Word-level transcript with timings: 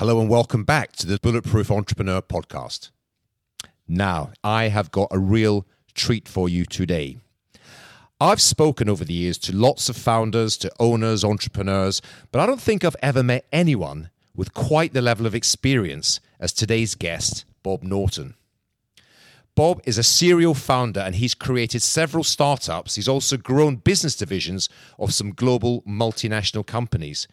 Hello 0.00 0.18
and 0.18 0.30
welcome 0.30 0.64
back 0.64 0.92
to 0.92 1.06
the 1.06 1.18
Bulletproof 1.18 1.70
Entrepreneur 1.70 2.22
podcast. 2.22 2.90
Now, 3.86 4.30
I 4.42 4.68
have 4.68 4.90
got 4.90 5.08
a 5.10 5.18
real 5.18 5.66
treat 5.92 6.26
for 6.26 6.48
you 6.48 6.64
today. 6.64 7.18
I've 8.18 8.40
spoken 8.40 8.88
over 8.88 9.04
the 9.04 9.12
years 9.12 9.36
to 9.40 9.54
lots 9.54 9.90
of 9.90 9.98
founders, 9.98 10.56
to 10.56 10.72
owners, 10.80 11.22
entrepreneurs, 11.22 12.00
but 12.32 12.40
I 12.40 12.46
don't 12.46 12.62
think 12.62 12.82
I've 12.82 12.96
ever 13.02 13.22
met 13.22 13.44
anyone 13.52 14.08
with 14.34 14.54
quite 14.54 14.94
the 14.94 15.02
level 15.02 15.26
of 15.26 15.34
experience 15.34 16.18
as 16.38 16.54
today's 16.54 16.94
guest, 16.94 17.44
Bob 17.62 17.82
Norton. 17.82 18.36
Bob 19.54 19.82
is 19.84 19.98
a 19.98 20.02
serial 20.02 20.54
founder 20.54 21.00
and 21.00 21.16
he's 21.16 21.34
created 21.34 21.82
several 21.82 22.24
startups. 22.24 22.94
He's 22.94 23.06
also 23.06 23.36
grown 23.36 23.76
business 23.76 24.16
divisions 24.16 24.70
of 24.98 25.12
some 25.12 25.32
global 25.32 25.82
multinational 25.82 26.66
companies. 26.66 27.28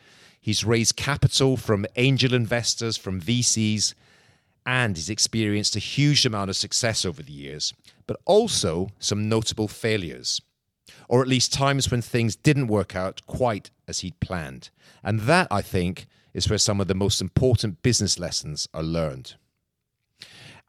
He's 0.48 0.64
raised 0.64 0.96
capital 0.96 1.58
from 1.58 1.86
angel 1.98 2.34
investors, 2.34 2.96
from 2.96 3.20
VCs, 3.20 3.94
and 4.66 4.96
he's 4.96 5.10
experienced 5.10 5.76
a 5.76 5.80
huge 5.80 6.26
amount 6.26 6.50
of 6.50 6.56
success 6.56 7.04
over 7.04 7.22
the 7.22 7.34
years, 7.34 7.74
but 8.06 8.22
also 8.24 8.88
some 8.98 9.28
notable 9.28 9.68
failures, 9.68 10.40
or 11.10 11.22
at 11.22 11.28
least 11.28 11.52
times 11.52 11.92
when 11.92 12.02
things 12.02 12.38
didn't 12.38 12.68
work 12.68 12.96
out 12.96 13.22
quite 13.28 13.72
as 13.90 14.00
he'd 14.00 14.18
planned. 14.22 14.70
And 15.04 15.20
that, 15.20 15.50
I 15.52 15.62
think, 15.62 16.08
is 16.34 16.50
where 16.50 16.58
some 16.58 16.80
of 16.80 16.88
the 16.88 16.96
most 16.96 17.20
important 17.20 17.84
business 17.84 18.18
lessons 18.18 18.70
are 18.74 18.84
learned. 18.84 19.36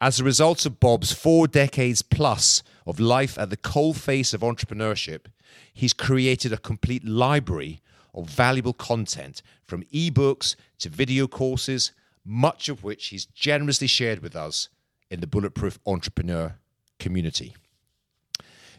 As 0.01 0.19
a 0.19 0.25
result 0.25 0.65
of 0.65 0.81
Bob's 0.81 1.13
four 1.13 1.47
decades 1.47 2.01
plus 2.01 2.63
of 2.85 2.99
life 2.99 3.39
at 3.39 3.49
the 3.49 3.55
coalface 3.55 4.33
of 4.33 4.41
entrepreneurship, 4.41 5.27
he's 5.73 5.93
created 5.93 6.51
a 6.51 6.57
complete 6.57 7.05
library 7.05 7.79
of 8.13 8.29
valuable 8.29 8.73
content 8.73 9.41
from 9.65 9.83
ebooks 9.93 10.55
to 10.79 10.89
video 10.89 11.27
courses, 11.27 11.91
much 12.25 12.69
of 12.69 12.83
which 12.83 13.07
he's 13.07 13.25
generously 13.25 13.87
shared 13.87 14.19
with 14.19 14.35
us 14.35 14.69
in 15.09 15.19
the 15.19 15.27
Bulletproof 15.27 15.79
Entrepreneur 15.85 16.55
community. 16.99 17.55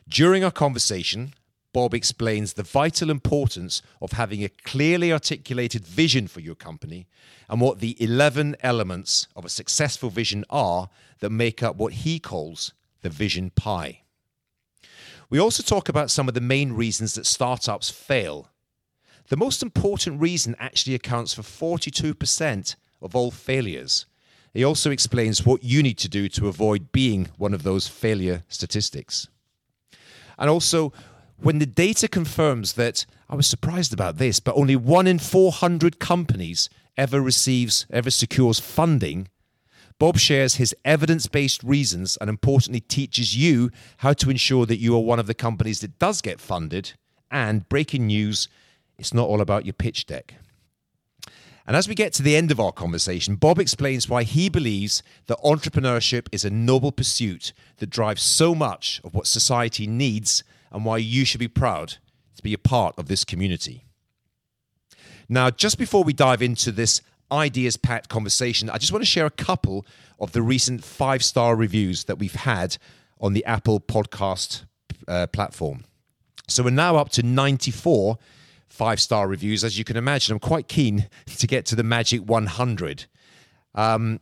During 0.09 0.45
our 0.45 0.51
conversation, 0.51 1.35
Bob 1.73 1.95
explains 1.95 2.55
the 2.55 2.65
vital 2.65 3.11
importance 3.11 3.81
of 4.03 4.13
having 4.13 4.43
a 4.43 4.49
clearly 4.49 5.13
articulated 5.13 5.87
vision 5.87 6.27
for 6.27 6.41
your 6.41 6.57
company 6.57 7.07
and 7.49 7.61
what 7.61 7.79
the 7.79 7.97
11 8.03 8.57
elements 8.61 9.29
of 9.37 9.45
a 9.45 9.49
successful 9.49 10.11
vision 10.11 10.45
are 10.51 10.89
that 11.21 11.31
make 11.31 11.63
up 11.63 11.77
what 11.77 11.93
he 11.93 12.19
calls 12.19 12.73
the 13.03 13.11
vision 13.11 13.51
pie. 13.51 14.03
We 15.29 15.39
also 15.39 15.63
talk 15.63 15.89
about 15.89 16.11
some 16.11 16.27
of 16.27 16.35
the 16.35 16.41
main 16.41 16.73
reasons 16.73 17.15
that 17.15 17.25
startups 17.25 17.89
fail 17.89 18.49
the 19.31 19.37
most 19.37 19.63
important 19.63 20.21
reason 20.21 20.57
actually 20.59 20.95
accounts 20.95 21.33
for 21.33 21.43
42% 21.43 22.75
of 23.01 23.17
all 23.17 23.31
failures. 23.31 24.07
He 24.53 24.65
also 24.65 24.91
explains 24.91 25.47
what 25.47 25.63
you 25.63 25.83
need 25.83 25.99
to 25.99 26.09
do 26.09 26.29
to 26.31 26.49
avoid 26.49 26.91
being 26.91 27.29
one 27.39 27.55
of 27.55 27.63
those 27.63 27.87
failure 27.87 28.43
statistics. 28.49 29.29
And 30.37 30.51
also, 30.51 30.93
when 31.39 31.61
the 31.61 31.67
data 31.67 32.09
confirms 32.09 32.73
that, 32.73 33.07
I 33.29 33.37
was 33.37 33.47
surprised 33.47 33.93
about 33.93 34.19
this, 34.19 34.41
but 34.41 34.57
only 34.57 34.75
one 34.75 35.07
in 35.07 35.21
400 35.21 36.01
companies 36.01 36.69
ever 36.97 37.21
receives, 37.21 37.87
ever 37.91 38.11
secures 38.11 38.59
funding, 38.59 39.29
Bob 40.01 40.19
shares 40.19 40.57
his 40.57 40.75
evidence 40.85 41.29
based 41.29 41.63
reasons 41.63 42.19
and 42.21 42.29
importantly 42.29 42.81
teaches 42.81 43.37
you 43.37 43.71
how 43.99 44.13
to 44.15 44.31
ensure 44.31 44.67
that 44.67 44.79
you 44.79 44.97
are 44.97 45.01
one 45.01 45.21
of 45.21 45.29
the 45.29 45.35
companies 45.35 45.83
that 45.83 45.99
does 46.01 46.21
get 46.21 46.41
funded. 46.41 46.95
And 47.31 47.69
breaking 47.69 48.09
news, 48.09 48.49
it's 49.01 49.15
not 49.15 49.29
all 49.29 49.41
about 49.41 49.65
your 49.65 49.73
pitch 49.73 50.07
deck. 50.07 50.35
And 51.67 51.77
as 51.77 51.89
we 51.89 51.95
get 51.95 52.13
to 52.15 52.23
the 52.23 52.37
end 52.37 52.51
of 52.51 52.61
our 52.61 52.73
conversation, 52.73 53.37
Bob 53.37 53.59
explains 53.59 54.09
why 54.09 54.25
he 54.25 54.49
believes 54.49 55.03
that 55.27 55.39
entrepreneurship 55.39 56.27
is 56.33 56.45
a 56.45 56.51
noble 56.51 56.93
pursuit 56.93 57.53
that 57.79 57.91
drives 57.91 58.23
so 58.23 58.55
much 58.55 59.01
of 59.05 59.15
what 59.15 59.27
society 59.27 59.87
needs 59.87 60.45
and 60.71 60.85
why 60.85 60.99
you 60.99 61.25
should 61.25 61.41
be 61.41 61.49
proud 61.49 61.97
to 62.37 62.43
be 62.43 62.53
a 62.53 62.59
part 62.59 62.99
of 62.99 63.09
this 63.09 63.25
community. 63.25 63.85
Now, 65.29 65.51
just 65.51 65.79
before 65.79 66.05
we 66.05 66.13
dive 66.13 66.43
into 66.43 66.73
this 66.73 67.03
ideas 67.31 67.77
packed 67.77 68.09
conversation, 68.09 68.69
I 68.69 68.79
just 68.79 68.93
want 68.93 69.03
to 69.03 69.11
share 69.11 69.27
a 69.27 69.31
couple 69.31 69.87
of 70.19 70.33
the 70.33 70.43
recent 70.43 70.85
five 70.85 71.23
star 71.23 71.55
reviews 71.57 72.05
that 72.05 72.19
we've 72.19 72.35
had 72.35 72.77
on 73.21 73.33
the 73.33 73.45
Apple 73.45 73.81
podcast 73.81 74.65
uh, 75.07 75.27
platform. 75.29 75.85
So 76.49 76.65
we're 76.65 76.71
now 76.71 76.97
up 76.97 77.11
to 77.11 77.23
94 77.23 78.19
five 78.71 79.01
star 79.01 79.29
reviews. 79.29 79.63
As 79.63 79.77
you 79.77 79.85
can 79.85 79.97
imagine, 79.97 80.33
I'm 80.33 80.41
quite 80.41 80.69
keen 80.69 81.09
to 81.27 81.47
get 81.47 81.67
to 81.67 81.77
the 81.77 81.83
magic 81.83 82.23
100. 82.23 83.05
Um, 83.75 84.21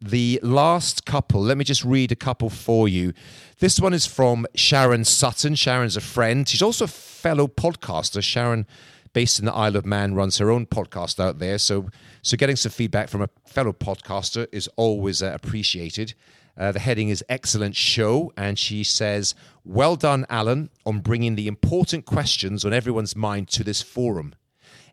the 0.00 0.38
last 0.42 1.06
couple, 1.06 1.40
let 1.40 1.56
me 1.56 1.64
just 1.64 1.82
read 1.84 2.12
a 2.12 2.16
couple 2.16 2.50
for 2.50 2.86
you. 2.86 3.14
This 3.60 3.80
one 3.80 3.94
is 3.94 4.04
from 4.04 4.46
Sharon 4.54 5.04
Sutton. 5.04 5.54
Sharon's 5.54 5.96
a 5.96 6.02
friend. 6.02 6.46
She's 6.46 6.60
also 6.60 6.84
a 6.84 6.88
fellow 6.88 7.46
podcaster. 7.48 8.22
Sharon, 8.22 8.66
based 9.14 9.38
in 9.38 9.46
the 9.46 9.54
Isle 9.54 9.76
of 9.76 9.86
Man, 9.86 10.14
runs 10.14 10.36
her 10.36 10.50
own 10.50 10.66
podcast 10.66 11.18
out 11.18 11.38
there. 11.38 11.56
So, 11.56 11.88
so 12.20 12.36
getting 12.36 12.56
some 12.56 12.72
feedback 12.72 13.08
from 13.08 13.22
a 13.22 13.30
fellow 13.46 13.72
podcaster 13.72 14.46
is 14.52 14.68
always 14.76 15.22
uh, 15.22 15.32
appreciated. 15.32 16.12
Uh, 16.58 16.72
the 16.72 16.80
heading 16.80 17.10
is 17.10 17.24
Excellent 17.28 17.76
Show, 17.76 18.32
and 18.36 18.58
she 18.58 18.82
says, 18.82 19.34
Well 19.64 19.96
done, 19.96 20.24
Alan, 20.30 20.70
on 20.86 21.00
bringing 21.00 21.34
the 21.34 21.48
important 21.48 22.06
questions 22.06 22.64
on 22.64 22.72
everyone's 22.72 23.14
mind 23.14 23.48
to 23.48 23.64
this 23.64 23.82
forum. 23.82 24.34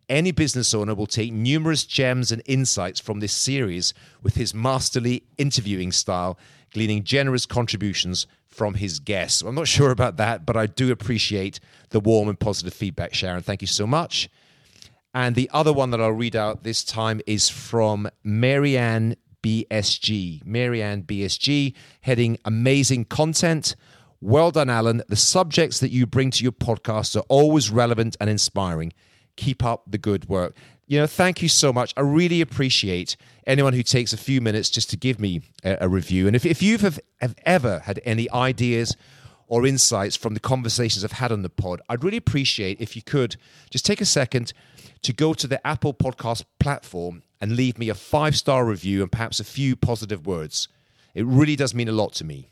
Any 0.10 0.32
business 0.32 0.74
owner 0.74 0.94
will 0.94 1.08
take 1.08 1.32
numerous 1.32 1.86
gems 1.86 2.32
and 2.32 2.42
insights 2.46 3.00
from 3.00 3.22
this 3.22 3.32
series 3.32 3.94
with 4.22 4.36
his 4.36 4.54
masterly 4.54 5.24
interviewing 5.38 5.94
style, 5.94 6.38
gleaning 6.72 7.06
generous 7.06 7.46
contributions 7.46 8.28
from 8.46 8.76
his 8.76 9.00
guests. 9.00 9.42
I'm 9.42 9.56
not 9.56 9.70
sure 9.70 9.92
about 9.92 10.18
that, 10.18 10.46
but 10.46 10.58
I 10.58 10.68
do 10.68 10.92
appreciate 10.92 11.60
the 11.90 12.02
warm 12.02 12.28
and 12.28 12.40
positive 12.40 12.74
feedback, 12.74 13.14
Sharon. 13.14 13.42
Thank 13.42 13.62
you 13.62 13.68
so 13.68 13.88
much. 13.88 14.30
And 15.14 15.36
the 15.36 15.50
other 15.54 15.72
one 15.72 15.92
that 15.92 16.02
I'll 16.02 16.12
read 16.12 16.36
out 16.36 16.64
this 16.64 16.84
time 16.84 17.22
is 17.26 17.48
from 17.48 18.10
Marianne 18.24 19.16
BSG. 19.44 20.44
Marianne 20.46 21.04
BSG, 21.04 21.74
heading 22.02 22.40
amazing 22.46 23.06
content. 23.06 23.76
Well 24.20 24.52
done, 24.52 24.70
Alan. 24.70 25.04
The 25.10 25.16
subjects 25.16 25.80
that 25.82 25.92
you 25.92 26.08
bring 26.08 26.32
to 26.32 26.44
your 26.44 26.54
podcast 26.54 27.16
are 27.16 27.26
always 27.28 27.70
relevant 27.70 28.16
and 28.20 28.30
inspiring. 28.30 28.94
Keep 29.36 29.64
up 29.64 29.84
the 29.86 29.98
good 29.98 30.30
work. 30.30 30.56
You 30.88 31.00
know, 31.00 31.08
thank 31.08 31.42
you 31.42 31.50
so 31.50 31.74
much. 31.74 31.94
I 31.98 32.02
really 32.02 32.42
appreciate 32.42 33.18
anyone 33.46 33.74
who 33.74 33.84
takes 33.84 34.14
a 34.14 34.18
few 34.18 34.42
minutes 34.42 34.70
just 34.70 34.90
to 34.92 34.98
give 34.98 35.20
me 35.20 35.42
a, 35.64 35.78
a 35.82 35.90
review. 35.90 36.28
And 36.28 36.36
if, 36.36 36.46
if 36.46 36.62
you 36.62 36.78
have, 36.78 37.00
have 37.20 37.36
ever 37.46 37.80
had 37.80 38.00
any 38.06 38.30
ideas 38.32 38.96
or 39.48 39.66
insights 39.66 40.16
from 40.16 40.34
the 40.34 40.40
conversations 40.40 41.04
I've 41.04 41.14
had 41.14 41.32
on 41.32 41.42
the 41.42 41.50
pod, 41.50 41.82
I'd 41.90 42.04
really 42.04 42.18
appreciate 42.18 42.80
if 42.80 42.96
you 42.96 43.02
could 43.02 43.36
just 43.70 43.86
take 43.86 44.02
a 44.02 44.06
second 44.06 44.54
to 45.02 45.14
go 45.14 45.34
to 45.34 45.48
the 45.48 45.66
Apple 45.66 45.94
Podcast 45.94 46.46
platform 46.60 47.24
and 47.44 47.58
leave 47.58 47.78
me 47.78 47.90
a 47.90 47.94
five 47.94 48.38
star 48.38 48.64
review 48.64 49.02
and 49.02 49.12
perhaps 49.12 49.42
a 49.42 49.44
few 49.44 49.76
positive 49.76 50.26
words. 50.26 50.70
It 51.14 51.26
really 51.26 51.58
does 51.58 51.76
mean 51.76 51.90
a 51.90 51.92
lot 51.92 52.14
to 52.14 52.24
me. 52.24 52.48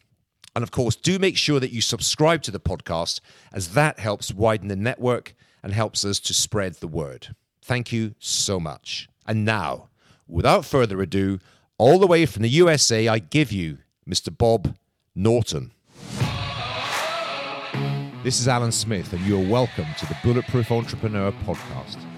And 0.54 0.64
of 0.64 0.72
course, 0.72 0.98
do 0.98 1.18
make 1.18 1.38
sure 1.38 1.62
that 1.62 1.72
you 1.72 1.80
subscribe 1.80 2.42
to 2.42 2.52
the 2.52 2.60
podcast, 2.60 3.22
as 3.54 3.70
that 3.70 4.00
helps 4.00 4.34
widen 4.34 4.68
the 4.68 4.76
network 4.76 5.34
and 5.64 5.72
helps 5.72 6.04
us 6.04 6.20
to 6.20 6.34
spread 6.34 6.74
the 6.74 6.90
word. 6.90 7.34
Thank 7.62 7.94
you 7.94 8.16
so 8.20 8.60
much. 8.60 9.08
And 9.26 9.46
now, 9.46 9.88
without 10.28 10.66
further 10.66 11.02
ado, 11.02 11.40
all 11.78 11.98
the 11.98 12.06
way 12.06 12.26
from 12.26 12.42
the 12.42 12.50
USA, 12.50 13.08
I 13.08 13.20
give 13.20 13.54
you 13.54 13.78
Mr. 14.06 14.38
Bob 14.38 14.76
Norton. 15.16 15.72
This 18.26 18.42
is 18.42 18.48
Alan 18.50 18.74
Smith, 18.74 19.14
and 19.14 19.26
you're 19.26 19.48
welcome 19.48 19.88
to 20.00 20.06
the 20.06 20.18
Bulletproof 20.22 20.70
Entrepreneur 20.70 21.32
podcast. 21.32 22.11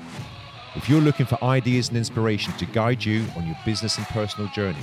If 0.75 0.89
you're 0.89 1.01
looking 1.01 1.28
for 1.28 1.41
ideas 1.44 1.89
and 1.89 1.97
inspiration 1.97 2.51
to 2.53 2.66
guide 2.66 3.06
you 3.06 3.25
on 3.38 3.45
your 3.45 3.56
business 3.63 4.00
and 4.00 4.07
personal 4.07 4.50
journey, 4.50 4.81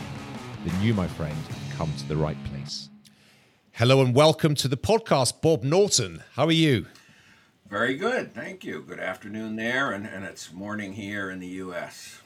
then 0.64 0.80
you, 0.80 0.94
my 0.94 1.08
friend, 1.08 1.36
come 1.76 1.92
to 1.98 2.06
the 2.06 2.16
right 2.16 2.36
place. 2.44 2.88
Hello 3.72 4.00
and 4.00 4.14
welcome 4.14 4.54
to 4.54 4.68
the 4.68 4.76
podcast, 4.76 5.40
Bob 5.40 5.64
Norton. 5.64 6.22
How 6.34 6.46
are 6.46 6.52
you? 6.52 6.86
Very 7.68 7.96
good. 7.96 8.32
Thank 8.34 8.62
you. 8.62 8.82
Good 8.82 9.00
afternoon 9.00 9.56
there, 9.56 9.90
and, 9.90 10.06
and 10.06 10.24
it's 10.24 10.52
morning 10.52 10.92
here 10.92 11.28
in 11.28 11.40
the 11.40 11.48
U.S. 11.48 12.20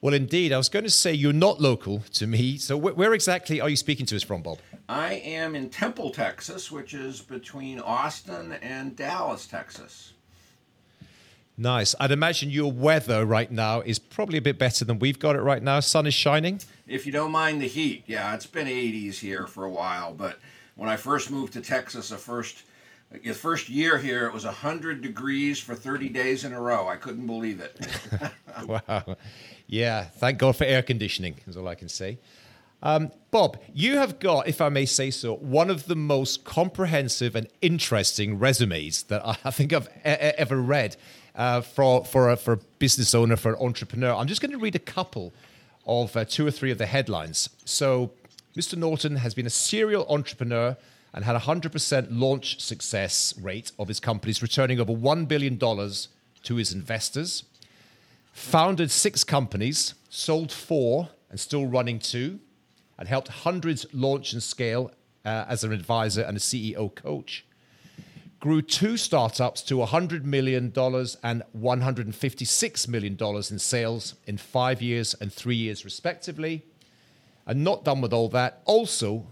Well, 0.00 0.14
indeed. 0.14 0.50
I 0.50 0.56
was 0.56 0.70
going 0.70 0.84
to 0.84 0.90
say 0.90 1.12
you're 1.12 1.34
not 1.34 1.60
local 1.60 2.00
to 2.14 2.26
me. 2.26 2.56
So, 2.56 2.80
wh- 2.80 2.96
where 2.96 3.12
exactly 3.12 3.60
are 3.60 3.68
you 3.68 3.76
speaking 3.76 4.06
to 4.06 4.16
us 4.16 4.22
from, 4.22 4.40
Bob? 4.40 4.60
I 4.88 5.14
am 5.16 5.54
in 5.54 5.68
Temple, 5.68 6.08
Texas, 6.10 6.72
which 6.72 6.94
is 6.94 7.20
between 7.20 7.80
Austin 7.80 8.52
and 8.62 8.96
Dallas, 8.96 9.46
Texas. 9.46 10.14
Nice. 11.56 11.94
I'd 12.00 12.10
imagine 12.10 12.50
your 12.50 12.72
weather 12.72 13.26
right 13.26 13.50
now 13.50 13.80
is 13.82 13.98
probably 13.98 14.38
a 14.38 14.42
bit 14.42 14.58
better 14.58 14.84
than 14.84 14.98
we've 14.98 15.18
got 15.18 15.36
it 15.36 15.40
right 15.40 15.62
now. 15.62 15.80
Sun 15.80 16.06
is 16.06 16.14
shining. 16.14 16.60
If 16.86 17.06
you 17.06 17.12
don't 17.12 17.30
mind 17.30 17.60
the 17.60 17.68
heat, 17.68 18.04
yeah, 18.06 18.34
it's 18.34 18.46
been 18.46 18.66
80s 18.66 19.18
here 19.18 19.46
for 19.46 19.64
a 19.64 19.70
while. 19.70 20.14
But 20.14 20.38
when 20.76 20.88
I 20.88 20.96
first 20.96 21.30
moved 21.30 21.52
to 21.54 21.60
Texas, 21.60 22.08
the 22.08 22.16
first 22.16 22.64
the 23.22 23.34
first 23.34 23.68
year 23.68 23.98
here, 23.98 24.26
it 24.26 24.32
was 24.32 24.46
100 24.46 25.02
degrees 25.02 25.60
for 25.60 25.74
30 25.74 26.08
days 26.08 26.44
in 26.44 26.54
a 26.54 26.60
row. 26.60 26.88
I 26.88 26.96
couldn't 26.96 27.26
believe 27.26 27.60
it. 27.60 27.78
wow. 28.66 29.16
Yeah, 29.66 30.04
thank 30.04 30.38
God 30.38 30.56
for 30.56 30.64
air 30.64 30.82
conditioning, 30.82 31.36
is 31.46 31.56
all 31.56 31.68
I 31.68 31.74
can 31.74 31.90
say. 31.90 32.18
Um, 32.82 33.12
Bob, 33.30 33.58
you 33.72 33.96
have 33.96 34.18
got, 34.18 34.48
if 34.48 34.60
I 34.60 34.68
may 34.68 34.84
say 34.86 35.10
so, 35.10 35.36
one 35.36 35.70
of 35.70 35.86
the 35.86 35.94
most 35.94 36.44
comprehensive 36.44 37.36
and 37.36 37.46
interesting 37.60 38.38
resumes 38.38 39.04
that 39.04 39.22
I 39.24 39.50
think 39.50 39.72
I've 39.72 39.86
e- 39.86 40.34
ever 40.36 40.56
read 40.56 40.96
uh, 41.34 41.60
for, 41.60 42.04
for, 42.04 42.30
a, 42.30 42.36
for 42.36 42.54
a 42.54 42.58
business 42.78 43.14
owner, 43.14 43.36
for 43.36 43.52
an 43.52 43.58
entrepreneur. 43.60 44.12
I'm 44.14 44.26
just 44.26 44.40
going 44.40 44.50
to 44.50 44.58
read 44.58 44.74
a 44.74 44.80
couple 44.80 45.32
of 45.86 46.16
uh, 46.16 46.24
two 46.24 46.46
or 46.46 46.50
three 46.50 46.70
of 46.70 46.78
the 46.78 46.86
headlines. 46.86 47.48
So, 47.64 48.12
Mr. 48.56 48.76
Norton 48.76 49.16
has 49.16 49.32
been 49.32 49.46
a 49.46 49.50
serial 49.50 50.06
entrepreneur 50.10 50.76
and 51.14 51.24
had 51.24 51.36
a 51.36 51.40
100% 51.40 52.08
launch 52.10 52.60
success 52.60 53.34
rate 53.40 53.72
of 53.78 53.88
his 53.88 54.00
companies, 54.00 54.42
returning 54.42 54.78
over 54.78 54.92
$1 54.92 55.28
billion 55.28 55.58
to 55.58 56.56
his 56.56 56.72
investors. 56.72 57.44
Founded 58.32 58.90
six 58.90 59.24
companies, 59.24 59.94
sold 60.10 60.50
four, 60.52 61.08
and 61.30 61.40
still 61.40 61.66
running 61.66 61.98
two 61.98 62.40
and 62.98 63.08
helped 63.08 63.28
hundreds 63.28 63.86
launch 63.92 64.32
and 64.32 64.42
scale 64.42 64.90
uh, 65.24 65.44
as 65.48 65.64
an 65.64 65.72
advisor 65.72 66.22
and 66.22 66.36
a 66.36 66.40
CEO 66.40 66.94
coach. 66.94 67.44
Grew 68.40 68.60
two 68.60 68.96
startups 68.96 69.62
to 69.62 69.76
$100 69.76 70.24
million 70.24 70.64
and 70.64 71.42
$156 71.56 72.88
million 72.88 73.16
in 73.50 73.58
sales 73.58 74.14
in 74.26 74.36
five 74.36 74.82
years 74.82 75.14
and 75.14 75.32
three 75.32 75.54
years, 75.54 75.84
respectively. 75.84 76.64
And 77.46 77.62
not 77.62 77.84
done 77.84 78.00
with 78.00 78.12
all 78.12 78.28
that, 78.30 78.62
also 78.64 79.28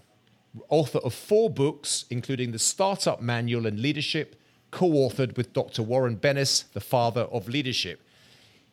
author 0.68 0.98
of 0.98 1.14
four 1.14 1.50
books, 1.50 2.04
including 2.10 2.52
the 2.52 2.58
Startup 2.58 3.20
Manual 3.20 3.66
and 3.66 3.80
Leadership, 3.80 4.40
co 4.70 4.88
authored 4.90 5.36
with 5.36 5.52
Dr. 5.52 5.82
Warren 5.82 6.16
Bennis, 6.16 6.70
the 6.72 6.80
father 6.80 7.22
of 7.22 7.48
leadership. 7.48 8.00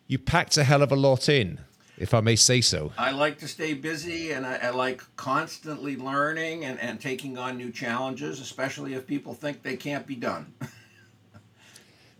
You 0.06 0.18
packed 0.18 0.56
a 0.56 0.64
hell 0.64 0.82
of 0.82 0.92
a 0.92 0.96
lot 0.96 1.28
in 1.28 1.60
if 1.98 2.14
I 2.14 2.20
may 2.20 2.36
say 2.36 2.60
so. 2.60 2.92
I 2.96 3.10
like 3.10 3.38
to 3.38 3.48
stay 3.48 3.74
busy 3.74 4.32
and 4.32 4.46
I, 4.46 4.56
I, 4.62 4.70
like 4.70 5.02
constantly 5.16 5.96
learning 5.96 6.64
and, 6.64 6.78
and 6.80 7.00
taking 7.00 7.36
on 7.36 7.56
new 7.56 7.70
challenges, 7.70 8.40
especially 8.40 8.94
if 8.94 9.06
people 9.06 9.34
think 9.34 9.62
they 9.62 9.76
can't 9.76 10.06
be 10.06 10.14
done. 10.14 10.54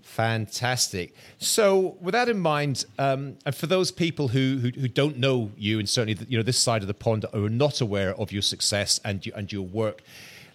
Fantastic. 0.02 1.14
So, 1.38 1.96
with 2.00 2.12
that 2.12 2.28
in 2.28 2.40
mind, 2.40 2.86
um, 2.98 3.36
and 3.46 3.54
for 3.54 3.68
those 3.68 3.92
people 3.92 4.28
who, 4.28 4.58
who, 4.58 4.70
who 4.70 4.88
don't 4.88 5.16
know 5.16 5.52
you, 5.56 5.78
and 5.78 5.88
certainly 5.88 6.18
you 6.28 6.36
know 6.36 6.42
this 6.42 6.58
side 6.58 6.82
of 6.82 6.88
the 6.88 6.94
pond 6.94 7.24
are 7.32 7.48
not 7.48 7.80
aware 7.80 8.16
of 8.16 8.32
your 8.32 8.42
success 8.42 9.00
and 9.04 9.24
you, 9.24 9.32
and 9.36 9.52
your 9.52 9.62
work, 9.62 10.02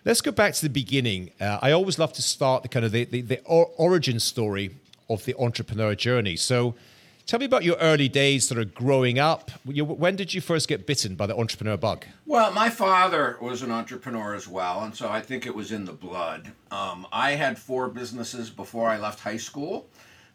let's 0.03 0.19
go 0.19 0.31
back 0.31 0.53
to 0.55 0.61
the 0.63 0.69
beginning. 0.69 1.31
Uh, 1.39 1.59
I 1.61 1.71
always 1.71 1.97
love 1.97 2.11
to 2.13 2.21
start 2.21 2.63
the 2.63 2.67
kind 2.67 2.83
of 2.85 2.91
the, 2.91 3.05
the, 3.05 3.21
the 3.21 3.41
origin 3.45 4.19
story 4.19 4.75
of 5.09 5.23
the 5.23 5.33
entrepreneur 5.39 5.95
journey. 5.95 6.35
So, 6.35 6.75
Tell 7.25 7.39
me 7.39 7.45
about 7.45 7.63
your 7.63 7.77
early 7.77 8.09
days 8.09 8.47
sort 8.47 8.59
of 8.59 8.73
growing 8.73 9.17
up. 9.17 9.49
When 9.65 10.17
did 10.17 10.33
you 10.33 10.41
first 10.41 10.67
get 10.67 10.85
bitten 10.85 11.15
by 11.15 11.25
the 11.25 11.37
entrepreneur 11.37 11.77
bug? 11.77 12.05
Well, 12.25 12.51
my 12.51 12.69
father 12.69 13.37
was 13.41 13.61
an 13.61 13.71
entrepreneur 13.71 14.35
as 14.35 14.47
well, 14.47 14.83
and 14.83 14.93
so 14.93 15.09
I 15.09 15.21
think 15.21 15.45
it 15.45 15.55
was 15.55 15.71
in 15.71 15.85
the 15.85 15.93
blood. 15.93 16.51
Um, 16.69 17.07
I 17.13 17.31
had 17.31 17.57
four 17.57 17.87
businesses 17.87 18.49
before 18.49 18.89
I 18.89 18.97
left 18.97 19.21
high 19.21 19.37
school. 19.37 19.87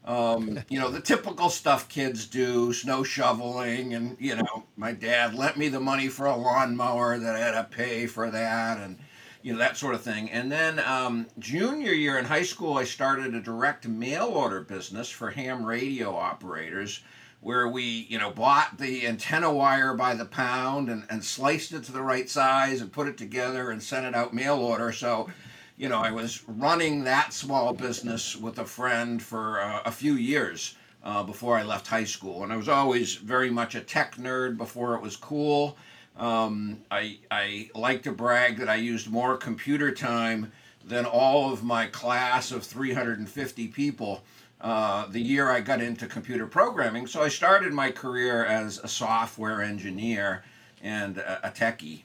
Um, 0.07 0.61
you 0.71 0.81
know, 0.81 0.91
the 0.91 1.03
typical 1.03 1.51
stuff 1.51 1.91
kids 1.91 2.25
do 2.27 2.73
snow 2.73 3.03
shoveling, 3.03 3.93
and, 3.93 4.17
you 4.19 4.37
know, 4.37 4.65
my 4.77 4.93
dad 4.93 5.35
lent 5.35 5.59
me 5.59 5.69
the 5.69 5.81
money 5.81 6.09
for 6.09 6.25
a 6.25 6.37
lawnmower 6.37 7.19
that 7.19 7.37
I 7.37 7.39
had 7.39 7.53
to 7.53 7.65
pay 7.65 8.07
for 8.07 8.31
that. 8.31 8.79
And, 8.79 8.99
you 9.43 9.53
know, 9.53 9.59
that 9.59 9.77
sort 9.77 9.95
of 9.95 10.03
thing. 10.03 10.31
And 10.31 10.51
then 10.51 10.79
um, 10.81 11.27
junior 11.39 11.93
year 11.93 12.19
in 12.19 12.25
high 12.25 12.43
school, 12.43 12.77
I 12.77 12.85
started 12.85 13.35
a 13.35 13.41
direct 13.41 13.87
mail 13.87 14.27
order 14.27 14.61
business 14.61 15.09
for 15.09 15.31
ham 15.31 15.65
radio 15.65 16.15
operators 16.15 17.01
where 17.41 17.69
we, 17.69 18.07
you 18.09 18.19
know, 18.19 18.31
bought 18.31 18.79
the 18.79 19.07
antenna 19.07 19.53
wire 19.53 19.95
by 19.95 20.15
the 20.15 20.25
pound 20.25 20.89
and, 20.89 21.05
and 21.09 21.25
sliced 21.25 21.73
it 21.73 21.85
to 21.85 21.93
the 21.93 22.03
right 22.03 22.29
size 22.29 22.81
and 22.81 22.93
put 22.93 23.07
it 23.07 23.17
together 23.17 23.71
and 23.71 23.83
sent 23.83 24.05
it 24.05 24.15
out 24.15 24.35
mail 24.35 24.57
order. 24.57 24.91
So, 24.91 25.29
you 25.77 25.89
know, 25.89 26.01
I 26.01 26.11
was 26.11 26.43
running 26.49 27.05
that 27.05 27.33
small 27.33 27.73
business 27.73 28.35
with 28.35 28.59
a 28.59 28.65
friend 28.65 29.23
for 29.23 29.61
uh, 29.61 29.83
a 29.85 29.93
few 29.93 30.15
years 30.15 30.75
uh, 31.05 31.23
before 31.23 31.57
I 31.57 31.63
left 31.63 31.87
high 31.87 32.05
school. 32.05 32.43
And 32.43 32.53
I 32.53 32.57
was 32.57 32.69
always 32.69 33.15
very 33.15 33.51
much 33.51 33.77
a 33.77 33.81
tech 33.81 34.17
nerd 34.17 34.57
before 34.57 34.97
it 34.97 35.03
was 35.03 35.17
cool. 35.17 35.77
Um, 36.19 36.81
I, 36.91 37.19
I 37.31 37.71
like 37.75 38.03
to 38.03 38.13
brag 38.13 38.59
that 38.59 38.69
I 38.69 38.77
used 38.77 39.09
more 39.09 39.37
computer 39.37 39.93
time 39.93 40.53
than 40.85 41.05
all 41.05 41.53
of 41.53 41.63
my 41.63 41.87
class 41.87 42.51
of 42.51 42.65
350 42.65 43.69
people 43.69 44.23
uh, 44.61 45.07
the 45.07 45.21
year 45.21 45.51
I 45.51 45.61
got 45.61 45.81
into 45.81 46.07
computer 46.07 46.47
programming. 46.47 47.07
So 47.07 47.23
I 47.23 47.29
started 47.29 47.73
my 47.73 47.93
career 47.93 48.45
as 48.45 48.79
a 48.79 48.89
software 48.89 49.63
engineer 49.63 50.43
and 50.83 51.19
a, 51.19 51.49
a 51.49 51.51
techie. 51.51 52.03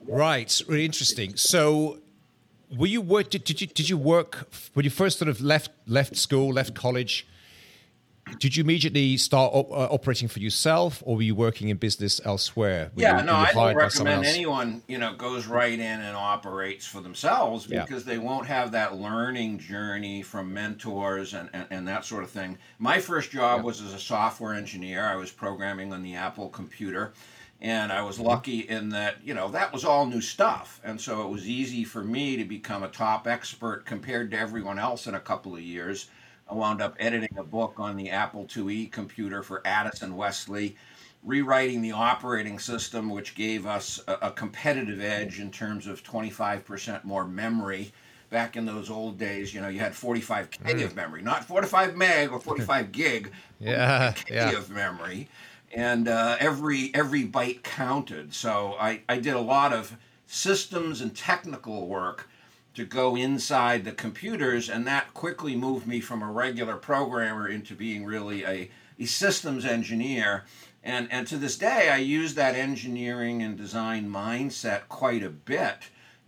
Right, 0.00 0.60
really 0.66 0.84
interesting. 0.84 1.36
So, 1.36 1.98
were 2.76 2.86
you 2.86 3.00
work? 3.00 3.30
Did, 3.30 3.44
did 3.44 3.60
you 3.60 3.66
did 3.68 3.88
you 3.88 3.96
work 3.96 4.48
when 4.74 4.84
you 4.84 4.90
first 4.90 5.18
sort 5.18 5.28
of 5.28 5.40
left 5.40 5.70
left 5.86 6.16
school, 6.16 6.52
left 6.52 6.74
college? 6.74 7.26
Did 8.38 8.56
you 8.56 8.64
immediately 8.64 9.16
start 9.16 9.52
op- 9.54 9.70
uh, 9.70 9.88
operating 9.92 10.28
for 10.28 10.40
yourself, 10.40 11.02
or 11.04 11.16
were 11.16 11.22
you 11.22 11.34
working 11.34 11.68
in 11.68 11.76
business 11.76 12.20
elsewhere? 12.24 12.90
yeah, 12.96 13.20
you, 13.20 13.26
no, 13.26 13.34
I 13.34 13.52
don't 13.52 13.74
recommend 13.74 14.24
anyone 14.24 14.82
you 14.86 14.98
know 14.98 15.14
goes 15.14 15.46
right 15.46 15.72
in 15.72 15.80
and 16.00 16.16
operates 16.16 16.86
for 16.86 17.00
themselves 17.00 17.66
because 17.66 18.06
yeah. 18.06 18.12
they 18.12 18.18
won't 18.18 18.46
have 18.46 18.72
that 18.72 18.96
learning 18.96 19.58
journey 19.58 20.22
from 20.22 20.52
mentors 20.52 21.34
and, 21.34 21.48
and, 21.52 21.66
and 21.70 21.88
that 21.88 22.04
sort 22.04 22.24
of 22.24 22.30
thing. 22.30 22.58
My 22.78 22.98
first 22.98 23.30
job 23.30 23.60
yeah. 23.60 23.64
was 23.64 23.80
as 23.80 23.94
a 23.94 23.98
software 23.98 24.54
engineer. 24.54 25.04
I 25.04 25.16
was 25.16 25.30
programming 25.30 25.92
on 25.92 26.02
the 26.02 26.14
Apple 26.14 26.48
computer. 26.48 27.12
And 27.60 27.92
I 27.92 28.02
was 28.02 28.16
mm-hmm. 28.16 28.26
lucky 28.26 28.58
in 28.58 28.88
that, 28.88 29.18
you 29.24 29.34
know, 29.34 29.48
that 29.50 29.72
was 29.72 29.84
all 29.84 30.04
new 30.04 30.20
stuff. 30.20 30.80
And 30.82 31.00
so 31.00 31.22
it 31.22 31.28
was 31.28 31.48
easy 31.48 31.84
for 31.84 32.02
me 32.02 32.36
to 32.36 32.44
become 32.44 32.82
a 32.82 32.88
top 32.88 33.28
expert 33.28 33.86
compared 33.86 34.32
to 34.32 34.38
everyone 34.38 34.80
else 34.80 35.06
in 35.06 35.14
a 35.14 35.20
couple 35.20 35.54
of 35.54 35.60
years 35.60 36.08
I 36.52 36.54
wound 36.54 36.82
up 36.82 36.94
editing 37.00 37.38
a 37.38 37.42
book 37.42 37.76
on 37.78 37.96
the 37.96 38.10
Apple 38.10 38.44
IIe 38.44 38.92
computer 38.92 39.42
for 39.42 39.62
Addison 39.64 40.14
Wesley, 40.14 40.76
rewriting 41.24 41.80
the 41.80 41.92
operating 41.92 42.58
system, 42.58 43.08
which 43.08 43.34
gave 43.34 43.64
us 43.64 44.02
a, 44.06 44.18
a 44.20 44.30
competitive 44.32 45.00
edge 45.00 45.40
in 45.40 45.50
terms 45.50 45.86
of 45.86 46.04
25% 46.04 47.04
more 47.04 47.26
memory. 47.26 47.90
Back 48.28 48.56
in 48.56 48.66
those 48.66 48.90
old 48.90 49.16
days, 49.18 49.54
you 49.54 49.62
know, 49.62 49.68
you 49.68 49.80
had 49.80 49.94
45 49.94 50.50
K 50.50 50.74
mm. 50.74 50.84
of 50.84 50.94
memory, 50.94 51.22
not 51.22 51.42
45 51.42 51.96
meg 51.96 52.30
or 52.30 52.38
45 52.38 52.92
gig. 52.92 53.32
yeah, 53.58 54.12
K 54.12 54.34
yeah. 54.34 54.50
of 54.50 54.68
memory, 54.68 55.28
and 55.74 56.06
uh, 56.06 56.36
every 56.38 56.94
every 56.94 57.24
byte 57.24 57.62
counted. 57.62 58.34
So 58.34 58.76
I, 58.78 59.00
I 59.08 59.18
did 59.18 59.34
a 59.34 59.40
lot 59.40 59.72
of 59.72 59.96
systems 60.26 61.00
and 61.00 61.16
technical 61.16 61.86
work 61.86 62.28
to 62.74 62.84
go 62.84 63.16
inside 63.16 63.84
the 63.84 63.92
computers, 63.92 64.70
and 64.70 64.86
that 64.86 65.12
quickly 65.14 65.54
moved 65.54 65.86
me 65.86 66.00
from 66.00 66.22
a 66.22 66.32
regular 66.32 66.76
programmer 66.76 67.48
into 67.48 67.74
being 67.74 68.04
really 68.04 68.44
a, 68.44 68.70
a 68.98 69.04
systems 69.04 69.64
engineer. 69.64 70.44
And, 70.82 71.06
and 71.12 71.26
to 71.28 71.36
this 71.36 71.56
day, 71.56 71.90
I 71.90 71.98
use 71.98 72.34
that 72.34 72.54
engineering 72.54 73.42
and 73.42 73.56
design 73.56 74.08
mindset 74.08 74.88
quite 74.88 75.22
a 75.22 75.30
bit 75.30 75.76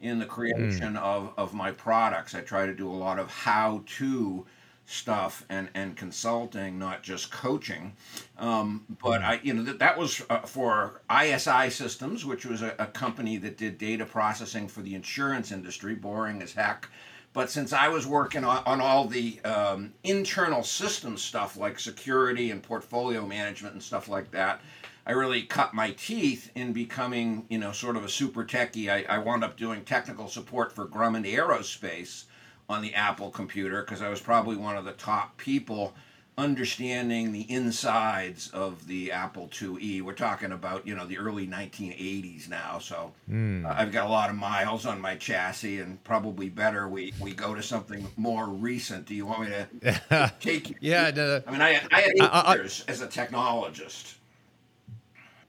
in 0.00 0.18
the 0.18 0.26
creation 0.26 0.94
mm. 0.94 1.00
of, 1.00 1.32
of 1.36 1.54
my 1.54 1.72
products. 1.72 2.34
I 2.34 2.40
try 2.40 2.66
to 2.66 2.74
do 2.74 2.88
a 2.88 2.92
lot 2.92 3.18
of 3.18 3.30
how 3.30 3.82
to 3.98 4.46
stuff 4.86 5.44
and, 5.48 5.68
and 5.74 5.96
consulting, 5.96 6.78
not 6.78 7.02
just 7.02 7.30
coaching. 7.30 7.92
Um, 8.38 8.84
but 9.02 9.22
I, 9.22 9.40
you 9.42 9.54
know, 9.54 9.62
that, 9.62 9.78
that 9.78 9.98
was 9.98 10.22
uh, 10.28 10.40
for 10.40 11.00
ISI 11.10 11.70
Systems, 11.70 12.24
which 12.24 12.44
was 12.44 12.62
a, 12.62 12.74
a, 12.78 12.86
company 12.86 13.38
that 13.38 13.56
did 13.56 13.78
data 13.78 14.04
processing 14.04 14.68
for 14.68 14.82
the 14.82 14.94
insurance 14.94 15.52
industry, 15.52 15.94
boring 15.94 16.42
as 16.42 16.52
heck. 16.52 16.88
But 17.32 17.50
since 17.50 17.72
I 17.72 17.88
was 17.88 18.06
working 18.06 18.44
on, 18.44 18.62
on 18.64 18.80
all 18.80 19.06
the 19.06 19.40
um, 19.40 19.92
internal 20.04 20.62
system 20.62 21.16
stuff 21.16 21.56
like 21.56 21.80
security 21.80 22.50
and 22.50 22.62
portfolio 22.62 23.26
management 23.26 23.74
and 23.74 23.82
stuff 23.82 24.08
like 24.08 24.30
that, 24.32 24.60
I 25.06 25.12
really 25.12 25.42
cut 25.42 25.74
my 25.74 25.90
teeth 25.92 26.50
in 26.54 26.72
becoming, 26.72 27.44
you 27.48 27.58
know, 27.58 27.72
sort 27.72 27.96
of 27.96 28.04
a 28.04 28.08
super 28.08 28.44
techie. 28.44 28.88
I, 28.88 29.16
I 29.16 29.18
wound 29.18 29.44
up 29.44 29.56
doing 29.56 29.84
technical 29.84 30.28
support 30.28 30.72
for 30.72 30.86
Grumman 30.86 31.30
Aerospace, 31.30 32.24
on 32.68 32.83
the 32.83 32.94
Apple 32.94 33.30
computer 33.30 33.83
because 33.83 34.02
I 34.02 34.09
was 34.09 34.21
probably 34.21 34.56
one 34.56 34.76
of 34.76 34.85
the 34.85 34.92
top 34.92 35.37
people 35.37 35.94
understanding 36.37 37.30
the 37.30 37.49
insides 37.50 38.50
of 38.50 38.87
the 38.88 39.12
Apple 39.12 39.49
IIe. 39.49 40.02
We're 40.02 40.14
talking 40.14 40.52
about 40.52 40.87
you 40.87 40.94
know 40.94 41.06
the 41.06 41.18
early 41.18 41.47
1980s 41.47 42.49
now, 42.49 42.78
so 42.78 43.12
mm. 43.30 43.64
uh, 43.64 43.75
I've 43.76 43.92
got 43.92 44.06
a 44.06 44.11
lot 44.11 44.30
of 44.30 44.37
miles 44.37 44.87
on 44.87 45.00
my 45.00 45.16
chassis, 45.16 45.80
and 45.80 46.02
probably 46.04 46.49
better 46.49 46.88
we 46.88 47.12
we 47.21 47.33
go 47.33 47.54
to 47.54 47.62
something 47.62 48.06
more 48.16 48.47
recent. 48.47 49.06
Do 49.06 49.14
you 49.14 49.26
want 49.26 49.49
me 49.49 49.56
to 49.83 50.33
take? 50.40 50.76
yeah, 50.80 51.11
no, 51.14 51.42
I 51.47 51.50
mean 51.50 51.61
I, 51.61 51.80
I 51.92 52.00
had 52.00 52.12
eight 52.16 52.23
I, 52.23 52.54
years 52.54 52.85
as 52.88 53.00
a 53.00 53.06
technologist. 53.06 54.14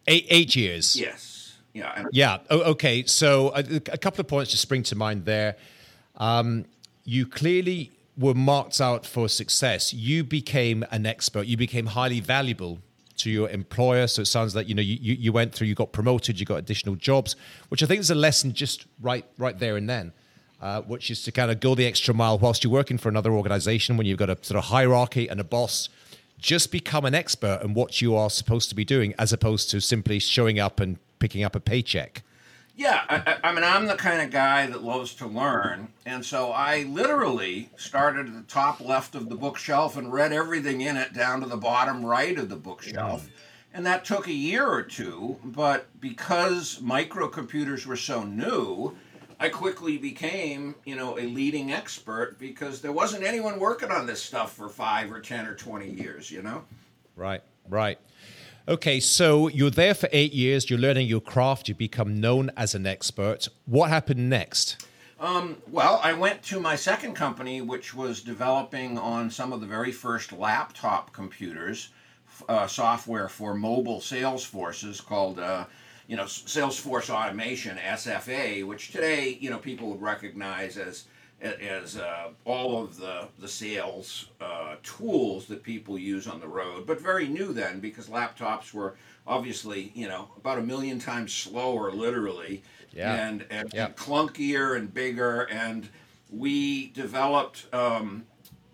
Eight 0.08 0.28
eight 0.30 0.56
years. 0.56 0.96
Yes. 0.96 1.42
Yeah. 1.74 2.06
Yeah. 2.14 2.38
Oh, 2.50 2.62
okay. 2.72 3.04
So 3.06 3.50
a, 3.50 3.60
a, 3.60 3.98
couple 3.98 4.22
of 4.22 4.30
points 4.30 4.52
to 4.52 4.58
spring 4.58 4.84
to 4.84 4.96
mind 4.96 5.26
there. 5.26 5.58
Um, 6.16 6.64
you 7.06 7.26
clearly 7.26 7.92
were 8.18 8.34
marked 8.34 8.82
out 8.82 9.06
for 9.06 9.30
success. 9.30 9.94
You 9.94 10.24
became 10.24 10.86
an 10.92 11.06
expert. 11.06 11.46
You 11.46 11.58
became 11.58 11.88
highly 11.88 12.20
valuable 12.20 12.80
to 13.18 13.30
your 13.30 13.50
employer. 13.50 14.08
So 14.08 14.24
it 14.24 14.26
sounds 14.26 14.56
like 14.56 14.68
you 14.68 14.76
know 14.76 14.82
you, 14.82 14.98
you 15.00 15.32
went 15.32 15.54
through, 15.54 15.68
you 15.68 15.76
got 15.76 15.92
promoted, 15.92 16.40
you 16.40 16.46
got 16.46 16.58
additional 16.58 16.96
jobs, 16.96 17.36
which 17.70 17.82
I 17.82 17.86
think 17.86 18.02
is 18.02 18.10
a 18.10 18.16
lesson 18.16 18.54
just 18.54 18.86
right 19.02 19.26
right 19.38 19.58
there 19.58 19.78
and 19.78 19.90
then. 19.90 20.12
Uh, 20.62 20.82
which 20.82 21.12
is 21.12 21.22
to 21.22 21.32
kind 21.34 21.52
of 21.52 21.60
go 21.60 21.76
the 21.76 21.86
extra 21.86 22.14
mile 22.14 22.40
whilst 22.40 22.64
you're 22.64 22.72
working 22.72 22.98
for 22.98 23.10
another 23.10 23.34
organization 23.34 23.98
when 23.98 24.08
you've 24.08 24.18
got 24.18 24.30
a 24.30 24.38
sort 24.42 24.58
of 24.58 24.64
hierarchy 24.64 25.28
and 25.28 25.40
a 25.40 25.44
boss. 25.44 25.90
Just 26.40 26.72
become 26.72 27.04
an 27.06 27.14
expert 27.14 27.62
in 27.62 27.74
what 27.74 28.02
you 28.02 28.16
are 28.16 28.30
supposed 28.30 28.70
to 28.70 28.76
be 28.76 28.86
doing, 28.86 29.14
as 29.20 29.34
opposed 29.34 29.70
to 29.72 29.82
simply 29.82 30.18
showing 30.18 30.58
up 30.58 30.80
and 30.80 30.98
picking 31.20 31.44
up 31.44 31.56
a 31.56 31.60
paycheck. 31.60 32.24
Yeah, 32.78 33.04
I, 33.10 33.38
I, 33.42 33.54
mean, 33.54 33.64
I'm 33.64 33.86
the 33.86 33.96
kind 33.96 34.22
of 34.22 34.32
guy 34.32 34.68
that 34.68 34.84
loves 34.84 35.14
to 35.16 35.28
learn. 35.28 35.88
And 36.06 36.26
so 36.26 36.52
I 36.52 36.84
literally 36.84 37.70
started 37.78 38.28
at 38.28 38.34
the 38.34 38.42
top 38.44 38.82
left 38.82 39.16
of 39.16 39.30
the 39.30 39.36
bookshelf 39.36 39.96
and 39.96 40.12
read 40.12 40.34
everything 40.34 40.82
in 40.82 40.98
it 40.98 41.14
down 41.14 41.40
to 41.40 41.48
the 41.48 41.58
bottom 41.58 42.06
right 42.06 42.38
of 42.38 42.50
the 42.50 42.58
bookshelf. 42.58 43.22
Mm-hmm. 43.22 43.32
And 43.76 43.86
that 43.86 44.04
took 44.04 44.28
a 44.28 44.34
year 44.34 44.68
or 44.68 44.84
two. 44.84 45.38
But 45.44 45.88
because 46.02 46.80
microcomputers 46.80 47.86
were 47.86 47.96
so 47.96 48.24
new, 48.24 48.98
I 49.40 49.50
quickly 49.50 49.98
became, 49.98 50.76
you 50.84 50.96
know, 50.96 51.18
a 51.18 51.26
leading 51.28 51.72
expert 51.72 52.38
because 52.40 52.82
there 52.82 52.92
wasn't 52.92 53.24
anyone 53.24 53.58
working 53.58 53.92
on 53.92 54.06
this 54.06 54.22
stuff 54.22 54.54
for 54.54 54.68
five 54.68 55.12
or 55.12 55.22
10 55.22 55.46
or 55.46 55.56
20 55.56 55.90
years, 55.90 56.30
you 56.30 56.42
know? 56.42 56.64
Right, 57.16 57.42
right. 57.70 58.00
Okay, 58.68 59.00
so 59.00 59.48
you're 59.48 59.70
there 59.70 59.94
for 59.94 60.10
eight 60.12 60.34
years, 60.34 60.72
you're 60.72 60.80
learning 60.80 61.06
your 61.06 61.22
craft, 61.22 61.70
you 61.70 61.76
become 61.76 62.20
known 62.20 62.50
as 62.58 62.74
an 62.74 62.88
expert. 62.88 63.48
What 63.68 63.92
happened 63.92 64.28
next? 64.28 64.88
Um, 65.20 65.58
well, 65.70 66.02
I 66.04 66.14
went 66.14 66.42
to 66.46 66.60
my 66.60 66.76
second 66.76 67.14
company, 67.14 67.62
which 67.62 67.94
was 67.94 68.22
developing 68.22 68.98
on 68.98 69.30
some 69.30 69.54
of 69.54 69.62
the 69.62 69.68
very 69.68 69.92
first 69.92 70.34
laptop 70.34 71.14
computers, 71.14 71.90
uh, 72.50 72.66
software 72.66 73.30
for 73.30 73.54
mobile 73.54 74.02
sales 74.02 74.44
forces 74.44 75.00
called, 75.00 75.38
uh, 75.38 75.66
you 76.08 76.16
know, 76.16 76.24
Salesforce 76.24 77.12
Automation, 77.12 77.78
SFA, 77.78 78.66
which 78.66 78.92
today, 78.92 79.38
you 79.40 79.52
know, 79.52 79.60
people 79.60 79.92
would 79.92 80.02
recognize 80.02 80.80
as 80.80 81.04
as 81.42 81.98
uh, 81.98 82.30
all 82.46 82.84
of 82.84 82.98
the, 82.98 83.28
the 83.40 83.48
sales 83.48 84.28
uh, 84.42 84.76
tools 84.84 85.46
that 85.48 85.62
people 85.64 85.98
use 85.98 86.28
on 86.28 86.40
the 86.40 86.48
road, 86.48 86.88
but 86.88 87.00
very 87.00 87.28
new 87.28 87.54
then 87.54 87.80
because 87.80 88.08
laptops 88.08 88.74
were 88.74 88.96
obviously, 89.28 89.92
you 89.94 90.08
know, 90.08 90.30
about 90.38 90.58
a 90.58 90.62
million 90.62 91.00
times 91.00 91.34
slower, 91.34 91.92
literally, 91.92 92.64
yeah. 92.94 93.28
and, 93.28 93.46
and, 93.50 93.72
yeah. 93.74 93.88
and, 93.88 93.96
clunkier 93.96 94.78
and 94.78 94.94
bigger. 94.94 95.42
And 95.44 95.90
we 96.30 96.88
developed 96.90 97.68
um, 97.74 98.26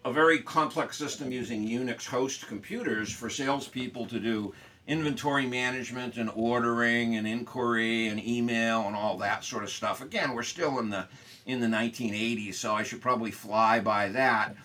a 0.05 0.13
very 0.13 0.39
complex 0.39 0.97
system 0.97 1.31
using 1.31 1.67
Unix 1.67 2.05
host 2.05 2.47
computers 2.47 3.11
for 3.11 3.29
salespeople 3.29 4.05
to 4.07 4.19
do 4.19 4.53
inventory 4.87 5.45
management 5.45 6.17
and 6.17 6.29
ordering 6.35 7.15
and 7.15 7.27
inquiry 7.27 8.07
and 8.07 8.23
email 8.25 8.87
and 8.87 8.95
all 8.95 9.17
that 9.17 9.43
sort 9.43 9.63
of 9.63 9.69
stuff. 9.69 10.01
Again, 10.01 10.33
we're 10.33 10.43
still 10.43 10.79
in 10.79 10.89
the 10.89 11.07
in 11.45 11.59
the 11.59 11.67
1980s, 11.67 12.55
so 12.55 12.73
I 12.73 12.83
should 12.83 13.01
probably 13.01 13.31
fly 13.31 13.79
by 13.79 14.09
that. 14.09 14.55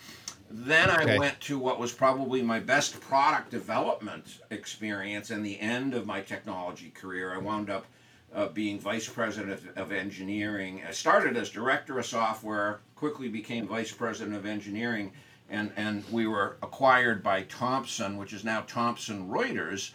Then 0.50 0.90
I 0.90 1.02
okay. 1.02 1.18
went 1.18 1.40
to 1.42 1.58
what 1.58 1.80
was 1.80 1.92
probably 1.92 2.42
my 2.42 2.60
best 2.60 3.00
product 3.00 3.50
development 3.50 4.38
experience 4.50 5.30
and 5.30 5.44
the 5.44 5.58
end 5.58 5.94
of 5.94 6.06
my 6.06 6.20
technology 6.20 6.90
career. 6.90 7.34
I 7.34 7.38
wound 7.38 7.68
up 7.68 7.86
uh, 8.34 8.48
being 8.48 8.78
vice 8.78 9.08
president 9.08 9.60
of 9.76 9.92
engineering. 9.92 10.82
I 10.86 10.92
started 10.92 11.36
as 11.36 11.50
director 11.50 11.98
of 11.98 12.06
software, 12.06 12.80
quickly 12.94 13.28
became 13.28 13.66
vice 13.66 13.92
president 13.92 14.36
of 14.36 14.46
engineering, 14.46 15.12
and, 15.48 15.72
and 15.76 16.04
we 16.10 16.26
were 16.26 16.56
acquired 16.62 17.22
by 17.22 17.42
Thomson, 17.42 18.16
which 18.16 18.32
is 18.32 18.44
now 18.44 18.62
Thomson 18.62 19.28
Reuters, 19.28 19.92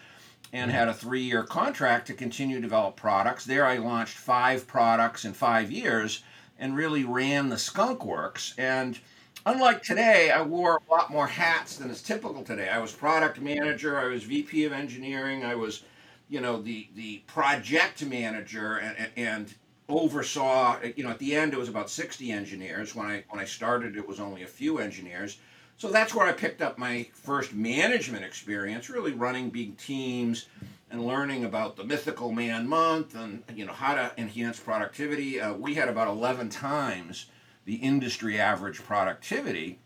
and 0.54 0.70
had 0.70 0.90
a 0.90 0.94
three 0.94 1.22
year 1.22 1.44
contract 1.44 2.08
to 2.08 2.14
continue 2.14 2.58
to 2.58 2.62
develop 2.62 2.96
products. 2.98 3.46
There 3.46 3.66
I 3.66 3.78
launched 3.78 4.18
five 4.18 4.68
products 4.68 5.24
in 5.24 5.34
five 5.34 5.72
years 5.72 6.24
and 6.62 6.76
really 6.76 7.04
ran 7.04 7.50
the 7.50 7.58
skunk 7.58 8.06
works. 8.06 8.54
And 8.58 8.98
unlike 9.46 9.82
today, 9.82 10.30
I 10.30 10.44
wore 10.44 10.80
a 10.88 10.92
lot 10.92 11.12
more 11.12 11.28
hats 11.28 11.76
than 11.76 11.90
is 11.90 12.02
typical 12.02 12.44
today. 12.44 12.70
I 12.70 12.78
was 12.78 12.94
product 12.94 13.42
manager, 13.42 14.00
I 14.00 14.06
was 14.06 14.24
VP 14.24 14.64
of 14.66 14.72
engineering, 14.72 15.44
I 15.44 15.56
was, 15.56 15.84
you 16.30 16.40
know, 16.40 16.62
the 16.62 16.88
the 16.96 17.18
project 17.28 18.06
manager, 18.06 18.78
and, 18.78 19.10
and 19.18 19.54
oversaw. 19.90 20.78
You 20.96 21.04
know, 21.04 21.10
at 21.10 21.20
the 21.20 21.36
end 21.36 21.54
it 21.54 21.60
was 21.60 21.68
about 21.68 21.90
60 21.90 22.32
engineers. 22.32 22.96
When 22.96 23.08
I 23.08 23.24
when 23.30 23.42
I 23.42 23.46
started, 23.46 23.98
it 23.98 24.08
was 24.08 24.20
only 24.20 24.44
a 24.44 24.48
few 24.48 24.78
engineers. 24.78 25.40
So 25.78 25.90
that's 25.90 26.14
where 26.14 26.28
I 26.28 26.32
picked 26.32 26.62
up 26.62 26.78
my 26.78 27.08
first 27.12 27.56
management 27.56 28.24
experience, 28.24 28.88
really 28.88 29.14
running 29.14 29.50
big 29.50 29.78
teams 29.78 30.46
and 30.92 31.06
learning 31.06 31.46
about 31.46 31.78
the 31.78 31.84
mythical 31.84 32.32
man 32.32 32.68
month 32.68 33.16
and 33.16 33.44
you 33.56 33.66
know 33.66 33.74
how 33.74 33.96
to 33.96 34.12
enhance 34.18 34.60
productivity. 34.60 35.40
Uh, 35.40 35.54
we 35.54 35.74
had 35.74 35.88
about 35.88 36.08
11 36.08 36.50
times 36.50 37.28
the 37.66 37.76
industry 37.76 38.40
average 38.40 38.84
productivity 38.84 39.80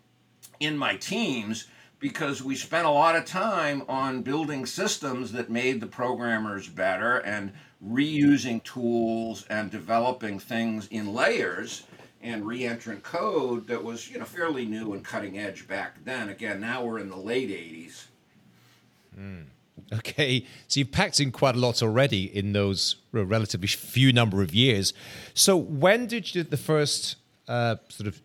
in 0.59 0.77
my 0.77 0.95
teams 0.95 1.67
because 1.99 2.43
we 2.43 2.55
spent 2.55 2.85
a 2.85 2.89
lot 2.89 3.15
of 3.15 3.25
time 3.25 3.83
on 3.87 4.21
building 4.21 4.65
systems 4.65 5.31
that 5.31 5.49
made 5.49 5.79
the 5.79 5.87
programmers 5.87 6.67
better 6.67 7.17
and 7.19 7.51
reusing 7.85 8.63
tools 8.63 9.45
and 9.49 9.71
developing 9.71 10.39
things 10.39 10.87
in 10.87 11.13
layers 11.13 11.83
and 12.21 12.43
reentrant 12.43 13.03
code 13.03 13.67
that 13.67 13.83
was 13.83 14.09
you 14.09 14.17
know 14.17 14.25
fairly 14.25 14.65
new 14.65 14.93
and 14.93 15.03
cutting 15.03 15.37
edge 15.37 15.67
back 15.67 16.03
then 16.03 16.29
again 16.29 16.59
now 16.59 16.83
we're 16.83 16.99
in 16.99 17.09
the 17.09 17.15
late 17.15 17.49
80s 17.49 18.05
mm. 19.17 19.43
Okay, 19.93 20.45
so 20.67 20.79
you've 20.79 20.91
packed 20.91 21.19
in 21.19 21.31
quite 21.31 21.55
a 21.55 21.59
lot 21.59 21.83
already 21.83 22.25
in 22.25 22.53
those 22.53 22.95
relatively 23.11 23.67
few 23.67 24.11
number 24.11 24.41
of 24.41 24.53
years. 24.53 24.93
So 25.33 25.55
when 25.55 26.07
did 26.07 26.33
you, 26.33 26.43
the 26.43 26.57
first 26.57 27.17
uh, 27.47 27.75
sort 27.89 28.07
of 28.07 28.21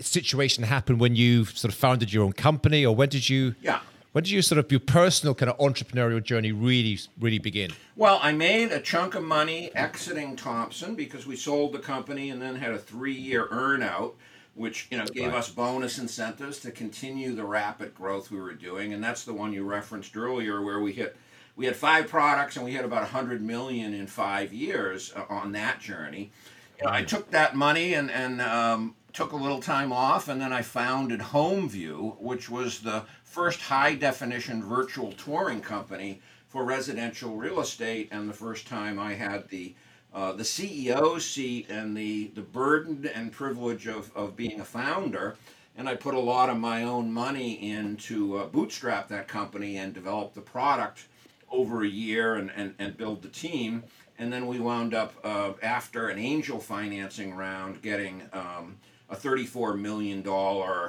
situation 0.00 0.64
happen 0.64 0.98
when 0.98 1.14
you 1.14 1.44
sort 1.44 1.72
of 1.72 1.78
founded 1.78 2.12
your 2.12 2.24
own 2.24 2.32
company, 2.32 2.84
or 2.84 2.94
when 2.94 3.08
did 3.08 3.28
you? 3.28 3.54
Yeah. 3.62 3.80
When 4.12 4.24
did 4.24 4.30
you 4.30 4.42
sort 4.42 4.58
of 4.58 4.70
your 4.72 4.80
personal 4.80 5.36
kind 5.36 5.50
of 5.50 5.58
entrepreneurial 5.58 6.22
journey 6.22 6.50
really 6.50 6.98
really 7.20 7.38
begin? 7.38 7.70
Well, 7.94 8.18
I 8.20 8.32
made 8.32 8.72
a 8.72 8.80
chunk 8.80 9.14
of 9.14 9.22
money 9.22 9.70
exiting 9.74 10.34
Thomson 10.34 10.96
because 10.96 11.26
we 11.26 11.36
sold 11.36 11.72
the 11.72 11.78
company 11.78 12.30
and 12.30 12.42
then 12.42 12.56
had 12.56 12.72
a 12.72 12.78
three 12.78 13.14
year 13.14 13.46
earnout 13.46 14.14
which 14.54 14.88
you 14.90 14.98
know 14.98 15.06
gave 15.06 15.28
right. 15.28 15.38
us 15.38 15.50
bonus 15.50 15.98
incentives 15.98 16.58
to 16.60 16.70
continue 16.70 17.34
the 17.34 17.44
rapid 17.44 17.94
growth 17.94 18.30
we 18.30 18.40
were 18.40 18.54
doing, 18.54 18.92
and 18.92 19.02
that's 19.02 19.24
the 19.24 19.34
one 19.34 19.52
you 19.52 19.64
referenced 19.64 20.16
earlier, 20.16 20.62
where 20.62 20.80
we 20.80 20.92
hit 20.92 21.16
we 21.56 21.66
had 21.66 21.76
five 21.76 22.08
products 22.08 22.56
and 22.56 22.64
we 22.64 22.72
hit 22.72 22.84
about 22.84 23.02
100 23.02 23.42
million 23.42 23.92
in 23.92 24.06
five 24.06 24.52
years 24.52 25.12
uh, 25.14 25.24
on 25.28 25.52
that 25.52 25.80
journey. 25.80 26.30
You 26.78 26.86
know, 26.86 26.92
I 26.92 27.02
took 27.02 27.30
that 27.30 27.54
money 27.54 27.94
and 27.94 28.10
and 28.10 28.40
um, 28.40 28.94
took 29.12 29.32
a 29.32 29.36
little 29.36 29.60
time 29.60 29.92
off, 29.92 30.28
and 30.28 30.40
then 30.40 30.52
I 30.52 30.62
founded 30.62 31.20
HomeView, 31.20 32.20
which 32.20 32.48
was 32.48 32.80
the 32.80 33.04
first 33.24 33.60
high 33.60 33.94
definition 33.94 34.62
virtual 34.62 35.12
touring 35.12 35.60
company 35.60 36.20
for 36.48 36.64
residential 36.64 37.36
real 37.36 37.60
estate, 37.60 38.08
and 38.10 38.28
the 38.28 38.34
first 38.34 38.66
time 38.66 38.98
I 38.98 39.14
had 39.14 39.48
the 39.48 39.74
uh, 40.12 40.32
the 40.32 40.42
CEO 40.42 41.20
seat 41.20 41.68
and 41.70 41.96
the, 41.96 42.28
the 42.34 42.42
burden 42.42 43.08
and 43.14 43.30
privilege 43.30 43.86
of, 43.86 44.10
of 44.16 44.36
being 44.36 44.60
a 44.60 44.64
founder. 44.64 45.36
And 45.76 45.88
I 45.88 45.94
put 45.94 46.14
a 46.14 46.20
lot 46.20 46.50
of 46.50 46.58
my 46.58 46.82
own 46.82 47.12
money 47.12 47.52
in 47.70 47.96
to 47.98 48.38
uh, 48.38 48.46
bootstrap 48.46 49.08
that 49.08 49.28
company 49.28 49.76
and 49.76 49.94
develop 49.94 50.34
the 50.34 50.40
product 50.40 51.06
over 51.50 51.84
a 51.84 51.88
year 51.88 52.36
and, 52.36 52.50
and, 52.54 52.74
and 52.78 52.96
build 52.96 53.22
the 53.22 53.28
team. 53.28 53.84
And 54.18 54.32
then 54.32 54.46
we 54.46 54.58
wound 54.58 54.94
up, 54.94 55.14
uh, 55.24 55.52
after 55.62 56.08
an 56.08 56.18
angel 56.18 56.58
financing 56.58 57.34
round, 57.34 57.80
getting 57.80 58.22
um, 58.32 58.76
a 59.08 59.16
$34 59.16 59.78
million 59.78 60.24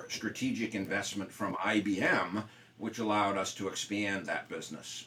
strategic 0.10 0.76
investment 0.76 1.32
from 1.32 1.56
IBM, 1.56 2.44
which 2.78 3.00
allowed 3.00 3.38
us 3.38 3.54
to 3.54 3.68
expand 3.68 4.26
that 4.26 4.50
business. 4.50 5.06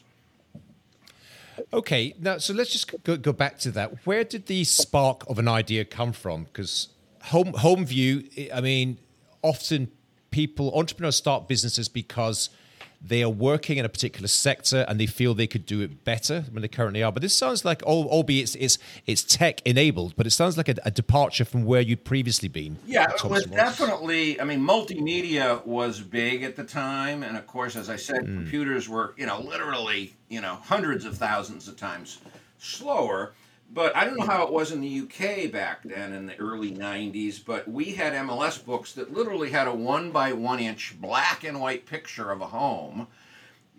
Okay, 1.73 2.13
now 2.19 2.37
so 2.37 2.53
let's 2.53 2.71
just 2.71 3.03
go, 3.03 3.17
go 3.17 3.33
back 3.33 3.59
to 3.59 3.71
that. 3.71 4.05
Where 4.05 4.23
did 4.23 4.47
the 4.47 4.63
spark 4.63 5.23
of 5.29 5.39
an 5.39 5.47
idea 5.47 5.85
come 5.85 6.11
from? 6.11 6.45
Because 6.45 6.89
home 7.23 7.53
home 7.53 7.85
view, 7.85 8.23
I 8.53 8.61
mean, 8.61 8.97
often 9.41 9.91
people 10.31 10.77
entrepreneurs 10.77 11.15
start 11.15 11.47
businesses 11.47 11.87
because 11.87 12.49
they 13.07 13.23
are 13.23 13.29
working 13.29 13.77
in 13.77 13.85
a 13.85 13.89
particular 13.89 14.27
sector 14.27 14.85
and 14.87 14.99
they 14.99 15.05
feel 15.05 15.33
they 15.33 15.47
could 15.47 15.65
do 15.65 15.81
it 15.81 16.03
better 16.03 16.41
than 16.41 16.61
they 16.61 16.67
currently 16.67 17.03
are. 17.03 17.11
But 17.11 17.21
this 17.21 17.35
sounds 17.35 17.63
like, 17.63 17.83
albeit 17.83 18.43
it's 18.43 18.55
it's, 18.55 18.77
it's 19.05 19.23
tech 19.23 19.61
enabled, 19.65 20.15
but 20.15 20.25
it 20.25 20.31
sounds 20.31 20.57
like 20.57 20.69
a, 20.69 20.75
a, 20.83 20.91
departure 20.91 21.45
from 21.45 21.65
where 21.65 21.81
you'd 21.81 22.03
previously 22.03 22.49
been. 22.49 22.77
Yeah, 22.85 23.11
it 23.11 23.23
was 23.23 23.45
definitely. 23.45 24.39
I 24.39 24.43
mean, 24.43 24.59
multimedia 24.59 25.65
was 25.65 26.01
big 26.01 26.43
at 26.43 26.55
the 26.55 26.63
time, 26.63 27.23
and 27.23 27.37
of 27.37 27.45
course, 27.47 27.75
as 27.75 27.89
I 27.89 27.95
said, 27.95 28.21
mm. 28.21 28.35
computers 28.35 28.89
were 28.89 29.13
you 29.17 29.25
know 29.25 29.39
literally 29.41 30.15
you 30.29 30.41
know 30.41 30.55
hundreds 30.63 31.05
of 31.05 31.17
thousands 31.17 31.67
of 31.67 31.77
times 31.77 32.19
slower. 32.57 33.33
But 33.71 33.95
I 33.95 34.05
don't 34.05 34.17
know 34.17 34.25
how 34.25 34.43
it 34.45 34.53
was 34.53 34.71
in 34.71 34.81
the 34.81 35.01
UK 35.01 35.51
back 35.51 35.81
then 35.83 36.13
in 36.13 36.27
the 36.27 36.37
early 36.39 36.71
90s, 36.71 37.39
but 37.43 37.67
we 37.67 37.85
had 37.93 38.13
MLS 38.13 38.63
books 38.63 38.93
that 38.93 39.13
literally 39.13 39.51
had 39.51 39.67
a 39.67 39.73
one 39.75 40.11
by 40.11 40.33
one 40.33 40.59
inch 40.59 40.95
black 41.01 41.43
and 41.43 41.59
white 41.59 41.85
picture 41.85 42.31
of 42.31 42.41
a 42.41 42.47
home 42.47 43.07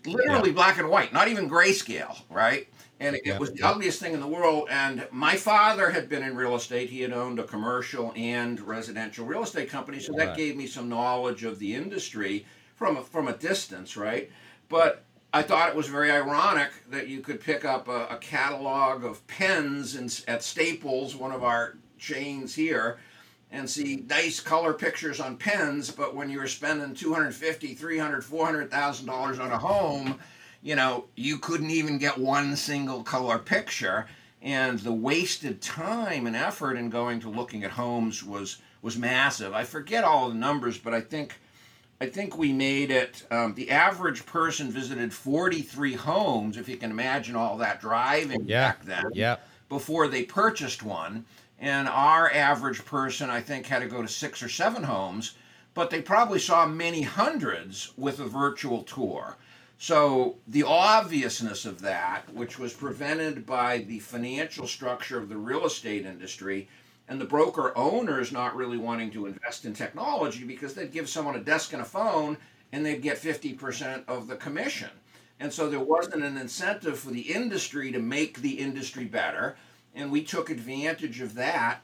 literally 0.04 0.50
Yeah. 0.50 0.54
black 0.54 0.78
and 0.78 0.88
white, 0.88 1.12
not 1.12 1.28
even 1.28 1.48
grayscale, 1.50 2.22
right? 2.30 2.68
And 3.00 3.16
it, 3.16 3.22
Yeah, 3.24 3.34
it 3.34 3.40
was 3.40 3.50
the 3.52 3.60
yeah. 3.60 3.70
ugliest 3.70 4.00
thing 4.00 4.14
in 4.14 4.20
the 4.20 4.26
world. 4.26 4.68
And 4.70 5.06
my 5.10 5.36
father 5.36 5.90
had 5.90 6.08
been 6.08 6.22
in 6.22 6.36
real 6.36 6.54
estate. 6.56 6.90
He 6.90 7.00
had 7.02 7.12
owned 7.12 7.38
a 7.38 7.44
commercial 7.44 8.12
and 8.16 8.60
residential 8.60 9.26
real 9.26 9.42
estate 9.42 9.68
company, 9.70 10.00
so 10.00 10.12
that 10.14 10.36
gave 10.36 10.56
me 10.56 10.66
some 10.66 10.88
knowledge 10.88 11.44
of 11.44 11.58
the 11.58 11.74
industry 11.74 12.46
from 12.74 12.98
a, 12.98 13.02
from 13.02 13.28
a 13.28 13.36
distance, 13.36 13.96
right? 13.96 14.30
But 14.68 15.05
I 15.36 15.42
thought 15.42 15.68
it 15.68 15.76
was 15.76 15.88
very 15.88 16.10
ironic 16.10 16.70
that 16.88 17.08
you 17.08 17.20
could 17.20 17.42
pick 17.42 17.66
up 17.66 17.88
a, 17.88 18.06
a 18.06 18.16
catalog 18.16 19.04
of 19.04 19.26
pens 19.26 19.94
in, 19.94 20.08
at 20.32 20.42
Staples, 20.42 21.14
one 21.14 21.30
of 21.30 21.44
our 21.44 21.76
chains 21.98 22.54
here, 22.54 22.96
and 23.52 23.68
see 23.68 24.02
nice 24.08 24.40
color 24.40 24.72
pictures 24.72 25.20
on 25.20 25.36
pens, 25.36 25.90
but 25.90 26.14
when 26.14 26.30
you 26.30 26.38
were 26.38 26.46
spending 26.46 26.94
250, 26.94 27.74
300, 27.74 28.24
400,000 28.24 29.04
dollars 29.04 29.38
on 29.38 29.52
a 29.52 29.58
home, 29.58 30.18
you 30.62 30.74
know, 30.74 31.04
you 31.16 31.36
couldn't 31.36 31.70
even 31.70 31.98
get 31.98 32.16
one 32.16 32.56
single 32.56 33.02
color 33.02 33.38
picture 33.38 34.06
and 34.40 34.78
the 34.78 34.92
wasted 34.92 35.60
time 35.60 36.26
and 36.26 36.34
effort 36.34 36.78
in 36.78 36.88
going 36.88 37.20
to 37.20 37.28
looking 37.28 37.62
at 37.62 37.72
homes 37.72 38.24
was 38.24 38.62
was 38.80 38.96
massive. 38.96 39.52
I 39.52 39.64
forget 39.64 40.02
all 40.02 40.30
the 40.30 40.34
numbers, 40.34 40.78
but 40.78 40.94
I 40.94 41.02
think 41.02 41.38
I 42.00 42.06
think 42.06 42.36
we 42.36 42.52
made 42.52 42.90
it. 42.90 43.24
Um, 43.30 43.54
the 43.54 43.70
average 43.70 44.26
person 44.26 44.70
visited 44.70 45.12
43 45.14 45.94
homes, 45.94 46.56
if 46.56 46.68
you 46.68 46.76
can 46.76 46.90
imagine 46.90 47.36
all 47.36 47.56
that 47.58 47.80
driving 47.80 48.44
Yeah. 48.46 48.68
back 48.68 48.84
then 48.84 49.06
Yeah. 49.14 49.36
before 49.68 50.06
they 50.08 50.24
purchased 50.24 50.82
one. 50.82 51.24
And 51.58 51.88
our 51.88 52.30
average 52.30 52.84
person, 52.84 53.30
I 53.30 53.40
think, 53.40 53.66
had 53.66 53.78
to 53.80 53.88
go 53.88 54.02
to 54.02 54.08
six 54.08 54.42
or 54.42 54.48
seven 54.50 54.82
homes, 54.82 55.32
but 55.72 55.88
they 55.88 56.02
probably 56.02 56.38
saw 56.38 56.66
many 56.66 57.00
hundreds 57.00 57.92
with 57.96 58.20
a 58.20 58.26
virtual 58.26 58.82
tour. 58.82 59.36
So 59.78 60.36
the 60.46 60.64
obviousness 60.64 61.64
of 61.64 61.80
that, 61.80 62.32
which 62.32 62.58
was 62.58 62.74
prevented 62.74 63.46
by 63.46 63.78
the 63.78 64.00
financial 64.00 64.66
structure 64.66 65.18
of 65.18 65.30
the 65.30 65.36
real 65.36 65.64
estate 65.64 66.04
industry 66.04 66.68
and 67.08 67.20
the 67.20 67.24
broker 67.24 67.72
owners 67.76 68.32
not 68.32 68.56
really 68.56 68.78
wanting 68.78 69.10
to 69.12 69.26
invest 69.26 69.64
in 69.64 69.74
technology 69.74 70.44
because 70.44 70.74
they'd 70.74 70.92
give 70.92 71.08
someone 71.08 71.36
a 71.36 71.40
desk 71.40 71.72
and 71.72 71.82
a 71.82 71.84
phone 71.84 72.36
and 72.72 72.84
they'd 72.84 73.02
get 73.02 73.16
50% 73.16 74.04
of 74.08 74.26
the 74.26 74.36
commission. 74.36 74.90
And 75.38 75.52
so 75.52 75.68
there 75.68 75.80
wasn't 75.80 76.24
an 76.24 76.36
incentive 76.36 76.98
for 76.98 77.10
the 77.10 77.20
industry 77.20 77.92
to 77.92 77.98
make 77.98 78.40
the 78.40 78.58
industry 78.58 79.04
better. 79.04 79.56
And 79.94 80.10
we 80.10 80.22
took 80.22 80.50
advantage 80.50 81.20
of 81.20 81.34
that. 81.34 81.80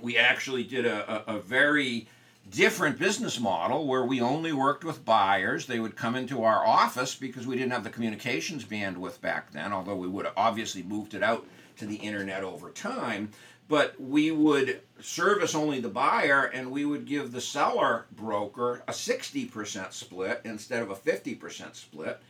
We 0.00 0.16
actually 0.16 0.64
did 0.64 0.86
a, 0.86 1.30
a, 1.30 1.36
a 1.36 1.40
very 1.40 2.08
different 2.50 2.98
business 2.98 3.40
model 3.40 3.86
where 3.86 4.04
we 4.04 4.20
only 4.20 4.52
worked 4.52 4.84
with 4.84 5.04
buyers. 5.04 5.66
They 5.66 5.80
would 5.80 5.96
come 5.96 6.14
into 6.14 6.44
our 6.44 6.64
office 6.64 7.14
because 7.14 7.46
we 7.46 7.56
didn't 7.56 7.72
have 7.72 7.84
the 7.84 7.90
communications 7.90 8.64
bandwidth 8.64 9.20
back 9.20 9.50
then, 9.52 9.72
although 9.72 9.96
we 9.96 10.08
would 10.08 10.26
have 10.26 10.34
obviously 10.36 10.82
moved 10.82 11.14
it 11.14 11.22
out 11.22 11.46
to 11.78 11.86
the 11.86 11.96
internet 11.96 12.44
over 12.44 12.70
time. 12.70 13.30
But 13.68 14.00
we 14.00 14.30
would 14.30 14.80
service 15.00 15.54
only 15.54 15.80
the 15.80 15.88
buyer 15.88 16.44
and 16.44 16.70
we 16.70 16.84
would 16.84 17.04
give 17.04 17.32
the 17.32 17.40
seller 17.40 18.06
broker 18.12 18.82
a 18.86 18.92
60% 18.92 19.92
split 19.92 20.40
instead 20.44 20.82
of 20.82 20.90
a 20.90 20.94
50% 20.94 21.74
split. 21.74 22.20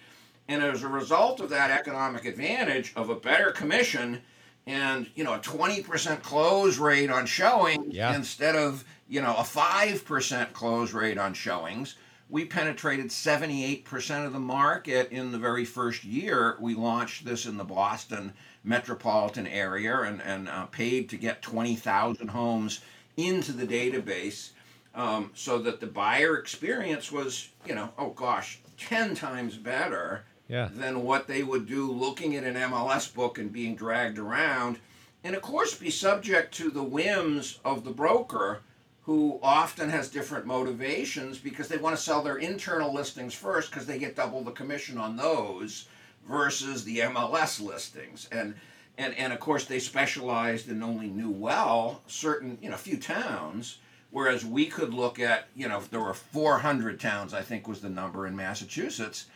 And 0.48 0.62
as 0.62 0.82
a 0.82 0.88
result 0.88 1.40
of 1.40 1.50
that 1.50 1.70
economic 1.70 2.24
advantage 2.24 2.92
of 2.96 3.10
a 3.10 3.16
better 3.16 3.50
commission 3.50 4.22
and 4.66 5.08
you 5.14 5.24
know 5.24 5.34
a 5.34 5.38
20% 5.38 6.22
close 6.22 6.78
rate 6.78 7.10
on 7.10 7.26
showing 7.26 7.90
Yeah. 7.90 8.14
instead 8.14 8.56
of 8.56 8.84
you 9.08 9.20
know 9.20 9.34
a 9.36 9.42
5% 9.42 10.52
close 10.52 10.92
rate 10.92 11.18
on 11.18 11.34
showings 11.34 11.96
we 12.28 12.44
penetrated 12.44 13.06
78% 13.06 14.26
of 14.26 14.32
the 14.32 14.40
market 14.40 15.10
in 15.12 15.30
the 15.30 15.38
very 15.38 15.64
first 15.64 16.02
year 16.02 16.56
we 16.60 16.74
launched 16.74 17.24
this 17.24 17.46
in 17.46 17.56
the 17.56 17.64
boston 17.64 18.32
metropolitan 18.66 19.46
area 19.46 20.02
and, 20.02 20.20
and 20.22 20.48
uh, 20.48 20.66
paid 20.66 21.08
to 21.08 21.16
get 21.16 21.40
20000 21.42 22.28
homes 22.28 22.80
into 23.16 23.52
the 23.52 23.66
database 23.66 24.50
um, 24.94 25.30
so 25.34 25.58
that 25.58 25.80
the 25.80 25.86
buyer 25.86 26.36
experience 26.36 27.10
was 27.12 27.48
you 27.66 27.74
know 27.74 27.88
oh 27.96 28.10
gosh 28.10 28.58
10 28.78 29.14
times 29.14 29.56
better 29.56 30.24
Yeah. 30.48 30.68
than 30.72 31.02
what 31.04 31.26
they 31.26 31.42
would 31.42 31.66
do 31.66 31.90
looking 31.90 32.36
at 32.36 32.44
an 32.44 32.54
MLS 32.54 33.12
book 33.14 33.38
and 33.38 33.50
being 33.52 33.74
dragged 33.74 34.18
around. 34.18 34.78
And 35.24 35.34
of 35.34 35.42
course, 35.42 35.74
be 35.74 35.90
subject 35.90 36.54
to 36.56 36.70
the 36.70 36.84
whims 36.84 37.58
of 37.64 37.82
the 37.84 37.90
broker, 37.90 38.60
who 39.02 39.40
often 39.42 39.88
has 39.90 40.08
different 40.10 40.46
motivations 40.46 41.38
because 41.38 41.68
they 41.68 41.78
want 41.78 41.96
to 41.96 42.02
sell 42.02 42.22
their 42.22 42.36
internal 42.36 42.92
listings 42.92 43.34
first 43.34 43.70
because 43.70 43.86
they 43.86 43.98
get 43.98 44.14
double 44.14 44.42
the 44.44 44.50
commission 44.52 44.98
on 44.98 45.16
those 45.16 45.88
versus 46.28 46.84
the 46.84 46.98
MLS 46.98 47.60
listings. 47.60 48.28
And 48.30 48.54
and, 48.98 49.14
and 49.18 49.30
of 49.32 49.40
course, 49.40 49.66
they 49.66 49.78
specialized 49.78 50.70
and 50.70 50.82
only 50.82 51.08
knew 51.08 51.30
well 51.30 52.02
certain, 52.06 52.56
you 52.62 52.70
know, 52.70 52.76
few 52.76 52.96
towns. 52.96 53.78
Whereas 54.10 54.46
we 54.46 54.66
could 54.66 54.94
look 54.94 55.20
at, 55.20 55.48
you 55.54 55.68
know, 55.68 55.82
there 55.90 56.00
were 56.00 56.14
400 56.14 56.98
towns, 56.98 57.34
I 57.34 57.42
think 57.42 57.68
was 57.68 57.82
the 57.82 57.90
number 57.90 58.26
in 58.26 58.34
Massachusetts 58.34 59.26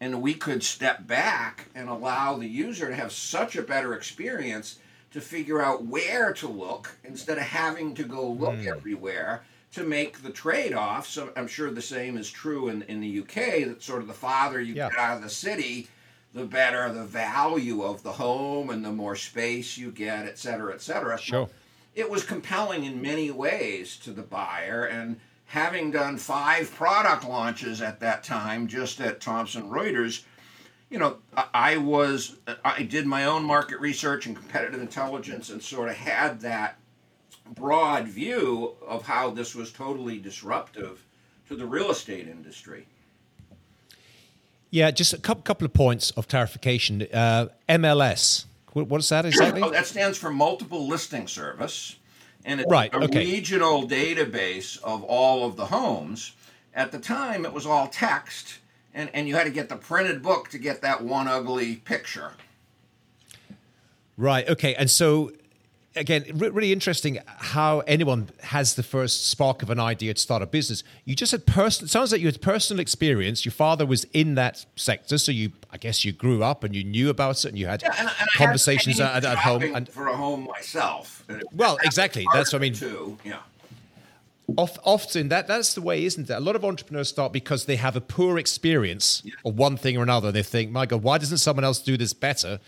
and 0.00 0.22
we 0.22 0.34
could 0.34 0.62
step 0.62 1.06
back 1.06 1.66
and 1.74 1.88
allow 1.88 2.36
the 2.36 2.46
user 2.46 2.88
to 2.88 2.94
have 2.94 3.12
such 3.12 3.56
a 3.56 3.62
better 3.62 3.94
experience 3.94 4.78
to 5.10 5.20
figure 5.20 5.62
out 5.62 5.86
where 5.86 6.32
to 6.34 6.46
look 6.46 6.96
instead 7.04 7.38
of 7.38 7.44
having 7.44 7.94
to 7.94 8.04
go 8.04 8.28
look 8.28 8.56
hmm. 8.56 8.68
everywhere 8.68 9.42
to 9.72 9.82
make 9.82 10.22
the 10.22 10.30
trade-off. 10.30 11.06
So 11.06 11.30
I'm 11.36 11.48
sure 11.48 11.70
the 11.70 11.82
same 11.82 12.16
is 12.16 12.30
true 12.30 12.68
in, 12.68 12.82
in 12.82 13.00
the 13.00 13.20
UK 13.20 13.66
that 13.66 13.82
sort 13.82 14.02
of 14.02 14.08
the 14.08 14.14
farther 14.14 14.60
you 14.60 14.74
Yeah. 14.74 14.88
get 14.90 14.98
out 14.98 15.16
of 15.16 15.22
the 15.22 15.30
city, 15.30 15.88
the 16.34 16.44
better 16.44 16.92
the 16.92 17.04
value 17.04 17.82
of 17.82 18.02
the 18.02 18.12
home 18.12 18.70
and 18.70 18.84
the 18.84 18.92
more 18.92 19.16
space 19.16 19.78
you 19.78 19.90
get, 19.90 20.26
et 20.26 20.38
cetera, 20.38 20.74
et 20.74 20.82
cetera. 20.82 21.18
Sure. 21.18 21.48
it 21.94 22.08
was 22.08 22.22
compelling 22.24 22.84
in 22.84 23.00
many 23.02 23.30
ways 23.30 23.96
to 23.96 24.10
the 24.12 24.22
buyer 24.22 24.84
and 24.84 25.18
having 25.46 25.90
done 25.90 26.16
five 26.18 26.72
product 26.74 27.24
launches 27.26 27.80
at 27.80 28.00
that 28.00 28.22
time 28.22 28.66
just 28.66 29.00
at 29.00 29.20
thomson 29.20 29.62
reuters 29.70 30.24
you 30.90 30.98
know 30.98 31.16
I- 31.36 31.48
i 31.54 31.76
was 31.78 32.36
i 32.64 32.82
did 32.82 33.06
my 33.06 33.24
own 33.24 33.42
market 33.44 33.80
research 33.80 34.26
and 34.26 34.36
competitive 34.36 34.80
intelligence 34.82 35.48
and 35.48 35.62
sort 35.62 35.88
of 35.88 35.96
had 35.96 36.40
that 36.42 36.76
broad 37.54 38.06
view 38.06 38.74
of 38.86 39.06
how 39.06 39.30
this 39.30 39.54
was 39.54 39.72
totally 39.72 40.18
disruptive 40.18 41.02
to 41.48 41.56
the 41.56 41.64
real 41.66 41.90
estate 41.90 42.28
industry 42.28 42.86
Yeah, 44.70 44.90
just 44.90 45.12
a 45.14 45.18
couple, 45.18 45.42
couple 45.42 45.64
of 45.64 45.72
points 45.72 46.10
of 46.12 46.28
clarification. 46.28 47.06
Uh, 47.12 47.48
MLS, 47.68 48.44
what, 48.74 48.86
what 48.88 49.00
is 49.00 49.08
that 49.08 49.24
exactly? 49.24 49.62
Oh, 49.62 49.70
that 49.70 49.86
stands 49.86 50.18
for 50.18 50.30
Multiple 50.30 50.86
Listing 50.86 51.26
Service, 51.26 51.96
and 52.44 52.60
it's 52.60 52.70
Right, 52.70 52.92
a 52.92 52.98
okay. 53.04 53.24
regional 53.24 53.88
database 53.88 54.80
of 54.82 55.02
all 55.04 55.46
of 55.46 55.56
the 55.56 55.66
homes. 55.66 56.32
At 56.74 56.92
the 56.92 56.98
time, 56.98 57.44
it 57.46 57.52
was 57.52 57.64
all 57.66 57.88
text, 57.88 58.58
and, 58.92 59.08
and 59.14 59.26
you 59.26 59.34
had 59.34 59.44
to 59.44 59.50
get 59.50 59.68
the 59.68 59.76
printed 59.76 60.22
book 60.22 60.48
to 60.50 60.58
get 60.58 60.82
that 60.82 61.02
one 61.02 61.28
ugly 61.28 61.76
picture. 61.76 62.32
Right. 64.16 64.48
Okay. 64.48 64.74
And 64.74 64.90
so, 64.90 65.32
again, 65.98 66.24
re- 66.34 66.48
really 66.48 66.72
interesting 66.72 67.18
how 67.26 67.80
anyone 67.80 68.28
has 68.42 68.74
the 68.74 68.82
first 68.82 69.28
spark 69.28 69.62
of 69.62 69.70
an 69.70 69.80
idea 69.80 70.14
to 70.14 70.20
start 70.20 70.42
a 70.42 70.46
business. 70.46 70.82
You 71.04 71.14
just 71.14 71.32
had 71.32 71.46
personal, 71.46 71.88
sounds 71.88 72.12
like 72.12 72.20
you 72.20 72.26
had 72.26 72.40
personal 72.40 72.80
experience. 72.80 73.44
Your 73.44 73.52
father 73.52 73.84
was 73.84 74.04
in 74.12 74.34
that 74.36 74.64
sector, 74.76 75.18
so 75.18 75.32
you, 75.32 75.52
I 75.70 75.76
guess, 75.76 76.04
you 76.04 76.12
grew 76.12 76.42
up 76.42 76.64
and 76.64 76.74
you 76.74 76.84
knew 76.84 77.10
about 77.10 77.44
it, 77.44 77.48
and 77.48 77.58
you 77.58 77.66
had 77.66 77.82
Yeah, 77.82 77.90
and, 77.90 78.00
and 78.00 78.08
I 78.08 78.12
had 78.12 78.28
conversations 78.36 79.00
at, 79.00 79.24
at 79.24 79.38
home. 79.38 79.62
And 79.62 79.88
for 79.88 80.08
a 80.08 80.16
home 80.16 80.46
myself. 80.46 81.24
Well, 81.52 81.78
exactly. 81.82 82.26
That's 82.32 82.52
what 82.52 82.60
I 82.60 82.62
mean. 82.62 82.74
Too. 82.74 83.18
Yeah. 83.24 83.38
of, 84.56 84.78
often 84.84 85.28
that 85.28 85.46
that's 85.46 85.74
the 85.74 85.82
way, 85.82 86.04
isn't 86.04 86.30
it? 86.30 86.32
A 86.32 86.40
lot 86.40 86.56
of 86.56 86.64
entrepreneurs 86.64 87.08
start 87.08 87.32
because 87.32 87.66
they 87.66 87.76
have 87.76 87.96
a 87.96 88.00
poor 88.00 88.38
experience 88.38 89.22
of 89.44 89.58
one 89.58 89.76
thing 89.76 89.96
or 89.96 90.02
another. 90.02 90.32
They 90.32 90.42
think, 90.42 90.70
"My 90.70 90.86
God, 90.86 91.02
why 91.02 91.18
doesn't 91.18 91.38
someone 91.38 91.64
else 91.64 91.80
do 91.80 91.96
this 91.96 92.12
better?" 92.12 92.60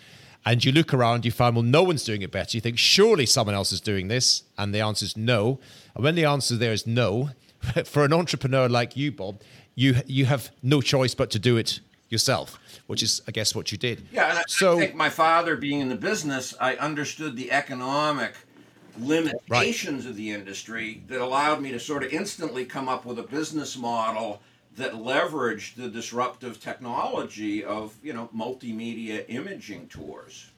And 0.44 0.64
you 0.64 0.72
look 0.72 0.94
around, 0.94 1.24
you 1.24 1.30
find, 1.30 1.54
well, 1.54 1.62
no 1.62 1.82
one's 1.82 2.04
doing 2.04 2.22
it 2.22 2.30
better. 2.32 2.56
You 2.56 2.60
think, 2.62 2.78
surely 2.78 3.26
someone 3.26 3.54
else 3.54 3.72
is 3.72 3.80
doing 3.80 4.08
this, 4.08 4.44
and 4.56 4.74
the 4.74 4.80
answer 4.80 5.04
is 5.04 5.16
no. 5.16 5.60
And 5.94 6.02
when 6.04 6.14
the 6.14 6.24
answer 6.24 6.56
there 6.56 6.72
is 6.72 6.86
no, 6.86 7.30
for 7.84 8.04
an 8.04 8.12
entrepreneur 8.12 8.68
like 8.68 8.96
you, 8.96 9.12
Bob, 9.12 9.40
you 9.74 9.96
you 10.06 10.24
have 10.26 10.50
no 10.62 10.80
choice 10.80 11.14
but 11.14 11.30
to 11.30 11.38
do 11.38 11.56
it 11.56 11.80
yourself, 12.08 12.58
which 12.86 13.02
is, 13.02 13.22
I 13.28 13.30
guess, 13.30 13.54
what 13.54 13.70
you 13.70 13.78
did. 13.78 14.06
Yeah, 14.12 14.30
and 14.30 14.38
I, 14.38 14.42
So- 14.48 14.76
I 14.78 14.80
think 14.80 14.94
my 14.94 15.10
father 15.10 15.56
being 15.56 15.80
in 15.80 15.88
the 15.88 15.96
business, 15.96 16.54
I 16.60 16.74
understood 16.76 17.36
the 17.36 17.52
economic 17.52 18.34
limitations 18.98 20.06
of 20.06 20.16
the 20.16 20.30
industry 20.30 21.02
that 21.08 21.20
allowed 21.20 21.62
me 21.62 21.70
to 21.72 21.78
sort 21.80 22.02
of 22.02 22.12
instantly 22.12 22.64
come 22.64 22.88
up 22.88 23.04
with 23.04 23.18
a 23.18 23.22
business 23.22 23.76
model 23.76 24.40
that 24.80 24.92
leveraged 24.94 25.74
the 25.76 25.88
disruptive 25.88 26.60
technology 26.60 27.62
of 27.64 27.94
you 28.02 28.12
know 28.12 28.28
multimedia 28.34 29.24
imaging 29.28 29.86
tours. 29.88 30.50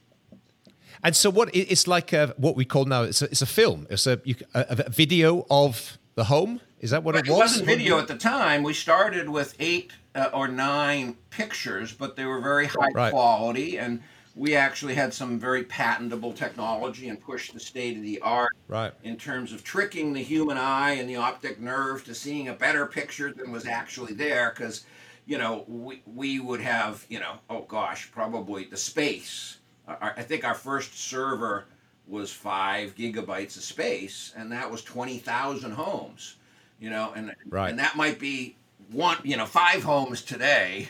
And 1.05 1.17
so, 1.17 1.31
what 1.31 1.51
it's 1.55 1.87
like 1.87 2.13
a, 2.13 2.35
what 2.37 2.55
we 2.57 2.65
call 2.65 2.85
now 2.85 3.03
it's 3.03 3.23
a, 3.23 3.27
it's 3.27 3.43
a 3.43 3.47
film. 3.47 3.87
It's 3.91 4.07
a, 4.07 4.21
you, 4.25 4.37
a, 4.55 4.85
a 4.87 4.91
video 4.91 5.45
of 5.51 5.99
the 6.15 6.25
home. 6.25 6.61
Is 6.81 6.91
that 6.91 7.03
what 7.05 7.15
it 7.17 7.27
it 7.27 7.31
was? 7.31 7.39
wasn't 7.39 7.67
video 7.67 7.99
at 7.99 8.09
the 8.09 8.17
time. 8.17 8.63
We 8.63 8.73
started 8.75 9.29
with 9.29 9.55
eight 9.59 9.93
uh, 10.15 10.31
or 10.33 10.47
nine 10.49 11.17
pictures, 11.31 11.93
but 11.93 12.17
they 12.17 12.25
were 12.25 12.41
very 12.41 12.67
high 12.67 12.91
Right. 12.95 13.11
quality, 13.13 13.79
and 13.79 14.03
we 14.35 14.57
actually 14.57 14.95
had 14.95 15.13
some 15.13 15.39
very 15.39 15.63
patentable 15.65 16.33
technology 16.33 17.09
and 17.09 17.21
pushed 17.21 17.53
the 17.53 17.61
state 17.61 17.97
of 17.97 18.03
the 18.03 18.21
art 18.21 18.53
Right. 18.69 18.93
in 19.05 19.17
terms 19.17 19.53
of 19.53 19.63
tricking 19.63 20.13
the 20.13 20.23
human 20.23 20.57
eye 20.57 20.93
and 20.93 21.09
the 21.09 21.17
optic 21.17 21.61
nerve 21.61 22.05
to 22.05 22.15
seeing 22.15 22.49
a 22.49 22.55
better 22.55 22.87
picture 22.87 23.33
than 23.33 23.53
was 23.53 23.67
actually 23.67 24.15
there 24.15 24.51
because 24.57 24.85
you 25.27 25.39
know 25.39 25.65
we, 25.69 26.03
we 26.07 26.41
would 26.41 26.61
have 26.61 27.05
you 27.09 27.21
know 27.21 27.35
oh 27.51 27.63
gosh 27.63 28.11
probably 28.13 28.65
the 28.65 28.77
space 28.77 29.59
I, 29.87 30.13
I 30.17 30.23
think 30.23 30.45
our 30.45 30.55
first 30.55 30.99
server 30.99 31.67
was 32.07 32.33
five 32.33 32.95
gigabytes 32.97 33.57
of 33.57 33.63
space 33.63 34.33
and 34.37 34.51
that 34.53 34.71
was 34.71 34.83
20000 34.83 35.71
homes 35.73 36.37
you 36.81 36.91
know 36.91 37.13
and 37.15 37.35
Right. 37.49 37.71
and 37.71 37.79
that 37.79 37.97
might 37.97 38.19
be 38.19 38.57
one 38.91 39.19
you 39.23 39.37
know 39.37 39.47
five 39.47 39.83
homes 39.83 40.23
today 40.23 40.89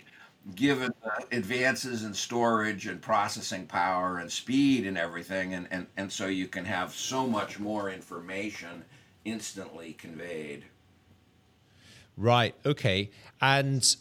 given 0.55 0.93
the 1.03 1.37
advances 1.37 2.03
in 2.05 2.13
storage 2.13 2.87
and 2.87 3.01
processing 3.01 3.67
power 3.67 4.19
and 4.19 4.31
speed 4.31 4.87
and 4.87 4.99
everything 4.99 5.55
and, 5.55 5.69
and, 5.71 5.87
and 5.97 6.11
so 6.11 6.27
you 6.27 6.49
can 6.49 6.65
have 6.65 6.93
so 6.93 7.27
much 7.27 7.59
more 7.59 7.91
information 7.91 8.85
instantly 9.25 9.93
conveyed 9.93 10.65
Right. 12.17 12.55
Okay. 12.65 13.11
And 13.41 13.97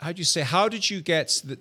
how 0.00 0.12
do 0.12 0.18
you 0.18 0.24
say? 0.24 0.42
How 0.42 0.68
did 0.68 0.90
you 0.90 1.00
get 1.00 1.42
the, 1.44 1.58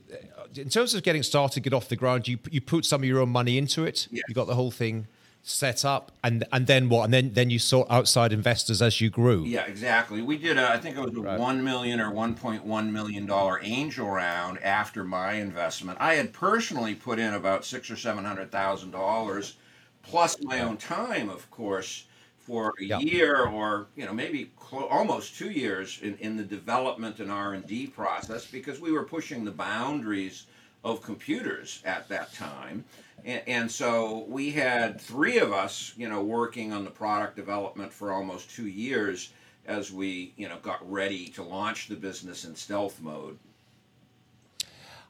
in 0.59 0.69
terms 0.69 0.93
of 0.93 1.03
getting 1.03 1.23
started, 1.23 1.63
get 1.63 1.73
off 1.73 1.89
the 1.89 1.95
ground? 1.95 2.27
You 2.27 2.39
you 2.51 2.61
put 2.61 2.85
some 2.85 3.01
of 3.01 3.05
your 3.07 3.19
own 3.19 3.29
money 3.29 3.57
into 3.57 3.83
it. 3.85 4.07
Yes. 4.11 4.23
You 4.27 4.35
got 4.35 4.47
the 4.47 4.55
whole 4.55 4.71
thing 4.71 5.07
set 5.45 5.84
up, 5.84 6.12
and 6.23 6.45
and 6.53 6.67
then 6.67 6.88
what? 6.88 7.03
And 7.06 7.13
then 7.13 7.34
then 7.34 7.49
you 7.49 7.60
sought 7.60 7.88
outside 7.89 8.32
investors 8.32 8.82
as 8.82 9.01
you 9.01 9.10
grew. 9.10 9.43
yeah 9.45 9.65
exactly 9.65 10.21
we 10.21 10.38
did 10.38 10.58
a, 10.58 10.71
i 10.71 10.77
think 10.77 10.95
it 10.95 11.01
was 11.01 11.15
a 11.17 11.21
Right. 11.21 11.38
1 11.39 11.63
million 11.63 11.99
or 11.99 12.12
1.1 12.12 12.91
million 12.91 13.25
dollar 13.25 13.60
angel 13.62 14.10
round 14.10 14.58
after 14.63 15.03
my 15.03 15.34
investment 15.34 15.97
i 16.01 16.13
had 16.15 16.32
personally 16.32 16.95
put 16.95 17.19
in 17.19 17.34
about 17.34 17.65
six 17.65 17.91
or 17.91 17.97
seven 17.97 18.23
hundred 18.23 18.51
thousand 18.51 18.91
dollars 18.91 19.58
plus 20.01 20.38
my 20.43 20.62
own 20.62 20.77
time 20.77 21.29
of 21.29 21.49
course 21.51 22.06
for 22.39 22.73
a 22.79 22.84
Yeah. 22.86 22.99
year 22.99 23.45
or 23.47 23.88
you 23.97 24.06
know 24.06 24.13
maybe 24.13 24.49
clo- 24.58 24.88
almost 24.88 25.36
two 25.38 25.51
years 25.51 25.99
in, 26.01 26.17
in 26.19 26.38
the 26.38 26.43
development 26.43 27.19
and 27.19 27.29
r&d 27.29 27.88
process 27.88 28.45
because 28.45 28.79
we 28.79 28.93
were 28.93 29.03
pushing 29.03 29.43
the 29.43 29.51
boundaries 29.51 30.45
of 30.86 31.01
computers 31.01 31.82
at 31.86 32.08
that 32.10 32.34
time 32.34 32.84
and, 33.25 33.71
so 33.71 34.25
we 34.27 34.51
had 34.51 34.99
three 34.99 35.38
of 35.38 35.53
us 35.53 35.93
you 35.97 36.09
know 36.09 36.21
working 36.21 36.73
on 36.73 36.83
the 36.83 36.91
product 36.91 37.36
development 37.36 37.91
for 37.91 38.12
almost 38.12 38.49
two 38.49 38.67
years 38.67 39.31
as 39.65 39.91
we 39.91 40.33
you 40.38 40.47
know 40.47 40.57
got 40.62 40.79
ready 40.89 41.27
to 41.27 41.43
launch 41.43 41.88
the 41.88 41.95
business 41.95 42.45
in 42.45 42.55
stealth 42.55 43.01
mode 43.01 43.38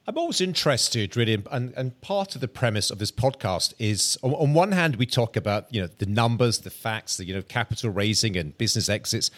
I'm 0.06 0.18
always 0.18 0.42
interested, 0.42 1.16
really, 1.16 1.42
and, 1.50 1.74
and 1.78 2.02
part 2.02 2.36
of 2.36 2.42
the 2.42 2.50
premise 2.50 2.92
of 2.92 3.00
this 3.00 3.10
podcast 3.10 3.74
is, 3.80 4.18
on, 4.22 4.34
on 4.34 4.54
one 4.54 4.74
hand, 4.74 4.98
we 4.98 5.06
talk 5.06 5.38
about 5.38 5.74
you 5.74 5.82
know 5.82 5.88
the 5.98 6.06
numbers, 6.06 6.60
the 6.60 6.70
facts, 6.70 7.16
the 7.16 7.26
you 7.26 7.34
know 7.34 7.42
capital 7.42 7.90
raising 7.90 8.36
and 8.36 8.58
business 8.58 8.90
exits, 8.90 9.32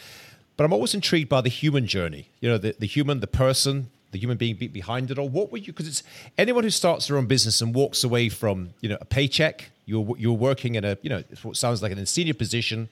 but 0.58 0.64
I'm 0.64 0.74
always 0.74 0.96
intrigued 0.96 1.30
by 1.30 1.42
the 1.42 1.50
human 1.50 1.86
journey. 1.86 2.30
You 2.40 2.50
know, 2.50 2.58
the, 2.58 2.76
the 2.80 2.88
human, 2.88 3.20
the 3.20 3.28
person, 3.28 3.92
the 4.16 4.20
human 4.20 4.38
being 4.38 4.56
behind 4.56 5.12
it 5.12 5.20
all. 5.20 5.30
What 5.30 5.52
were 5.52 5.58
you? 5.58 5.74
Because 5.74 5.88
it's 5.88 6.04
anyone 6.38 6.64
who 6.64 6.70
starts 6.70 7.08
their 7.08 7.18
own 7.18 7.26
business 7.26 7.62
and 7.62 7.76
walks 7.76 8.04
away 8.04 8.30
from 8.30 8.70
you 8.80 8.90
know 8.90 8.98
a 9.02 9.06
paycheck. 9.06 9.72
You're 9.86 10.16
you're 10.18 10.34
working 10.34 10.76
in 10.76 10.86
a 10.86 10.98
you 11.02 11.10
know 11.10 11.24
what 11.44 11.58
sounds 11.58 11.84
like 11.84 11.92
in 11.92 12.00
a 12.00 12.06
senior 12.06 12.34
position 12.34 12.90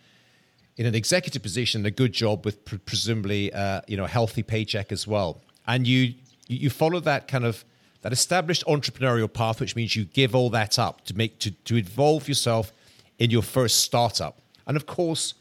in 0.77 0.85
an 0.85 0.95
executive 0.95 1.41
position, 1.41 1.85
a 1.85 1.91
good 1.91 2.13
job 2.13 2.45
with 2.45 2.65
pre- 2.65 2.79
presumably 2.79 3.53
uh, 3.53 3.81
you 3.87 3.97
know 3.97 4.05
a 4.05 4.07
healthy 4.07 4.43
paycheck 4.43 4.91
as 4.91 5.07
well, 5.07 5.41
and 5.67 5.87
you 5.87 6.13
you 6.47 6.69
follow 6.69 6.99
that 6.99 7.27
kind 7.27 7.45
of 7.45 7.63
that 8.01 8.11
established 8.11 8.65
entrepreneurial 8.65 9.31
path, 9.31 9.61
which 9.61 9.75
means 9.75 9.95
you 9.95 10.03
give 10.05 10.35
all 10.35 10.49
that 10.49 10.77
up 10.77 11.05
to 11.05 11.15
make 11.15 11.39
to 11.39 11.51
to 11.51 11.75
involve 11.75 12.27
yourself 12.27 12.71
in 13.19 13.29
your 13.29 13.43
first 13.43 13.79
startup, 13.79 14.39
and 14.67 14.75
of 14.75 14.85
course, 14.85 15.35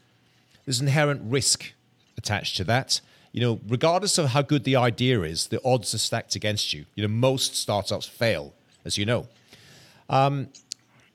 there's 0.65 0.81
inherent 0.81 1.21
risk 1.25 1.73
attached 2.17 2.57
to 2.59 2.65
that. 2.65 3.01
You 3.33 3.41
know, 3.41 3.61
regardless 3.67 4.19
of 4.19 4.29
how 4.31 4.43
good 4.43 4.65
the 4.65 4.77
idea 4.77 5.23
is, 5.23 5.47
the 5.47 5.61
odds 5.65 5.95
are 5.95 5.99
stacked 5.99 6.35
against 6.37 6.73
you. 6.75 6.85
You 6.95 7.03
know, 7.03 7.09
most 7.13 7.57
startups 7.57 8.07
fail, 8.07 8.53
as 8.85 8.99
you 8.99 9.07
know. 9.07 9.27
Um, 10.11 10.49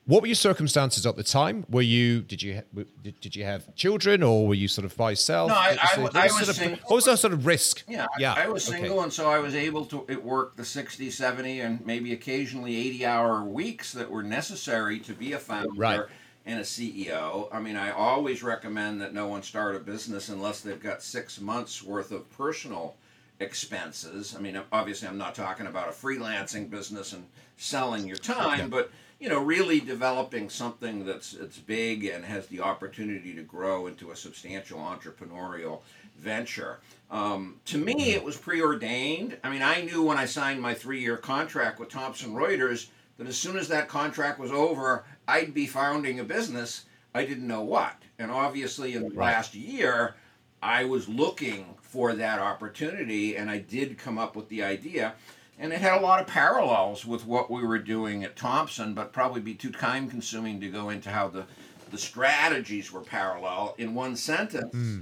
what 0.06 0.22
were 0.22 0.26
your 0.26 0.34
circumstances 0.36 1.04
at 1.06 1.16
the 1.16 1.22
time? 1.22 1.66
Were 1.68 1.82
you 1.82 2.22
did 2.22 2.42
you 2.42 2.62
did, 3.04 3.20
did 3.20 3.36
you 3.36 3.44
have 3.44 3.72
children 3.76 4.22
or 4.22 4.48
were 4.48 4.54
you 4.54 4.66
sort 4.66 4.86
of 4.86 4.96
by 4.96 5.10
yourself? 5.10 5.50
No, 5.50 5.54
I- 5.54 5.72
was 5.72 5.78
I 5.96 6.00
what 6.00 6.16
I 6.16 6.22
was 6.24 6.32
sort 6.32 6.48
of- 6.48 6.56
single. 6.56 6.78
What 6.86 6.96
was 6.96 7.04
that 7.04 7.18
sort 7.18 7.34
of 7.34 7.44
risk? 7.46 7.84
Yeah, 7.86 8.04
I- 8.04 8.06
yeah. 8.18 8.32
I, 8.32 8.48
was 8.48 8.66
okay. 8.68 8.78
single, 8.80 9.02
and 9.02 9.12
so 9.12 9.28
I 9.30 9.38
was 9.38 9.54
able 9.54 9.84
to 9.84 10.06
it 10.08 10.24
work 10.24 10.56
the 10.56 10.64
60, 10.64 11.10
70, 11.10 11.60
and 11.60 11.84
maybe 11.84 12.14
occasionally 12.14 12.74
80 12.76 13.04
hour 13.04 13.44
weeks 13.44 13.92
that 13.92 14.10
were 14.10 14.22
necessary 14.22 14.98
to 15.00 15.12
be 15.12 15.34
a 15.34 15.38
founder 15.38 15.68
Right. 15.76 16.00
And 16.48 16.58
a 16.60 16.62
CEO. 16.62 17.46
I 17.52 17.60
mean, 17.60 17.76
I 17.76 17.90
always 17.90 18.42
recommend 18.42 19.02
that 19.02 19.12
no 19.12 19.26
one 19.28 19.42
start 19.42 19.76
a 19.76 19.80
business 19.80 20.30
unless 20.30 20.62
they've 20.62 20.82
got 20.82 21.02
six 21.02 21.38
months 21.42 21.82
worth 21.82 22.10
of 22.10 22.28
personal 22.30 22.96
expenses. 23.38 24.34
I 24.34 24.40
mean, 24.40 24.58
obviously, 24.72 25.08
I'm 25.08 25.18
not 25.18 25.34
talking 25.34 25.66
about 25.66 25.88
a 25.88 25.92
freelancing 25.92 26.70
business 26.70 27.12
and 27.12 27.26
selling 27.58 28.08
your 28.08 28.16
time, 28.16 28.58
Yeah. 28.60 28.66
but 28.68 28.90
you 29.20 29.28
know, 29.28 29.42
really 29.42 29.80
developing 29.80 30.48
something 30.48 31.04
that's 31.04 31.34
it's 31.34 31.58
big 31.58 32.04
and 32.04 32.24
has 32.24 32.46
the 32.46 32.60
opportunity 32.60 33.34
to 33.34 33.42
grow 33.42 33.88
into 33.88 34.10
a 34.12 34.16
substantial 34.16 34.78
entrepreneurial 34.78 35.80
venture. 36.16 36.78
Um, 37.10 37.56
to 37.66 37.78
me, 37.78 38.12
it 38.12 38.22
was 38.24 38.36
preordained. 38.36 39.36
I 39.42 39.50
mean, 39.50 39.62
I 39.62 39.82
knew 39.82 40.02
when 40.02 40.16
I 40.18 40.24
signed 40.24 40.62
my 40.62 40.72
three-year 40.72 41.16
contract 41.18 41.78
with 41.80 41.88
Thomson 41.90 42.32
Reuters 42.32 42.86
that 43.18 43.26
as 43.26 43.36
soon 43.36 43.58
as 43.58 43.68
that 43.68 43.88
contract 43.88 44.38
was 44.38 44.52
over, 44.52 45.04
I'd 45.26 45.52
be 45.52 45.66
founding 45.66 46.20
a 46.20 46.24
business. 46.24 46.86
I 47.14 47.24
didn't 47.24 47.48
know 47.48 47.62
what, 47.62 47.96
and 48.18 48.30
obviously, 48.30 48.94
in 48.94 49.02
the 49.02 49.10
Right. 49.10 49.32
last 49.32 49.54
year, 49.54 50.14
I 50.62 50.84
was 50.84 51.08
looking 51.08 51.74
for 51.82 52.14
that 52.14 52.38
opportunity, 52.38 53.36
and 53.36 53.50
I 53.50 53.58
did 53.58 53.98
come 53.98 54.18
up 54.18 54.36
with 54.36 54.48
the 54.48 54.62
idea. 54.62 55.14
And 55.58 55.72
it 55.72 55.80
had 55.80 55.98
a 55.98 56.00
lot 56.00 56.20
of 56.20 56.28
parallels 56.28 57.04
with 57.04 57.26
what 57.26 57.50
we 57.50 57.64
were 57.64 57.78
doing 57.78 58.22
at 58.22 58.36
Thomson, 58.36 58.94
but 58.94 59.12
probably 59.12 59.40
be 59.40 59.54
too 59.54 59.72
time 59.72 60.08
consuming 60.08 60.60
to 60.60 60.68
go 60.68 60.90
into 60.90 61.10
how 61.10 61.28
the, 61.28 61.46
the 61.90 61.98
strategies 61.98 62.92
were 62.92 63.00
parallel. 63.00 63.74
In 63.78 63.94
one 63.94 64.14
sentence, 64.14 64.70
hmm. 64.70 65.00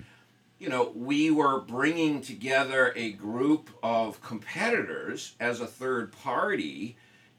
you 0.59 0.71
know, 0.71 0.93
we 0.95 1.31
were 1.31 1.61
bringing 1.61 2.23
together 2.23 2.95
a 2.97 3.13
group 3.13 3.69
of 3.83 4.23
competitors 4.23 5.35
as 5.41 5.61
a 5.61 5.67
third 5.67 6.13
party 6.13 6.97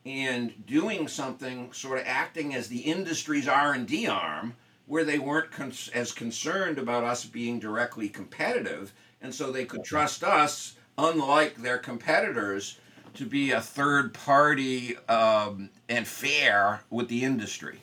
and 0.07 0.65
doing 0.65 1.07
something 1.07 1.71
sort 1.73 1.99
of 1.99 2.05
acting 2.07 2.55
as 2.55 2.67
the 2.67 2.79
industry's 2.79 3.47
r&d 3.47 4.07
arm 4.07 4.55
where 4.85 5.03
they 5.03 5.19
weren't 5.19 5.51
cons- 5.51 5.89
as 5.93 6.11
concerned 6.11 6.77
about 6.77 7.03
us 7.03 7.25
being 7.25 7.59
directly 7.59 8.07
competitive 8.07 8.93
and 9.21 9.33
so 9.33 9.51
they 9.51 9.65
could 9.65 9.83
trust 9.83 10.23
us 10.23 10.75
unlike 10.97 11.55
their 11.55 11.77
competitors 11.77 12.79
to 13.13 13.25
be 13.25 13.51
a 13.51 13.61
third 13.61 14.13
party 14.13 14.95
um, 15.09 15.69
and 15.89 16.07
fair 16.07 16.81
with 16.89 17.07
the 17.07 17.23
industry 17.23 17.81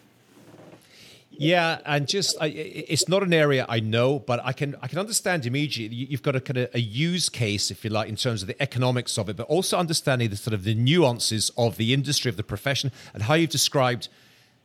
Yeah, 1.38 1.78
and 1.84 2.06
just 2.06 2.36
I, 2.40 2.46
it's 2.48 3.08
not 3.08 3.22
an 3.22 3.32
area 3.32 3.66
I 3.68 3.80
know, 3.80 4.18
but 4.18 4.40
I 4.44 4.52
can 4.52 4.76
I 4.82 4.86
can 4.88 4.98
understand 4.98 5.46
immediately. 5.46 5.96
You- 5.96 6.06
You've 6.10 6.22
got 6.22 6.36
a 6.36 6.40
kind 6.40 6.58
of 6.58 6.74
a 6.74 6.80
use 6.80 7.28
case, 7.28 7.70
if 7.70 7.84
you 7.84 7.90
like, 7.90 8.08
in 8.08 8.16
terms 8.16 8.42
of 8.42 8.48
the 8.48 8.60
economics 8.62 9.18
of 9.18 9.28
it, 9.28 9.36
but 9.36 9.46
also 9.48 9.78
understanding 9.78 10.30
the 10.30 10.36
sort 10.36 10.54
of 10.54 10.64
the 10.64 10.74
nuances 10.74 11.50
of 11.56 11.76
the 11.76 11.92
industry 11.92 12.28
of 12.28 12.36
the 12.36 12.42
profession 12.44 12.92
and 13.12 13.24
how 13.24 13.34
you've 13.34 13.50
described 13.50 14.08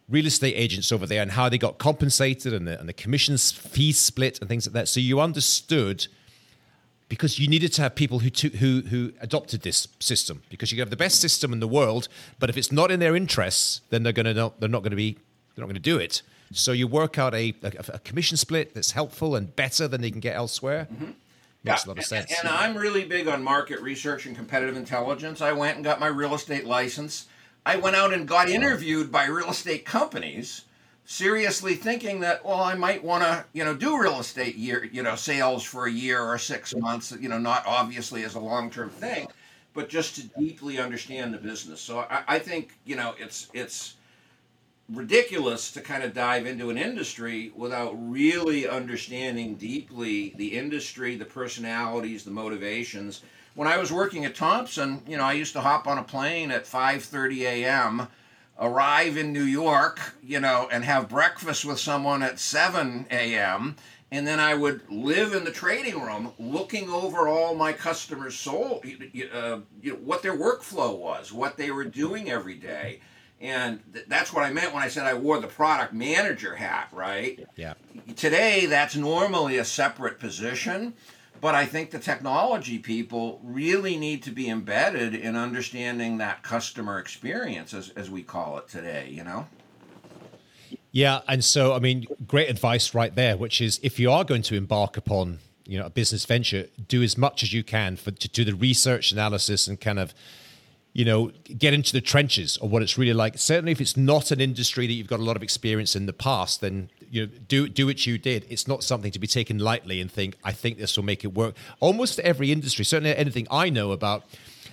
real 0.07 0.25
estate 0.25 0.53
agents 0.55 0.91
over 0.91 1.05
there 1.05 1.21
and 1.21 1.31
how 1.31 1.49
they 1.49 1.57
got 1.57 1.77
compensated 1.77 2.51
and 2.53 2.67
the, 2.67 2.79
and 2.79 2.89
the 2.89 2.93
commissions 2.93 3.51
fee 3.51 3.91
split 3.91 4.39
and 4.39 4.49
things 4.49 4.65
like 4.65 4.73
that. 4.73 4.87
So 4.87 4.99
you 4.99 5.19
understood 5.19 6.07
because 7.09 7.39
you 7.39 7.47
needed 7.47 7.73
to 7.73 7.81
have 7.81 7.95
people 7.95 8.19
who 8.19 8.29
who 8.57 8.81
who 8.81 9.11
adopted 9.21 9.61
this 9.61 9.87
system 9.99 10.43
because 10.49 10.71
you 10.71 10.79
have 10.79 10.89
the 10.91 10.95
best 10.95 11.19
system 11.19 11.51
in 11.53 11.59
the 11.59 11.67
world, 11.67 12.07
but 12.39 12.49
if 12.49 12.57
it's 12.57 12.71
not 12.71 12.91
in 12.91 12.99
their 12.99 13.15
interests, 13.15 13.81
then 13.89 14.03
they're 14.03 14.13
going 14.13 14.25
to 14.27 14.33
not, 14.33 14.59
they're 14.59 14.69
not 14.69 14.83
going 14.83 14.91
to 14.91 14.95
be 14.97 15.13
they're 15.55 15.63
not 15.63 15.67
going 15.67 15.73
to 15.73 15.79
do 15.79 15.97
it. 15.97 16.21
So 16.51 16.71
you 16.71 16.87
work 16.87 17.17
out 17.17 17.33
a, 17.33 17.53
a, 17.61 17.71
a 17.93 17.99
commission 17.99 18.37
split 18.37 18.73
that's 18.73 18.91
helpful 18.91 19.35
and 19.35 19.55
better 19.55 19.87
than 19.87 20.01
they 20.01 20.11
can 20.11 20.19
get 20.19 20.35
elsewhere. 20.35 20.87
Mm-hmm. 20.91 21.11
Makes 21.63 21.85
a 21.85 21.89
lot 21.89 21.93
of 21.93 21.97
and- 21.99 22.05
sense. 22.05 22.33
And, 22.39 22.49
I'm 22.49 22.75
really 22.77 23.05
big 23.05 23.27
on 23.27 23.43
market 23.43 23.81
research 23.81 24.25
and 24.25 24.35
competitive 24.35 24.77
intelligence. 24.77 25.41
I 25.41 25.51
went 25.51 25.75
and 25.75 25.83
got 25.83 25.99
my 25.99 26.07
real 26.07 26.33
estate 26.33 26.65
license. 26.65 27.27
I 27.65 27.75
went 27.75 27.95
out 27.95 28.13
and 28.13 28.27
got 28.27 28.49
interviewed 28.49 29.11
by 29.11 29.25
real 29.25 29.49
estate 29.49 29.85
companies, 29.85 30.63
seriously 31.05 31.75
thinking 31.75 32.21
that, 32.21 32.43
well, 32.45 32.61
I 32.61 32.73
might 32.73 33.03
want 33.03 33.23
to, 33.23 33.45
you 33.53 33.65
know, 33.65 33.75
do 33.75 34.01
real 34.01 34.19
estate 34.19 34.55
year, 34.55 34.89
you 34.91 35.03
know, 35.03 35.15
sales 35.15 35.63
for 35.63 35.85
a 35.85 35.91
year 35.91 36.21
or 36.21 36.37
six 36.37 36.73
months, 36.73 37.13
you 37.19 37.27
know, 37.27 37.37
not 37.37 37.63
obviously 37.67 38.23
as 38.23 38.35
a 38.35 38.39
long 38.39 38.71
term 38.71 38.89
thing, 38.89 39.27
but 39.73 39.89
just 39.89 40.15
to 40.15 40.23
deeply 40.39 40.79
understand 40.79 41.33
the 41.33 41.37
business. 41.37 41.81
So 41.81 41.99
I, 41.99 42.23
I 42.27 42.39
think, 42.39 42.77
you 42.85 42.95
know, 42.95 43.13
it's 43.19 43.49
it's 43.53 43.95
ridiculous 44.91 45.71
to 45.71 45.81
kind 45.81 46.03
of 46.03 46.13
dive 46.13 46.45
into 46.45 46.69
an 46.69 46.77
industry 46.77 47.51
without 47.55 47.93
really 47.97 48.67
understanding 48.67 49.55
deeply 49.55 50.33
the 50.37 50.57
industry, 50.57 51.15
the 51.15 51.25
personalities, 51.25 52.23
the 52.23 52.31
motivations. 52.31 53.21
when 53.55 53.67
I 53.67 53.77
was 53.77 53.91
working 53.91 54.25
at 54.25 54.35
Thomson, 54.35 55.01
you 55.07 55.17
know, 55.17 55.23
I 55.23 55.33
used 55.33 55.53
to 55.53 55.61
hop 55.61 55.85
on 55.87 55.97
a 55.97 56.03
plane 56.03 56.49
at 56.51 56.65
5:30 56.65 57.41
a.m., 57.41 58.07
arrive 58.59 59.17
in 59.17 59.33
New 59.33 59.43
York, 59.43 60.15
you 60.23 60.39
know, 60.39 60.69
and 60.71 60.83
have 60.85 61.09
breakfast 61.09 61.65
with 61.65 61.79
someone 61.79 62.23
at 62.23 62.39
7 62.39 63.07
a.m. 63.11 63.75
And 64.11 64.25
then 64.25 64.39
I 64.39 64.53
would 64.53 64.89
live 64.89 65.33
in 65.33 65.43
the 65.43 65.51
trading 65.51 66.01
room, 66.01 66.33
looking 66.39 66.89
over 66.89 67.27
all 67.27 67.53
my 67.53 67.73
customers' 67.73 68.37
soul, 68.37 68.81
uh, 68.83 69.59
you 69.81 69.91
know, 69.91 69.97
what 70.03 70.23
their 70.23 70.37
workflow 70.37 70.97
was, 70.97 71.31
what 71.31 71.57
they 71.57 71.69
were 71.69 71.85
doing 71.85 72.29
every 72.29 72.55
day, 72.55 73.01
and 73.41 73.79
th- 73.93 74.05
that's 74.07 74.33
what 74.33 74.43
I 74.43 74.51
meant 74.51 74.73
when 74.73 74.83
I 74.83 74.87
said 74.89 75.05
I 75.05 75.13
wore 75.13 75.39
the 75.39 75.47
product 75.47 75.93
manager 75.93 76.55
hat, 76.55 76.89
right? 76.91 77.47
Yeah. 77.55 77.73
Today, 78.15 78.65
that's 78.65 78.95
normally 78.95 79.57
a 79.57 79.65
separate 79.65 80.19
position, 80.19 80.93
but 81.41 81.55
I 81.55 81.65
think 81.65 81.91
the 81.91 81.99
technology 81.99 82.79
people 82.79 83.39
really 83.43 83.97
need 83.97 84.23
to 84.23 84.31
be 84.31 84.49
embedded 84.49 85.15
in 85.15 85.35
understanding 85.35 86.17
that 86.17 86.43
customer 86.43 86.99
experience, 86.99 87.73
as, 87.73 87.91
as 87.91 88.09
we 88.09 88.23
call 88.23 88.57
it 88.57 88.67
today, 88.67 89.09
you 89.09 89.23
know? 89.23 89.47
Yeah, 90.91 91.21
and 91.27 91.43
so 91.43 91.73
I 91.73 91.79
mean, 91.79 92.07
great 92.27 92.49
advice 92.49 92.93
right 92.93 93.13
there, 93.13 93.37
which 93.37 93.61
is 93.61 93.79
if 93.83 93.99
you 93.99 94.11
are 94.11 94.23
going 94.23 94.41
to 94.43 94.55
embark 94.55 94.97
upon 94.97 95.39
you 95.65 95.77
know 95.77 95.85
a 95.85 95.89
business 95.89 96.25
venture, 96.25 96.65
do 96.87 97.03
as 97.03 97.17
much 97.17 97.43
as 97.43 97.53
you 97.53 97.63
can 97.63 97.95
for 97.95 98.11
to 98.11 98.27
do 98.27 98.43
the 98.43 98.55
research 98.55 99.11
analysis 99.11 99.67
and 99.67 99.79
kind 99.79 99.99
of 99.99 100.15
you 100.93 101.05
know, 101.05 101.31
get 101.57 101.73
into 101.73 101.93
the 101.93 102.01
trenches 102.01 102.57
of 102.57 102.71
what 102.71 102.81
it's 102.81 102.97
really 102.97 103.13
like. 103.13 103.37
Certainly, 103.37 103.71
if 103.71 103.81
it's 103.81 103.95
not 103.95 104.31
an 104.31 104.41
industry 104.41 104.87
that 104.87 104.93
you've 104.93 105.07
got 105.07 105.19
a 105.19 105.23
lot 105.23 105.35
of 105.35 105.43
experience 105.43 105.95
in 105.95 106.05
the 106.07 106.13
past, 106.13 106.61
then 106.61 106.89
you 107.09 107.25
know, 107.25 107.31
do 107.47 107.67
do 107.69 107.85
what 107.85 108.05
you 108.05 108.17
did. 108.17 108.45
It's 108.49 108.67
not 108.67 108.83
something 108.83 109.11
to 109.11 109.19
be 109.19 109.27
taken 109.27 109.59
lightly 109.59 110.01
and 110.01 110.11
think, 110.11 110.35
I 110.43 110.51
think 110.51 110.77
this 110.77 110.97
will 110.97 111.05
make 111.05 111.23
it 111.23 111.33
work. 111.33 111.55
Almost 111.79 112.19
every 112.19 112.51
industry, 112.51 112.85
certainly 112.85 113.15
anything 113.15 113.47
I 113.51 113.69
know 113.69 113.91
about, 113.91 114.23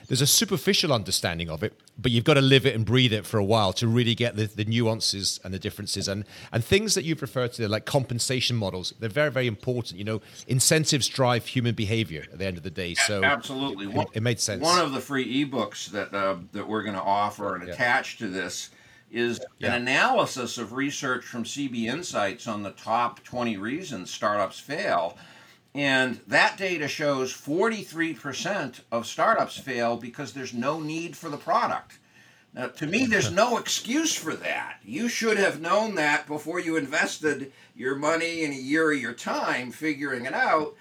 there's 0.09 0.21
a 0.21 0.27
superficial 0.27 0.92
understanding 0.92 1.51
of 1.51 1.62
it, 1.62 1.79
but 1.99 2.12
you've 2.12 2.25
got 2.25 2.35
to 2.35 2.40
live 2.40 2.66
it 2.66 2.75
and 2.75 2.85
breathe 2.85 3.12
it 3.12 3.27
for 3.27 3.38
a 3.38 3.45
while 3.45 3.73
to 3.75 3.88
really 3.88 4.14
get 4.14 4.37
the, 4.37 4.47
the 4.47 4.64
nuances 4.64 5.40
and 5.45 5.53
the 5.53 5.59
differences 5.59 6.09
and 6.09 6.25
and 6.53 6.64
things 6.64 6.95
that 6.95 7.05
you've 7.05 7.23
referred 7.23 7.53
to 7.55 7.69
like 7.69 7.85
compensation 7.85 8.57
models. 8.57 8.95
They're 8.99 9.09
very 9.09 9.31
very 9.31 9.47
important. 9.47 9.99
You 9.99 10.05
know, 10.05 10.23
incentives 10.47 11.09
drive 11.09 11.47
human 11.47 11.75
behavior 11.75 12.25
at 12.33 12.38
the 12.38 12.47
end 12.47 12.57
of 12.57 12.62
the 12.62 12.71
day. 12.71 12.95
So 12.95 13.25
absolutely, 13.25 13.87
it, 13.87 14.09
it 14.14 14.23
made 14.23 14.40
sense. 14.40 14.62
One 14.62 14.81
of 14.81 14.92
the 14.92 15.01
free 15.01 15.45
ebooks 15.45 15.90
that 15.90 16.14
uh, 16.14 16.37
that 16.53 16.69
we're 16.69 16.83
going 16.83 16.97
to 16.97 17.03
offer 17.03 17.55
and 17.57 17.66
yeah. 17.66 17.75
attach 17.75 18.19
to 18.19 18.29
this 18.29 18.71
is 19.11 19.40
yeah. 19.59 19.69
an 19.69 19.83
analysis 19.83 20.59
of 20.59 20.73
research 20.73 21.25
from 21.25 21.45
CB 21.45 21.85
Insights 21.85 22.47
on 22.47 22.62
the 22.62 22.73
top 22.73 23.23
20 23.23 23.57
reasons 23.57 24.11
startups 24.11 24.59
fail 24.59 25.16
and 25.77 26.19
that 26.27 26.57
data 26.57 26.89
shows 26.89 27.35
43% 27.35 28.81
of 28.91 29.07
startups 29.07 29.59
fail 29.59 29.99
because 29.99 30.33
there's 30.33 30.55
no 30.55 30.81
need 30.81 31.15
for 31.15 31.29
the 31.29 31.37
product. 31.37 31.99
Now, 32.55 32.69
to 32.69 32.87
me, 32.87 33.05
there's 33.05 33.31
no 33.31 33.59
excuse 33.59 34.15
for 34.15 34.35
that. 34.37 34.79
You 34.83 35.11
should 35.11 35.37
have 35.37 35.61
known 35.61 35.95
that 35.97 36.27
before 36.27 36.61
you 36.61 36.77
invested 36.77 37.53
your 37.75 37.95
money 37.95 38.45
and 38.45 38.55
a 38.55 38.57
year 38.57 38.91
of 38.91 38.99
your 38.99 39.12
time 39.12 39.71
figuring 39.71 40.25
it 40.25 40.33
out. 40.33 40.75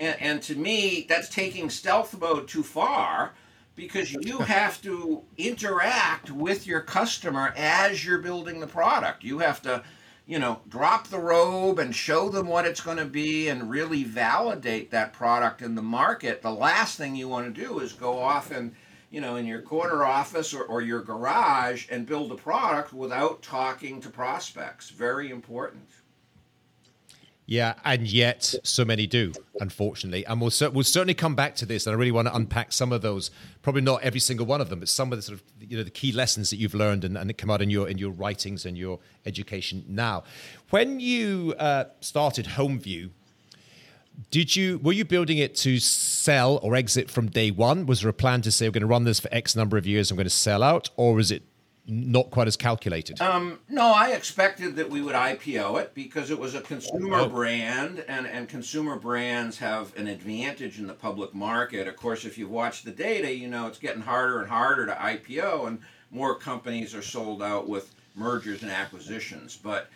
And, 0.00 0.20
and 0.20 0.42
to 0.42 0.56
me, 0.56 1.06
that's 1.08 1.28
taking 1.28 1.70
stealth 1.70 2.18
mode 2.18 2.48
too 2.48 2.64
far 2.64 3.34
because 3.76 4.12
you 4.20 4.38
have 4.38 4.82
to 4.82 5.22
interact 5.38 6.32
with 6.32 6.66
your 6.66 6.80
customer 6.80 7.54
as 7.56 8.04
you're 8.04 8.18
building 8.18 8.58
the 8.58 8.66
product. 8.66 9.22
You 9.22 9.38
have 9.38 9.62
to 9.62 9.84
you 10.30 10.38
know, 10.38 10.60
drop 10.68 11.08
the 11.08 11.18
robe 11.18 11.80
and 11.80 11.92
show 11.92 12.28
them 12.28 12.46
what 12.46 12.64
it's 12.64 12.80
going 12.80 12.98
to 12.98 13.04
be 13.04 13.48
and 13.48 13.68
really 13.68 14.04
validate 14.04 14.88
that 14.92 15.12
product 15.12 15.60
in 15.60 15.74
the 15.74 15.82
market, 15.82 16.40
the 16.40 16.52
last 16.52 16.96
thing 16.96 17.16
you 17.16 17.26
want 17.26 17.52
to 17.52 17.60
do 17.66 17.80
is 17.80 17.92
go 17.92 18.16
off 18.16 18.52
and, 18.52 18.72
you 19.10 19.20
know, 19.20 19.34
in 19.34 19.44
your 19.44 19.60
corner 19.60 20.04
office 20.04 20.54
or, 20.54 20.62
or 20.62 20.82
your 20.82 21.02
garage 21.02 21.88
and 21.90 22.06
build 22.06 22.30
a 22.30 22.36
product 22.36 22.92
without 22.92 23.42
talking 23.42 24.00
to 24.00 24.08
prospects. 24.08 24.90
Very 24.90 25.32
important. 25.32 25.88
Yeah, 27.50 27.74
and 27.84 28.06
yet 28.06 28.54
so 28.62 28.84
many 28.84 29.08
do, 29.08 29.32
unfortunately. 29.58 30.24
And 30.24 30.40
we'll, 30.40 30.52
we'll 30.72 30.84
certainly 30.84 31.14
come 31.14 31.34
back 31.34 31.56
to 31.56 31.66
this, 31.66 31.84
and 31.84 31.92
I 31.92 31.98
really 31.98 32.12
want 32.12 32.28
to 32.28 32.34
unpack 32.36 32.70
some 32.70 32.92
of 32.92 33.02
those. 33.02 33.32
Probably 33.60 33.82
not 33.82 34.04
every 34.04 34.20
single 34.20 34.46
one 34.46 34.60
of 34.60 34.68
them, 34.68 34.78
but 34.78 34.88
some 34.88 35.12
of 35.12 35.18
the 35.18 35.22
sort 35.22 35.40
of 35.40 35.44
you 35.68 35.76
know 35.76 35.82
the 35.82 35.90
key 35.90 36.12
lessons 36.12 36.50
that 36.50 36.58
you've 36.58 36.74
learned 36.74 37.02
and, 37.02 37.18
and 37.18 37.36
come 37.36 37.50
out 37.50 37.60
in 37.60 37.68
your 37.68 37.88
in 37.88 37.98
your 37.98 38.12
writings 38.12 38.64
and 38.64 38.78
your 38.78 39.00
education 39.26 39.84
now. 39.88 40.22
When 40.70 41.00
you 41.00 41.56
uh, 41.58 41.86
started 41.98 42.46
HomeView, 42.46 43.10
did 44.30 44.54
you 44.54 44.78
were 44.78 44.92
you 44.92 45.04
building 45.04 45.38
it 45.38 45.56
to 45.56 45.80
sell 45.80 46.60
or 46.62 46.76
exit 46.76 47.10
from 47.10 47.30
day 47.30 47.50
one? 47.50 47.84
Was 47.84 48.02
there 48.02 48.10
a 48.10 48.12
plan 48.12 48.42
to 48.42 48.52
say 48.52 48.68
we're 48.68 48.74
going 48.74 48.82
to 48.82 48.86
run 48.86 49.02
this 49.02 49.18
for 49.18 49.28
X 49.34 49.56
number 49.56 49.76
of 49.76 49.88
years, 49.88 50.12
I'm 50.12 50.16
going 50.16 50.24
to 50.24 50.30
sell 50.30 50.62
out, 50.62 50.90
or 50.96 51.14
was 51.14 51.32
it 51.32 51.42
not 51.86 52.30
quite 52.30 52.46
as 52.46 52.56
calculated? 52.56 53.20
Um, 53.20 53.58
no, 53.68 53.92
I 53.92 54.10
expected 54.10 54.76
that 54.76 54.88
we 54.88 55.02
would 55.02 55.14
IPO 55.14 55.80
it 55.80 55.94
because 55.94 56.30
it 56.30 56.38
was 56.38 56.54
a 56.54 56.60
consumer 56.60 57.20
oh. 57.20 57.28
brand, 57.28 58.04
and, 58.08 58.26
and 58.26 58.48
consumer 58.48 58.96
brands 58.96 59.58
have 59.58 59.96
an 59.96 60.06
advantage 60.06 60.78
in 60.78 60.86
the 60.86 60.94
public 60.94 61.34
market. 61.34 61.88
Of 61.88 61.96
course, 61.96 62.24
if 62.24 62.38
you've 62.38 62.50
watched 62.50 62.84
the 62.84 62.90
data, 62.90 63.34
you 63.34 63.48
know 63.48 63.66
it's 63.66 63.78
getting 63.78 64.02
harder 64.02 64.40
and 64.40 64.48
harder 64.48 64.86
to 64.86 64.92
IPO, 64.92 65.66
and 65.66 65.80
more 66.10 66.34
companies 66.34 66.94
are 66.94 67.02
sold 67.02 67.42
out 67.42 67.68
with 67.68 67.94
mergers 68.14 68.62
and 68.62 68.70
acquisitions. 68.70 69.56
But 69.56 69.88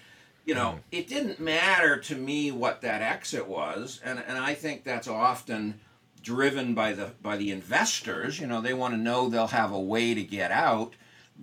you 0.45 0.55
know, 0.55 0.77
mm. 0.77 0.81
it 0.93 1.09
didn't 1.09 1.41
matter 1.41 1.97
to 1.99 2.17
me 2.17 2.51
what 2.51 2.81
that 2.83 3.03
exit 3.03 3.47
was, 3.47 4.01
and, 4.05 4.23
and 4.27 4.39
I 4.39 4.55
think 4.55 4.85
that's 4.85 5.09
often 5.09 5.81
driven 6.23 6.75
by 6.75 6.93
the 6.93 7.11
by 7.23 7.37
the 7.37 7.51
investors. 7.51 8.41
You 8.41 8.47
know, 8.47 8.61
they 8.61 8.75
want 8.75 8.95
to 8.95 8.99
know 8.99 9.29
they'll 9.29 9.47
have 9.49 9.73
a 9.73 9.81
way 9.81 10.15
to 10.15 10.23
get 10.23 10.51
out 10.51 10.95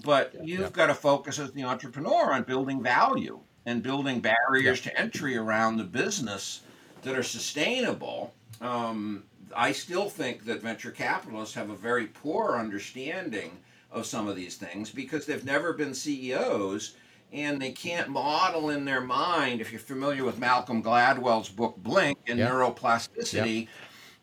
but 0.03 0.33
yeah, 0.33 0.41
you've 0.43 0.59
yeah. 0.61 0.69
got 0.69 0.87
to 0.87 0.93
focus 0.93 1.39
as 1.39 1.51
the 1.51 1.63
entrepreneur 1.63 2.33
on 2.33 2.43
building 2.43 2.81
value 2.81 3.39
and 3.65 3.83
building 3.83 4.19
barriers 4.19 4.85
yeah. 4.85 4.91
to 4.91 4.99
entry 4.99 5.37
around 5.37 5.77
the 5.77 5.83
business 5.83 6.61
that 7.03 7.17
are 7.17 7.23
sustainable. 7.23 8.33
Um, 8.59 9.23
I 9.55 9.71
still 9.71 10.09
think 10.09 10.45
that 10.45 10.61
venture 10.61 10.91
capitalists 10.91 11.55
have 11.55 11.69
a 11.69 11.75
very 11.75 12.07
poor 12.07 12.57
understanding 12.57 13.51
of 13.91 14.05
some 14.05 14.27
of 14.27 14.35
these 14.35 14.55
things 14.55 14.89
because 14.89 15.25
they've 15.25 15.43
never 15.43 15.73
been 15.73 15.93
CEOs 15.93 16.95
and 17.33 17.61
they 17.61 17.71
can't 17.71 18.09
model 18.09 18.69
in 18.69 18.85
their 18.85 19.01
mind. 19.01 19.61
If 19.61 19.71
you're 19.71 19.79
familiar 19.79 20.23
with 20.23 20.37
Malcolm 20.37 20.83
Gladwell's 20.83 21.49
book 21.49 21.75
Blink 21.77 22.17
and 22.27 22.39
neuroplasticity, 22.39 23.67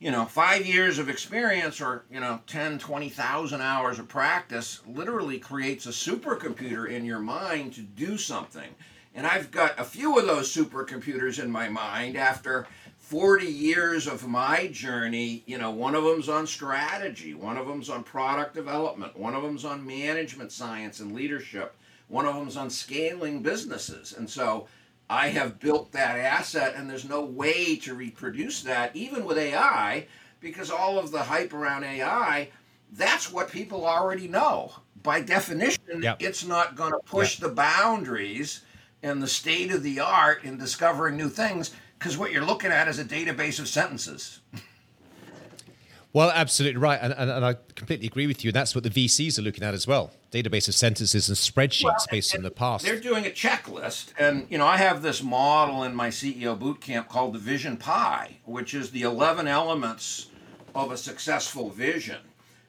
you 0.01 0.13
know, 0.13 0.25
five 0.25 0.65
years 0.65 0.99
of 0.99 1.09
experience 1.09 1.81
or, 1.81 2.05
you 2.11 2.21
know, 2.21 2.41
10, 2.47 2.79
20,000 2.79 3.61
hours 3.61 3.99
of 3.99 4.07
practice 4.07 4.81
literally 4.87 5.39
creates 5.39 5.87
a 5.87 5.91
supercomputer 5.91 6.89
in 6.89 7.05
your 7.05 7.19
mind 7.19 7.73
to 7.75 7.81
do 7.81 8.17
something. 8.17 8.75
And 9.15 9.27
I've 9.27 9.51
got 9.51 9.79
a 9.81 9.85
few 9.85 10.17
of 10.19 10.27
those 10.27 10.55
supercomputers 10.55 11.43
in 11.43 11.51
my 11.51 11.69
mind 11.69 12.17
after 12.17 12.69
40 12.99 13.47
years 13.47 14.07
of 14.07 14.29
my 14.29 14.69
journey. 14.69 15.43
You 15.47 15.59
know, 15.59 15.73
one 15.73 15.97
of 15.97 16.05
them's 16.05 16.29
on 16.29 16.47
strategy, 16.47 17.35
one 17.35 17.57
of 17.57 17.67
them's 17.67 17.91
on 17.91 18.05
product 18.05 18.55
development, 18.55 19.19
one 19.19 19.35
of 19.35 19.43
them's 19.43 19.65
on 19.65 19.85
management 19.85 20.53
science 20.53 21.01
and 21.01 21.13
leadership, 21.13 21.75
one 22.07 22.27
of 22.27 22.37
them's 22.37 22.57
on 22.57 22.71
scaling 22.71 23.43
businesses. 23.43 24.13
And 24.17 24.31
so, 24.31 24.69
I 25.11 25.29
have 25.29 25.59
built 25.59 25.93
that 25.93 26.19
asset, 26.19 26.75
and 26.77 26.89
there's 26.89 27.09
no 27.09 27.25
way 27.25 27.77
to 27.77 27.95
reproduce 27.95 28.63
that, 28.63 28.95
even 28.95 29.25
with 29.25 29.39
AI, 29.39 30.07
because 30.41 30.71
all 30.71 30.99
of 30.99 31.11
the 31.11 31.23
hype 31.23 31.55
around 31.55 31.85
AI, 31.85 32.51
that's 32.93 33.33
what 33.33 33.51
people 33.51 33.87
already 33.87 34.29
know. 34.29 34.73
By 35.03 35.21
definition, 35.21 36.03
yep. 36.03 36.23
it's 36.23 36.45
not 36.45 36.77
going 36.77 36.93
to 36.93 37.01
push 37.07 37.41
yep. 37.41 37.49
the 37.49 37.55
boundaries 37.55 38.63
and 39.03 39.23
the 39.23 39.29
state 39.29 39.73
of 39.73 39.83
the 39.83 40.01
art 40.01 40.45
in 40.45 40.59
discovering 40.59 41.17
new 41.17 41.29
things, 41.29 41.75
because 41.99 42.19
what 42.19 42.33
you're 42.33 42.45
looking 42.45 42.71
at 42.71 42.89
is 42.89 42.99
a 42.99 43.05
database 43.05 43.59
of 43.59 43.69
sentences. 43.69 44.41
Well, 46.19 46.33
absolutely 46.35 46.81
right. 46.81 46.99
And, 47.01 47.15
and, 47.17 47.31
and, 47.31 47.45
I 47.45 47.55
completely 47.77 48.09
agree 48.09 48.27
with 48.27 48.43
you. 48.43 48.49
And 48.49 48.57
that's 48.57 48.75
what 48.75 48.83
the 48.83 48.91
VCs 48.91 49.39
are 49.39 49.43
looking 49.43 49.63
at 49.63 49.73
as 49.73 49.87
well 49.87 50.11
database 50.33 50.67
of 50.67 50.75
sentences 50.75 51.29
and 51.29 51.39
spreadsheets 51.39 51.85
well, 51.85 52.07
based 52.11 52.35
on 52.35 52.43
the 52.43 52.51
past. 52.51 52.85
They're 52.85 52.99
doing 52.99 53.25
a 53.25 53.31
checklist. 53.31 54.13
And, 54.19 54.49
you 54.51 54.59
know, 54.59 54.67
I 54.67 54.79
have 54.79 55.01
this 55.01 55.23
model 55.23 55.85
in 55.85 55.95
my 55.95 56.09
CEO 56.09 56.59
boot 56.59 56.81
camp 56.81 57.09
called 57.09 57.35
the 57.35 57.39
Vision 57.39 57.77
Pie, 57.77 58.39
which 58.47 58.75
is 58.75 58.91
the 58.91 59.03
11 59.03 59.47
elements 59.47 60.27
of 60.75 60.91
a 60.91 60.97
successful 60.97 61.71
vision. 61.71 62.19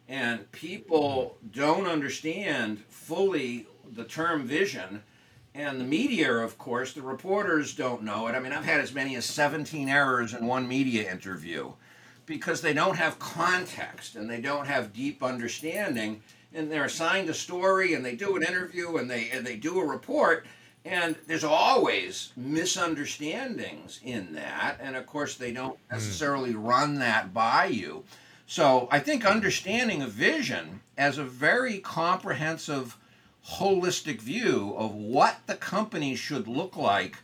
And 0.07 0.51
people 0.51 1.39
don't 1.51 1.87
understand 1.87 2.83
fully 2.87 3.65
the 3.95 4.03
term 4.03 4.45
vision. 4.45 5.01
And 5.55 5.81
the 5.81 5.85
media, 5.85 6.31
of 6.31 6.59
course, 6.59 6.93
the 6.93 7.01
reporters 7.01 7.73
don't 7.73 8.03
know 8.03 8.27
it. 8.27 8.33
I 8.35 8.39
mean, 8.39 8.53
I've 8.53 8.63
had 8.63 8.79
as 8.79 8.93
many 8.93 9.15
as 9.15 9.25
17 9.25 9.89
errors 9.89 10.35
in 10.35 10.45
one 10.45 10.67
media 10.67 11.11
interview 11.11 11.73
because 12.29 12.61
they 12.61 12.73
don't 12.73 12.95
have 12.95 13.17
context 13.17 14.15
and 14.15 14.29
they 14.29 14.39
don't 14.39 14.67
have 14.67 14.93
deep 14.93 15.23
understanding 15.23 16.21
and 16.53 16.71
they're 16.71 16.85
assigned 16.85 17.27
a 17.27 17.33
story 17.33 17.95
and 17.95 18.05
they 18.05 18.15
do 18.15 18.35
an 18.35 18.43
interview 18.43 18.97
and 18.97 19.09
they 19.09 19.31
and 19.31 19.45
they 19.45 19.55
do 19.55 19.79
a 19.79 19.85
report 19.85 20.45
and 20.85 21.15
there's 21.25 21.43
always 21.43 22.31
misunderstandings 22.37 23.99
in 24.03 24.31
that 24.31 24.77
and 24.79 24.95
of 24.95 25.07
course 25.07 25.35
they 25.35 25.51
don't 25.51 25.79
hmm. 25.89 25.95
necessarily 25.95 26.53
run 26.53 26.99
that 26.99 27.33
by 27.33 27.65
you 27.65 28.03
So 28.45 28.87
I 28.91 28.99
think 28.99 29.25
understanding 29.25 30.01
a 30.03 30.07
vision 30.07 30.81
as 30.97 31.17
a 31.17 31.23
very 31.23 31.79
comprehensive, 31.79 32.97
holistic 33.47 34.21
view 34.21 34.75
of 34.77 34.93
what 34.93 35.37
the 35.47 35.55
company 35.55 36.15
should 36.15 36.47
look 36.47 36.75
like 36.75 37.17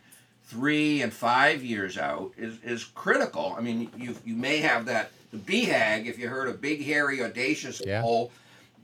three 0.46 1.02
and 1.02 1.12
five 1.12 1.62
years 1.64 1.98
out 1.98 2.32
is, 2.36 2.58
is 2.62 2.84
critical. 2.84 3.54
I 3.58 3.60
mean, 3.60 3.90
you 3.96 4.16
you 4.24 4.34
may 4.34 4.58
have 4.58 4.86
that 4.86 5.10
the 5.32 5.38
BHAG 5.38 6.06
if 6.06 6.18
you 6.18 6.28
heard 6.28 6.48
a 6.48 6.52
big, 6.54 6.84
hairy, 6.84 7.22
audacious 7.22 7.82
Yeah. 7.84 8.00
goal, 8.00 8.30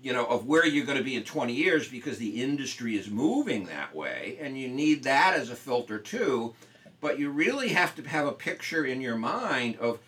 you 0.02 0.12
know, 0.12 0.26
of 0.26 0.46
where 0.46 0.66
you're 0.66 0.84
going 0.84 0.98
to 0.98 1.04
be 1.04 1.14
in 1.14 1.22
20 1.22 1.52
years 1.52 1.88
because 1.88 2.18
the 2.18 2.42
industry 2.42 2.96
is 2.96 3.08
moving 3.08 3.66
that 3.66 3.94
way, 3.94 4.36
and 4.40 4.58
you 4.58 4.68
need 4.68 5.04
that 5.04 5.34
as 5.34 5.50
a 5.50 5.56
filter 5.56 5.98
too. 5.98 6.54
But 7.00 7.18
you 7.18 7.30
really 7.30 7.68
have 7.70 7.94
to 7.96 8.02
have 8.08 8.26
a 8.26 8.32
picture 8.32 8.84
in 8.84 9.00
your 9.00 9.16
mind 9.16 9.76
of 9.76 9.98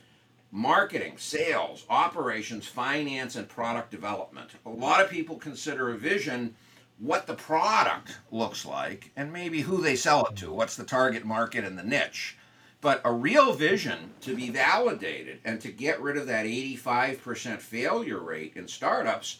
marketing, 0.50 1.14
sales, 1.18 1.84
operations, 1.90 2.66
finance, 2.66 3.34
and 3.34 3.48
product 3.48 3.90
development. 3.90 4.50
A 4.66 4.70
lot 4.70 5.00
of 5.00 5.10
people 5.10 5.36
consider 5.36 5.90
a 5.90 5.96
vision 5.96 6.54
what 6.98 7.26
the 7.26 7.34
product 7.34 8.18
looks 8.30 8.64
like 8.64 9.10
and 9.16 9.32
maybe 9.32 9.62
who 9.62 9.82
they 9.82 9.96
sell 9.96 10.26
it 10.26 10.36
to, 10.36 10.52
what's 10.52 10.76
the 10.76 10.84
target 10.84 11.24
market 11.24 11.64
and 11.64 11.78
the 11.78 11.82
niche. 11.82 12.36
But 12.80 13.00
a 13.04 13.12
real 13.12 13.54
vision 13.54 14.12
to 14.20 14.36
be 14.36 14.50
validated 14.50 15.40
and 15.44 15.60
to 15.62 15.68
get 15.72 16.00
rid 16.00 16.16
of 16.16 16.26
that 16.26 16.46
85% 16.46 17.58
failure 17.58 18.20
rate 18.20 18.52
in 18.56 18.68
startups 18.68 19.38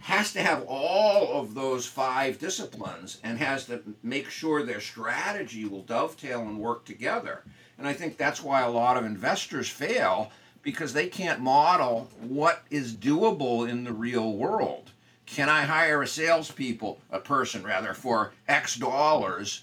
has 0.00 0.32
to 0.32 0.40
have 0.40 0.64
all 0.66 1.38
of 1.38 1.54
those 1.54 1.86
five 1.86 2.38
disciplines 2.38 3.18
and 3.22 3.38
has 3.38 3.66
to 3.66 3.82
make 4.02 4.30
sure 4.30 4.62
their 4.62 4.80
strategy 4.80 5.66
will 5.66 5.82
dovetail 5.82 6.40
and 6.40 6.58
work 6.58 6.86
together. 6.86 7.44
And 7.78 7.86
I 7.86 7.92
think 7.92 8.16
that's 8.16 8.42
why 8.42 8.62
a 8.62 8.70
lot 8.70 8.96
of 8.96 9.04
investors 9.04 9.68
fail 9.68 10.32
because 10.62 10.92
they 10.92 11.06
can't 11.06 11.40
model 11.40 12.08
what 12.20 12.62
is 12.70 12.94
doable 12.94 13.68
in 13.68 13.84
the 13.84 13.92
real 13.92 14.32
world. 14.32 14.90
Can 15.34 15.48
I 15.48 15.62
hire 15.62 16.02
a 16.02 16.08
salespeople, 16.08 17.00
a 17.10 17.20
person 17.20 17.62
rather, 17.62 17.94
for 17.94 18.32
X 18.48 18.74
dollars 18.74 19.62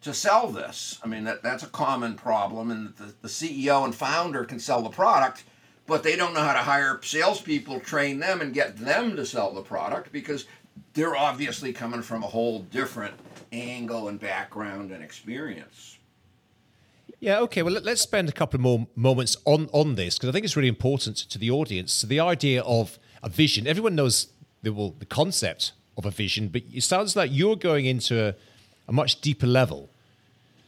to 0.00 0.14
sell 0.14 0.48
this? 0.48 0.98
I 1.04 1.06
mean, 1.06 1.24
that, 1.24 1.42
that's 1.42 1.62
a 1.62 1.68
common 1.68 2.14
problem, 2.14 2.70
and 2.70 2.96
the, 2.96 3.14
the 3.20 3.28
CEO 3.28 3.84
and 3.84 3.94
founder 3.94 4.44
can 4.44 4.58
sell 4.58 4.80
the 4.80 4.88
product, 4.88 5.44
but 5.86 6.02
they 6.02 6.16
don't 6.16 6.32
know 6.32 6.40
how 6.40 6.54
to 6.54 6.60
hire 6.60 6.98
salespeople, 7.02 7.80
train 7.80 8.20
them, 8.20 8.40
and 8.40 8.54
get 8.54 8.78
them 8.78 9.14
to 9.16 9.26
sell 9.26 9.52
the 9.52 9.60
product 9.60 10.12
because 10.12 10.46
they're 10.94 11.16
obviously 11.16 11.74
coming 11.74 12.00
from 12.00 12.22
a 12.22 12.28
whole 12.28 12.60
different 12.60 13.14
angle 13.52 14.08
and 14.08 14.18
background 14.18 14.92
and 14.92 15.04
experience. 15.04 15.98
Yeah, 17.20 17.40
okay. 17.40 17.62
Well, 17.62 17.74
let- 17.74 17.84
let's 17.84 18.00
spend 18.00 18.30
a 18.30 18.32
couple 18.32 18.58
more 18.60 18.86
moments 18.96 19.36
on, 19.44 19.68
on 19.72 19.94
this 19.96 20.16
because 20.16 20.30
I 20.30 20.32
think 20.32 20.46
it's 20.46 20.56
really 20.56 20.68
important 20.68 21.18
to 21.18 21.38
the 21.38 21.50
audience. 21.50 21.92
So, 21.92 22.06
the 22.06 22.18
idea 22.18 22.62
of 22.62 22.98
a 23.22 23.28
vision, 23.28 23.66
everyone 23.66 23.94
knows 23.94 24.28
the, 24.62 24.72
well, 24.72 24.94
the 24.98 25.06
concept 25.06 25.72
of 25.96 26.06
a 26.06 26.10
vision, 26.10 26.48
but 26.48 26.62
it 26.72 26.82
sounds 26.82 27.14
like 27.16 27.30
you're 27.32 27.56
going 27.56 27.86
into 27.86 28.28
a, 28.28 28.34
a 28.88 28.92
much 28.92 29.20
deeper 29.20 29.46
level. 29.46 29.90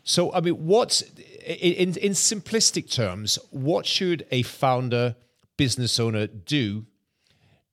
So, 0.04 0.32
I 0.34 0.40
mean, 0.40 0.66
what, 0.66 1.02
in, 1.46 1.96
in 1.96 2.12
simplistic 2.12 2.90
terms, 2.90 3.38
what 3.50 3.86
should 3.86 4.26
a 4.30 4.42
founder, 4.42 5.16
business 5.56 5.98
owner 5.98 6.26
do 6.26 6.84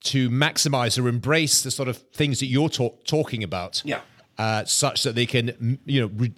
to 0.06 0.30
maximize 0.30 1.02
or 1.02 1.10
embrace 1.10 1.62
the 1.62 1.72
sort 1.72 1.90
of 1.90 1.98
things 1.98 2.40
that 2.40 2.46
you're 2.46 2.70
talk, 2.70 3.04
talking 3.06 3.44
about? 3.44 3.82
Yeah. 3.84 4.02
uh, 4.42 4.66
such 4.66 5.04
that 5.04 5.16
they 5.16 5.26
can, 5.26 5.78
you 5.86 6.02
know, 6.02 6.12
re- 6.16 6.34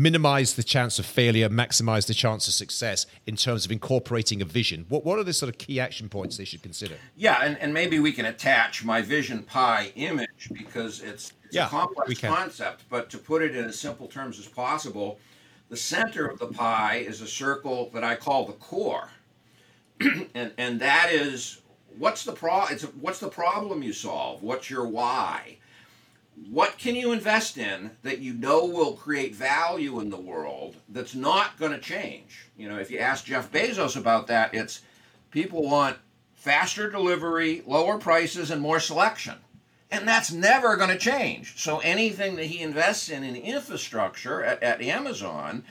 minimize 0.00 0.54
the 0.54 0.62
chance 0.62 0.98
of 0.98 1.04
failure, 1.04 1.48
maximize 1.48 2.06
the 2.06 2.14
chance 2.14 2.48
of 2.48 2.54
success 2.54 3.06
in 3.26 3.36
terms 3.36 3.64
of 3.64 3.70
incorporating 3.70 4.40
a 4.40 4.44
vision. 4.44 4.86
What 4.88 5.04
what 5.04 5.18
are 5.18 5.24
the 5.24 5.32
sort 5.32 5.50
of 5.50 5.58
key 5.58 5.78
action 5.78 6.08
points 6.08 6.36
they 6.36 6.44
should 6.44 6.62
consider? 6.62 6.94
Yeah, 7.16 7.40
and, 7.42 7.58
and 7.58 7.74
maybe 7.74 8.00
we 8.00 8.12
can 8.12 8.26
attach 8.26 8.84
my 8.84 9.02
Vision 9.02 9.42
pie 9.42 9.92
image 9.94 10.50
because 10.52 11.00
it's, 11.02 11.34
it's 11.44 11.54
Yeah, 11.54 11.66
a 11.66 11.68
complex 11.68 12.18
concept, 12.20 12.84
but 12.88 13.10
to 13.10 13.18
put 13.18 13.42
it 13.42 13.54
in 13.54 13.64
as 13.66 13.78
simple 13.78 14.06
terms 14.06 14.38
as 14.38 14.46
possible, 14.46 15.18
the 15.68 15.76
center 15.76 16.26
of 16.26 16.38
the 16.38 16.46
pie 16.46 17.04
is 17.06 17.20
a 17.20 17.26
circle 17.26 17.90
that 17.92 18.02
I 18.02 18.16
call 18.16 18.46
the 18.46 18.54
core. 18.54 19.10
and 20.34 20.52
and 20.56 20.80
that 20.80 21.10
is 21.12 21.60
what's 21.98 22.24
the 22.24 22.32
pro 22.32 22.64
it's 22.66 22.84
what's 22.84 23.20
the 23.20 23.28
problem 23.28 23.82
you 23.82 23.92
solve? 23.92 24.42
What's 24.42 24.70
your 24.70 24.86
why? 24.86 25.58
What 26.48 26.78
can 26.78 26.96
you 26.96 27.12
invest 27.12 27.58
in 27.58 27.90
that 28.02 28.20
you 28.20 28.32
know 28.32 28.64
will 28.64 28.94
create 28.94 29.34
value 29.34 30.00
in 30.00 30.10
the 30.10 30.16
world 30.16 30.76
that's 30.88 31.14
not 31.14 31.58
going 31.58 31.72
to 31.72 31.78
change? 31.78 32.46
You 32.56 32.68
know, 32.68 32.78
if 32.78 32.90
you 32.90 32.98
ask 32.98 33.26
Jeff 33.26 33.52
Bezos 33.52 33.96
about 33.96 34.26
that, 34.28 34.54
it's 34.54 34.80
people 35.30 35.62
want 35.62 35.98
faster 36.34 36.90
delivery, 36.90 37.62
lower 37.66 37.98
prices, 37.98 38.50
and 38.50 38.62
more 38.62 38.80
selection. 38.80 39.36
And 39.90 40.08
that's 40.08 40.32
never 40.32 40.76
going 40.76 40.90
to 40.90 40.98
change. 40.98 41.60
So 41.60 41.80
anything 41.80 42.36
that 42.36 42.46
he 42.46 42.60
invests 42.60 43.10
in 43.10 43.22
in 43.22 43.36
infrastructure 43.36 44.42
at, 44.42 44.62
at 44.62 44.80
Amazon 44.80 45.64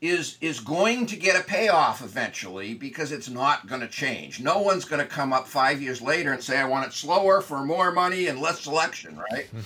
is 0.00 0.38
is 0.40 0.60
going 0.60 1.06
to 1.06 1.16
get 1.16 1.38
a 1.38 1.42
payoff 1.42 2.02
eventually 2.02 2.74
because 2.74 3.10
it's 3.10 3.28
not 3.28 3.66
going 3.66 3.80
to 3.80 3.88
change. 3.88 4.40
No 4.40 4.60
one's 4.60 4.84
going 4.84 5.00
to 5.02 5.06
come 5.06 5.32
up 5.32 5.48
five 5.48 5.82
years 5.82 6.00
later 6.00 6.32
and 6.32 6.42
say, 6.42 6.58
"I 6.58 6.64
want 6.64 6.86
it 6.86 6.92
slower 6.92 7.40
for 7.40 7.64
more 7.64 7.90
money 7.90 8.26
and 8.26 8.40
less 8.40 8.60
selection." 8.60 9.20
Right? 9.30 9.48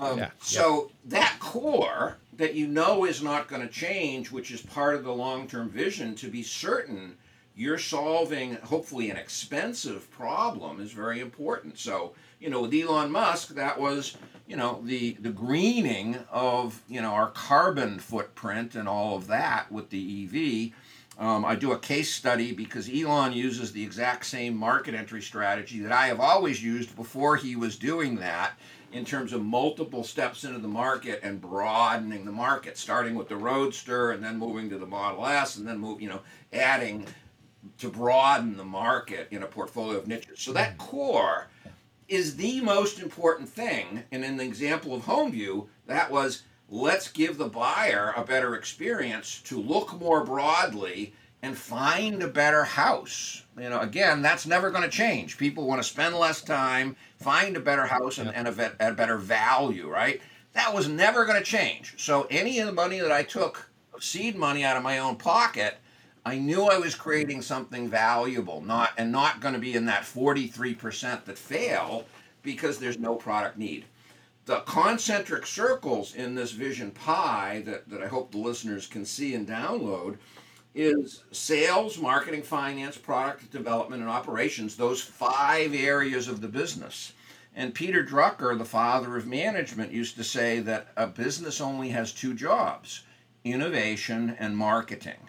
Um, 0.00 0.18
Yeah, 0.18 0.30
so 0.40 0.92
that 1.06 1.38
core 1.40 2.18
that 2.36 2.54
you 2.54 2.68
know 2.68 3.04
is 3.04 3.20
not 3.20 3.48
going 3.48 3.62
to 3.62 3.68
change, 3.68 4.30
which 4.30 4.52
is 4.52 4.62
part 4.62 4.94
of 4.94 5.02
the 5.02 5.12
long-term 5.12 5.70
vision, 5.70 6.14
to 6.14 6.28
be 6.28 6.44
certain 6.44 7.16
you're 7.56 7.78
solving 7.78 8.54
hopefully 8.62 9.10
an 9.10 9.16
expensive 9.16 10.08
problem 10.12 10.78
is 10.78 10.92
very 10.92 11.18
important. 11.18 11.76
So 11.76 12.12
you 12.38 12.48
know, 12.48 12.62
with 12.62 12.72
Elon 12.74 13.10
Musk, 13.10 13.48
that 13.56 13.80
was 13.80 14.16
you 14.48 14.56
know 14.56 14.80
the 14.84 15.12
the 15.20 15.30
greening 15.30 16.16
of 16.30 16.82
you 16.88 17.02
know 17.02 17.12
our 17.12 17.30
carbon 17.30 17.98
footprint 17.98 18.74
and 18.74 18.88
all 18.88 19.16
of 19.16 19.26
that 19.28 19.70
with 19.70 19.90
the 19.90 20.72
EV. 20.72 21.22
Um, 21.22 21.44
I 21.44 21.56
do 21.56 21.72
a 21.72 21.78
case 21.78 22.14
study 22.14 22.52
because 22.52 22.88
Elon 22.88 23.32
uses 23.32 23.72
the 23.72 23.82
exact 23.82 24.24
same 24.24 24.56
market 24.56 24.94
entry 24.94 25.20
strategy 25.20 25.80
that 25.80 25.90
I 25.90 26.06
have 26.06 26.20
always 26.20 26.62
used 26.62 26.94
before 26.94 27.36
he 27.36 27.56
was 27.56 27.76
doing 27.76 28.16
that 28.16 28.52
in 28.92 29.04
terms 29.04 29.32
of 29.32 29.44
multiple 29.44 30.04
steps 30.04 30.44
into 30.44 30.60
the 30.60 30.68
market 30.68 31.18
and 31.24 31.40
broadening 31.40 32.24
the 32.24 32.30
market, 32.30 32.78
starting 32.78 33.16
with 33.16 33.28
the 33.28 33.36
Roadster 33.36 34.12
and 34.12 34.22
then 34.22 34.38
moving 34.38 34.70
to 34.70 34.78
the 34.78 34.86
Model 34.86 35.26
S 35.26 35.56
and 35.56 35.66
then 35.66 35.78
move, 35.78 36.00
you 36.00 36.08
know, 36.08 36.20
adding 36.52 37.04
to 37.78 37.90
broaden 37.90 38.56
the 38.56 38.64
market 38.64 39.26
in 39.32 39.42
a 39.42 39.46
portfolio 39.46 39.98
of 39.98 40.06
niches. 40.06 40.38
So 40.38 40.52
that 40.52 40.78
core 40.78 41.48
is 42.08 42.36
the 42.36 42.60
most 42.60 43.00
important 43.00 43.48
thing. 43.48 44.04
And 44.10 44.24
in 44.24 44.36
the 44.36 44.44
example 44.44 44.94
of 44.94 45.04
HomeView, 45.04 45.68
that 45.86 46.10
was 46.10 46.42
let's 46.68 47.08
give 47.10 47.38
the 47.38 47.48
buyer 47.48 48.12
a 48.16 48.24
better 48.24 48.54
experience 48.54 49.40
to 49.42 49.60
look 49.60 49.98
more 50.00 50.24
broadly 50.24 51.14
and 51.42 51.56
find 51.56 52.22
a 52.22 52.28
better 52.28 52.64
house. 52.64 53.44
You 53.56 53.70
know, 53.70 53.80
again, 53.80 54.22
that's 54.22 54.46
never 54.46 54.70
going 54.70 54.82
to 54.82 54.88
change. 54.88 55.38
People 55.38 55.66
want 55.66 55.80
to 55.80 55.88
spend 55.88 56.16
less 56.16 56.42
time, 56.42 56.96
find 57.18 57.56
a 57.56 57.60
better 57.60 57.86
house, 57.86 58.18
and, 58.18 58.34
and 58.34 58.48
a, 58.48 58.52
vet, 58.52 58.74
a 58.80 58.92
better 58.92 59.16
value, 59.16 59.88
right? 59.88 60.20
That 60.54 60.74
was 60.74 60.88
never 60.88 61.24
going 61.24 61.38
to 61.38 61.44
change. 61.44 61.94
So 61.96 62.26
any 62.30 62.58
of 62.58 62.66
the 62.66 62.72
money 62.72 62.98
that 62.98 63.12
I 63.12 63.22
took, 63.22 63.70
seed 64.00 64.36
money 64.36 64.64
out 64.64 64.76
of 64.76 64.82
my 64.82 64.98
own 64.98 65.16
pocket, 65.16 65.78
I 66.28 66.36
knew 66.36 66.64
I 66.64 66.76
was 66.76 66.94
creating 66.94 67.40
something 67.40 67.88
valuable, 67.88 68.60
not 68.60 68.90
and 68.98 69.10
not 69.10 69.40
going 69.40 69.54
to 69.54 69.60
be 69.60 69.72
in 69.72 69.86
that 69.86 70.02
43% 70.02 71.24
that 71.24 71.38
fail 71.38 72.04
because 72.42 72.78
there's 72.78 72.98
no 72.98 73.14
product 73.14 73.56
need. 73.56 73.86
The 74.44 74.60
concentric 74.60 75.46
circles 75.46 76.14
in 76.14 76.34
this 76.34 76.50
vision 76.50 76.90
pie 76.90 77.62
that, 77.64 77.88
that 77.88 78.02
I 78.02 78.08
hope 78.08 78.30
the 78.30 78.36
listeners 78.36 78.86
can 78.86 79.06
see 79.06 79.34
and 79.34 79.48
download 79.48 80.18
is 80.74 81.24
sales, 81.32 81.96
marketing, 81.96 82.42
finance, 82.42 82.98
product 82.98 83.50
development, 83.50 84.02
and 84.02 84.10
operations, 84.10 84.76
those 84.76 85.00
five 85.00 85.74
areas 85.74 86.28
of 86.28 86.42
the 86.42 86.48
business. 86.48 87.14
And 87.56 87.74
Peter 87.74 88.04
Drucker, 88.04 88.58
the 88.58 88.66
father 88.66 89.16
of 89.16 89.26
management, 89.26 89.92
used 89.92 90.16
to 90.16 90.24
say 90.24 90.60
that 90.60 90.88
a 90.98 91.06
business 91.06 91.62
only 91.62 91.88
has 91.88 92.12
two 92.12 92.34
jobs 92.34 93.04
innovation 93.44 94.36
and 94.38 94.54
marketing. 94.54 95.27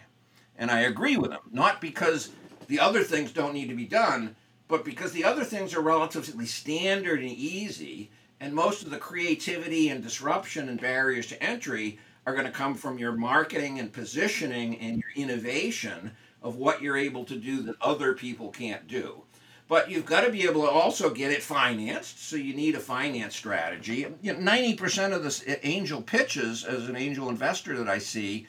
And 0.60 0.70
I 0.70 0.82
agree 0.82 1.16
with 1.16 1.32
him, 1.32 1.40
not 1.52 1.80
because 1.80 2.32
the 2.68 2.82
other 2.82 3.02
things 3.02 3.32
don't 3.32 3.54
need 3.54 3.70
to 3.70 3.76
be 3.76 3.86
done, 3.86 4.36
but 4.68 4.86
because 4.86 5.14
the 5.14 5.24
other 5.24 5.46
things 5.46 5.74
are 5.74 5.82
relatively 5.82 6.46
standard 6.46 7.22
and 7.22 7.32
easy, 7.32 8.12
and 8.42 8.54
most 8.54 8.84
of 8.84 8.92
the 8.92 8.98
creativity 8.98 9.90
and 9.90 10.04
disruption 10.04 10.70
and 10.70 10.80
barriers 10.80 11.28
to 11.28 11.42
entry 11.42 11.98
are 12.28 12.34
going 12.34 12.46
to 12.46 12.52
come 12.52 12.76
from 12.76 13.00
your 13.00 13.14
marketing 13.14 13.80
and 13.80 13.94
positioning 13.94 14.78
and 14.80 15.02
your 15.02 15.26
innovation 15.26 16.12
of 16.44 16.58
what 16.58 16.82
you're 16.82 16.98
able 16.98 17.24
to 17.26 17.36
do 17.38 17.62
that 17.64 17.76
other 17.82 18.14
people 18.14 18.50
can't 18.50 18.88
do. 18.88 19.24
But 19.70 19.90
you've 19.90 20.06
got 20.06 20.22
to 20.22 20.32
be 20.32 20.44
able 20.44 20.64
to 20.64 20.70
also 20.70 21.10
get 21.10 21.32
it 21.32 21.44
financed, 21.44 22.28
so 22.28 22.36
you 22.36 22.54
need 22.54 22.76
a 22.76 22.80
finance 22.80 23.36
strategy. 23.36 24.08
You 24.22 24.34
know, 24.34 24.40
90% 24.40 25.14
of 25.14 25.24
the 25.24 25.54
uh, 25.54 25.56
angel 25.64 26.02
pitches 26.02 26.66
as 26.66 26.90
an 26.90 26.96
angel 26.96 27.30
investor 27.30 27.78
that 27.78 27.88
I 27.88 28.00
see, 28.00 28.48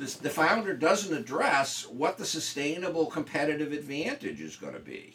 this, 0.00 0.14
the 0.14 0.30
founder 0.30 0.74
doesn't 0.74 1.16
address 1.16 1.86
what 1.86 2.18
the 2.18 2.24
sustainable 2.24 3.06
competitive 3.06 3.72
advantage 3.72 4.40
is 4.40 4.56
going 4.56 4.74
to 4.74 4.80
be. 4.80 5.14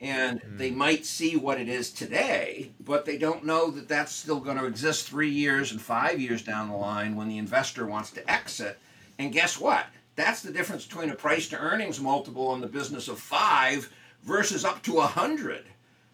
and 0.00 0.40
hmm. 0.42 0.58
they 0.58 0.70
might 0.70 1.06
see 1.06 1.36
what 1.36 1.58
it 1.58 1.68
is 1.68 1.90
today, 1.90 2.70
but 2.80 3.06
they 3.06 3.16
don't 3.16 3.46
know 3.46 3.70
that 3.70 3.88
that's 3.88 4.12
still 4.12 4.40
going 4.40 4.58
to 4.58 4.66
exist 4.66 5.08
three 5.08 5.30
years 5.30 5.72
and 5.72 5.80
five 5.80 6.20
years 6.20 6.42
down 6.42 6.68
the 6.68 6.76
line 6.76 7.16
when 7.16 7.28
the 7.28 7.38
investor 7.38 7.86
wants 7.86 8.10
to 8.10 8.30
exit. 8.30 8.78
And 9.18 9.32
guess 9.32 9.58
what? 9.58 9.86
That's 10.16 10.42
the 10.42 10.52
difference 10.52 10.84
between 10.86 11.10
a 11.10 11.14
price 11.14 11.48
to 11.48 11.58
earnings 11.58 12.00
multiple 12.00 12.54
in 12.54 12.60
the 12.60 12.66
business 12.66 13.08
of 13.08 13.18
five 13.18 13.90
versus 14.22 14.64
up 14.64 14.82
to 14.82 14.98
a 14.98 15.06
hundred. 15.06 15.64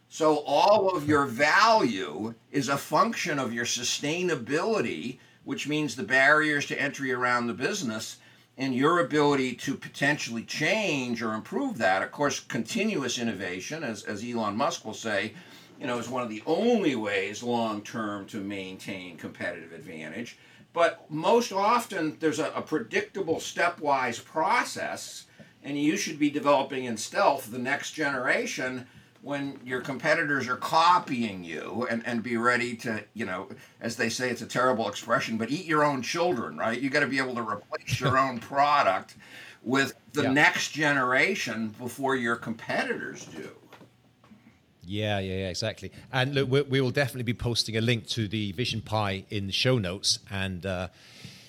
So 0.09 0.39
all 0.41 0.91
of 0.95 1.09
your 1.09 1.25
value 1.25 2.35
is 2.51 2.69
a 2.69 2.77
function 2.77 3.39
of 3.39 3.55
your 3.55 3.65
sustainability, 3.65 5.19
which 5.45 5.69
means 5.69 5.97
the 5.97 6.03
barriers 6.03 6.67
to 6.67 6.81
entry 6.81 7.13
around 7.13 7.47
the 7.47 7.55
business 7.55 8.19
and 8.59 8.75
your 8.75 9.01
ability 9.01 9.55
to 9.55 9.75
potentially 9.75 10.43
change 10.43 11.23
or 11.23 11.35
improve 11.35 11.79
that. 11.79 12.03
Of 12.03 12.13
course, 12.13 12.41
continuous 12.41 13.19
innovation, 13.19 13.83
as, 13.83 14.05
as 14.05 14.25
Elon 14.25 14.57
Musk 14.57 14.85
will 14.85 14.95
say, 14.95 15.35
you 15.81 15.87
know, 15.87 15.99
is 15.99 16.09
one 16.09 16.23
of 16.23 16.29
the 16.29 16.43
only 16.47 16.95
ways 16.95 17.43
long 17.43 17.83
term 17.83 18.27
to 18.27 18.37
maintain 18.37 19.17
competitive 19.17 19.73
advantage. 19.73 20.39
But 20.73 21.11
most 21.11 21.53
often, 21.53 22.17
there's 22.21 22.39
a, 22.39 22.51
a 22.53 22.63
predictable 22.63 23.37
stepwise 23.37 24.23
process, 24.23 25.27
and 25.63 25.79
you 25.79 25.97
should 25.97 26.19
be 26.19 26.31
developing 26.31 26.85
in 26.85 26.97
stealth 26.97 27.51
the 27.51 27.59
next 27.59 27.93
generation 27.93 28.87
when 29.23 29.59
your 29.65 29.81
competitors 29.81 30.49
are 30.49 30.57
copying 30.57 31.45
you 31.45 31.87
and, 31.89 32.03
and 32.05 32.23
be 32.23 32.37
ready 32.37 32.75
to, 32.75 33.03
you 33.15 33.25
know, 33.25 33.49
as 33.81 33.97
they 33.97 34.09
say, 34.09 34.29
it's 34.31 34.43
a 34.43 34.47
terrible 34.47 34.89
expression, 34.89 35.39
but 35.39 35.51
eat 35.51 35.65
your 35.65 35.85
own 35.85 36.03
children, 36.03 36.59
right? 36.59 36.81
You 36.81 36.91
got 36.91 37.01
to 37.01 37.07
be 37.07 37.19
able 37.19 37.37
to 37.37 37.43
replace 37.43 38.01
your 38.01 38.19
own 38.19 38.39
product 38.53 39.15
with 39.63 39.95
the 40.13 40.25
yeah. 40.25 40.33
next 40.33 40.73
generation 40.73 41.69
before 41.79 42.17
your 42.17 42.35
competitors 42.35 43.25
do. 43.27 43.49
Yeah, 44.85 45.21
yeah, 45.21 45.35
yeah, 45.35 45.49
exactly. 45.49 45.93
And 46.13 46.35
look, 46.35 46.51
we, 46.51 46.63
we 46.63 46.81
will 46.81 46.91
definitely 46.91 47.23
be 47.23 47.35
posting 47.35 47.77
a 47.77 47.81
link 47.81 48.09
to 48.09 48.27
the 48.27 48.51
Vision 48.53 48.81
Pie 48.81 49.25
in 49.31 49.47
the 49.47 49.53
show 49.53 49.79
notes. 49.79 50.19
And 50.29 50.67
uh, 50.67 50.89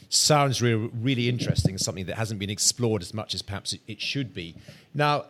sounds 0.10 0.62
really, 0.62 0.92
really 1.02 1.28
interesting. 1.28 1.80
Something 1.80 2.06
that 2.06 2.18
hasn't 2.18 2.40
been 2.40 2.52
explored 2.52 3.02
as 3.02 3.16
much 3.16 3.34
as 3.34 3.42
perhaps 3.42 3.74
it, 3.74 3.82
it 3.88 4.00
should 4.00 4.36
be. 4.36 4.56
Now, 4.94 5.26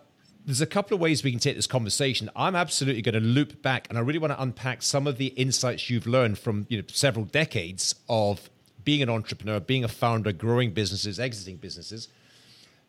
there's 0.45 0.61
a 0.61 0.65
couple 0.67 0.95
of 0.95 1.01
ways 1.01 1.23
we 1.23 1.31
can 1.31 1.39
take 1.39 1.55
this 1.55 1.67
conversation. 1.67 2.29
I'm 2.35 2.55
absolutely 2.55 3.01
going 3.01 3.13
to 3.13 3.21
loop 3.21 3.61
back, 3.61 3.87
and 3.89 3.97
I 3.97 4.01
really 4.01 4.19
want 4.19 4.33
to 4.33 4.41
unpack 4.41 4.81
some 4.81 5.07
of 5.07 5.17
the 5.17 5.27
insights 5.27 5.89
you've 5.89 6.07
learned 6.07 6.37
from 6.37 6.65
you 6.69 6.77
know 6.77 6.83
several 6.87 7.25
decades 7.25 7.95
of 8.09 8.49
being 8.83 9.01
an 9.01 9.09
entrepreneur, 9.09 9.59
being 9.59 9.83
a 9.83 9.87
founder, 9.87 10.31
growing 10.31 10.71
businesses, 10.71 11.19
exiting 11.19 11.57
businesses. 11.57 12.09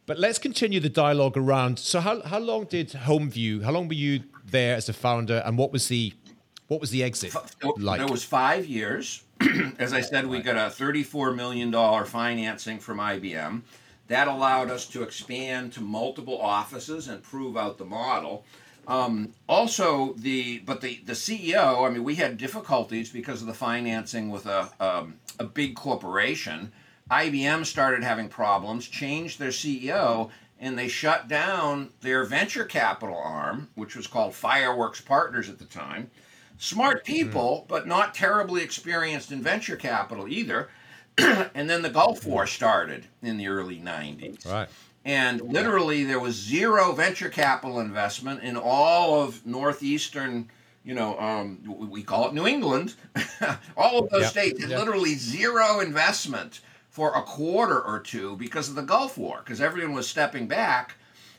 But 0.06 0.18
let's 0.18 0.38
continue 0.38 0.80
the 0.80 0.88
dialogue 0.88 1.36
around. 1.36 1.78
So, 1.78 2.00
how, 2.00 2.20
how 2.22 2.38
long 2.38 2.64
did 2.64 2.90
HomeView? 2.90 3.62
How 3.62 3.72
long 3.72 3.88
were 3.88 3.94
you 3.94 4.24
there 4.44 4.76
as 4.76 4.88
a 4.88 4.92
founder, 4.92 5.42
and 5.46 5.56
what 5.56 5.72
was 5.72 5.88
the 5.88 6.12
what 6.68 6.80
was 6.80 6.90
the 6.90 7.02
exit 7.04 7.34
like? 7.78 8.00
It 8.00 8.10
was 8.10 8.24
five 8.24 8.66
years. 8.66 9.22
as 9.78 9.92
I 9.92 10.00
said, 10.00 10.26
we 10.26 10.40
got 10.40 10.56
a 10.56 10.70
thirty-four 10.70 11.32
million 11.32 11.70
dollar 11.70 12.04
financing 12.04 12.78
from 12.78 12.98
IBM 12.98 13.62
that 14.08 14.28
allowed 14.28 14.70
us 14.70 14.86
to 14.88 15.02
expand 15.02 15.72
to 15.72 15.80
multiple 15.80 16.40
offices 16.40 17.08
and 17.08 17.22
prove 17.22 17.56
out 17.56 17.78
the 17.78 17.84
model. 17.84 18.44
Um, 18.86 19.32
also, 19.48 20.12
the 20.18 20.58
but 20.58 20.80
the 20.80 21.00
the 21.06 21.14
CEO. 21.14 21.86
I 21.86 21.90
mean, 21.90 22.04
we 22.04 22.16
had 22.16 22.36
difficulties 22.36 23.10
because 23.10 23.40
of 23.40 23.46
the 23.46 23.54
financing 23.54 24.30
with 24.30 24.46
a 24.46 24.70
um, 24.78 25.14
a 25.38 25.44
big 25.44 25.74
corporation. 25.74 26.72
IBM 27.10 27.66
started 27.66 28.02
having 28.02 28.28
problems, 28.28 28.88
changed 28.88 29.38
their 29.38 29.50
CEO, 29.50 30.30
and 30.58 30.78
they 30.78 30.88
shut 30.88 31.28
down 31.28 31.90
their 32.00 32.24
venture 32.24 32.64
capital 32.64 33.16
arm, 33.16 33.68
which 33.74 33.96
was 33.96 34.06
called 34.06 34.34
Fireworks 34.34 35.00
Partners 35.00 35.48
at 35.48 35.58
the 35.58 35.66
time. 35.66 36.10
Smart 36.56 37.04
people, 37.04 37.58
mm-hmm. 37.58 37.68
but 37.68 37.86
not 37.86 38.14
terribly 38.14 38.62
experienced 38.62 39.32
in 39.32 39.42
venture 39.42 39.76
capital 39.76 40.28
either. 40.28 40.68
and 41.54 41.68
then 41.68 41.82
the 41.82 41.90
Gulf 41.90 42.26
War 42.26 42.46
started 42.46 43.06
in 43.22 43.36
the 43.36 43.48
early 43.48 43.78
90s. 43.78 44.50
Right. 44.50 44.68
And 45.04 45.40
literally, 45.42 46.04
there 46.04 46.18
was 46.18 46.34
zero 46.34 46.92
venture 46.92 47.28
capital 47.28 47.80
investment 47.80 48.42
in 48.42 48.56
all 48.56 49.20
of 49.20 49.44
northeastern, 49.44 50.50
you 50.82 50.94
know, 50.94 51.18
um, 51.18 51.58
we 51.90 52.02
call 52.02 52.28
it 52.28 52.34
New 52.34 52.46
England, 52.46 52.94
all 53.76 53.98
of 54.02 54.10
those 54.10 54.22
yep. 54.22 54.30
states, 54.30 54.60
yep. 54.60 54.70
literally 54.70 55.14
zero 55.14 55.80
investment 55.80 56.60
for 56.88 57.14
a 57.14 57.22
quarter 57.22 57.80
or 57.80 58.00
two 58.00 58.36
because 58.36 58.70
of 58.70 58.76
the 58.76 58.82
Gulf 58.82 59.18
War, 59.18 59.42
because 59.44 59.60
everyone 59.60 59.94
was 59.94 60.08
stepping 60.08 60.46
back 60.46 60.94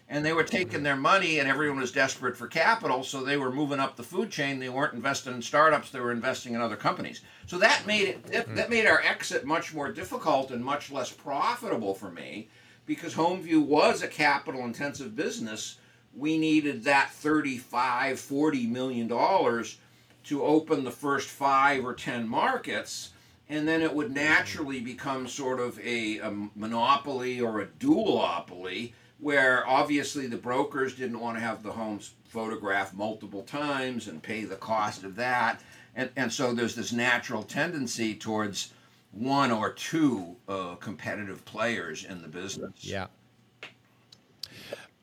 and 0.08 0.24
they 0.24 0.34
were 0.34 0.44
taking 0.44 0.84
their 0.84 0.96
money 0.96 1.40
and 1.40 1.50
everyone 1.50 1.80
was 1.80 1.92
desperate 1.92 2.38
for 2.38 2.48
capital 2.48 3.04
so 3.04 3.24
they 3.24 3.38
were 3.38 3.52
moving 3.52 3.80
up 3.80 3.96
the 3.96 4.04
food 4.04 4.30
chain. 4.30 4.60
They 4.60 4.70
weren't 4.70 4.94
investing 4.94 5.34
in 5.34 5.42
startups 5.42 5.90
they 5.90 6.00
were 6.00 6.12
investing 6.12 6.54
in 6.54 6.62
other 6.62 6.76
companies. 6.76 7.22
So 7.48 7.58
that 7.58 7.88
made 7.88 8.20
it 8.32 8.56
that 8.56 8.70
made 8.70 8.86
our 8.86 9.02
exit 9.02 9.46
much 9.46 9.74
more 9.74 9.92
difficult 9.92 10.52
and 10.52 10.64
much 10.64 10.92
less 10.92 11.12
profitable 11.12 11.96
for 11.96 12.12
me 12.12 12.50
because 12.86 13.16
homeview 13.16 13.66
was 13.66 14.04
a 14.04 14.08
capital 14.08 14.62
intensive 14.62 15.16
business. 15.16 15.78
We 16.16 16.38
needed 16.38 16.84
that 16.84 17.12
35 17.12 18.20
40 18.20 18.68
million 18.68 19.08
dollars 19.08 19.80
to 20.26 20.44
open 20.44 20.84
the 20.84 20.92
first 20.92 21.30
five 21.30 21.84
or 21.84 21.94
ten 21.94 22.28
markets 22.28 23.12
and 23.48 23.68
then 23.68 23.82
it 23.82 23.94
would 23.94 24.12
naturally 24.12 24.80
become 24.80 25.28
sort 25.28 25.60
of 25.60 25.80
a, 25.80 26.18
a 26.18 26.32
monopoly 26.56 27.40
or 27.40 27.62
a 27.62 27.68
duopoly 27.68 28.94
where 29.20 29.68
obviously 29.68 30.28
the 30.28 30.38
brokers 30.38 30.96
didn't 30.96 31.20
want 31.20 31.38
to 31.38 31.42
have 31.42 31.64
the 31.64 31.72
homes 31.72 32.14
photographed 32.26 32.94
multiple 32.94 33.44
times 33.44 34.08
and 34.08 34.22
pay 34.22 34.44
the 34.44 34.56
cost 34.56 35.04
of 35.04 35.16
that. 35.16 35.62
And, 35.96 36.10
and 36.16 36.32
so 36.32 36.54
there's 36.54 36.76
this 36.76 36.92
natural 36.92 37.44
tendency 37.44 38.16
towards 38.16 38.74
one 39.12 39.52
or 39.52 39.72
two 39.72 40.36
uh, 40.50 40.76
competitive 40.76 41.46
players 41.46 42.04
in 42.04 42.22
the 42.22 42.28
business. 42.28 42.74
Yeah. 42.80 43.08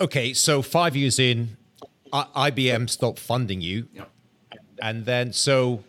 Okay, 0.00 0.34
so 0.34 0.60
five 0.60 0.94
years 0.94 1.18
in, 1.18 1.56
I- 2.12 2.50
IBM 2.50 2.90
stopped 2.90 3.18
funding 3.18 3.60
you. 3.60 3.88
Yep. 3.94 4.10
And 4.82 5.06
then, 5.06 5.32
so 5.32 5.84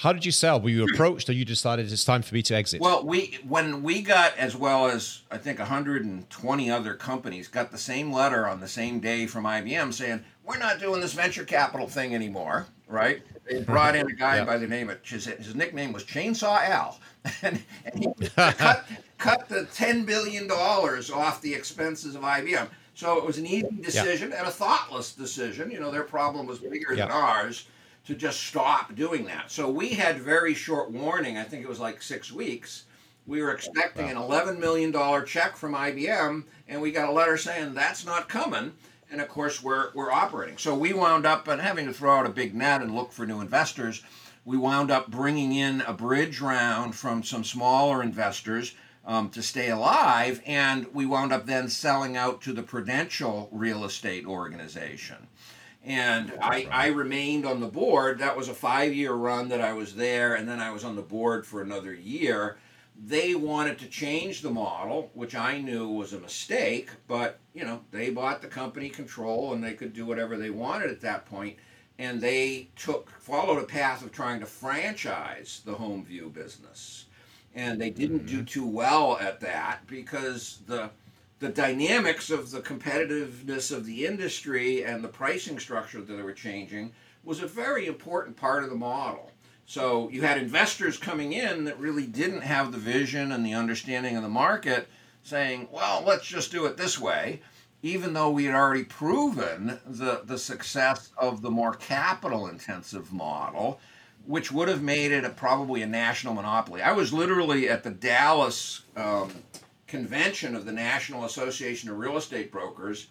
how 0.00 0.14
did 0.14 0.24
you 0.24 0.32
sell? 0.32 0.58
Were 0.58 0.70
you 0.70 0.84
approached, 0.84 1.28
or 1.28 1.34
you 1.34 1.44
decided 1.44 1.92
it's 1.92 2.06
time 2.06 2.22
for 2.22 2.34
me 2.34 2.40
to 2.44 2.54
exit? 2.54 2.80
Well, 2.80 3.04
we 3.04 3.38
when 3.46 3.82
we 3.82 4.00
got 4.00 4.34
as 4.38 4.56
well 4.56 4.86
as 4.86 5.20
I 5.30 5.36
think 5.36 5.58
120 5.58 6.70
other 6.70 6.94
companies 6.94 7.48
got 7.48 7.70
the 7.70 7.76
same 7.76 8.10
letter 8.10 8.48
on 8.48 8.60
the 8.60 8.68
same 8.68 9.00
day 9.00 9.26
from 9.26 9.44
IBM 9.44 9.92
saying 9.92 10.24
we're 10.42 10.56
not 10.56 10.80
doing 10.80 11.02
this 11.02 11.12
venture 11.12 11.44
capital 11.44 11.86
thing 11.86 12.14
anymore. 12.14 12.66
Right? 12.88 13.22
They 13.46 13.56
mm-hmm. 13.56 13.70
brought 13.70 13.94
in 13.94 14.08
a 14.08 14.14
guy 14.14 14.36
yep. 14.36 14.46
by 14.46 14.56
the 14.56 14.66
name 14.66 14.88
of 14.88 15.06
his, 15.06 15.26
his 15.26 15.54
nickname 15.54 15.92
was 15.92 16.04
Chainsaw 16.04 16.66
Al, 16.66 16.98
and, 17.42 17.62
and 17.84 18.02
he 18.02 18.28
cut 18.36 18.86
cut 19.18 19.50
the 19.50 19.66
10 19.74 20.06
billion 20.06 20.46
dollars 20.46 21.10
off 21.10 21.42
the 21.42 21.52
expenses 21.52 22.14
of 22.14 22.22
IBM. 22.22 22.68
So 22.94 23.18
it 23.18 23.26
was 23.26 23.36
an 23.36 23.44
easy 23.44 23.68
decision 23.82 24.30
yep. 24.30 24.38
and 24.38 24.48
a 24.48 24.50
thoughtless 24.50 25.12
decision. 25.12 25.70
You 25.70 25.78
know, 25.78 25.90
their 25.90 26.04
problem 26.04 26.46
was 26.46 26.58
bigger 26.58 26.94
yep. 26.94 27.08
than 27.08 27.10
ours 27.10 27.66
to 28.06 28.14
just 28.14 28.42
stop 28.42 28.94
doing 28.94 29.24
that. 29.26 29.50
So 29.50 29.70
we 29.70 29.90
had 29.90 30.18
very 30.18 30.54
short 30.54 30.90
warning. 30.90 31.36
I 31.36 31.44
think 31.44 31.62
it 31.62 31.68
was 31.68 31.80
like 31.80 32.02
six 32.02 32.32
weeks. 32.32 32.84
We 33.26 33.42
were 33.42 33.52
expecting 33.52 34.08
an 34.08 34.16
$11 34.16 34.58
million 34.58 34.92
check 35.26 35.56
from 35.56 35.74
IBM, 35.74 36.44
and 36.68 36.80
we 36.80 36.90
got 36.90 37.08
a 37.08 37.12
letter 37.12 37.36
saying 37.36 37.74
that's 37.74 38.04
not 38.04 38.28
coming. 38.28 38.72
And 39.12 39.20
of 39.20 39.28
course, 39.28 39.62
we're, 39.62 39.90
we're 39.94 40.10
operating. 40.10 40.56
So 40.56 40.74
we 40.74 40.92
wound 40.92 41.26
up 41.26 41.46
and 41.48 41.60
having 41.60 41.86
to 41.86 41.92
throw 41.92 42.18
out 42.18 42.26
a 42.26 42.30
big 42.30 42.54
net 42.54 42.80
and 42.80 42.94
look 42.94 43.12
for 43.12 43.26
new 43.26 43.40
investors. 43.40 44.02
We 44.44 44.56
wound 44.56 44.90
up 44.90 45.10
bringing 45.10 45.52
in 45.52 45.82
a 45.82 45.92
bridge 45.92 46.40
round 46.40 46.94
from 46.94 47.22
some 47.22 47.44
smaller 47.44 48.02
investors 48.02 48.74
um, 49.04 49.30
to 49.30 49.42
stay 49.42 49.70
alive, 49.70 50.40
and 50.46 50.86
we 50.94 51.06
wound 51.06 51.32
up 51.32 51.46
then 51.46 51.68
selling 51.68 52.16
out 52.16 52.40
to 52.42 52.52
the 52.52 52.62
Prudential 52.62 53.48
Real 53.52 53.84
Estate 53.84 54.26
Organization 54.26 55.28
and 55.84 56.32
I, 56.42 56.68
I 56.70 56.86
remained 56.88 57.46
on 57.46 57.60
the 57.60 57.66
board. 57.66 58.18
That 58.18 58.36
was 58.36 58.48
a 58.48 58.54
five 58.54 58.92
year 58.94 59.12
run 59.12 59.48
that 59.48 59.60
I 59.60 59.72
was 59.72 59.94
there, 59.94 60.34
and 60.34 60.48
then 60.48 60.60
I 60.60 60.70
was 60.70 60.84
on 60.84 60.96
the 60.96 61.02
board 61.02 61.46
for 61.46 61.62
another 61.62 61.94
year. 61.94 62.58
They 63.02 63.34
wanted 63.34 63.78
to 63.78 63.86
change 63.86 64.42
the 64.42 64.50
model, 64.50 65.10
which 65.14 65.34
I 65.34 65.58
knew 65.58 65.88
was 65.88 66.12
a 66.12 66.20
mistake, 66.20 66.90
but 67.08 67.38
you 67.54 67.64
know 67.64 67.80
they 67.90 68.10
bought 68.10 68.42
the 68.42 68.48
company 68.48 68.90
control 68.90 69.54
and 69.54 69.64
they 69.64 69.72
could 69.72 69.94
do 69.94 70.04
whatever 70.04 70.36
they 70.36 70.50
wanted 70.50 70.90
at 70.90 71.00
that 71.00 71.26
point. 71.26 71.56
and 71.98 72.20
they 72.20 72.68
took 72.76 73.10
followed 73.20 73.58
a 73.62 73.66
path 73.66 74.02
of 74.02 74.10
trying 74.10 74.40
to 74.40 74.46
franchise 74.46 75.60
the 75.64 75.74
home 75.74 76.04
view 76.04 76.30
business, 76.30 77.06
and 77.54 77.80
they 77.80 77.90
didn't 77.90 78.26
do 78.26 78.36
mm-hmm. 78.36 78.44
too 78.44 78.66
well 78.66 79.18
at 79.18 79.40
that 79.40 79.86
because 79.86 80.60
the 80.66 80.90
the 81.40 81.48
dynamics 81.48 82.30
of 82.30 82.50
the 82.50 82.60
competitiveness 82.60 83.74
of 83.74 83.84
the 83.86 84.06
industry 84.06 84.84
and 84.84 85.02
the 85.02 85.08
pricing 85.08 85.58
structure 85.58 86.00
that 86.00 86.14
they 86.14 86.22
were 86.22 86.32
changing 86.32 86.92
was 87.24 87.42
a 87.42 87.46
very 87.46 87.86
important 87.86 88.36
part 88.36 88.62
of 88.62 88.70
the 88.70 88.76
model. 88.76 89.32
So 89.66 90.08
you 90.10 90.22
had 90.22 90.38
investors 90.38 90.98
coming 90.98 91.32
in 91.32 91.64
that 91.64 91.78
really 91.78 92.06
didn't 92.06 92.42
have 92.42 92.72
the 92.72 92.78
vision 92.78 93.32
and 93.32 93.44
the 93.44 93.54
understanding 93.54 94.16
of 94.16 94.22
the 94.22 94.28
market 94.28 94.88
saying, 95.22 95.68
well, 95.72 96.02
let's 96.06 96.26
just 96.26 96.52
do 96.52 96.66
it 96.66 96.76
this 96.76 96.98
way. 96.98 97.40
even 97.82 98.12
though 98.12 98.30
we 98.30 98.44
had 98.44 98.54
already 98.54 98.84
proven 98.84 99.78
the, 99.86 100.22
the 100.24 100.38
success 100.38 101.10
of 101.16 101.42
the 101.42 101.50
more 101.50 101.74
capital 101.74 102.46
intensive 102.46 103.12
model, 103.12 103.80
which 104.26 104.52
would 104.52 104.68
have 104.68 104.82
made 104.82 105.12
it 105.12 105.24
a, 105.24 105.30
probably 105.30 105.82
a 105.82 105.86
national 105.86 106.34
monopoly. 106.34 106.82
I 106.82 106.92
was 106.92 107.12
literally 107.12 107.68
at 107.68 107.82
the 107.82 107.90
Dallas 107.90 108.82
um, 108.96 109.32
convention 109.90 110.54
of 110.54 110.64
the 110.64 110.72
National 110.72 111.24
Association 111.24 111.90
of 111.90 111.98
Real 111.98 112.16
Estate 112.16 112.50
Brokers. 112.50 113.08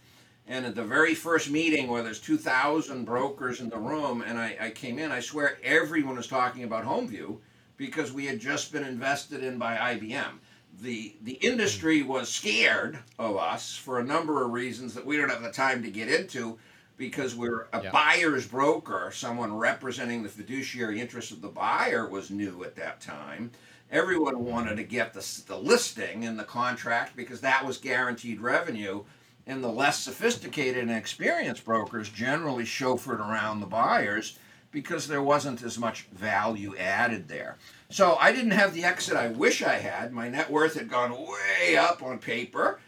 And 0.47 0.65
at 0.65 0.73
the 0.73 0.83
very 0.83 1.13
first 1.13 1.51
meeting, 1.51 1.87
where 1.87 2.01
there's 2.01 2.19
2,000 2.19 3.05
brokers 3.05 3.61
in 3.61 3.69
the 3.69 3.77
room, 3.77 4.23
and 4.25 4.39
I, 4.39 4.57
I 4.59 4.69
came 4.71 4.97
in, 4.97 5.11
I 5.11 5.19
swear 5.19 5.59
everyone 5.63 6.15
was 6.15 6.25
talking 6.25 6.63
about 6.63 6.85
HomeView 6.85 7.37
because 7.77 8.11
we 8.11 8.25
had 8.25 8.39
just 8.39 8.71
been 8.71 8.83
invested 8.83 9.43
in 9.43 9.59
by 9.59 9.75
IBM 9.75 10.39
the 10.81 11.15
the 11.23 11.33
industry 11.33 12.01
was 12.01 12.29
scared 12.29 12.99
of 13.17 13.37
us 13.37 13.75
for 13.75 13.99
a 13.99 14.03
number 14.03 14.43
of 14.43 14.51
reasons 14.51 14.93
that 14.93 15.05
we 15.05 15.17
don't 15.17 15.29
have 15.29 15.41
the 15.41 15.51
time 15.51 15.83
to 15.83 15.89
get 15.89 16.07
into 16.07 16.57
because 16.97 17.35
we're 17.35 17.67
a 17.73 17.83
yeah. 17.83 17.91
buyer's 17.91 18.45
broker 18.45 19.11
someone 19.13 19.55
representing 19.55 20.23
the 20.23 20.29
fiduciary 20.29 21.01
interest 21.01 21.31
of 21.31 21.41
the 21.41 21.47
buyer 21.47 22.07
was 22.07 22.29
new 22.29 22.63
at 22.63 22.75
that 22.75 23.01
time 23.01 23.51
everyone 23.91 24.45
wanted 24.45 24.75
to 24.77 24.83
get 24.83 25.13
the, 25.13 25.41
the 25.47 25.57
listing 25.57 26.23
in 26.23 26.37
the 26.37 26.43
contract 26.43 27.15
because 27.15 27.41
that 27.41 27.65
was 27.65 27.77
guaranteed 27.77 28.39
revenue 28.39 29.03
and 29.47 29.63
the 29.63 29.67
less 29.67 29.99
sophisticated 29.99 30.83
and 30.83 30.91
experienced 30.91 31.65
brokers 31.65 32.09
generally 32.09 32.63
chauffeured 32.63 33.19
around 33.19 33.59
the 33.59 33.65
buyers 33.65 34.37
because 34.71 35.07
there 35.07 35.23
wasn't 35.23 35.63
as 35.63 35.79
much 35.79 36.03
value 36.13 36.75
added 36.77 37.27
there 37.27 37.57
so 37.89 38.17
I 38.19 38.31
didn't 38.31 38.51
have 38.51 38.73
the 38.73 38.83
exit 38.83 39.17
I 39.17 39.29
wish 39.29 39.63
I 39.63 39.75
had. 39.75 40.13
My 40.13 40.29
net 40.29 40.49
worth 40.49 40.75
had 40.75 40.89
gone 40.89 41.11
way 41.11 41.75
up 41.75 42.03
on 42.03 42.19
paper, 42.19 42.79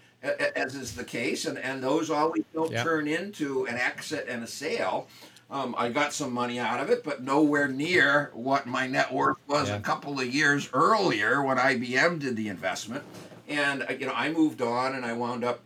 as 0.55 0.75
is 0.75 0.95
the 0.95 1.03
case, 1.03 1.45
and, 1.45 1.57
and 1.57 1.81
those 1.81 2.11
always 2.11 2.43
don't 2.53 2.71
yep. 2.71 2.83
turn 2.83 3.07
into 3.07 3.65
an 3.65 3.77
exit 3.77 4.27
and 4.29 4.43
a 4.43 4.47
sale. 4.47 5.07
Um, 5.51 5.75
I 5.77 5.89
got 5.89 6.13
some 6.13 6.31
money 6.31 6.59
out 6.59 6.79
of 6.79 6.89
it, 6.89 7.03
but 7.03 7.21
nowhere 7.21 7.67
near 7.67 8.31
what 8.33 8.65
my 8.65 8.87
net 8.87 9.13
worth 9.13 9.37
was 9.47 9.67
yeah. 9.67 9.75
a 9.75 9.81
couple 9.81 10.19
of 10.19 10.33
years 10.33 10.69
earlier 10.73 11.43
when 11.43 11.57
IBM 11.57 12.19
did 12.19 12.37
the 12.37 12.47
investment. 12.47 13.03
And 13.49 13.83
uh, 13.83 13.93
you 13.99 14.05
know, 14.05 14.13
I 14.15 14.31
moved 14.31 14.61
on, 14.61 14.95
and 14.95 15.05
I 15.05 15.13
wound 15.13 15.43
up 15.43 15.61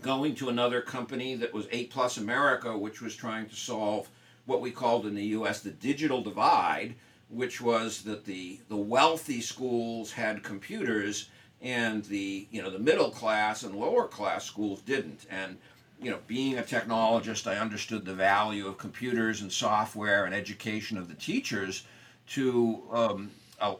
going 0.00 0.34
to 0.36 0.48
another 0.48 0.80
company 0.80 1.34
that 1.36 1.52
was 1.52 1.68
A 1.70 1.84
Plus 1.86 2.16
America, 2.16 2.76
which 2.76 3.02
was 3.02 3.14
trying 3.14 3.46
to 3.50 3.54
solve 3.54 4.08
what 4.46 4.62
we 4.62 4.70
called 4.70 5.04
in 5.04 5.14
the 5.14 5.24
U.S. 5.26 5.60
the 5.60 5.70
digital 5.70 6.22
divide 6.22 6.94
which 7.30 7.60
was 7.60 8.02
that 8.02 8.24
the, 8.24 8.58
the 8.68 8.76
wealthy 8.76 9.40
schools 9.40 10.12
had 10.12 10.42
computers 10.42 11.30
and 11.62 12.04
the 12.06 12.48
you 12.50 12.62
know 12.62 12.70
the 12.70 12.78
middle 12.78 13.10
class 13.10 13.62
and 13.62 13.74
lower 13.74 14.08
class 14.08 14.44
schools 14.44 14.80
didn't 14.80 15.26
and 15.30 15.58
you 16.00 16.10
know 16.10 16.18
being 16.26 16.58
a 16.58 16.62
technologist 16.62 17.46
i 17.46 17.56
understood 17.56 18.04
the 18.04 18.14
value 18.14 18.66
of 18.66 18.78
computers 18.78 19.42
and 19.42 19.52
software 19.52 20.24
and 20.24 20.34
education 20.34 20.96
of 20.96 21.08
the 21.08 21.14
teachers 21.14 21.84
to 22.26 22.82
um, 22.92 23.30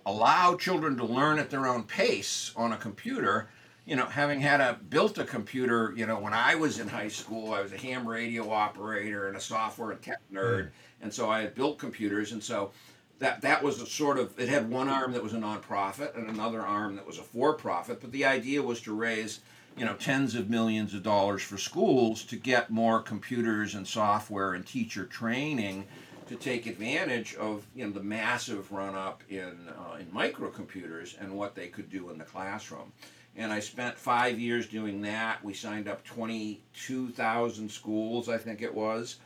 allow 0.06 0.56
children 0.56 0.96
to 0.96 1.04
learn 1.04 1.38
at 1.38 1.50
their 1.50 1.66
own 1.66 1.84
pace 1.84 2.52
on 2.56 2.72
a 2.72 2.76
computer. 2.76 3.48
You 3.86 3.96
know 3.96 4.06
having 4.06 4.40
had 4.40 4.60
a 4.60 4.78
built 4.88 5.18
a 5.18 5.24
computer 5.24 5.92
you 5.96 6.06
know 6.06 6.18
when 6.20 6.32
i 6.34 6.54
was 6.54 6.78
in 6.78 6.86
high 6.86 7.08
school 7.08 7.52
i 7.54 7.60
was 7.60 7.72
a 7.72 7.78
ham 7.78 8.06
radio 8.06 8.50
operator 8.50 9.26
and 9.26 9.36
a 9.36 9.40
software 9.40 9.90
and 9.92 10.02
tech 10.02 10.20
nerd. 10.32 10.64
Mm. 10.64 10.70
and 11.02 11.14
so 11.14 11.30
i 11.30 11.40
had 11.40 11.54
built 11.54 11.78
computers. 11.78 12.32
And 12.32 12.42
so 12.42 12.70
that 13.18 13.40
that 13.42 13.62
was 13.62 13.80
a 13.80 13.86
sort 13.86 14.18
of 14.18 14.38
it 14.38 14.48
had 14.48 14.70
one 14.70 14.88
arm 14.88 15.12
that 15.12 15.22
was 15.22 15.32
a 15.32 15.38
nonprofit 15.38 16.16
and 16.16 16.28
another 16.28 16.60
arm 16.60 16.94
that 16.96 17.06
was 17.06 17.18
a 17.18 17.22
for-profit. 17.22 18.00
But 18.00 18.12
the 18.12 18.24
idea 18.24 18.62
was 18.62 18.80
to 18.82 18.94
raise 18.94 19.40
you 19.80 19.86
know 19.86 19.94
tens 19.94 20.34
of 20.34 20.50
millions 20.50 20.92
of 20.92 21.02
dollars 21.02 21.40
for 21.40 21.56
schools 21.56 22.22
to 22.22 22.36
get 22.36 22.68
more 22.68 23.00
computers 23.00 23.74
and 23.74 23.88
software 23.88 24.52
and 24.52 24.66
teacher 24.66 25.06
training 25.06 25.86
to 26.28 26.36
take 26.36 26.66
advantage 26.66 27.34
of 27.36 27.66
you 27.74 27.86
know 27.86 27.90
the 27.90 28.02
massive 28.02 28.70
run 28.72 28.94
up 28.94 29.22
in 29.30 29.56
uh, 29.70 29.96
in 29.98 30.04
microcomputers 30.08 31.18
and 31.18 31.34
what 31.34 31.54
they 31.54 31.68
could 31.68 31.88
do 31.88 32.10
in 32.10 32.18
the 32.18 32.24
classroom. 32.24 32.92
And 33.36 33.50
I 33.50 33.60
spent 33.60 33.96
five 33.96 34.38
years 34.38 34.66
doing 34.66 35.00
that. 35.00 35.42
We 35.42 35.54
signed 35.54 35.88
up 35.88 36.04
22,000 36.04 37.70
schools, 37.70 38.28
I 38.28 38.36
think 38.36 38.60
it 38.60 38.74
was. 38.74 39.16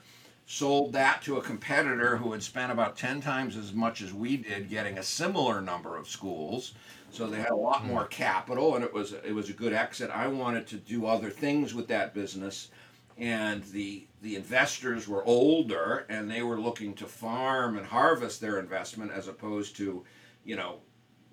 Sold 0.47 0.93
that 0.93 1.21
to 1.23 1.39
a 1.39 1.43
competitor 1.43 2.19
who 2.19 2.31
had 2.31 2.43
spent 2.45 2.71
about 2.71 2.97
10 2.97 3.23
times 3.23 3.57
as 3.57 3.73
much 3.73 4.03
as 4.03 4.13
we 4.13 4.37
did 4.37 4.69
getting 4.69 4.99
a 4.99 5.03
similar 5.03 5.61
number 5.61 5.97
of 5.97 6.07
schools 6.07 6.75
so 7.15 7.27
they 7.27 7.39
had 7.39 7.51
a 7.51 7.57
lot 7.57 7.85
more 7.85 8.07
capital 8.07 8.75
and 8.75 8.85
it 8.85 8.93
was 8.93 9.13
it 9.13 9.35
was 9.35 9.49
a 9.49 9.53
good 9.53 9.73
exit. 9.73 10.11
I 10.11 10.27
wanted 10.27 10.67
to 10.69 10.77
do 10.77 11.07
other 11.07 11.31
things 11.31 11.75
with 11.75 11.89
that 11.89 12.13
business 12.13 12.71
and 13.17 13.63
the 13.65 14.07
the 14.23 14.37
investors 14.37 15.07
were 15.07 15.25
older 15.25 16.07
and 16.09 16.31
they 16.31 16.43
were 16.43 16.61
looking 16.61 16.95
to 16.95 17.07
farm 17.07 17.77
and 17.77 17.87
harvest 17.87 18.41
their 18.41 18.59
investment 18.59 19.13
as 19.13 19.29
opposed 19.29 19.77
to 19.77 20.05
you 20.45 20.57
know 20.57 20.79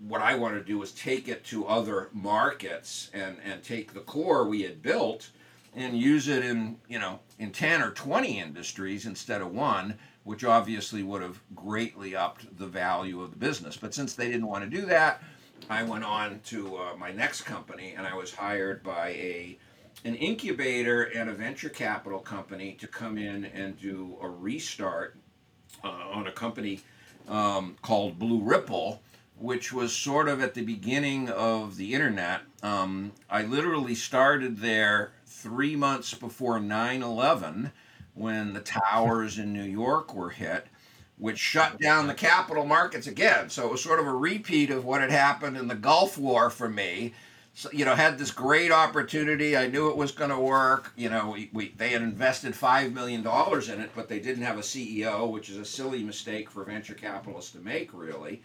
what 0.07 0.21
i 0.21 0.35
wanted 0.35 0.59
to 0.59 0.65
do 0.65 0.77
was 0.77 0.91
take 0.91 1.27
it 1.27 1.43
to 1.43 1.65
other 1.65 2.09
markets 2.13 3.09
and 3.13 3.37
and 3.43 3.63
take 3.63 3.93
the 3.93 3.99
core 4.01 4.47
we 4.47 4.61
had 4.61 4.81
built 4.81 5.29
and 5.75 5.97
use 5.97 6.27
it 6.27 6.45
in 6.45 6.77
you 6.87 6.99
know 6.99 7.19
in 7.39 7.51
10 7.51 7.81
or 7.81 7.91
20 7.91 8.39
industries 8.39 9.07
instead 9.07 9.41
of 9.41 9.51
one 9.51 9.97
which 10.23 10.43
obviously 10.43 11.01
would 11.03 11.21
have 11.21 11.41
greatly 11.55 12.15
upped 12.15 12.57
the 12.57 12.67
value 12.67 13.21
of 13.21 13.31
the 13.31 13.37
business. 13.37 13.75
But 13.75 13.93
since 13.93 14.13
they 14.13 14.27
didn't 14.27 14.47
want 14.47 14.63
to 14.63 14.69
do 14.69 14.85
that 14.85 15.23
i 15.71 15.83
went 15.83 16.03
on 16.03 16.39
to 16.43 16.77
uh, 16.77 16.95
my 16.97 17.11
next 17.11 17.41
company 17.41 17.93
and 17.97 18.05
i 18.05 18.13
was 18.13 18.33
hired 18.33 18.83
by 18.83 19.09
a 19.09 19.57
an 20.03 20.15
incubator 20.15 21.03
and 21.03 21.29
a 21.29 21.33
venture 21.33 21.69
capital 21.69 22.19
company 22.19 22.73
to 22.79 22.87
come 22.87 23.17
in 23.17 23.45
and 23.45 23.79
do 23.79 24.17
a 24.21 24.27
restart 24.27 25.15
uh, 25.83 25.87
on 25.87 26.27
a 26.27 26.31
company 26.31 26.79
um, 27.27 27.75
called 27.81 28.17
blue 28.17 28.41
ripple 28.41 29.01
which 29.41 29.73
was 29.73 29.91
sort 29.91 30.27
of 30.27 30.39
at 30.39 30.53
the 30.53 30.61
beginning 30.61 31.27
of 31.27 31.75
the 31.75 31.93
internet. 31.93 32.41
Um, 32.61 33.11
i 33.29 33.41
literally 33.41 33.95
started 33.95 34.59
there 34.59 35.13
three 35.25 35.75
months 35.75 36.13
before 36.13 36.59
9 36.59 37.01
11 37.01 37.71
when 38.13 38.53
the 38.53 38.59
towers 38.59 39.39
in 39.39 39.51
New 39.51 39.63
York 39.63 40.13
were 40.13 40.29
hit, 40.29 40.67
which 41.21 41.37
shut 41.37 41.79
down 41.79 42.07
the 42.07 42.15
capital 42.15 42.65
markets 42.65 43.05
again. 43.05 43.47
So 43.47 43.63
it 43.67 43.71
was 43.71 43.83
sort 43.83 43.99
of 43.99 44.07
a 44.07 44.13
repeat 44.13 44.71
of 44.71 44.85
what 44.85 45.01
had 45.01 45.11
happened 45.11 45.55
in 45.55 45.67
the 45.67 45.75
Gulf 45.75 46.17
War 46.17 46.49
for 46.49 46.67
me. 46.67 47.13
So, 47.53 47.69
you 47.71 47.85
know, 47.85 47.93
had 47.93 48.17
this 48.17 48.31
great 48.31 48.71
opportunity. 48.71 49.55
I 49.55 49.67
knew 49.67 49.89
it 49.89 49.97
was 49.97 50.11
going 50.11 50.31
to 50.31 50.39
work. 50.39 50.91
You 50.95 51.11
know, 51.11 51.29
we, 51.29 51.51
we, 51.53 51.73
they 51.77 51.89
had 51.89 52.01
invested 52.01 52.53
$5 52.53 52.93
million 52.93 53.21
in 53.21 53.81
it, 53.81 53.91
but 53.95 54.07
they 54.07 54.19
didn't 54.19 54.43
have 54.43 54.57
a 54.57 54.61
CEO, 54.61 55.29
which 55.29 55.51
is 55.51 55.57
a 55.57 55.65
silly 55.65 56.01
mistake 56.01 56.49
for 56.49 56.63
venture 56.63 56.95
capitalists 56.95 57.51
to 57.51 57.59
make, 57.59 57.93
really 57.93 58.41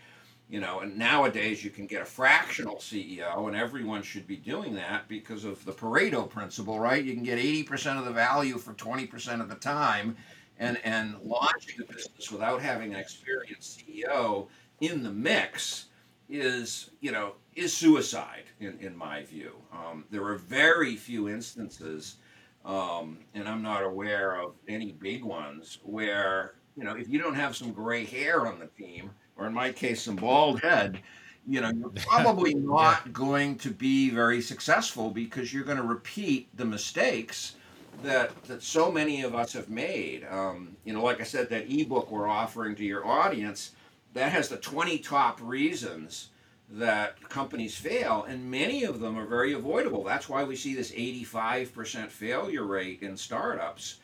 you 0.49 0.61
know 0.61 0.81
and 0.81 0.97
nowadays 0.97 1.65
you 1.65 1.71
can 1.71 1.87
get 1.87 2.03
a 2.03 2.05
fractional 2.05 2.77
ceo 2.77 3.49
and 3.49 3.57
everyone 3.57 4.01
should 4.01 4.29
be 4.29 4.37
doing 4.37 4.75
that 4.75 5.09
because 5.09 5.45
of 5.45 5.65
the 5.65 5.73
pareto 5.73 6.29
principle 6.29 6.79
right 6.79 7.05
you 7.05 7.15
can 7.15 7.25
get 7.25 7.39
80% 7.39 7.99
of 7.99 8.05
the 8.05 8.13
value 8.13 8.57
for 8.57 8.73
20% 8.73 9.41
of 9.41 9.49
the 9.49 9.57
time 9.57 10.17
and 10.59 10.79
and 10.85 11.17
launching 11.23 11.81
a 11.81 11.93
business 11.93 12.31
without 12.31 12.61
having 12.61 12.95
an 12.95 13.01
experienced 13.01 13.83
ceo 13.87 14.49
in 14.81 15.03
the 15.03 15.11
mix 15.11 15.87
is 16.29 16.91
you 17.01 17.13
know 17.13 17.35
is 17.55 17.73
suicide 17.73 18.45
in, 18.61 18.79
in 18.81 18.97
my 18.97 19.23
view 19.25 19.53
um, 19.73 20.05
there 20.11 20.25
are 20.25 20.37
very 20.37 20.97
few 20.97 21.29
instances 21.29 22.17
um, 22.65 23.19
and 23.35 23.49
i'm 23.49 23.63
not 23.63 23.83
aware 23.83 24.41
of 24.41 24.55
any 24.69 24.93
big 24.93 25.25
ones 25.25 25.79
where 25.83 26.55
you 26.77 26.85
know 26.85 26.95
if 26.95 27.09
you 27.09 27.19
don't 27.19 27.35
have 27.35 27.57
some 27.57 27.73
gray 27.73 28.05
hair 28.05 28.47
on 28.47 28.59
the 28.59 28.67
team 28.67 29.11
or 29.37 29.47
in 29.47 29.55
my 29.55 29.71
case, 29.71 30.03
some 30.03 30.17
bald 30.17 30.61
head, 30.61 31.01
you 31.47 31.61
know, 31.61 31.71
you're 31.71 31.91
probably 32.07 32.55
not 32.55 33.03
yeah. 33.05 33.13
going 33.13 33.57
to 33.59 33.71
be 33.71 34.11
very 34.11 34.41
successful 34.41 35.11
because 35.11 35.53
you're 35.53 35.65
going 35.65 35.77
to 35.77 35.83
repeat 35.83 36.49
the 36.57 36.65
mistakes 36.65 37.56
that 38.03 38.43
that 38.45 38.63
so 38.63 38.91
many 38.91 39.23
of 39.23 39.35
us 39.35 39.53
have 39.53 39.69
made. 39.69 40.27
Um, 40.31 40.77
you 40.85 40.93
know, 40.93 41.03
like 41.03 41.21
I 41.21 41.25
said, 41.25 41.49
that 41.51 41.71
ebook 41.71 42.11
we're 42.11 42.29
offering 42.29 42.75
to 42.77 42.85
your 42.85 43.07
audience 43.07 43.73
that 44.15 44.33
has 44.33 44.49
the 44.49 44.57
20 44.57 44.99
top 44.99 45.41
reasons 45.43 46.31
that 46.71 47.21
companies 47.29 47.77
fail, 47.77 48.25
and 48.29 48.51
many 48.51 48.85
of 48.85 48.99
them 49.01 49.17
are 49.19 49.27
very 49.27 49.53
avoidable. 49.53 50.03
That's 50.03 50.29
why 50.29 50.43
we 50.43 50.57
see 50.57 50.75
this 50.75 50.91
85% 50.91 52.11
failure 52.11 52.65
rate 52.65 53.03
in 53.03 53.17
startups 53.17 53.99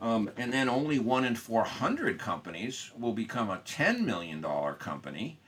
um, 0.00 0.30
and 0.36 0.52
then 0.52 0.68
only 0.68 0.98
one 0.98 1.24
in 1.24 1.34
400 1.34 2.18
companies 2.18 2.90
will 2.98 3.12
become 3.12 3.50
a 3.50 3.58
$10 3.58 4.00
million 4.00 4.42
company, 4.78 5.38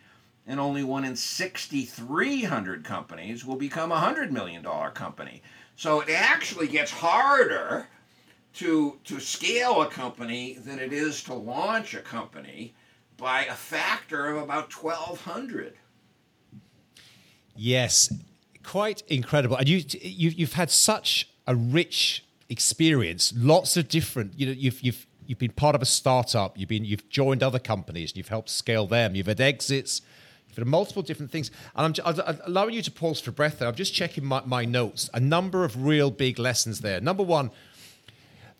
and 0.47 0.61
only 0.61 0.84
one 0.84 1.05
in 1.05 1.16
6,300 1.16 2.84
companies 2.84 3.44
will 3.44 3.57
become 3.57 3.92
a 3.92 4.01
$100 4.01 4.30
million 4.30 4.64
company. 4.94 5.42
So 5.77 6.01
it 6.01 6.11
actually 6.11 6.68
gets 6.68 6.91
harder 6.91 7.87
to, 8.55 8.99
to 9.05 9.20
scale 9.20 9.83
a 9.83 9.89
company 9.89 10.55
than 10.55 10.79
it 10.79 10.93
is 10.93 11.22
to 11.24 11.35
launch 11.35 11.95
a 11.95 12.01
company 12.01 12.74
by 13.18 13.45
a 13.45 13.55
factor 13.55 14.29
of 14.29 14.43
about 14.43 14.72
1,200. 14.72 15.74
Yes, 17.55 18.12
quite 18.62 19.03
incredible. 19.09 19.57
And 19.57 19.68
you, 19.68 19.83
you, 20.01 20.31
you've 20.31 20.55
had 20.55 20.70
such 20.70 21.29
a 21.47 21.55
rich 21.55 22.24
experience, 22.49 23.33
lots 23.37 23.77
of 23.77 23.89
different. 23.89 24.39
You 24.39 24.47
know, 24.47 24.53
you've 24.53 24.81
you've 24.83 25.07
you've 25.27 25.39
been 25.39 25.53
part 25.53 25.74
of 25.74 25.83
a 25.83 25.87
startup. 25.87 26.59
You've 26.59 26.68
been 26.68 26.85
you've 26.85 27.09
joined 27.09 27.43
other 27.43 27.59
companies. 27.59 28.14
You've 28.14 28.29
helped 28.29 28.51
scale 28.51 28.87
them. 28.87 29.14
You've 29.14 29.27
had 29.27 29.41
exits. 29.41 30.03
You've 30.57 30.66
multiple 30.66 31.02
different 31.02 31.30
things. 31.30 31.50
And 31.74 31.98
I'm, 32.04 32.20
I'm 32.26 32.38
allowing 32.44 32.74
you 32.74 32.82
to 32.82 32.90
pause 32.90 33.20
for 33.20 33.30
breath. 33.30 33.59
There, 33.59 33.68
I'm 33.68 33.74
just 33.74 33.94
checking 33.94 34.24
my, 34.24 34.42
my 34.44 34.64
notes. 34.64 35.11
A 35.12 35.20
number 35.20 35.64
of 35.64 35.84
real 35.84 36.11
big 36.11 36.38
lessons 36.38 36.80
there. 36.80 37.00
Number 37.00 37.22
one 37.22 37.50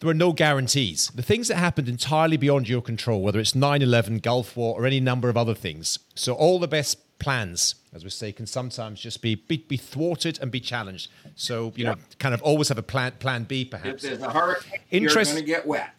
there 0.01 0.11
are 0.11 0.15
no 0.15 0.33
guarantees. 0.33 1.09
The 1.15 1.23
things 1.23 1.49
that 1.49 1.57
happened 1.57 1.89
entirely 1.89 2.37
beyond 2.37 2.69
your 2.69 2.83
control, 2.83 3.23
whether 3.23 3.41
it's 3.41 3.55
9 3.55 3.81
11, 3.81 4.19
Gulf 4.19 4.57
War, 4.57 4.79
or 4.79 4.87
any 4.87 5.01
number 5.01 5.29
of 5.29 5.37
other 5.37 5.55
things. 5.55 5.99
So, 6.15 6.35
all 6.35 6.59
the 6.59 6.69
best 6.69 6.99
plans, 7.19 7.77
as 7.95 8.05
we 8.05 8.11
say, 8.11 8.31
can 8.31 8.47
sometimes 8.47 9.01
just 9.01 9.23
be 9.23 9.37
be, 9.37 9.57
be 9.57 9.79
thwarted 9.79 10.39
and 10.43 10.51
be 10.51 10.61
challenged. 10.61 11.11
So, 11.35 11.73
you 11.77 11.85
yeah. 11.85 11.93
know, 11.93 11.97
kind 12.19 12.35
of 12.35 12.43
always 12.43 12.69
have 12.69 12.79
a 12.79 12.83
plan, 12.83 13.13
plan 13.13 13.45
B, 13.45 13.65
perhaps. 13.65 14.05
If 14.05 14.11
there's 14.11 14.23
a 14.23 14.31
hurricane, 14.31 14.81
Interest- 14.91 15.31
you're 15.31 15.43
going 15.43 15.47
to 15.47 15.51
get 15.51 15.67
wet. 15.67 15.95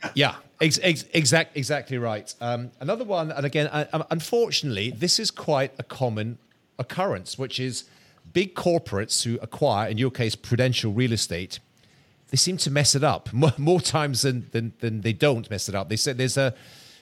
yeah, 0.14 0.36
ex- 0.60 0.78
ex- 0.82 1.04
exact, 1.12 1.56
exactly 1.56 1.98
right. 1.98 2.34
Um, 2.40 2.70
another 2.80 3.04
one, 3.04 3.30
and 3.30 3.44
again, 3.44 3.66
uh, 3.68 4.04
unfortunately, 4.10 4.90
this 4.90 5.18
is 5.18 5.30
quite 5.30 5.72
a 5.78 5.82
common 5.82 6.38
occurrence, 6.78 7.38
which 7.38 7.58
is 7.58 7.84
big 8.32 8.54
corporates 8.54 9.24
who 9.24 9.38
acquire, 9.40 9.88
in 9.88 9.98
your 9.98 10.10
case, 10.10 10.34
prudential 10.34 10.92
real 10.92 11.12
estate 11.12 11.58
they 12.30 12.36
seem 12.36 12.56
to 12.58 12.70
mess 12.70 12.94
it 12.94 13.04
up 13.04 13.32
more, 13.32 13.52
more 13.56 13.80
times 13.80 14.22
than, 14.22 14.48
than, 14.52 14.72
than 14.80 15.00
they 15.02 15.12
don't 15.12 15.50
mess 15.50 15.68
it 15.68 15.74
up. 15.74 15.88
They 15.88 15.96
said 15.96 16.18
there's 16.18 16.36
a 16.36 16.54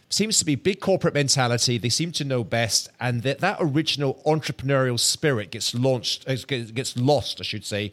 seems 0.09 0.39
to 0.39 0.45
be 0.45 0.55
big 0.55 0.79
corporate 0.79 1.15
mentality. 1.15 1.79
They 1.79 1.89
seem 1.89 2.13
to 2.13 2.25
know 2.25 2.45
best, 2.45 2.89
and 3.01 3.23
that 3.25 3.41
that 3.41 3.57
original 3.59 4.23
entrepreneurial 4.25 5.01
spirit 5.01 5.51
gets 5.51 5.75
launched, 5.75 6.29
uh, 6.29 6.37
gets 6.47 6.97
lost, 6.97 7.41
I 7.41 7.43
should 7.43 7.65
say, 7.65 7.93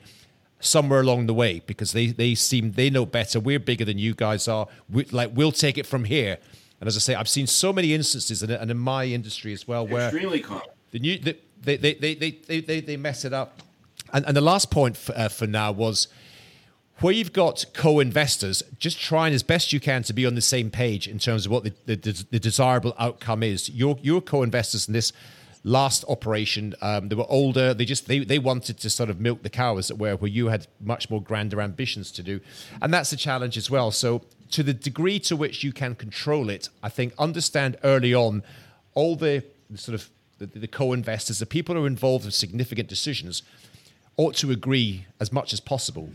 somewhere 0.63 0.99
along 1.01 1.27
the 1.27 1.33
way 1.33 1.61
because 1.65 1.91
they 1.91 2.07
they 2.07 2.35
seem 2.35 2.73
they 2.73 2.89
know 2.89 3.05
better. 3.05 3.39
We're 3.39 3.59
bigger 3.59 3.85
than 3.85 3.97
you 3.97 4.13
guys 4.13 4.47
are. 4.47 4.67
We, 4.89 5.05
like 5.05 5.31
we'll 5.33 5.51
take 5.51 5.77
it 5.77 5.85
from 5.85 6.05
here. 6.05 6.37
And 6.79 6.87
as 6.87 6.97
I 6.97 6.99
say, 6.99 7.15
I've 7.15 7.29
seen 7.29 7.47
so 7.47 7.71
many 7.71 7.93
instances, 7.93 8.43
and 8.43 8.71
in 8.71 8.77
my 8.77 9.05
industry 9.05 9.53
as 9.53 9.67
well, 9.67 9.87
where 9.87 10.07
extremely 10.07 10.41
common. 10.41 10.67
The 10.91 10.99
new 10.99 11.17
the, 11.17 11.37
they, 11.61 11.77
they, 11.77 11.93
they, 11.93 12.13
they, 12.15 12.59
they, 12.59 12.81
they 12.81 12.97
mess 12.97 13.25
it 13.25 13.33
up. 13.33 13.61
And, 14.11 14.25
and 14.25 14.35
the 14.35 14.41
last 14.41 14.69
point 14.69 14.97
for, 14.97 15.17
uh, 15.17 15.29
for 15.29 15.47
now 15.47 15.71
was 15.71 16.07
where 16.99 17.13
you've 17.13 17.33
got 17.33 17.65
co-investors 17.73 18.61
just 18.79 18.99
trying 18.99 19.33
as 19.33 19.43
best 19.43 19.73
you 19.73 19.79
can 19.79 20.03
to 20.03 20.13
be 20.13 20.25
on 20.25 20.35
the 20.35 20.41
same 20.41 20.69
page 20.69 21.07
in 21.07 21.19
terms 21.19 21.45
of 21.45 21.51
what 21.51 21.63
the, 21.63 21.73
the, 21.85 22.25
the 22.31 22.39
desirable 22.39 22.93
outcome 22.99 23.43
is 23.43 23.69
your 23.69 23.97
your 24.01 24.21
co-investors 24.21 24.87
in 24.87 24.93
this 24.93 25.11
last 25.63 26.03
operation 26.09 26.73
um, 26.81 27.07
they 27.07 27.15
were 27.15 27.29
older 27.29 27.73
they 27.73 27.85
just 27.85 28.07
they, 28.07 28.19
they 28.19 28.39
wanted 28.39 28.77
to 28.77 28.89
sort 28.89 29.09
of 29.09 29.21
milk 29.21 29.43
the 29.43 29.49
cow 29.49 29.77
as 29.77 29.89
it 29.89 29.97
were 29.97 30.15
where 30.15 30.29
you 30.29 30.47
had 30.47 30.67
much 30.81 31.09
more 31.09 31.21
grander 31.21 31.61
ambitions 31.61 32.11
to 32.11 32.21
do 32.21 32.41
and 32.81 32.93
that's 32.93 33.13
a 33.13 33.17
challenge 33.17 33.57
as 33.57 33.69
well 33.69 33.89
so 33.89 34.21
to 34.51 34.61
the 34.61 34.73
degree 34.73 35.19
to 35.19 35.35
which 35.35 35.63
you 35.63 35.71
can 35.71 35.95
control 35.95 36.49
it 36.49 36.67
i 36.81 36.89
think 36.89 37.13
understand 37.17 37.77
early 37.83 38.13
on 38.13 38.43
all 38.93 39.15
the, 39.15 39.43
sort 39.75 39.95
of 39.95 40.09
the, 40.37 40.45
the 40.45 40.67
co-investors 40.67 41.39
the 41.39 41.45
people 41.45 41.75
who 41.75 41.85
are 41.85 41.87
involved 41.87 42.25
in 42.25 42.31
significant 42.31 42.89
decisions 42.89 43.41
ought 44.17 44.35
to 44.35 44.51
agree 44.51 45.05
as 45.19 45.31
much 45.31 45.53
as 45.53 45.59
possible 45.61 46.09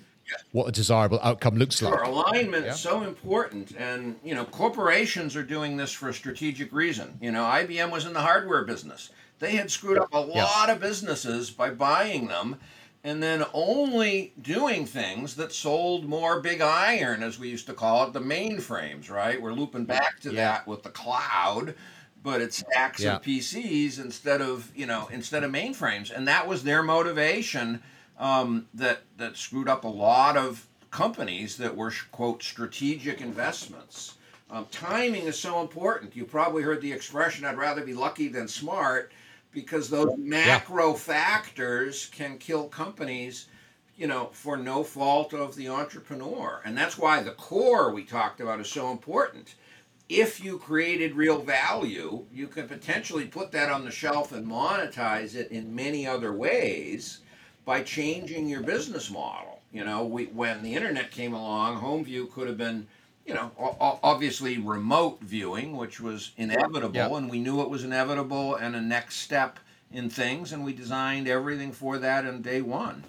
what 0.52 0.68
a 0.68 0.72
desirable 0.72 1.18
outcome 1.22 1.56
looks 1.56 1.78
sure, 1.78 1.90
like. 1.90 2.06
Alignment 2.06 2.66
is 2.66 2.78
so 2.78 3.02
important, 3.02 3.72
and 3.78 4.16
you 4.22 4.34
know, 4.34 4.44
corporations 4.44 5.36
are 5.36 5.42
doing 5.42 5.76
this 5.76 5.92
for 5.92 6.08
a 6.08 6.14
strategic 6.14 6.72
reason. 6.72 7.16
You 7.20 7.32
know, 7.32 7.44
IBM 7.44 7.90
was 7.90 8.04
in 8.04 8.12
the 8.12 8.20
hardware 8.20 8.64
business. 8.64 9.10
They 9.38 9.52
had 9.52 9.70
screwed 9.70 9.98
up 9.98 10.12
a 10.12 10.28
yeah. 10.32 10.44
lot 10.44 10.70
of 10.70 10.80
businesses 10.80 11.50
by 11.50 11.70
buying 11.70 12.28
them, 12.28 12.56
and 13.04 13.22
then 13.22 13.44
only 13.52 14.32
doing 14.40 14.84
things 14.84 15.36
that 15.36 15.52
sold 15.52 16.04
more 16.04 16.40
big 16.40 16.60
iron, 16.60 17.22
as 17.22 17.38
we 17.38 17.48
used 17.48 17.66
to 17.66 17.74
call 17.74 18.06
it, 18.06 18.12
the 18.12 18.20
mainframes. 18.20 19.10
Right? 19.10 19.40
We're 19.40 19.52
looping 19.52 19.84
back 19.84 20.20
to 20.20 20.30
yeah. 20.30 20.52
that 20.52 20.66
with 20.66 20.82
the 20.82 20.90
cloud 20.90 21.74
but 22.22 22.40
it's 22.40 22.58
stacks 22.58 23.00
yeah. 23.00 23.16
of 23.16 23.22
PCs 23.22 24.00
instead 24.00 24.40
of 24.40 24.70
you 24.74 24.86
know 24.86 25.08
instead 25.12 25.44
of 25.44 25.50
mainframes, 25.50 26.14
and 26.14 26.26
that 26.28 26.46
was 26.46 26.62
their 26.64 26.82
motivation 26.82 27.82
um, 28.18 28.66
that 28.74 29.02
that 29.16 29.36
screwed 29.36 29.68
up 29.68 29.84
a 29.84 29.88
lot 29.88 30.36
of 30.36 30.66
companies 30.90 31.56
that 31.56 31.74
were 31.76 31.92
quote 32.10 32.42
strategic 32.42 33.20
investments. 33.20 34.14
Um, 34.50 34.66
timing 34.70 35.24
is 35.24 35.38
so 35.38 35.60
important. 35.60 36.16
You 36.16 36.24
probably 36.24 36.62
heard 36.62 36.80
the 36.80 36.92
expression, 36.92 37.44
"I'd 37.44 37.58
rather 37.58 37.84
be 37.84 37.94
lucky 37.94 38.28
than 38.28 38.48
smart," 38.48 39.12
because 39.60 39.88
those 39.88 40.16
macro 40.16 40.90
yeah. 40.90 40.96
factors 40.96 42.06
can 42.06 42.38
kill 42.38 42.68
companies. 42.68 43.46
You 43.96 44.06
know, 44.06 44.30
for 44.32 44.56
no 44.56 44.84
fault 44.84 45.34
of 45.34 45.56
the 45.56 45.68
entrepreneur, 45.68 46.62
and 46.64 46.78
that's 46.78 46.96
why 46.96 47.20
the 47.20 47.32
core 47.32 47.92
we 47.92 48.04
talked 48.04 48.40
about 48.40 48.60
is 48.60 48.68
so 48.68 48.92
important 48.92 49.56
if 50.08 50.42
you 50.42 50.58
created 50.58 51.14
real 51.14 51.40
value, 51.42 52.24
you 52.32 52.46
could 52.46 52.68
potentially 52.68 53.26
put 53.26 53.52
that 53.52 53.70
on 53.70 53.84
the 53.84 53.90
shelf 53.90 54.32
and 54.32 54.46
monetize 54.46 55.34
it 55.34 55.50
in 55.50 55.74
many 55.74 56.06
other 56.06 56.32
ways 56.32 57.20
by 57.64 57.82
changing 57.82 58.48
your 58.48 58.62
business 58.62 59.10
model. 59.10 59.60
You 59.70 59.84
know, 59.84 60.06
we, 60.06 60.26
when 60.26 60.62
the 60.62 60.74
internet 60.74 61.10
came 61.10 61.34
along, 61.34 61.80
homeview 61.80 62.30
could 62.30 62.48
have 62.48 62.56
been, 62.56 62.86
you 63.28 63.34
know, 63.34 63.50
obviously 64.02 64.56
remote 64.56 65.20
viewing, 65.20 65.76
which 65.76 66.00
was 66.00 66.32
inevitable, 66.38 66.96
yep. 66.96 67.12
and 67.12 67.30
we 67.30 67.38
knew 67.38 67.60
it 67.60 67.68
was 67.68 67.84
inevitable 67.84 68.54
and 68.54 68.74
a 68.74 68.80
next 68.80 69.16
step 69.16 69.58
in 69.92 70.08
things, 70.08 70.54
and 70.54 70.64
we 70.64 70.72
designed 70.72 71.28
everything 71.28 71.70
for 71.70 71.98
that 71.98 72.24
in 72.24 72.40
day 72.40 72.62
one. 72.62 73.04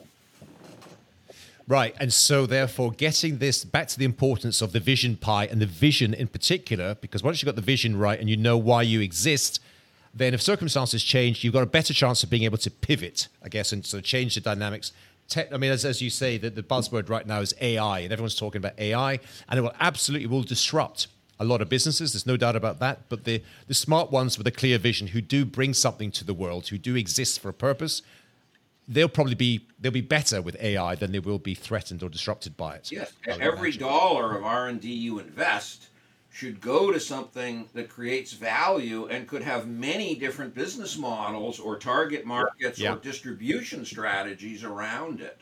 Right. 1.70 1.96
And 2.00 2.12
so, 2.12 2.46
therefore, 2.46 2.92
getting 2.92 3.38
this 3.38 3.64
back 3.64 3.88
to 3.90 4.00
the 4.00 4.04
importance 4.04 4.62
of 4.62 4.74
the 4.74 4.82
vision 4.82 5.16
pie 5.16 5.46
and 5.46 5.62
the 5.62 5.66
vision 5.66 6.14
in 6.14 6.28
particular, 6.28 6.96
because 6.96 7.24
once 7.24 7.42
you've 7.42 7.48
got 7.48 7.56
the 7.56 7.62
vision 7.62 7.96
right 7.96 8.20
and 8.20 8.30
you 8.30 8.36
know 8.36 8.58
why 8.58 8.82
you 8.82 9.00
exist, 9.00 9.62
then 10.14 10.34
if 10.34 10.42
circumstances 10.42 11.02
change, 11.02 11.46
you've 11.46 11.54
got 11.54 11.64
a 11.64 11.68
better 11.68 11.94
chance 11.94 12.24
of 12.24 12.30
being 12.30 12.44
able 12.44 12.58
to 12.58 12.72
pivot, 12.72 13.30
I 13.42 13.48
guess, 13.48 13.72
and 13.72 13.86
sort 13.86 14.00
of 14.00 14.06
change 14.06 14.36
the 14.36 14.42
dynamics. 14.42 14.92
Te- 15.30 15.46
I 15.52 15.58
mean, 15.58 15.72
as, 15.72 15.86
as 15.86 16.02
you 16.02 16.10
say, 16.10 16.38
the, 16.38 16.50
the 16.50 16.64
buzzword 16.64 17.10
right 17.10 17.26
now 17.26 17.40
is 17.40 17.54
AI, 17.62 18.00
and 18.00 18.12
everyone's 18.12 18.36
talking 18.36 18.60
about 18.60 18.78
AI, 18.80 19.20
and 19.48 19.60
it 19.60 19.62
will 19.62 19.76
absolutely 19.80 20.28
will 20.28 20.44
disrupt 20.44 21.08
a 21.40 21.46
lot 21.46 21.62
of 21.62 21.70
businesses. 21.70 22.14
There's 22.14 22.26
no 22.26 22.36
doubt 22.36 22.56
about 22.56 22.80
that. 22.80 23.08
But 23.10 23.24
the, 23.24 23.42
the 23.68 23.74
smart 23.74 24.12
ones 24.12 24.38
with 24.38 24.48
a 24.48 24.52
clear 24.52 24.78
vision 24.78 25.08
who 25.08 25.22
do 25.22 25.46
bring 25.46 25.74
something 25.74 26.12
to 26.12 26.26
the 26.26 26.34
world, 26.34 26.68
who 26.68 26.78
do 26.78 26.96
exist 26.96 27.40
for 27.40 27.50
a 27.50 27.54
purpose, 27.54 28.02
they'll 28.88 29.08
probably 29.08 29.36
be 29.36 29.62
they'll 29.80 29.92
be 29.92 30.02
better 30.02 30.42
with 30.42 30.60
AI 30.60 30.96
than 30.96 31.12
they 31.12 31.20
will 31.20 31.38
be 31.38 31.54
threatened 31.54 32.04
or 32.04 32.10
disrupted 32.10 32.58
by 32.58 32.76
it. 32.76 32.92
Yes, 32.92 33.14
every 33.28 33.72
dollar 33.72 34.36
of 34.36 34.44
R 34.44 34.68
and 34.68 34.82
D 34.82 34.92
you 34.92 35.20
invest 35.20 35.90
should 36.32 36.62
go 36.62 36.92
to 36.92 37.00
something 37.00 37.68
that 37.74 37.90
creates 37.90 38.34
value 38.34 39.08
and 39.08 39.28
could 39.28 39.42
have 39.42 39.68
many 39.68 40.16
different 40.16 40.54
business 40.54 40.98
models 40.98 41.60
or 41.60 41.78
target 41.78 42.26
markets 42.26 42.80
yeah. 42.80 42.94
or 42.94 42.98
distribution 42.98 43.84
strategies 43.84 44.64
around 44.64 45.22
it. 45.22 45.42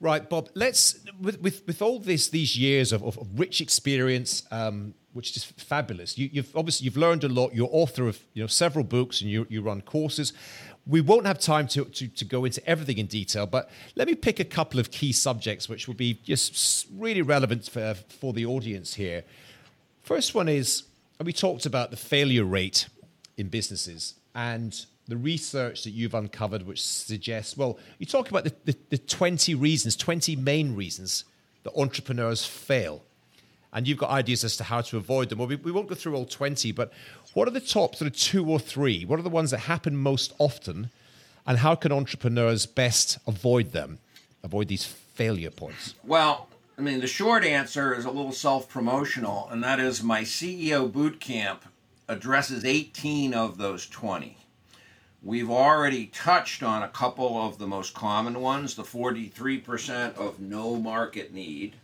Right, 0.00 0.28
Bob. 0.28 0.48
Let's 0.54 0.98
with 1.20 1.40
with, 1.40 1.64
with 1.64 1.80
all 1.80 2.00
this 2.00 2.28
these 2.28 2.58
years 2.58 2.92
of, 2.92 3.04
of, 3.04 3.16
rich 3.38 3.60
experience, 3.60 4.42
um, 4.50 4.94
which 5.12 5.36
is 5.36 5.44
fabulous. 5.44 6.18
You, 6.18 6.28
have 6.42 6.56
obviously 6.56 6.86
you've 6.86 6.96
learned 6.96 7.22
a 7.22 7.28
lot. 7.28 7.54
You're 7.54 7.68
author 7.70 8.08
of 8.08 8.18
you 8.34 8.42
know 8.42 8.48
several 8.48 8.84
books 8.84 9.20
and 9.20 9.30
you 9.30 9.46
you 9.48 9.62
run 9.62 9.80
courses 9.80 10.32
we 10.86 11.00
won't 11.00 11.26
have 11.26 11.38
time 11.38 11.68
to, 11.68 11.84
to, 11.84 12.08
to, 12.08 12.24
go 12.24 12.44
into 12.44 12.64
everything 12.68 12.98
in 12.98 13.06
detail, 13.06 13.46
but 13.46 13.70
let 13.94 14.08
me 14.08 14.14
pick 14.14 14.40
a 14.40 14.44
couple 14.44 14.80
of 14.80 14.90
key 14.90 15.12
subjects 15.12 15.68
which 15.68 15.86
will 15.86 15.94
be 15.94 16.18
just 16.24 16.88
really 16.96 17.22
relevant 17.22 17.68
for, 17.68 17.94
for 18.08 18.32
the 18.32 18.44
audience 18.44 18.94
here. 18.94 19.22
First 20.02 20.34
one 20.34 20.48
is 20.48 20.84
we 21.22 21.32
talked 21.32 21.66
about 21.66 21.90
the 21.90 21.96
failure 21.96 22.44
rate 22.44 22.88
in 23.36 23.48
businesses 23.48 24.14
and 24.34 24.84
the 25.06 25.16
research 25.16 25.84
that 25.84 25.90
you've 25.90 26.14
uncovered, 26.14 26.66
which 26.66 26.84
suggests, 26.84 27.56
well, 27.56 27.78
you 27.98 28.06
talk 28.06 28.30
about 28.30 28.44
the, 28.44 28.54
the, 28.64 28.76
the 28.90 28.98
20 28.98 29.54
reasons, 29.54 29.94
20 29.94 30.34
main 30.36 30.74
reasons 30.74 31.24
that 31.62 31.72
entrepreneurs 31.76 32.44
fail 32.44 33.02
and 33.72 33.88
you've 33.88 33.98
got 33.98 34.10
ideas 34.10 34.44
as 34.44 34.56
to 34.58 34.64
how 34.64 34.80
to 34.82 34.96
avoid 34.96 35.28
them. 35.28 35.38
Well, 35.38 35.48
we, 35.48 35.56
we 35.56 35.72
won't 35.72 35.88
go 35.88 35.94
through 35.94 36.14
all 36.14 36.26
20, 36.26 36.72
but 36.72 36.92
what 37.34 37.48
are 37.48 37.52
the 37.52 37.60
top 37.60 37.96
sort 37.96 38.10
of 38.10 38.16
two 38.16 38.48
or 38.48 38.58
three? 38.58 39.04
What 39.04 39.18
are 39.18 39.22
the 39.22 39.30
ones 39.30 39.50
that 39.50 39.60
happen 39.60 39.96
most 39.96 40.32
often? 40.38 40.90
And 41.46 41.58
how 41.58 41.74
can 41.74 41.90
entrepreneurs 41.90 42.66
best 42.66 43.18
avoid 43.26 43.72
them, 43.72 43.98
avoid 44.44 44.68
these 44.68 44.84
failure 44.84 45.50
points? 45.50 45.94
Well, 46.04 46.48
I 46.78 46.82
mean, 46.82 47.00
the 47.00 47.06
short 47.06 47.44
answer 47.44 47.94
is 47.94 48.04
a 48.04 48.10
little 48.10 48.32
self 48.32 48.68
promotional, 48.68 49.48
and 49.50 49.62
that 49.62 49.80
is 49.80 50.02
my 50.02 50.22
CEO 50.22 50.90
boot 50.90 51.20
camp 51.20 51.64
addresses 52.08 52.64
18 52.64 53.34
of 53.34 53.58
those 53.58 53.86
20. 53.86 54.36
We've 55.22 55.50
already 55.50 56.06
touched 56.06 56.62
on 56.62 56.82
a 56.82 56.88
couple 56.88 57.40
of 57.46 57.58
the 57.58 57.66
most 57.66 57.94
common 57.94 58.40
ones 58.40 58.74
the 58.74 58.82
43% 58.82 60.16
of 60.16 60.40
no 60.40 60.76
market 60.76 61.32
need. 61.32 61.76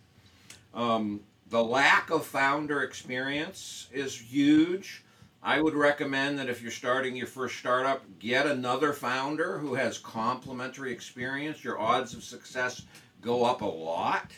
Um, 0.74 1.20
the 1.48 1.62
lack 1.62 2.10
of 2.10 2.26
founder 2.26 2.82
experience 2.82 3.86
is 3.92 4.18
huge. 4.18 5.04
I 5.42 5.60
would 5.60 5.74
recommend 5.74 6.38
that 6.38 6.48
if 6.48 6.60
you're 6.60 6.70
starting 6.70 7.14
your 7.14 7.26
first 7.26 7.58
startup, 7.58 8.02
get 8.18 8.46
another 8.46 8.92
founder 8.92 9.58
who 9.58 9.74
has 9.74 9.96
complementary 9.96 10.92
experience. 10.92 11.62
Your 11.62 11.78
odds 11.78 12.12
of 12.14 12.24
success 12.24 12.82
go 13.20 13.44
up 13.44 13.62
a 13.62 13.66
lot. 13.66 14.32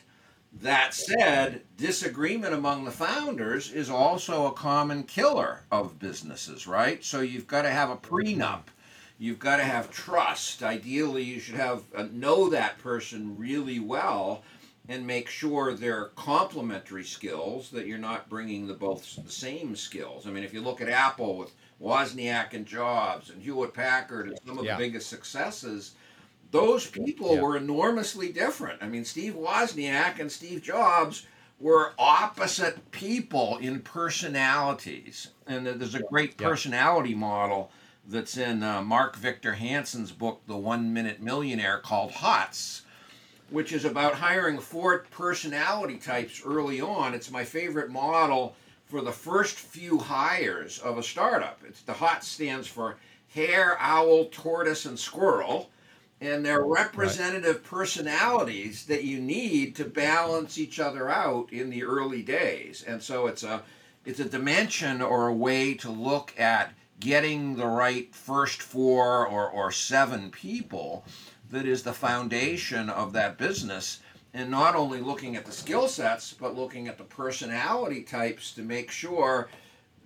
That 0.52 0.92
said, 0.92 1.62
disagreement 1.76 2.54
among 2.54 2.84
the 2.84 2.90
founders 2.90 3.72
is 3.72 3.88
also 3.88 4.46
a 4.46 4.52
common 4.52 5.04
killer 5.04 5.62
of 5.70 5.98
businesses, 5.98 6.66
right? 6.66 7.02
So 7.04 7.20
you've 7.20 7.46
got 7.46 7.62
to 7.62 7.70
have 7.70 7.88
a 7.88 7.96
prenup. 7.96 8.64
You've 9.18 9.38
got 9.38 9.56
to 9.56 9.64
have 9.64 9.90
trust. 9.90 10.62
Ideally, 10.62 11.22
you 11.22 11.40
should 11.40 11.54
have 11.54 11.84
uh, 11.94 12.08
know 12.10 12.50
that 12.50 12.78
person 12.78 13.38
really 13.38 13.78
well 13.78 14.42
and 14.90 15.06
make 15.06 15.28
sure 15.28 15.72
they're 15.72 16.06
complementary 16.16 17.04
skills 17.04 17.70
that 17.70 17.86
you're 17.86 17.96
not 17.96 18.28
bringing 18.28 18.66
the 18.66 18.74
both 18.74 19.16
the 19.24 19.30
same 19.30 19.76
skills. 19.76 20.26
I 20.26 20.30
mean, 20.30 20.42
if 20.42 20.52
you 20.52 20.60
look 20.60 20.80
at 20.80 20.88
Apple 20.88 21.38
with 21.38 21.52
Wozniak 21.80 22.54
and 22.54 22.66
Jobs 22.66 23.30
and 23.30 23.40
Hewlett 23.40 23.72
Packard 23.72 24.28
and 24.28 24.38
some 24.44 24.58
of 24.58 24.64
Yeah. 24.64 24.76
the 24.76 24.82
biggest 24.82 25.08
successes, 25.08 25.92
those 26.50 26.88
people 26.90 27.36
Yeah. 27.36 27.40
were 27.40 27.56
enormously 27.56 28.32
different. 28.32 28.82
I 28.82 28.88
mean, 28.88 29.04
Steve 29.04 29.34
Wozniak 29.34 30.18
and 30.18 30.30
Steve 30.30 30.60
Jobs 30.60 31.24
were 31.60 31.92
opposite 31.96 32.90
people 32.90 33.58
in 33.58 33.82
personalities, 33.82 35.28
and 35.46 35.64
there's 35.64 35.94
a 35.94 36.02
great 36.02 36.34
Yeah. 36.40 36.48
personality 36.48 37.14
model 37.14 37.70
that's 38.08 38.36
in 38.36 38.64
uh, 38.64 38.82
Mark 38.82 39.14
Victor 39.14 39.52
Hansen's 39.52 40.10
book, 40.10 40.40
The 40.48 40.56
One 40.56 40.92
Minute 40.92 41.22
Millionaire, 41.22 41.78
called 41.78 42.10
HOTS 42.10 42.82
which 43.50 43.72
is 43.72 43.84
about 43.84 44.14
hiring 44.14 44.58
four 44.58 45.04
personality 45.10 45.96
types 45.96 46.42
early 46.44 46.80
on. 46.80 47.14
It's 47.14 47.30
my 47.30 47.44
favorite 47.44 47.90
model 47.90 48.54
for 48.86 49.00
the 49.00 49.12
first 49.12 49.56
few 49.56 49.98
hires 49.98 50.78
of 50.78 50.98
a 50.98 51.02
startup. 51.02 51.60
It's 51.66 51.82
the 51.82 51.92
HOT 51.92 52.24
stands 52.24 52.66
for 52.66 52.96
hare, 53.34 53.76
owl, 53.80 54.26
tortoise, 54.26 54.84
and 54.84 54.98
squirrel. 54.98 55.70
And 56.20 56.44
they're 56.44 56.64
representative 56.64 57.64
personalities 57.64 58.84
that 58.86 59.04
you 59.04 59.20
need 59.20 59.74
to 59.76 59.84
balance 59.84 60.58
each 60.58 60.78
other 60.78 61.08
out 61.08 61.50
in 61.50 61.70
the 61.70 61.82
early 61.82 62.22
days. 62.22 62.84
And 62.86 63.02
so 63.02 63.26
it's 63.26 63.42
a 63.42 63.62
it's 64.04 64.20
a 64.20 64.28
dimension 64.28 65.02
or 65.02 65.28
a 65.28 65.34
way 65.34 65.74
to 65.74 65.90
look 65.90 66.38
at 66.38 66.72
getting 67.00 67.56
the 67.56 67.66
right 67.66 68.14
first 68.14 68.62
four 68.62 69.26
or, 69.26 69.48
or 69.50 69.72
seven 69.72 70.30
people 70.30 71.04
that 71.50 71.66
is 71.66 71.82
the 71.82 71.92
foundation 71.92 72.88
of 72.90 73.12
that 73.14 73.38
business. 73.38 74.00
And 74.32 74.50
not 74.50 74.76
only 74.76 75.00
looking 75.00 75.34
at 75.34 75.44
the 75.44 75.50
skill 75.52 75.88
sets 75.88 76.32
but 76.32 76.54
looking 76.56 76.86
at 76.86 76.98
the 76.98 77.04
personality 77.04 78.02
types 78.02 78.52
to 78.52 78.62
make 78.62 78.90
sure 78.90 79.48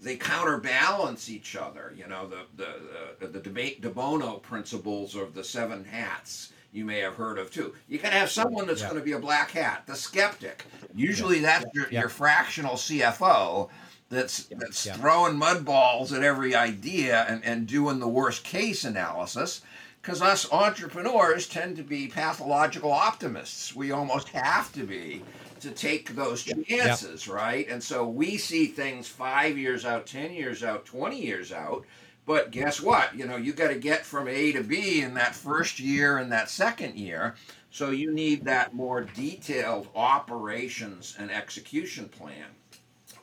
they 0.01 0.17
counterbalance 0.17 1.29
each 1.29 1.57
other. 1.57 1.93
You 1.97 2.07
know 2.09 2.27
the 2.27 2.47
the 2.57 2.75
the, 3.21 3.27
the 3.27 3.41
debate 3.41 3.81
de 3.83 3.91
bono 3.91 4.35
principles 4.39 5.15
of 5.15 5.35
the 5.35 5.45
seven 5.45 5.85
hats 5.85 6.53
you 6.73 6.85
may 6.85 6.99
have 7.01 7.15
heard 7.15 7.39
of 7.39 7.51
too. 7.51 7.75
You 7.89 7.99
can 7.99 8.13
have 8.13 8.31
someone 8.31 8.67
that's 8.67 8.81
Yeah. 8.81 8.89
going 8.89 9.01
to 9.01 9.05
be 9.05 9.13
a 9.13 9.19
black 9.19 9.51
hat 9.51 9.85
the 9.87 9.95
skeptic. 9.95 10.65
Usually 10.95 11.41
that's 11.41 11.65
your, 11.75 11.87
Yeah. 11.91 12.01
your 12.01 12.09
fractional 12.09 12.75
cfo 12.75 13.69
that's 14.11 14.45
that's 14.51 14.87
Yeah. 14.87 14.95
throwing 14.97 15.37
mud 15.37 15.65
balls 15.65 16.13
at 16.13 16.23
every 16.23 16.55
idea 16.55 17.25
and, 17.29 17.45
and 17.45 17.67
doing 17.67 18.01
the 18.01 18.09
worst 18.09 18.45
case 18.45 18.85
analysis 18.85 19.63
because 20.01 20.21
us 20.21 20.51
entrepreneurs 20.53 21.49
tend 21.49 21.77
to 21.77 21.83
be 21.83 22.07
pathological 22.09 22.93
optimists. 22.93 23.75
We 23.75 23.91
almost 23.91 24.29
have 24.29 24.71
to 24.75 24.85
be 24.85 25.23
to 25.61 25.71
take 25.71 26.15
those 26.15 26.43
chances, 26.43 27.27
right? 27.27 27.67
And 27.71 27.83
so 27.83 28.07
we 28.07 28.37
see 28.37 28.67
things 28.67 29.09
five 29.09 29.57
years 29.57 29.87
out, 29.87 30.07
10 30.07 30.33
years 30.35 30.63
out, 30.63 30.85
20 30.85 31.19
years 31.19 31.53
out. 31.53 31.87
But 32.27 32.51
guess 32.51 32.81
what? 32.83 33.15
You 33.17 33.27
know, 33.27 33.37
you 33.37 33.53
got 33.55 33.69
to 33.69 33.79
get 33.79 34.05
from 34.05 34.29
A 34.29 34.53
to 34.53 34.63
B 34.63 35.01
in 35.01 35.15
that 35.15 35.35
first 35.35 35.81
year 35.81 36.19
and 36.19 36.31
that 36.33 36.51
second 36.51 36.97
year. 36.97 37.35
So 37.71 37.91
you 37.91 38.13
need 38.13 38.45
that 38.45 38.75
more 38.75 39.01
detailed 39.03 39.89
operations 39.95 41.17
and 41.19 41.31
execution 41.31 42.09
plan. 42.09 42.47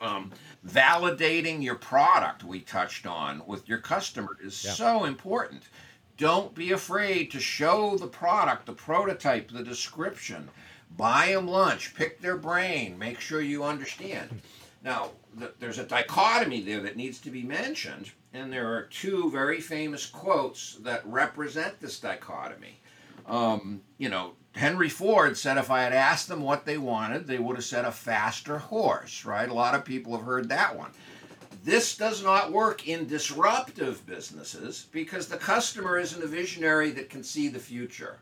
Um, 0.00 0.32
validating 0.66 1.62
your 1.62 1.74
product, 1.74 2.44
we 2.44 2.60
touched 2.60 3.06
on 3.06 3.42
with 3.46 3.68
your 3.68 3.78
customer, 3.78 4.36
is 4.42 4.64
Yeah. 4.64 4.72
so 4.72 5.04
important. 5.04 5.64
Don't 6.16 6.54
be 6.54 6.72
afraid 6.72 7.30
to 7.32 7.40
show 7.40 7.96
the 7.96 8.06
product, 8.06 8.66
the 8.66 8.72
prototype, 8.72 9.50
the 9.50 9.62
description. 9.64 10.48
Buy 10.96 11.28
them 11.32 11.48
lunch, 11.48 11.94
pick 11.94 12.20
their 12.20 12.36
brain, 12.36 12.98
make 12.98 13.20
sure 13.20 13.40
you 13.40 13.64
understand. 13.64 14.40
Now, 14.84 15.12
th- 15.38 15.52
there's 15.60 15.78
a 15.78 15.84
dichotomy 15.84 16.60
there 16.60 16.80
that 16.80 16.96
needs 16.96 17.20
to 17.20 17.30
be 17.30 17.44
mentioned, 17.44 18.10
and 18.34 18.52
there 18.52 18.74
are 18.74 18.82
two 18.82 19.30
very 19.30 19.60
famous 19.60 20.06
quotes 20.06 20.74
that 20.80 21.06
represent 21.06 21.78
this 21.80 22.00
dichotomy. 22.00 22.80
Um, 23.26 23.80
you 23.98 24.08
know, 24.08 24.32
Henry 24.54 24.88
Ford 24.88 25.36
said 25.36 25.56
if 25.56 25.70
I 25.70 25.82
had 25.82 25.92
asked 25.92 26.28
them 26.28 26.42
what 26.42 26.64
they 26.64 26.78
wanted, 26.78 27.26
they 27.26 27.38
would 27.38 27.56
have 27.56 27.64
said 27.64 27.84
a 27.84 27.92
faster 27.92 28.58
horse, 28.58 29.24
right? 29.24 29.48
A 29.48 29.54
lot 29.54 29.74
of 29.74 29.84
people 29.84 30.14
have 30.16 30.26
heard 30.26 30.48
that 30.50 30.76
one. 30.76 30.90
This 31.64 31.96
does 31.96 32.22
not 32.22 32.52
work 32.52 32.88
in 32.88 33.06
disruptive 33.06 34.04
businesses 34.04 34.86
because 34.92 35.28
the 35.28 35.36
customer 35.36 35.98
isn't 35.98 36.22
a 36.22 36.26
visionary 36.26 36.90
that 36.90 37.08
can 37.08 37.22
see 37.22 37.48
the 37.48 37.58
future. 37.58 38.18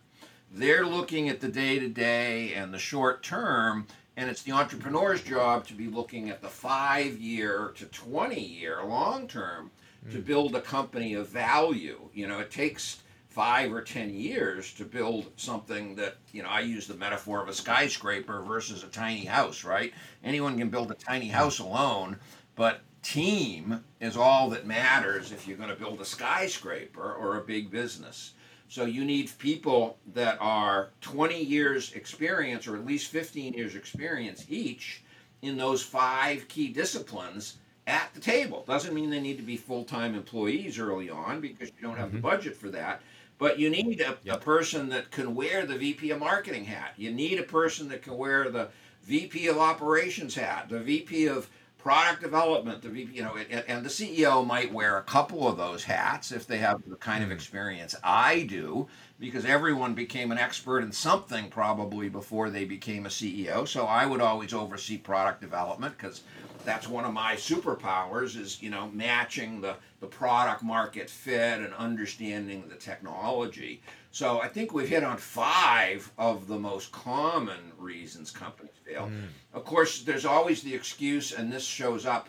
They're 0.52 0.86
looking 0.86 1.28
at 1.28 1.40
the 1.40 1.48
day 1.48 1.78
to 1.78 1.88
day 1.88 2.54
and 2.54 2.72
the 2.72 2.78
short 2.78 3.22
term, 3.22 3.86
and 4.16 4.28
it's 4.28 4.42
the 4.42 4.52
entrepreneur's 4.52 5.22
job 5.22 5.66
to 5.68 5.74
be 5.74 5.86
looking 5.86 6.28
at 6.28 6.42
the 6.42 6.48
five 6.48 7.18
year 7.18 7.72
to 7.76 7.86
20 7.86 8.38
year 8.38 8.84
long 8.84 9.26
term 9.26 9.70
to 10.10 10.18
mm. 10.18 10.24
build 10.24 10.54
a 10.54 10.60
company 10.60 11.14
of 11.14 11.28
value. 11.28 12.00
You 12.12 12.26
know, 12.26 12.40
it 12.40 12.50
takes 12.50 13.02
five 13.40 13.72
or 13.72 13.80
10 13.80 14.12
years 14.12 14.74
to 14.74 14.84
build 14.84 15.30
something 15.36 15.94
that, 15.94 16.16
you 16.30 16.42
know, 16.42 16.50
I 16.50 16.60
use 16.60 16.86
the 16.86 16.92
metaphor 16.92 17.42
of 17.42 17.48
a 17.48 17.54
skyscraper 17.54 18.42
versus 18.42 18.84
a 18.84 18.88
tiny 18.88 19.24
house, 19.24 19.64
right? 19.64 19.94
Anyone 20.22 20.58
can 20.58 20.68
build 20.68 20.90
a 20.90 20.94
tiny 20.94 21.28
house 21.28 21.58
alone, 21.58 22.18
but 22.54 22.82
team 23.02 23.82
is 23.98 24.14
all 24.14 24.50
that 24.50 24.66
matters 24.66 25.32
if 25.32 25.48
you're 25.48 25.56
going 25.56 25.70
to 25.70 25.74
build 25.74 26.02
a 26.02 26.04
skyscraper 26.04 27.14
or 27.14 27.38
a 27.38 27.40
big 27.40 27.70
business. 27.70 28.34
So 28.68 28.84
you 28.84 29.06
need 29.06 29.30
people 29.38 29.96
that 30.12 30.36
are 30.38 30.90
20 31.00 31.42
years 31.42 31.94
experience 31.94 32.68
or 32.68 32.76
at 32.76 32.84
least 32.84 33.10
15 33.10 33.54
years 33.54 33.74
experience 33.74 34.44
each 34.50 35.02
in 35.40 35.56
those 35.56 35.82
five 35.82 36.46
key 36.48 36.68
disciplines 36.68 37.56
at 37.86 38.10
the 38.12 38.20
table. 38.20 38.64
Doesn't 38.68 38.94
mean 38.94 39.08
they 39.08 39.18
need 39.18 39.38
to 39.38 39.42
be 39.42 39.56
full-time 39.56 40.14
employees 40.14 40.78
early 40.78 41.08
on 41.08 41.40
because 41.40 41.68
you 41.68 41.80
don't 41.80 41.96
have 41.96 42.12
the 42.12 42.18
mm-hmm. 42.18 42.28
budget 42.28 42.54
for 42.54 42.68
that. 42.68 43.00
But 43.40 43.58
you 43.58 43.70
need 43.70 44.02
a, 44.02 44.18
a 44.30 44.36
person 44.36 44.90
that 44.90 45.10
can 45.10 45.34
wear 45.34 45.64
the 45.64 45.78
VP 45.78 46.10
of 46.10 46.20
marketing 46.20 46.66
hat. 46.66 46.92
You 46.98 47.10
need 47.10 47.40
a 47.40 47.42
person 47.42 47.88
that 47.88 48.02
can 48.02 48.18
wear 48.18 48.50
the 48.50 48.68
VP 49.04 49.48
of 49.48 49.56
operations 49.56 50.34
hat, 50.34 50.68
the 50.68 50.78
VP 50.78 51.26
of 51.26 51.48
product 51.82 52.22
development, 52.22 52.82
the 52.82 52.88
VP, 52.88 53.16
you 53.16 53.22
know, 53.22 53.36
and, 53.36 53.64
and 53.66 53.84
the 53.84 53.88
CEO 53.88 54.46
might 54.46 54.72
wear 54.72 54.98
a 54.98 55.02
couple 55.02 55.48
of 55.48 55.56
those 55.56 55.84
hats 55.84 56.32
if 56.32 56.46
they 56.46 56.58
have 56.58 56.82
the 56.86 56.96
kind 56.96 57.22
of 57.22 57.30
hmm. 57.30 57.34
experience 57.34 57.94
I 58.04 58.42
do, 58.42 58.88
because 59.18 59.44
everyone 59.44 59.94
became 59.94 60.30
an 60.32 60.38
expert 60.38 60.80
in 60.80 60.92
something 60.92 61.48
probably 61.48 62.08
before 62.08 62.50
they 62.50 62.64
became 62.64 63.06
a 63.06 63.10
CEO. 63.10 63.66
So 63.66 63.86
I 63.86 64.06
would 64.06 64.20
always 64.20 64.52
oversee 64.52 64.98
product 64.98 65.40
development 65.40 65.96
because 65.96 66.22
that's 66.64 66.88
one 66.88 67.04
of 67.04 67.12
my 67.12 67.34
superpowers 67.36 68.38
is 68.38 68.62
you 68.62 68.70
know 68.70 68.88
matching 68.90 69.60
the 69.60 69.76
the 70.00 70.06
product 70.06 70.62
market 70.62 71.08
fit 71.08 71.60
and 71.60 71.72
understanding 71.74 72.64
the 72.68 72.74
technology 72.74 73.82
so 74.10 74.40
i 74.40 74.48
think 74.48 74.72
we've 74.72 74.88
hit 74.88 75.04
on 75.04 75.16
five 75.16 76.10
of 76.18 76.48
the 76.48 76.58
most 76.58 76.90
common 76.92 77.58
reasons 77.78 78.30
companies 78.30 78.72
fail. 78.86 79.06
Hmm. 79.06 79.24
Of 79.52 79.64
course 79.64 80.02
there's 80.02 80.24
always 80.24 80.62
the 80.62 80.74
excuse 80.74 81.32
and 81.32 81.52
this 81.52 81.64
shows 81.64 82.06
up 82.06 82.28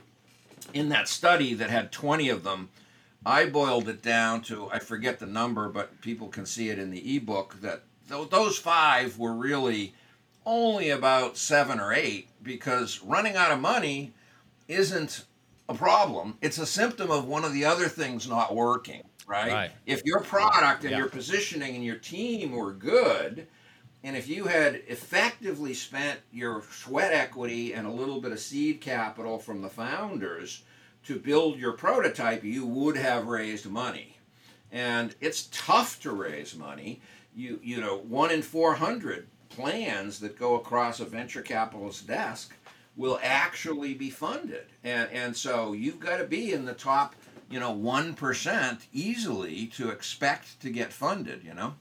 in 0.74 0.90
that 0.90 1.08
study 1.08 1.54
that 1.56 1.70
had 1.70 1.92
20 1.92 2.30
of 2.30 2.44
them. 2.44 2.70
I 3.26 3.46
boiled 3.48 3.88
it 3.90 4.02
down 4.02 4.42
to 4.44 4.70
i 4.72 4.80
forget 4.80 5.20
the 5.20 5.26
number 5.28 5.70
but 5.70 6.02
people 6.02 6.28
can 6.28 6.46
see 6.46 6.70
it 6.70 6.80
in 6.80 6.92
the 6.92 7.16
ebook 7.16 7.60
that 7.62 7.84
tho- 8.08 8.26
those 8.26 8.58
five 8.58 9.18
were 9.18 9.34
really 9.34 9.94
only 10.46 10.90
about 10.90 11.38
seven 11.38 11.80
or 11.80 11.94
eight 11.94 12.28
because 12.42 13.02
running 13.04 13.36
out 13.36 13.52
of 13.52 13.60
money 13.60 14.12
isn't 14.68 15.26
a 15.70 15.74
problem. 15.74 16.38
It's 16.42 16.58
a 16.58 16.66
symptom 16.66 17.12
of 17.12 17.26
one 17.26 17.46
of 17.46 17.54
the 17.54 17.66
other 17.66 17.88
things 17.88 18.28
not 18.28 18.56
working, 18.56 19.04
right? 19.28 19.52
Right. 19.52 19.72
If 19.86 20.04
your 20.06 20.22
product 20.22 20.84
and 20.84 20.92
Yeah. 20.92 20.98
your 21.00 21.10
positioning 21.10 21.76
and 21.76 21.84
your 21.84 21.98
team 21.98 22.52
were 22.52 22.74
good, 22.74 23.48
and 24.04 24.18
if 24.18 24.28
you 24.28 24.46
had 24.46 24.82
effectively 24.88 25.74
spent 25.74 26.20
your 26.32 26.64
sweat 26.72 27.14
equity 27.14 27.74
and 27.74 27.86
a 27.86 27.92
little 27.92 28.20
bit 28.20 28.32
of 28.32 28.40
seed 28.40 28.82
capital 28.82 29.38
from 29.38 29.62
the 29.62 29.70
founders 29.70 30.64
to 31.06 31.20
build 31.20 31.60
your 31.60 31.74
prototype, 31.74 32.44
you 32.44 32.66
would 32.66 32.98
have 32.98 33.28
raised 33.28 33.66
money. 33.66 34.18
And 34.72 35.16
it's 35.20 35.50
tough 35.52 36.00
to 36.02 36.12
raise 36.12 36.56
money. 36.56 37.02
You 37.36 37.60
you 37.64 37.80
know, 37.80 37.98
one 37.98 38.32
in 38.32 38.42
400 38.42 39.28
plans 39.50 40.20
that 40.20 40.38
go 40.40 40.56
across 40.56 41.00
a 41.00 41.06
venture 41.06 41.42
capitalist 41.42 42.08
desk 42.08 42.56
will 42.96 43.20
actually 43.22 43.94
be 43.94 44.10
funded. 44.10 44.66
And 44.84 45.10
and 45.12 45.36
so 45.36 45.74
you've 45.74 46.00
got 46.00 46.18
to 46.18 46.26
be 46.26 46.54
in 46.54 46.66
the 46.66 46.74
top, 46.74 47.16
you 47.52 47.60
know, 47.60 47.74
1% 47.74 48.86
easily 48.94 49.68
to 49.68 49.90
expect 49.90 50.60
to 50.62 50.70
get 50.70 50.94
funded, 50.94 51.44
you 51.44 51.54
know. 51.54 51.76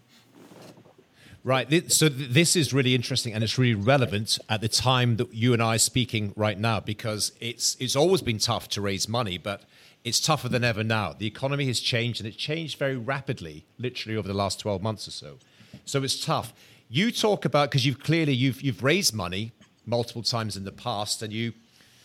Right. 1.43 1.91
So 1.91 2.11
this 2.11 2.55
is 2.55 2.75
really 2.75 2.95
interesting, 2.95 3.33
and 3.33 3.43
it's 3.43 3.57
really 3.57 3.75
relevant 3.75 4.39
at 4.51 4.61
the 4.61 4.69
time 4.69 5.17
that 5.17 5.33
you 5.33 5.55
and 5.55 5.63
I 5.63 5.77
are 5.77 5.79
speaking 5.79 6.35
right 6.37 6.59
now, 6.59 6.81
because 6.81 7.33
it's 7.41 7.79
it's 7.81 7.97
always 7.97 8.21
been 8.21 8.39
tough 8.39 8.69
to 8.71 8.83
raise 8.83 9.09
money, 9.09 9.39
but 9.39 9.63
it's 10.05 10.21
tougher 10.21 10.51
than 10.51 10.65
ever 10.65 10.85
now. 10.85 11.15
The 11.15 11.27
economy 11.27 11.67
has 11.69 11.81
changed, 11.81 12.21
and 12.21 12.29
it's 12.29 12.37
changed 12.37 12.79
very 12.79 12.97
rapidly, 12.97 13.65
literally 13.79 14.19
over 14.19 14.29
the 14.29 14.35
last 14.35 14.61
twelve 14.61 14.83
months 14.83 15.09
or 15.09 15.13
so. 15.13 15.39
So 15.87 16.03
it's 16.03 16.23
tough. 16.23 16.53
You 16.91 17.11
talk 17.11 17.47
about 17.47 17.71
because 17.71 17.87
you've 17.87 18.01
clearly 18.01 18.35
you've 18.35 18.61
you've 18.61 18.83
raised 18.83 19.15
money 19.15 19.53
multiple 19.87 20.23
times 20.23 20.59
in 20.59 20.65
the 20.65 20.73
past, 20.73 21.23
and 21.23 21.33
you 21.33 21.55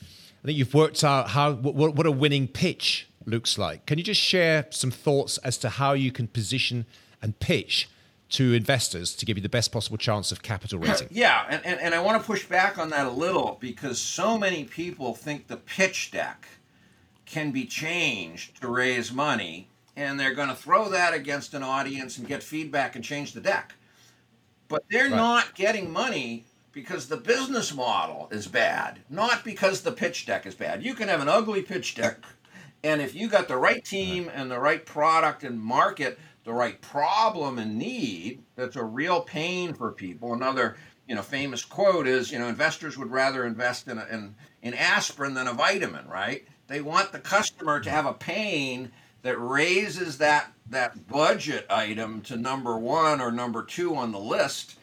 I 0.01 0.45
think 0.45 0.57
you've 0.57 0.74
worked 0.74 1.03
out 1.03 1.32
how 1.32 1.51
what, 1.51 1.93
what 1.93 2.05
a 2.05 2.11
winning 2.11 2.47
pitch 2.47 3.09
looks 3.26 3.57
like. 3.57 3.86
Can 3.86 3.97
you 3.97 4.03
just 4.03 4.21
share 4.21 4.67
some 4.69 4.91
thoughts 4.91 5.38
as 5.39 5.57
to 5.59 5.69
how 5.69 5.93
you 5.93 6.11
can 6.11 6.28
position 6.28 6.86
and 7.21 7.39
pitch? 7.39 7.89
to 8.28 8.53
investors 8.53 9.15
to 9.15 9.26
give 9.26 9.38
you 9.38 9.41
the 9.41 9.49
best 9.49 9.71
possible 9.71 9.97
chance 9.97 10.32
of 10.32 10.41
capital 10.41 10.80
raising. 10.82 11.07
Yeah, 11.11 11.45
and, 11.47 11.65
and, 11.65 11.80
and 11.80 11.93
I 11.93 12.01
want 12.01 12.19
to 12.19 12.26
push 12.26 12.45
back 12.45 12.78
on 12.78 12.89
that 12.89 13.05
a 13.05 13.11
little 13.11 13.57
because 13.61 14.01
so 14.01 14.38
many 14.38 14.63
people 14.63 15.13
think 15.13 15.47
the 15.47 15.57
pitch 15.57 16.11
deck 16.11 16.47
can 17.26 17.51
be 17.51 17.65
changed 17.65 18.61
to 18.61 18.67
raise 18.67 19.11
money, 19.11 19.69
and 19.95 20.19
they're 20.19 20.34
going 20.34 20.49
to 20.49 20.55
throw 20.55 20.89
that 20.89 21.13
against 21.13 21.53
an 21.53 21.63
audience 21.63 22.17
and 22.17 22.28
get 22.28 22.43
feedback 22.43 22.95
and 22.95 23.03
change 23.03 23.34
the 23.34 23.41
deck. 23.41 23.76
But 24.67 24.84
they're 24.89 25.09
right. 25.09 25.15
not 25.15 25.55
getting 25.55 25.91
money 25.91 26.45
because 26.71 27.07
the 27.07 27.17
business 27.17 27.73
model 27.73 28.28
is 28.32 28.47
bad, 28.47 28.99
not 29.09 29.43
because 29.43 29.82
the 29.82 29.91
pitch 29.91 30.26
deck 30.26 30.45
is 30.45 30.55
bad. 30.55 30.84
You 30.84 30.93
can 30.93 31.07
have 31.07 31.21
an 31.21 31.30
ugly 31.30 31.61
pitch 31.61 31.95
deck, 31.95 32.26
and 32.86 33.01
if 33.01 33.15
you 33.15 33.27
got 33.27 33.47
the 33.47 33.57
right 33.57 33.83
team 33.83 34.29
and 34.31 34.51
the 34.51 34.59
right 34.59 34.86
product 34.86 35.43
and 35.43 35.59
market, 35.59 36.19
the 36.43 36.53
right 36.53 36.79
problem 36.81 37.57
and 37.57 37.79
need 37.79 38.43
that's 38.55 38.75
a 38.75 38.83
real 38.83 39.21
pain 39.21 39.73
for 39.73 39.91
people. 39.91 40.33
Another 40.33 40.77
you 41.07 41.15
know 41.15 41.23
famous 41.23 41.65
quote 41.65 42.05
is 42.05 42.31
you 42.31 42.38
know 42.38 42.47
investors 42.47 42.95
would 42.95 43.09
rather 43.09 43.43
invest 43.43 43.88
in 43.88 43.97
a, 43.97 44.05
in 44.11 44.36
in 44.61 44.75
aspirin 44.75 45.33
than 45.33 45.47
a 45.47 45.53
vitamin, 45.53 46.07
right? 46.07 46.45
They 46.67 46.81
want 46.81 47.11
the 47.11 47.19
customer 47.19 47.79
to 47.79 47.89
have 47.89 48.05
a 48.05 48.13
pain 48.13 48.91
that 49.23 49.38
raises 49.38 50.19
that 50.19 50.53
that 50.69 51.07
budget 51.07 51.65
item 51.71 52.21
to 52.21 52.38
number 52.38 52.77
1 52.77 53.19
or 53.19 53.31
number 53.31 53.63
2 53.63 53.95
on 53.95 54.11
the 54.11 54.19
list 54.19 54.77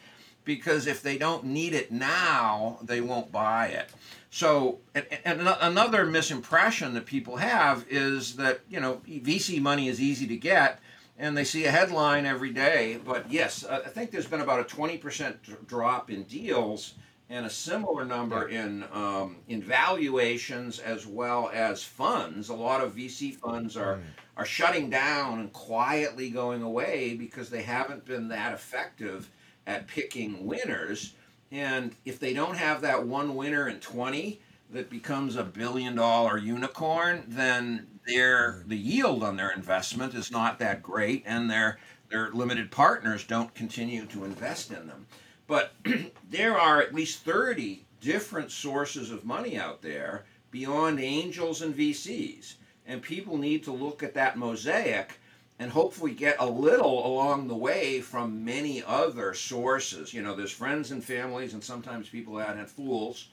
because 0.45 0.87
if 0.87 1.01
they 1.01 1.17
don't 1.17 1.45
need 1.45 1.73
it 1.73 1.91
now, 1.91 2.79
they 2.81 3.01
won't 3.01 3.31
buy 3.31 3.67
it. 3.67 3.89
So, 4.29 4.79
and, 4.95 5.05
and 5.23 5.47
another 5.61 6.05
misimpression 6.05 6.93
that 6.93 7.05
people 7.05 7.37
have 7.37 7.85
is 7.89 8.35
that, 8.37 8.61
you 8.69 8.79
know, 8.79 9.01
VC 9.07 9.61
money 9.61 9.87
is 9.87 10.01
easy 10.01 10.27
to 10.27 10.37
get 10.37 10.79
and 11.17 11.37
they 11.37 11.43
see 11.43 11.65
a 11.65 11.71
headline 11.71 12.25
every 12.25 12.51
day. 12.51 12.99
But 13.03 13.31
yes, 13.31 13.63
I 13.65 13.79
think 13.79 14.11
there's 14.11 14.27
been 14.27 14.41
about 14.41 14.59
a 14.59 14.75
20% 14.75 15.67
drop 15.67 16.09
in 16.09 16.23
deals 16.23 16.95
and 17.29 17.45
a 17.45 17.49
similar 17.49 18.05
number 18.05 18.49
in 18.49 18.83
um, 18.91 19.37
in 19.47 19.61
valuations 19.61 20.79
as 20.79 21.07
well 21.07 21.49
as 21.53 21.83
funds. 21.83 22.49
A 22.49 22.53
lot 22.53 22.81
of 22.81 22.95
VC 22.95 23.35
funds 23.35 23.77
are 23.77 23.97
mm. 23.97 24.01
are 24.37 24.45
shutting 24.45 24.89
down 24.89 25.39
and 25.39 25.53
quietly 25.53 26.29
going 26.29 26.61
away 26.61 27.15
because 27.15 27.49
they 27.49 27.63
haven't 27.63 28.05
been 28.05 28.27
that 28.29 28.53
effective 28.53 29.29
at 29.67 29.87
picking 29.87 30.45
winners. 30.45 31.13
And 31.51 31.95
if 32.05 32.19
they 32.19 32.33
don't 32.33 32.57
have 32.57 32.81
that 32.81 33.05
one 33.05 33.35
winner 33.35 33.67
in 33.67 33.79
20 33.79 34.41
that 34.71 34.89
becomes 34.89 35.35
a 35.35 35.43
billion 35.43 35.95
dollar 35.95 36.37
unicorn, 36.37 37.23
then 37.27 37.87
their 38.07 38.63
the 38.67 38.77
yield 38.77 39.23
on 39.23 39.37
their 39.37 39.51
investment 39.51 40.13
is 40.13 40.31
not 40.31 40.59
that 40.59 40.81
great, 40.81 41.23
and 41.25 41.49
their 41.49 41.77
their 42.09 42.31
limited 42.31 42.71
partners 42.71 43.23
don't 43.23 43.53
continue 43.55 44.05
to 44.07 44.25
invest 44.25 44.71
in 44.71 44.87
them. 44.87 45.07
But 45.47 45.73
there 46.29 46.59
are 46.59 46.81
at 46.81 46.93
least 46.93 47.23
30 47.23 47.85
different 48.01 48.51
sources 48.51 49.11
of 49.11 49.25
money 49.25 49.57
out 49.57 49.81
there 49.81 50.25
beyond 50.51 50.99
angels 50.99 51.61
and 51.61 51.75
VCs. 51.75 52.55
And 52.85 53.01
people 53.01 53.37
need 53.37 53.63
to 53.63 53.71
look 53.71 54.03
at 54.03 54.13
that 54.13 54.37
mosaic 54.37 55.19
and 55.59 55.71
hopefully 55.71 56.11
get 56.11 56.35
a 56.39 56.49
little 56.49 57.05
along 57.05 57.47
the 57.47 57.55
way 57.55 58.01
from 58.01 58.43
many 58.43 58.83
other 58.83 59.33
sources. 59.33 60.13
You 60.13 60.21
know, 60.21 60.35
there's 60.35 60.51
friends 60.51 60.91
and 60.91 61.03
families, 61.03 61.53
and 61.53 61.63
sometimes 61.63 62.09
people 62.09 62.37
out 62.37 62.57
and 62.57 62.69
fools 62.69 63.29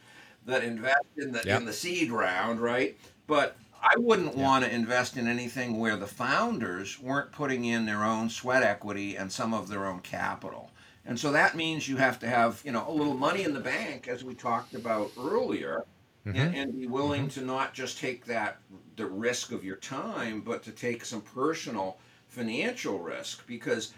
that 0.46 0.62
invest 0.64 1.04
in 1.16 1.32
the 1.32 1.42
yep. 1.44 1.60
in 1.60 1.66
the 1.66 1.72
seed 1.72 2.10
round, 2.10 2.60
right? 2.60 2.96
But 3.26 3.56
I 3.82 3.94
wouldn't 3.96 4.36
want 4.36 4.64
to 4.64 4.74
invest 4.74 5.16
in 5.16 5.26
anything 5.26 5.78
where 5.78 5.96
the 5.96 6.06
founders 6.06 7.00
weren't 7.00 7.32
putting 7.32 7.64
in 7.64 7.86
their 7.86 8.04
own 8.04 8.28
sweat 8.28 8.62
equity 8.62 9.16
and 9.16 9.32
some 9.32 9.54
of 9.54 9.68
their 9.68 9.86
own 9.86 10.00
capital. 10.00 10.70
And 11.06 11.18
so 11.18 11.32
that 11.32 11.56
means 11.56 11.88
you 11.88 11.96
have 11.96 12.18
to 12.20 12.28
have, 12.28 12.60
you 12.64 12.72
know, 12.72 12.84
a 12.86 12.92
little 12.92 13.14
money 13.14 13.42
in 13.42 13.54
the 13.54 13.60
bank, 13.60 14.06
as 14.06 14.22
we 14.22 14.34
talked 14.34 14.74
about 14.74 15.10
earlier, 15.18 15.86
mm-hmm. 16.26 16.38
and, 16.38 16.54
and, 16.54 16.78
be 16.78 16.86
willing 16.86 17.22
mm-hmm. 17.22 17.40
to 17.40 17.46
not 17.46 17.72
just 17.72 17.98
take 17.98 18.26
that 18.26 18.58
the 18.96 19.06
risk 19.06 19.50
of 19.50 19.64
your 19.64 19.76
time, 19.76 20.42
but 20.42 20.62
to 20.64 20.72
take 20.72 21.04
some 21.04 21.22
personal 21.22 21.98
financial 22.30 22.98
risk. 22.98 23.46
Because 23.46 23.92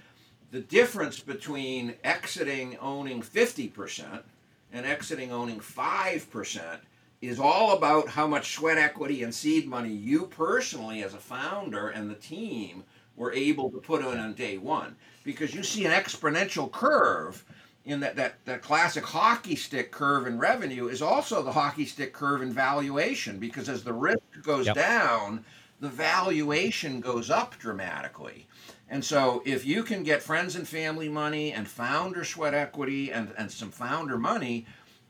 the 0.51 0.61
difference 0.61 1.21
between 1.21 1.95
exiting 2.05 2.77
owning 2.79 3.23
50% 3.23 4.23
and 4.73 4.87
exiting 4.87 5.33
owning 5.33 5.61
5% 5.61 6.79
is 7.21 7.39
all 7.39 7.77
about 7.77 8.09
how 8.09 8.27
much 8.27 8.55
sweat 8.55 8.79
equity 8.79 9.23
and 9.23 9.33
seed 9.33 9.69
money 9.69 9.93
you 9.93 10.27
personally, 10.27 11.05
as 11.05 11.15
a 11.15 11.19
founder 11.19 11.89
and 11.89 12.11
the 12.11 12.17
team, 12.17 12.83
were 13.17 13.33
able 13.33 13.71
to 13.71 13.79
put 13.79 14.01
in 14.01 14.19
on 14.19 14.35
day 14.35 14.59
one. 14.59 14.97
Because 15.23 15.55
you 15.55 15.63
see 15.63 15.85
an 15.85 15.93
exponential 15.93 16.71
curve 16.71 17.45
in 17.85 18.01
that, 18.01 18.17
that, 18.17 18.45
that 18.45 18.63
classic 18.63 19.05
hockey 19.05 19.55
stick 19.55 19.93
curve 19.93 20.27
in 20.27 20.39
revenue 20.39 20.89
is 20.89 21.01
also 21.01 21.43
the 21.43 21.53
hockey 21.53 21.87
stick 21.87 22.13
curve 22.13 22.43
in 22.43 22.53
valuation. 22.53 23.39
Because 23.39 23.69
as 23.69 23.85
the 23.85 23.93
risk 23.93 24.19
goes 24.43 24.67
yep. 24.67 24.75
down, 24.75 25.45
the 25.83 25.89
valuation 25.89 27.01
goes 27.01 27.29
up 27.29 27.59
dramatically. 27.59 28.47
And 28.89 29.05
so 29.05 29.43
if 29.45 29.67
you 29.67 29.83
can 29.83 30.05
get 30.05 30.23
friends 30.23 30.55
and 30.55 30.67
family 30.67 31.09
money 31.09 31.53
and 31.53 31.67
founder 31.67 32.25
sweat 32.25 32.55
equity 32.55 33.11
and, 33.11 33.33
and 33.37 33.51
some 33.51 33.73
founder 33.73 34.17
money, 34.17 34.65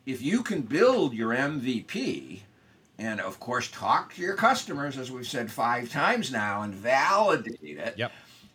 if 0.06 0.22
you 0.22 0.42
can 0.42 0.62
build 0.62 1.12
your 1.12 1.34
MVP, 1.34 2.40
and 2.96 3.20
of 3.20 3.38
course 3.38 3.70
talk 3.70 4.14
to 4.14 4.22
your 4.22 4.34
customers, 4.34 4.96
as 4.96 5.10
we've 5.10 5.26
said 5.26 5.52
five 5.52 5.90
times 5.90 6.32
now, 6.32 6.62
and 6.62 6.74
validate 6.74 7.58
it. 7.60 7.94
Yep. 7.98 8.12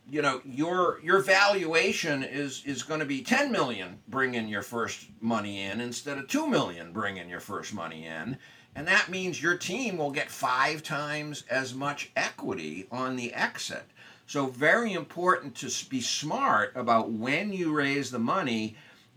You 0.09 0.21
know 0.23 0.41
your 0.43 0.99
your 1.03 1.21
valuation 1.21 2.23
is 2.23 2.63
is 2.65 2.81
going 2.81 3.01
to 3.01 3.05
be 3.05 3.21
10 3.21 3.51
million 3.51 3.99
bringing 4.07 4.47
your 4.47 4.61
first 4.63 5.05
money 5.21 5.63
in 5.63 5.81
instead 5.81 6.17
of 6.17 6.29
2 6.29 6.47
million 6.47 6.93
bringing 6.93 7.29
your 7.29 7.41
first 7.41 7.73
money 7.73 8.05
in, 8.05 8.37
and 8.77 8.87
that 8.87 9.09
means 9.09 9.41
your 9.41 9.57
team 9.57 9.97
will 9.97 10.11
get 10.11 10.29
five 10.29 10.83
times 10.83 11.43
as 11.49 11.73
much 11.73 12.11
equity 12.15 12.85
on 12.91 13.15
the 13.15 13.33
exit. 13.33 13.83
So 14.27 14.45
very 14.45 14.93
important 14.93 15.55
to 15.55 15.89
be 15.89 15.99
smart 15.99 16.73
about 16.75 17.11
when 17.11 17.51
you 17.51 17.73
raise 17.73 18.11
the 18.11 18.19
money 18.19 18.75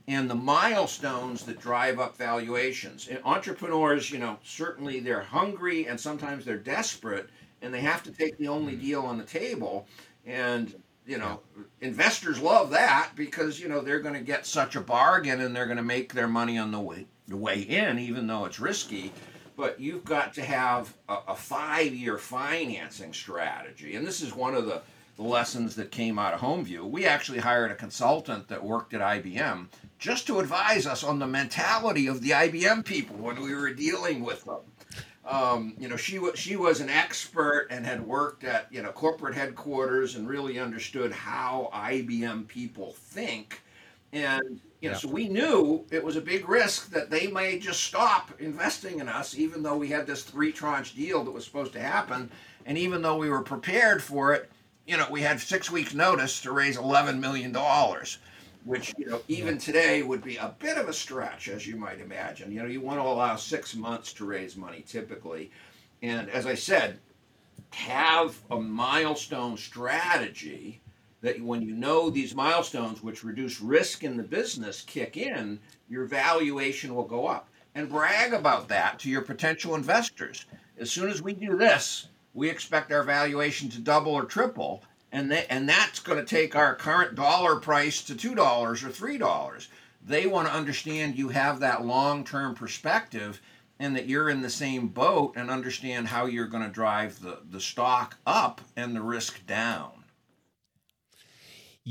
and 0.08 0.30
the 0.30 0.34
milestones 0.34 1.44
that 1.44 1.60
drive 1.60 2.00
up 2.00 2.16
valuations. 2.16 3.08
And 3.08 3.20
entrepreneurs, 3.22 4.10
you 4.10 4.18
know, 4.18 4.38
certainly 4.42 4.98
they're 4.98 5.20
hungry 5.20 5.86
and 5.86 6.00
sometimes 6.00 6.46
they're 6.46 6.56
desperate 6.56 7.28
and 7.60 7.72
they 7.74 7.82
have 7.82 8.02
to 8.04 8.12
take 8.12 8.38
the 8.38 8.48
only 8.48 8.76
mm. 8.76 8.80
deal 8.80 9.02
on 9.02 9.18
the 9.18 9.24
table. 9.24 9.86
And, 10.24 10.74
you 11.06 11.18
know, 11.18 11.40
investors 11.82 12.40
love 12.40 12.70
that 12.70 13.10
because, 13.14 13.60
you 13.60 13.68
know, 13.68 13.82
they're 13.82 14.00
going 14.00 14.14
to 14.14 14.20
get 14.20 14.46
such 14.46 14.74
a 14.74 14.80
bargain 14.80 15.42
and 15.42 15.54
they're 15.54 15.66
going 15.66 15.76
to 15.76 15.82
make 15.82 16.14
their 16.14 16.28
money 16.28 16.56
on 16.56 16.70
the 16.70 16.80
way, 16.80 17.04
the 17.28 17.36
way 17.36 17.60
in, 17.60 17.98
even 17.98 18.26
though 18.26 18.46
it's 18.46 18.58
risky. 18.58 19.12
But 19.56 19.80
you've 19.80 20.04
got 20.04 20.34
to 20.34 20.42
have 20.42 20.94
a, 21.08 21.18
a 21.28 21.34
five 21.36 21.94
year 21.94 22.18
financing 22.18 23.12
strategy. 23.12 23.96
And 23.96 24.06
this 24.06 24.20
is 24.20 24.34
one 24.34 24.54
of 24.54 24.66
the 24.66 24.82
the 25.20 25.28
lessons 25.28 25.76
that 25.76 25.90
came 25.90 26.18
out 26.18 26.32
of 26.32 26.40
HomeView. 26.40 26.88
We 26.88 27.04
actually 27.04 27.40
hired 27.40 27.70
a 27.70 27.74
consultant 27.74 28.48
that 28.48 28.64
worked 28.64 28.94
at 28.94 29.02
IBM 29.02 29.66
just 29.98 30.26
to 30.26 30.40
advise 30.40 30.86
us 30.86 31.04
on 31.04 31.18
the 31.18 31.26
mentality 31.26 32.06
of 32.06 32.22
the 32.22 32.30
IBM 32.30 32.86
people 32.86 33.16
when 33.16 33.38
we 33.42 33.54
were 33.54 33.70
dealing 33.74 34.24
with 34.24 34.44
them. 34.46 34.60
Um, 35.26 35.74
you 35.78 35.88
know, 35.88 35.96
she 35.96 36.18
was 36.18 36.38
she 36.38 36.56
was 36.56 36.80
an 36.80 36.88
expert 36.88 37.68
and 37.70 37.84
had 37.84 38.04
worked 38.04 38.44
at 38.44 38.66
you 38.72 38.82
know 38.82 38.90
corporate 38.92 39.34
headquarters 39.34 40.16
and 40.16 40.26
really 40.26 40.58
understood 40.58 41.12
how 41.12 41.68
IBM 41.74 42.48
people 42.48 42.92
think, 42.92 43.60
and 44.14 44.60
you 44.80 44.88
know, 44.88 44.94
yeah. 44.94 44.98
so 44.98 45.08
we 45.08 45.28
knew 45.28 45.84
it 45.90 46.02
was 46.02 46.16
a 46.16 46.20
big 46.20 46.48
risk 46.48 46.90
that 46.90 47.10
they 47.10 47.26
may 47.26 47.58
just 47.58 47.84
stop 47.84 48.30
investing 48.40 49.00
in 49.00 49.08
us, 49.08 49.36
even 49.36 49.62
though 49.62 49.76
we 49.76 49.88
had 49.88 50.06
this 50.06 50.22
three 50.22 50.52
tranche 50.52 50.94
deal 50.94 51.22
that 51.24 51.30
was 51.30 51.44
supposed 51.44 51.72
to 51.74 51.80
happen, 51.80 52.30
and 52.66 52.78
even 52.78 53.02
though 53.02 53.16
we 53.16 53.28
were 53.28 53.42
prepared 53.42 54.02
for 54.02 54.32
it, 54.34 54.50
you 54.86 54.96
know, 54.96 55.06
we 55.10 55.20
had 55.20 55.40
six 55.40 55.70
weeks 55.70 55.94
notice 55.94 56.40
to 56.42 56.52
raise 56.52 56.76
eleven 56.76 57.20
million 57.20 57.52
dollars 57.52 58.18
which 58.64 58.92
you 58.98 59.06
know 59.06 59.20
even 59.28 59.56
today 59.56 60.02
would 60.02 60.22
be 60.22 60.36
a 60.36 60.54
bit 60.58 60.76
of 60.76 60.86
a 60.86 60.92
stretch 60.92 61.48
as 61.48 61.66
you 61.66 61.76
might 61.76 61.98
imagine. 61.98 62.52
You 62.52 62.60
know 62.60 62.68
you 62.68 62.80
want 62.80 62.98
to 62.98 63.02
allow 63.02 63.36
six 63.36 63.74
months 63.74 64.12
to 64.14 64.26
raise 64.26 64.54
money 64.56 64.84
typically. 64.86 65.50
And 66.02 66.28
as 66.30 66.46
i 66.46 66.54
said 66.54 66.98
have 67.72 68.36
a 68.50 68.60
milestone 68.60 69.56
strategy 69.56 70.80
that 71.22 71.40
when 71.40 71.62
you 71.62 71.74
know 71.74 72.10
these 72.10 72.34
milestones, 72.34 73.02
which 73.02 73.24
reduce 73.24 73.60
risk 73.60 74.04
in 74.04 74.16
the 74.16 74.22
business, 74.22 74.82
kick 74.82 75.16
in, 75.16 75.58
your 75.88 76.06
valuation 76.06 76.94
will 76.94 77.04
go 77.04 77.26
up. 77.26 77.48
And 77.74 77.88
brag 77.88 78.32
about 78.32 78.68
that 78.68 78.98
to 79.00 79.10
your 79.10 79.22
potential 79.22 79.74
investors. 79.74 80.46
As 80.78 80.90
soon 80.90 81.10
as 81.10 81.22
we 81.22 81.34
do 81.34 81.56
this, 81.56 82.08
we 82.34 82.48
expect 82.48 82.92
our 82.92 83.02
valuation 83.02 83.68
to 83.70 83.80
double 83.80 84.12
or 84.12 84.24
triple. 84.24 84.82
And, 85.12 85.30
they, 85.30 85.46
and 85.50 85.68
that's 85.68 86.00
going 86.00 86.18
to 86.18 86.24
take 86.24 86.56
our 86.56 86.74
current 86.74 87.16
dollar 87.16 87.56
price 87.56 88.02
to 88.04 88.14
$2 88.14 88.38
or 88.38 88.74
$3. 88.74 89.68
They 90.06 90.26
want 90.26 90.48
to 90.48 90.54
understand 90.54 91.16
you 91.16 91.28
have 91.28 91.60
that 91.60 91.84
long 91.84 92.24
term 92.24 92.54
perspective 92.54 93.40
and 93.78 93.96
that 93.96 94.06
you're 94.06 94.30
in 94.30 94.42
the 94.42 94.50
same 94.50 94.88
boat 94.88 95.34
and 95.36 95.50
understand 95.50 96.08
how 96.08 96.26
you're 96.26 96.46
going 96.46 96.62
to 96.62 96.70
drive 96.70 97.20
the, 97.20 97.40
the 97.50 97.60
stock 97.60 98.16
up 98.26 98.60
and 98.76 98.94
the 98.94 99.02
risk 99.02 99.46
down. 99.46 99.99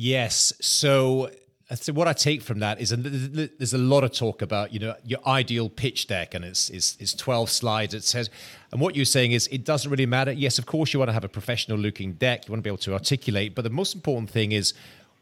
Yes. 0.02 0.54
So, 0.62 1.30
uh, 1.70 1.76
so 1.76 1.92
what 1.92 2.08
I 2.08 2.14
take 2.14 2.42
from 2.42 2.60
that 2.60 2.80
is 2.80 2.94
and 2.94 3.04
there's 3.04 3.74
a 3.74 3.78
lot 3.78 4.06
of 4.06 4.14
talk 4.14 4.42
about 4.42 4.72
you 4.72 4.80
know 4.80 4.96
your 5.04 5.20
ideal 5.28 5.68
pitch 5.68 6.08
deck 6.08 6.34
and 6.34 6.46
it's, 6.46 6.70
it's 6.70 6.96
it's 7.02 7.14
12 7.14 7.50
slides. 7.50 7.94
It 7.94 8.06
says 8.06 8.30
and 8.72 8.80
what 8.80 8.96
you're 8.96 9.04
saying 9.04 9.34
is 9.34 9.48
it 9.48 9.66
doesn't 9.66 9.92
really 9.92 10.06
matter. 10.06 10.32
Yes 10.32 10.58
of 10.58 10.66
course 10.66 10.94
you 10.94 11.00
want 11.00 11.10
to 11.10 11.14
have 11.14 11.26
a 11.26 11.30
professional 11.30 11.78
looking 11.78 12.14
deck. 12.14 12.48
You 12.48 12.54
want 12.54 12.60
to 12.60 12.64
be 12.64 12.70
able 12.70 12.78
to 12.78 12.94
articulate. 12.94 13.56
But 13.56 13.64
the 13.64 13.72
most 13.72 13.94
important 13.94 14.30
thing 14.30 14.54
is 14.54 14.74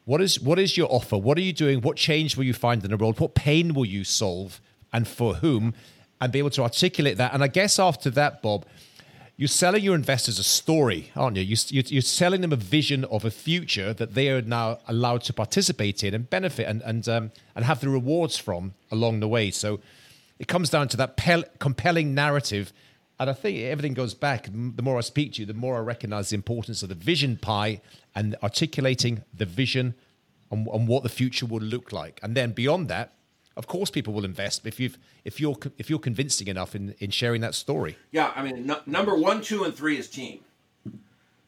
what 0.05 0.21
is 0.21 0.39
what 0.39 0.59
is 0.59 0.77
your 0.77 0.87
offer? 0.91 1.17
What 1.17 1.39
are 1.39 1.47
you 1.49 1.53
doing? 1.53 1.81
What 1.81 1.97
change 1.97 2.37
will 2.37 2.43
you 2.43 2.53
find 2.53 2.83
in 2.85 2.91
the 2.91 2.97
world? 2.97 3.19
What 3.19 3.33
pain 3.33 3.73
will 3.73 3.85
you 3.85 4.03
solve? 4.03 4.61
And 4.93 5.07
for 5.07 5.33
whom? 5.33 5.73
And 6.21 6.31
be 6.31 6.37
able 6.37 6.51
to 6.51 6.61
articulate 6.61 7.17
that. 7.17 7.33
And 7.33 7.43
I 7.43 7.47
guess 7.47 7.79
after 7.79 8.11
that 8.11 8.43
Bob 8.43 8.67
you're 9.39 9.47
selling 9.47 9.83
your 9.83 9.93
investors 9.93 10.39
a 10.39 10.43
story, 10.43 11.11
aren't 11.15 11.37
you? 11.37 11.55
You're, 11.69 12.01
selling 12.01 12.41
them 12.41 12.51
a 12.51 12.57
vision 12.57 13.05
of 13.05 13.23
a 13.23 13.29
future 13.29 13.93
that 13.93 14.15
they 14.15 14.29
are 14.29 14.41
now 14.41 14.79
allowed 14.87 15.21
to 15.23 15.33
participate 15.33 16.03
in 16.03 16.15
and 16.15 16.27
benefit 16.27 16.67
and 16.67 16.81
and 16.81 17.07
um, 17.07 17.31
and 17.55 17.63
have 17.63 17.79
the 17.79 17.89
rewards 17.89 18.37
from 18.37 18.73
along 18.91 19.19
the 19.19 19.27
way. 19.27 19.51
So 19.51 19.79
it 20.39 20.47
comes 20.47 20.71
down 20.71 20.87
to 20.89 20.97
that 20.97 21.17
pel- 21.17 21.45
compelling 21.59 22.15
narrative. 22.15 22.73
And 23.19 23.29
I 23.29 23.33
think 23.33 23.59
everything 23.59 23.93
goes 23.93 24.13
back. 24.13 24.47
The 24.51 24.83
more 24.83 24.97
I 24.97 25.01
speak 25.01 25.33
to 25.33 25.41
you, 25.41 25.45
the 25.45 25.53
more 25.53 25.77
I 25.77 25.79
recognize 25.79 26.29
the 26.29 26.35
importance 26.35 26.83
of 26.83 26.89
the 26.89 26.95
vision 26.95 27.37
pie 27.37 27.81
and 28.15 28.35
articulating 28.43 29.23
the 29.33 29.45
vision 29.45 29.95
on, 30.51 30.67
on 30.71 30.85
what 30.85 31.03
the 31.03 31.09
future 31.09 31.45
will 31.45 31.61
look 31.61 31.91
like. 31.91 32.19
And 32.21 32.35
then 32.35 32.51
beyond 32.51 32.89
that, 32.89 33.13
of 33.57 33.67
course 33.67 33.89
people 33.89 34.13
will 34.13 34.23
invest 34.23 34.65
if 34.65 34.79
you've 34.79 34.97
if 35.25 35.41
you're 35.41 35.57
if 35.77 35.89
you're 35.89 35.99
convincing 35.99 36.47
enough 36.47 36.75
in 36.75 36.95
in 36.99 37.09
sharing 37.09 37.41
that 37.41 37.55
story. 37.55 37.97
Yeah 38.11 38.31
i 38.35 38.43
mean 38.43 38.71
number 38.85 39.15
one 39.15 39.41
two 39.41 39.63
and 39.63 39.75
three 39.75 39.97
is 39.97 40.09
team. 40.09 40.39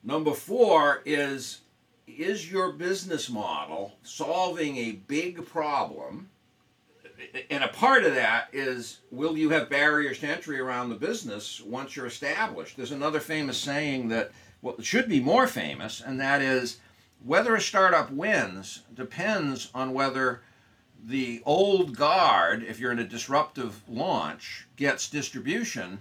Number 0.04 0.34
four 0.34 1.02
is 1.06 1.62
is 2.08 2.52
your 2.52 2.74
business 2.74 3.30
model 3.30 3.94
solving 4.04 4.78
a 4.78 4.92
big 4.94 5.46
problem? 5.46 6.30
And 7.50 7.64
a 7.64 7.68
part 7.68 8.04
of 8.04 8.16
that 8.16 8.48
is 8.52 9.00
will 9.12 9.38
you 9.38 9.50
have 9.52 9.70
barriers 9.70 10.20
to 10.20 10.28
entry 10.28 10.60
around 10.60 10.90
the 10.90 10.96
business 10.96 11.62
once 11.62 11.96
you're 11.96 12.08
established? 12.08 12.76
There's 12.76 12.92
another 12.92 13.20
famous 13.20 13.58
saying 13.58 14.10
that 14.10 14.32
well, 14.62 14.76
should 14.82 15.08
be 15.08 15.20
more 15.20 15.48
famous 15.48 16.02
and 16.02 16.20
that 16.20 16.42
is 16.42 16.78
whether 17.24 17.56
a 17.56 17.62
startup 17.62 18.10
wins 18.12 18.84
depends 18.96 19.70
on 19.76 19.94
whether 19.94 20.42
the 21.06 21.42
old 21.46 21.96
guard, 21.96 22.64
if 22.64 22.80
you're 22.80 22.92
in 22.92 23.00
a 23.00 23.04
disruptive 23.04 23.82
launch, 23.88 24.68
gets 24.76 25.10
distribution. 25.10 26.00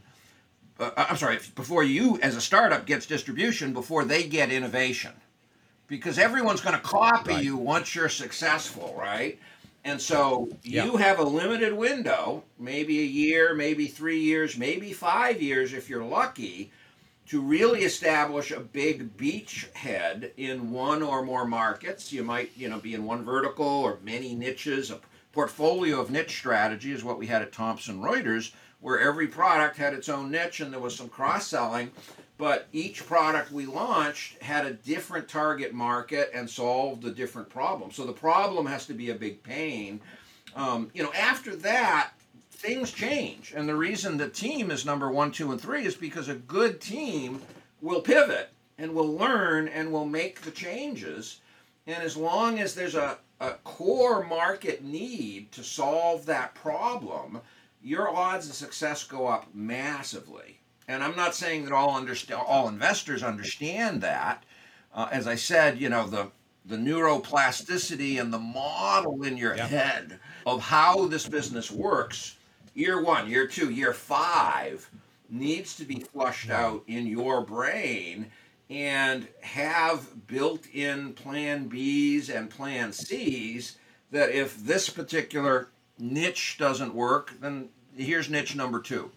Uh, 0.78 0.90
I'm 0.96 1.16
sorry, 1.16 1.38
before 1.54 1.82
you 1.82 2.18
as 2.20 2.36
a 2.36 2.40
startup 2.40 2.86
gets 2.86 3.06
distribution 3.06 3.72
before 3.72 4.04
they 4.04 4.24
get 4.24 4.50
innovation. 4.50 5.12
Because 5.86 6.18
everyone's 6.18 6.60
going 6.60 6.74
to 6.74 6.82
copy 6.82 7.32
right. 7.32 7.44
you 7.44 7.56
once 7.56 7.94
you're 7.94 8.10
successful, 8.10 8.94
right? 8.98 9.38
And 9.84 10.00
so 10.00 10.50
you 10.62 10.98
have 10.98 11.18
a 11.18 11.24
limited 11.24 11.72
window, 11.72 12.44
maybe 12.58 13.00
a 13.00 13.04
year, 13.04 13.54
maybe 13.54 13.86
three 13.86 14.20
years, 14.20 14.58
maybe 14.58 14.92
five 14.92 15.40
years 15.40 15.72
if 15.72 15.88
you're 15.88 16.04
lucky, 16.04 16.70
to 17.28 17.42
really 17.42 17.82
establish 17.82 18.50
a 18.50 18.60
big 18.60 19.16
beachhead 19.18 20.30
in 20.38 20.70
one 20.70 21.02
or 21.02 21.22
more 21.22 21.44
markets. 21.44 22.10
You 22.10 22.24
might, 22.24 22.50
you 22.56 22.68
know, 22.68 22.78
be 22.78 22.94
in 22.94 23.04
one 23.04 23.22
vertical 23.22 23.66
or 23.66 23.98
many 24.02 24.34
niches. 24.34 24.90
A 24.90 24.98
portfolio 25.32 26.00
of 26.00 26.10
niche 26.10 26.38
strategy 26.38 26.90
is 26.90 27.04
what 27.04 27.18
we 27.18 27.26
had 27.26 27.42
at 27.42 27.52
Thomson 27.52 28.00
Reuters, 28.00 28.52
where 28.80 28.98
every 28.98 29.26
product 29.26 29.76
had 29.76 29.92
its 29.92 30.08
own 30.08 30.30
niche 30.30 30.60
and 30.60 30.72
there 30.72 30.80
was 30.80 30.96
some 30.96 31.08
cross-selling. 31.08 31.90
But 32.38 32.68
each 32.72 33.04
product 33.04 33.52
we 33.52 33.66
launched 33.66 34.40
had 34.42 34.64
a 34.64 34.72
different 34.72 35.28
target 35.28 35.74
market 35.74 36.30
and 36.32 36.48
solved 36.48 37.04
a 37.04 37.10
different 37.10 37.50
problem. 37.50 37.90
So 37.90 38.06
the 38.06 38.12
problem 38.12 38.64
has 38.64 38.86
to 38.86 38.94
be 38.94 39.10
a 39.10 39.14
big 39.14 39.42
pain. 39.42 40.00
Um, 40.56 40.90
you 40.94 41.02
know, 41.02 41.12
after 41.12 41.54
that, 41.56 42.12
things 42.58 42.90
change. 42.90 43.52
And 43.56 43.68
the 43.68 43.76
reason 43.76 44.16
the 44.16 44.28
team 44.28 44.70
is 44.70 44.84
number 44.84 45.10
one, 45.10 45.30
two, 45.30 45.52
and 45.52 45.60
three 45.60 45.86
is 45.86 45.94
because 45.94 46.28
a 46.28 46.34
good 46.34 46.80
team 46.80 47.40
will 47.80 48.00
pivot 48.00 48.50
and 48.76 48.94
will 48.94 49.16
learn 49.16 49.68
and 49.68 49.92
will 49.92 50.04
make 50.04 50.40
the 50.40 50.50
changes. 50.50 51.40
And 51.86 52.02
as 52.02 52.16
long 52.16 52.58
as 52.58 52.74
there's 52.74 52.96
a, 52.96 53.18
a 53.40 53.52
core 53.62 54.24
market 54.24 54.82
need 54.82 55.52
to 55.52 55.62
solve 55.62 56.26
that 56.26 56.54
problem, 56.56 57.40
your 57.80 58.14
odds 58.14 58.48
of 58.48 58.56
success 58.56 59.04
go 59.04 59.28
up 59.28 59.46
massively. 59.54 60.58
And 60.88 61.04
I'm 61.04 61.16
not 61.16 61.36
saying 61.36 61.64
that 61.64 61.72
all 61.72 61.96
understand, 61.96 62.42
all 62.44 62.68
investors 62.68 63.22
understand 63.22 64.00
that. 64.00 64.42
Uh, 64.92 65.06
as 65.12 65.28
I 65.28 65.36
said, 65.36 65.80
you 65.80 65.88
know 65.88 66.06
the 66.06 66.30
the 66.66 66.76
neuroplasticity 66.76 68.20
and 68.20 68.32
the 68.32 68.38
model 68.38 69.22
in 69.22 69.38
your 69.38 69.56
yep. 69.56 69.70
head 69.70 70.18
of 70.44 70.60
how 70.60 71.06
this 71.06 71.26
business 71.26 71.70
works 71.70 72.36
year 72.78 73.02
one, 73.02 73.28
year 73.28 73.46
two, 73.46 73.70
year 73.70 73.92
five 73.92 74.88
needs 75.28 75.76
to 75.76 75.84
be 75.84 76.00
flushed 76.00 76.48
out 76.48 76.82
in 76.86 77.06
your 77.06 77.44
brain 77.44 78.30
and 78.70 79.26
have 79.40 80.26
built 80.26 80.66
in 80.72 81.12
plan 81.14 81.68
Bs 81.68 82.34
and 82.34 82.48
plan 82.48 82.92
Cs 82.92 83.76
that 84.10 84.30
if 84.30 84.56
this 84.64 84.88
particular 84.88 85.68
niche 85.98 86.56
doesn't 86.58 86.94
work, 86.94 87.34
then 87.40 87.68
here's 87.96 88.30
niche 88.30 88.54
number 88.54 88.80
two. 88.80 89.10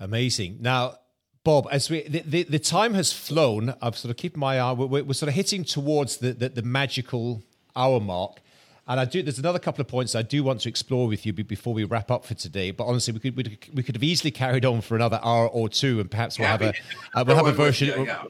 Amazing. 0.00 0.58
Now, 0.60 0.98
Bob, 1.44 1.68
as 1.70 1.90
we 1.90 2.02
the, 2.08 2.20
the, 2.20 2.42
the 2.44 2.58
time 2.58 2.94
has 2.94 3.12
flown, 3.12 3.74
I've 3.82 3.98
sort 3.98 4.10
of 4.10 4.16
keep 4.16 4.36
my 4.36 4.58
eye. 4.58 4.72
We're, 4.72 5.02
we're, 5.02 5.12
sort 5.12 5.28
of 5.28 5.34
hitting 5.34 5.64
towards 5.64 6.16
the, 6.16 6.32
the, 6.32 6.48
the 6.48 6.62
magical 6.62 7.42
hour 7.76 8.00
mark. 8.00 8.40
And 8.86 9.00
I 9.00 9.06
do. 9.06 9.22
There's 9.22 9.38
another 9.38 9.58
couple 9.58 9.80
of 9.80 9.88
points 9.88 10.14
I 10.14 10.22
do 10.22 10.44
want 10.44 10.60
to 10.62 10.68
explore 10.68 11.08
with 11.08 11.24
you 11.24 11.32
before 11.32 11.72
we 11.72 11.84
wrap 11.84 12.10
up 12.10 12.26
for 12.26 12.34
today. 12.34 12.70
But 12.70 12.84
honestly, 12.84 13.14
we 13.14 13.20
could 13.20 13.36
we, 13.36 13.58
we 13.72 13.82
could 13.82 13.94
have 13.94 14.02
easily 14.02 14.30
carried 14.30 14.64
on 14.66 14.82
for 14.82 14.94
another 14.94 15.20
hour 15.22 15.48
or 15.48 15.70
two, 15.70 16.00
and 16.00 16.10
perhaps 16.10 16.38
we'll 16.38 16.48
have 16.48 16.60
a 16.60 16.74
uh, 17.14 17.24
we'll 17.26 17.36
have 17.36 17.46
a 17.46 17.52
version. 17.52 18.04
Yeah. 18.04 18.24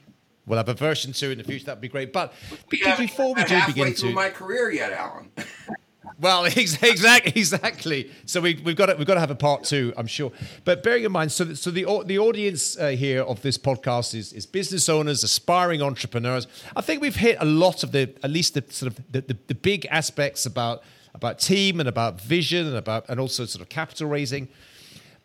We'll 0.47 0.57
have 0.57 0.69
a 0.69 0.75
version 0.75 1.11
two 1.11 1.31
in 1.31 1.39
the 1.39 1.43
future. 1.43 1.65
That'd 1.65 1.81
be 1.81 1.89
great. 1.89 2.13
But 2.13 2.31
before 2.69 3.33
we 3.33 3.43
do 3.45 3.59
begin 3.65 3.93
to 3.95 4.11
my 4.11 4.29
career 4.29 4.71
yet, 4.71 4.93
Alan. 4.93 5.31
Well, 6.19 6.45
exactly, 6.45 7.33
exactly. 7.35 8.11
So 8.25 8.41
we, 8.41 8.53
have 8.55 8.75
got 8.75 8.85
to, 8.87 8.95
we've 8.95 9.07
got 9.07 9.15
to 9.15 9.19
have 9.19 9.31
a 9.31 9.35
part 9.35 9.63
two, 9.63 9.93
I'm 9.97 10.07
sure. 10.07 10.31
But 10.63 10.81
bearing 10.81 11.03
in 11.03 11.11
mind, 11.11 11.31
so 11.31 11.53
so 11.53 11.71
the 11.71 11.85
the 12.05 12.19
audience 12.19 12.77
uh, 12.77 12.89
here 12.89 13.21
of 13.21 13.41
this 13.41 13.57
podcast 13.57 14.15
is 14.15 14.31
is 14.31 14.45
business 14.45 14.87
owners, 14.87 15.23
aspiring 15.23 15.81
entrepreneurs. 15.81 16.47
I 16.75 16.81
think 16.81 17.01
we've 17.01 17.15
hit 17.15 17.37
a 17.39 17.45
lot 17.45 17.83
of 17.83 17.91
the 17.91 18.13
at 18.23 18.29
least 18.29 18.53
the 18.53 18.63
sort 18.69 18.91
of 18.91 19.11
the, 19.11 19.21
the, 19.21 19.37
the 19.47 19.55
big 19.55 19.85
aspects 19.91 20.45
about 20.45 20.83
about 21.13 21.39
team 21.39 21.79
and 21.79 21.89
about 21.89 22.21
vision 22.21 22.65
and 22.65 22.75
about 22.75 23.05
and 23.09 23.19
also 23.19 23.45
sort 23.45 23.61
of 23.61 23.69
capital 23.69 24.07
raising. 24.07 24.47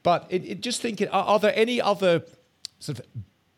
But 0.02 0.26
it, 0.30 0.44
it 0.44 0.60
just 0.60 0.80
thinking, 0.80 1.08
are, 1.08 1.24
are 1.24 1.38
there 1.38 1.52
any 1.54 1.80
other 1.80 2.22
sort 2.78 2.98
of 2.98 3.06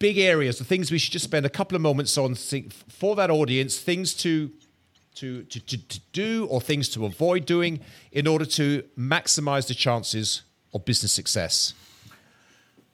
big 0.02 0.18
areas, 0.18 0.58
the 0.58 0.64
things 0.64 0.90
we 0.90 0.98
should 0.98 1.12
just 1.12 1.24
spend 1.24 1.46
a 1.46 1.48
couple 1.48 1.76
of 1.76 1.80
moments 1.80 2.18
on 2.18 2.34
for 2.34 3.14
that 3.14 3.30
audience, 3.30 3.78
things 3.78 4.14
to 4.14 4.50
to, 5.16 5.42
to, 5.44 5.60
to, 5.60 5.88
to 5.88 6.00
do 6.12 6.46
or 6.50 6.60
things 6.60 6.88
to 6.90 7.04
avoid 7.04 7.46
doing 7.46 7.80
in 8.10 8.26
order 8.26 8.44
to 8.44 8.82
maximize 8.98 9.68
the 9.68 9.74
chances 9.74 10.42
of 10.72 10.84
business 10.84 11.12
success? 11.12 11.74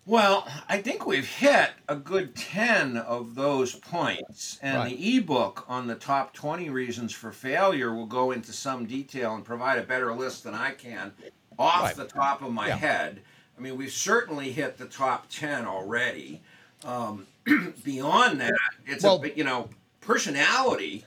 Well, 0.08 0.48
I 0.70 0.80
think 0.80 1.04
we've 1.06 1.28
hit 1.28 1.68
a 1.86 1.94
good 1.94 2.34
10 2.34 2.96
of 2.96 3.34
those 3.34 3.74
points. 3.74 4.58
And 4.62 4.78
right. 4.78 4.96
the 4.96 5.16
ebook 5.18 5.66
on 5.68 5.86
the 5.86 5.96
top 5.96 6.32
20 6.32 6.70
reasons 6.70 7.12
for 7.12 7.30
failure 7.30 7.94
will 7.94 8.06
go 8.06 8.30
into 8.30 8.54
some 8.54 8.86
detail 8.86 9.34
and 9.34 9.44
provide 9.44 9.78
a 9.78 9.82
better 9.82 10.14
list 10.14 10.44
than 10.44 10.54
I 10.54 10.70
can 10.70 11.12
off 11.58 11.82
right. 11.82 11.96
the 11.96 12.06
top 12.06 12.40
of 12.40 12.52
my 12.52 12.68
yeah. 12.68 12.76
head. 12.76 13.20
I 13.58 13.60
mean, 13.60 13.76
we've 13.76 13.92
certainly 13.92 14.50
hit 14.50 14.78
the 14.78 14.86
top 14.86 15.26
10 15.28 15.66
already. 15.66 16.40
Um, 16.84 17.26
beyond 17.84 18.40
that, 18.40 18.54
it's 18.86 19.04
well, 19.04 19.22
a 19.22 19.28
you 19.28 19.44
know, 19.44 19.68
personality 20.00 21.04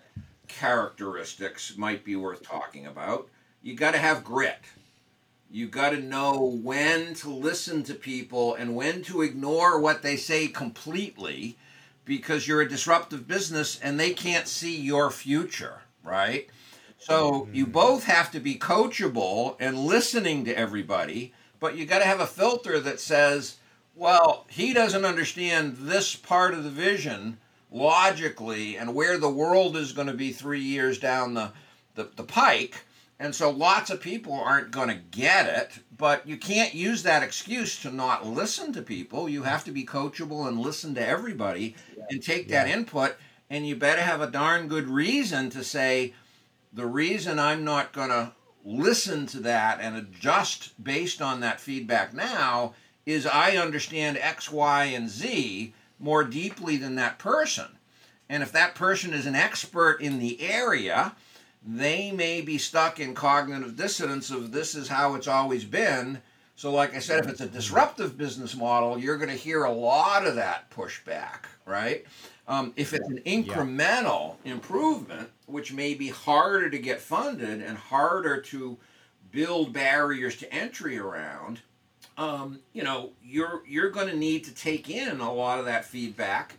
characteristics 0.60 1.78
might 1.78 2.04
be 2.04 2.16
worth 2.16 2.44
talking 2.44 2.88
about. 2.88 3.30
You 3.62 3.76
got 3.76 3.92
to 3.92 3.98
have 3.98 4.24
grit. 4.24 4.60
You 5.50 5.68
got 5.68 5.90
to 5.90 6.00
know 6.00 6.60
when 6.64 7.14
to 7.16 7.30
listen 7.30 7.84
to 7.84 7.94
people 7.94 8.56
and 8.56 8.76
when 8.76 9.04
to 9.04 9.22
ignore 9.22 9.80
what 9.80 10.02
they 10.02 10.16
say 10.16 10.48
completely 10.48 11.58
because 12.06 12.48
you're 12.48 12.62
a 12.62 12.70
disruptive 12.70 13.28
business 13.28 13.80
and 13.82 14.00
they 14.00 14.14
can't 14.14 14.48
see 14.48 14.80
your 14.80 15.12
future, 15.12 15.82
right? 16.04 16.50
So 16.98 17.32
mm-hmm. 17.32 17.56
you 17.56 17.68
both 17.68 18.06
have 18.06 18.32
to 18.32 18.40
be 18.40 18.56
coachable 18.56 19.56
and 19.60 19.78
listening 19.78 20.46
to 20.46 20.58
everybody, 20.58 21.34
but 21.60 21.76
you 21.76 21.86
got 21.86 22.00
to 22.00 22.06
have 22.06 22.22
a 22.22 22.28
filter 22.28 22.80
that 22.80 23.00
says, 23.00 23.58
well, 23.96 24.46
he 24.50 24.74
doesn't 24.74 25.06
understand 25.06 25.78
this 25.78 26.16
part 26.16 26.54
of 26.54 26.64
the 26.64 26.70
vision 26.70 27.38
logically 27.72 28.78
and 28.78 28.94
where 28.94 29.18
the 29.18 29.30
world 29.30 29.78
is 29.78 29.94
going 29.94 30.08
to 30.08 30.14
be 30.14 30.32
three 30.32 30.62
years 30.62 31.00
down 31.00 31.34
the, 31.34 31.52
the, 31.96 32.10
the 32.16 32.24
pike. 32.24 32.84
And 33.20 33.34
so 33.34 33.50
lots 33.50 33.90
of 33.90 34.02
people 34.02 34.34
aren't 34.34 34.72
going 34.72 34.90
to 34.90 34.96
get 34.96 35.48
it, 35.48 35.84
but 35.96 36.28
you 36.28 36.38
can't 36.38 36.74
use 36.74 37.04
that 37.04 37.24
excuse 37.24 37.80
to 37.84 37.92
not 37.92 38.26
listen 38.26 38.74
to 38.74 38.82
people. 38.82 39.30
You 39.30 39.44
have 39.44 39.64
to 39.66 39.72
be 39.72 39.86
coachable 39.86 40.48
and 40.48 40.60
listen 40.60 40.96
to 40.96 41.08
everybody 41.08 41.76
and 42.10 42.22
take 42.22 42.48
that 42.50 42.68
input. 42.68 43.16
And 43.50 43.68
you 43.68 43.76
better 43.76 44.02
have 44.02 44.22
a 44.22 44.32
darn 44.32 44.68
good 44.68 44.90
reason 44.90 45.50
to 45.52 45.64
say, 45.64 46.14
the 46.74 46.86
reason 46.86 47.38
I'm 47.38 47.64
not 47.64 47.94
going 47.94 48.10
to 48.10 48.32
listen 48.64 49.26
to 49.28 49.40
that 49.42 49.80
and 49.82 49.96
adjust 49.96 50.84
based 50.84 51.22
on 51.22 51.42
that 51.42 51.60
feedback 51.60 52.14
now 52.14 52.74
is 53.06 53.26
I 53.26 53.58
understand 53.58 54.18
X, 54.18 54.52
Y, 54.52 54.86
and 54.86 55.10
Z 55.10 55.74
more 56.02 56.24
deeply 56.24 56.78
than 56.78 56.96
that 56.96 57.20
person. 57.20 57.78
And 58.30 58.42
if 58.42 58.52
that 58.54 58.76
person 58.76 59.14
is 59.14 59.26
an 59.26 59.36
expert 59.36 60.02
in 60.02 60.20
the 60.20 60.42
area, 60.42 61.16
they 61.66 62.12
may 62.12 62.42
be 62.42 62.58
stuck 62.58 63.00
in 63.00 63.14
cognitive 63.14 63.76
dissonance 63.76 64.32
of 64.32 64.52
this 64.52 64.74
is 64.74 64.88
how 64.88 65.16
it's 65.16 65.28
always 65.28 65.66
been. 65.66 66.22
So, 66.56 66.72
like 66.72 66.96
I 66.96 67.00
said, 67.00 67.24
if 67.24 67.30
it's 67.30 67.42
a 67.42 67.48
disruptive 67.48 68.18
business 68.18 68.56
model, 68.56 68.98
you're 68.98 69.18
going 69.18 69.30
to 69.30 69.36
hear 69.36 69.64
a 69.64 69.72
lot 69.72 70.26
of 70.26 70.36
that 70.36 70.70
pushback, 70.72 71.46
right? 71.66 72.06
Um, 72.48 72.74
if 72.76 72.94
it's 72.94 73.08
an 73.08 73.22
incremental 73.26 74.36
improvement, 74.46 75.30
which 75.46 75.74
may 75.74 75.94
be 75.94 76.10
harder 76.10 76.70
to 76.70 76.80
get 76.80 77.00
funded 77.00 77.62
and 77.62 77.78
harder 77.78 78.42
to 78.42 78.78
build 79.32 79.74
barriers 79.74 80.38
to 80.38 80.54
entry 80.54 80.98
around, 80.98 81.60
um, 82.18 82.60
you 82.74 82.84
know, 82.84 83.12
you're 83.24 83.64
you're 83.68 83.90
going 83.90 84.08
to 84.08 84.16
need 84.16 84.44
to 84.46 84.54
take 84.54 84.90
in 84.90 85.20
a 85.20 85.34
lot 85.34 85.60
of 85.60 85.66
that 85.66 85.86
feedback 85.86 86.56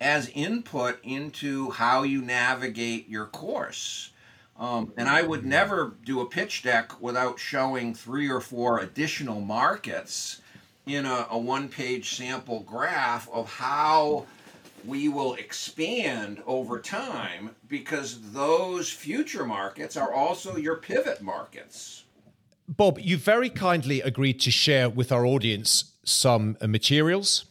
as 0.00 0.28
input 0.34 0.98
into 1.02 1.70
how 1.70 2.02
you 2.02 2.20
navigate 2.20 3.08
your 3.08 3.26
course. 3.26 4.10
Um, 4.58 4.92
and 4.96 5.08
I 5.08 5.22
would 5.22 5.44
never 5.44 5.94
do 6.04 6.20
a 6.20 6.26
pitch 6.26 6.62
deck 6.62 7.00
without 7.00 7.38
showing 7.38 7.94
three 7.94 8.30
or 8.30 8.40
four 8.40 8.78
additional 8.78 9.40
markets 9.40 10.40
in 10.86 11.04
a, 11.04 11.26
a 11.30 11.38
one 11.38 11.68
page 11.68 12.16
sample 12.16 12.60
graph 12.60 13.28
of 13.30 13.52
how 13.52 14.26
we 14.86 15.08
will 15.08 15.34
expand 15.34 16.42
over 16.46 16.80
time 16.80 17.50
because 17.68 18.32
those 18.32 18.88
future 18.88 19.44
markets 19.44 19.96
are 19.96 20.12
also 20.12 20.56
your 20.56 20.76
pivot 20.76 21.20
markets. 21.20 22.04
Bob, 22.68 22.98
you 22.98 23.16
very 23.16 23.48
kindly 23.48 24.00
agreed 24.00 24.40
to 24.40 24.50
share 24.50 24.88
with 24.88 25.12
our 25.12 25.24
audience 25.24 25.92
some 26.04 26.56
uh, 26.60 26.66
materials. 26.66 27.46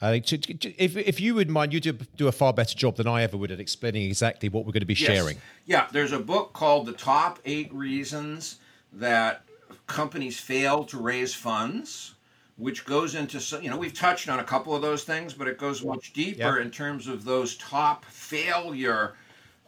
I 0.00 0.20
think 0.20 0.64
if, 0.78 0.96
if 0.96 1.20
you 1.20 1.34
would 1.34 1.50
mind, 1.50 1.72
you 1.72 1.80
do, 1.80 1.92
do 1.92 2.28
a 2.28 2.32
far 2.32 2.52
better 2.52 2.76
job 2.76 2.96
than 2.96 3.08
I 3.08 3.24
ever 3.24 3.36
would 3.36 3.50
at 3.50 3.58
explaining 3.58 4.06
exactly 4.06 4.48
what 4.48 4.64
we're 4.64 4.72
going 4.72 4.80
to 4.80 4.86
be 4.86 4.94
yes. 4.94 5.08
sharing. 5.08 5.38
Yeah, 5.66 5.88
there's 5.90 6.12
a 6.12 6.20
book 6.20 6.52
called 6.52 6.86
The 6.86 6.92
Top 6.92 7.40
Eight 7.44 7.72
Reasons 7.74 8.58
That 8.92 9.42
Companies 9.88 10.38
Fail 10.38 10.84
to 10.84 10.98
Raise 10.98 11.34
Funds 11.34 12.14
which 12.58 12.84
goes 12.84 13.14
into 13.14 13.40
you 13.62 13.70
know 13.70 13.76
we've 13.76 13.94
touched 13.94 14.28
on 14.28 14.40
a 14.40 14.44
couple 14.44 14.74
of 14.74 14.82
those 14.82 15.04
things, 15.04 15.32
but 15.32 15.48
it 15.48 15.58
goes 15.58 15.84
much 15.84 16.12
deeper 16.12 16.58
yep. 16.58 16.66
in 16.66 16.70
terms 16.70 17.06
of 17.06 17.24
those 17.24 17.56
top 17.56 18.04
failure 18.04 19.14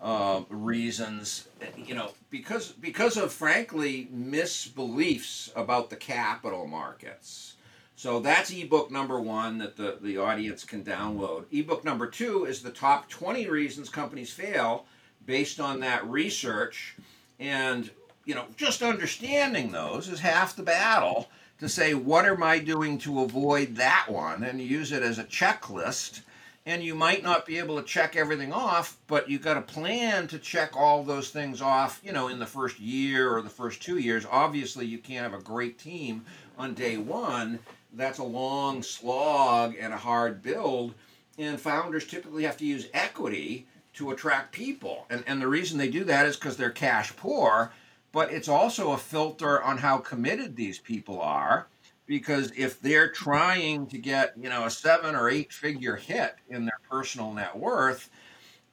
uh, 0.01 0.43
reasons. 0.49 1.49
You 1.77 1.95
know 1.95 2.11
because 2.31 2.73
because 2.73 3.17
of 3.17 3.33
frankly 3.33 4.09
misbeliefs 4.15 5.51
about 5.57 5.91
the 5.91 5.97
capital 5.97 6.67
markets. 6.67 7.55
So 8.01 8.19
that's 8.19 8.51
ebook 8.51 8.91
number 8.91 9.21
one 9.21 9.59
that 9.59 9.77
the, 9.77 9.99
the 10.01 10.17
audience 10.17 10.65
can 10.65 10.83
download. 10.83 11.45
Ebook 11.53 11.85
number 11.85 12.07
two 12.07 12.47
is 12.47 12.63
the 12.63 12.71
top 12.71 13.11
20 13.11 13.47
reasons 13.47 13.91
companies 13.91 14.33
fail 14.33 14.87
based 15.27 15.61
on 15.61 15.81
that 15.81 16.07
research. 16.07 16.97
And, 17.39 17.91
you 18.25 18.35
know, 18.35 18.47
just 18.57 18.83
understanding 18.83 19.71
those 19.71 20.09
is 20.09 20.21
half 20.21 20.57
the 20.57 20.63
battle 20.63 21.29
to 21.59 21.69
say, 21.69 21.93
what 21.93 22.25
am 22.25 22.43
I 22.43 22.59
doing 22.59 22.97
to 23.01 23.21
avoid 23.21 23.77
that 23.77 24.07
one? 24.09 24.45
And 24.45 24.63
use 24.63 24.93
it 24.93 25.03
as 25.03 25.19
a 25.19 25.25
checklist. 25.25 26.23
And 26.67 26.83
you 26.83 26.95
might 26.95 27.23
not 27.23 27.47
be 27.47 27.59
able 27.59 27.81
to 27.81 27.87
check 27.87 28.17
everything 28.17 28.53
off, 28.53 28.99
but 29.07 29.31
you've 29.31 29.43
got 29.43 29.57
a 29.57 29.63
plan 29.63 30.29
to 30.29 30.39
check 30.39 30.77
all 30.77 31.03
those 31.03 31.31
things 31.31 31.63
off, 31.63 32.01
you 32.05 32.13
know, 32.13 32.29
in 32.29 32.39
the 32.39 32.47
first 32.47 32.79
year 32.79 33.35
or 33.35 33.41
the 33.41 33.49
first 33.49 33.83
two 33.83 33.99
years. 33.99 34.27
Obviously, 34.31 34.85
you 34.85 34.99
can't 34.99 35.31
have 35.31 35.39
a 35.39 35.43
great 35.43 35.79
team 35.79 36.25
on 36.59 36.75
day 36.75 36.97
one. 36.97 37.59
That's 37.95 38.19
a 38.19 38.25
long 38.25 38.83
slog 38.83 39.75
and 39.81 39.93
a 39.93 39.99
hard 39.99 40.43
build. 40.43 40.95
And 41.39 41.59
founders 41.59 42.07
typically 42.07 42.45
have 42.45 42.59
to 42.59 42.67
use 42.67 42.89
equity 42.93 43.67
to 43.95 44.11
attract 44.11 44.53
people. 44.53 45.07
And, 45.09 45.25
and 45.27 45.41
the 45.41 45.49
reason 45.49 45.79
they 45.79 45.91
do 45.91 46.05
that 46.05 46.27
is 46.27 46.37
because 46.37 46.57
they're 46.57 46.71
cash 46.71 47.17
poor 47.17 47.73
but 48.13 48.33
it's 48.33 48.49
also 48.49 48.93
a 48.93 48.99
filter 48.99 49.63
on 49.63 49.79
how 49.79 49.99
committed 49.99 50.57
these 50.57 50.79
people 50.79 51.21
are 51.21 51.67
because 52.11 52.51
if 52.57 52.81
they're 52.83 53.09
trying 53.09 53.87
to 53.87 53.97
get 53.97 54.33
you 54.37 54.49
know 54.49 54.65
a 54.65 54.71
seven 54.71 55.15
or 55.15 55.31
eight 55.31 55.53
figure 55.53 55.95
hit 55.95 56.35
in 56.49 56.65
their 56.65 56.81
personal 56.91 57.33
net 57.33 57.57
worth 57.57 58.11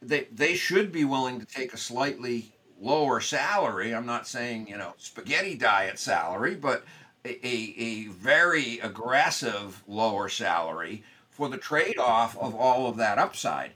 they 0.02 0.28
they 0.34 0.56
should 0.56 0.92
be 0.92 1.06
willing 1.06 1.40
to 1.40 1.46
take 1.46 1.72
a 1.72 1.78
slightly 1.78 2.52
lower 2.82 3.20
salary. 3.20 3.94
I'm 3.94 4.08
not 4.08 4.28
saying 4.28 4.68
you 4.68 4.78
know 4.78 4.96
spaghetti 4.98 5.54
diet 5.54 6.00
salary 6.00 6.56
but 6.56 6.84
a, 7.26 7.30
a, 7.46 7.76
a 7.78 8.06
very 8.08 8.80
aggressive 8.80 9.84
lower 9.88 10.30
salary 10.30 11.04
for 11.30 11.48
the 11.48 11.58
trade-off 11.58 12.36
of 12.40 12.56
all 12.56 12.88
of 12.88 12.98
that 12.98 13.20
upside. 13.20 13.74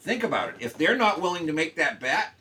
Think 0.00 0.24
about 0.24 0.48
it. 0.48 0.56
If 0.58 0.76
they're 0.76 0.96
not 0.96 1.22
willing 1.22 1.46
to 1.46 1.52
make 1.52 1.76
that 1.76 2.00
bet 2.00 2.34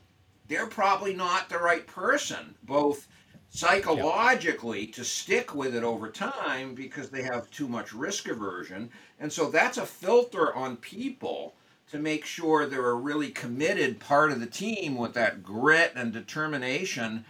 they're 0.47 0.65
probably 0.65 1.13
not 1.13 1.49
the 1.49 1.59
right 1.59 1.85
person, 1.85 2.55
both 2.63 3.07
psychologically 3.53 4.87
to 4.87 5.05
stick 5.05 5.53
with 5.53 5.75
it 5.75 5.83
over 5.83 6.09
time 6.09 6.73
because 6.73 7.11
they 7.11 7.21
have 7.21 7.49
too 7.51 7.67
much 7.67 7.93
risk 7.93 8.27
aversion. 8.27 8.89
And 9.19 9.31
so 9.31 9.51
that's 9.51 9.77
a 9.77 9.85
filter 9.85 10.55
on 10.55 10.77
people 10.77 11.53
to 11.91 11.99
make 11.99 12.25
sure 12.25 12.65
they're 12.65 12.89
a 12.89 12.95
really 12.95 13.29
committed 13.29 13.99
part 13.99 14.31
of 14.31 14.39
the 14.39 14.47
team 14.47 14.97
with 14.97 15.13
that 15.13 15.43
grit 15.43 15.93
and 15.95 16.11
determination 16.11 17.25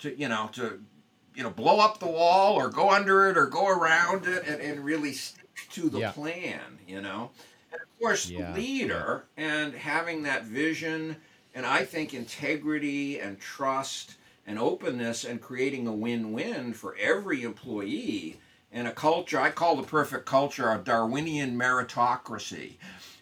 to, 0.00 0.18
you 0.18 0.28
know, 0.28 0.50
to 0.54 0.80
you 1.36 1.44
know, 1.44 1.50
blow 1.50 1.78
up 1.78 2.00
the 2.00 2.08
wall 2.08 2.56
or 2.56 2.68
go 2.68 2.90
under 2.90 3.30
it 3.30 3.38
or 3.38 3.46
go 3.46 3.68
around 3.68 4.26
it 4.26 4.44
and, 4.48 4.60
and 4.60 4.84
really 4.84 5.12
stick 5.12 5.46
to 5.70 5.88
the 5.88 6.00
yeah. 6.00 6.10
plan, 6.10 6.80
you 6.88 7.00
know. 7.00 7.30
And 7.70 7.80
of 7.80 7.98
course, 8.00 8.28
yeah. 8.28 8.52
leader 8.52 9.26
and 9.36 9.72
having 9.72 10.24
that 10.24 10.42
vision 10.42 11.16
and 11.54 11.64
I 11.64 11.84
think 11.84 12.14
integrity 12.14 13.20
and 13.20 13.38
trust 13.38 14.16
and 14.48 14.58
openness 14.58 15.24
and 15.24 15.42
creating 15.42 15.86
a 15.86 15.92
win 15.92 16.32
win 16.32 16.72
for 16.72 16.96
every 16.98 17.42
employee 17.42 18.38
and 18.72 18.88
a 18.88 18.92
culture, 18.92 19.38
I 19.38 19.50
call 19.50 19.76
the 19.76 19.82
perfect 19.82 20.24
culture 20.24 20.72
a 20.72 20.78
Darwinian 20.78 21.56
meritocracy. 21.56 22.72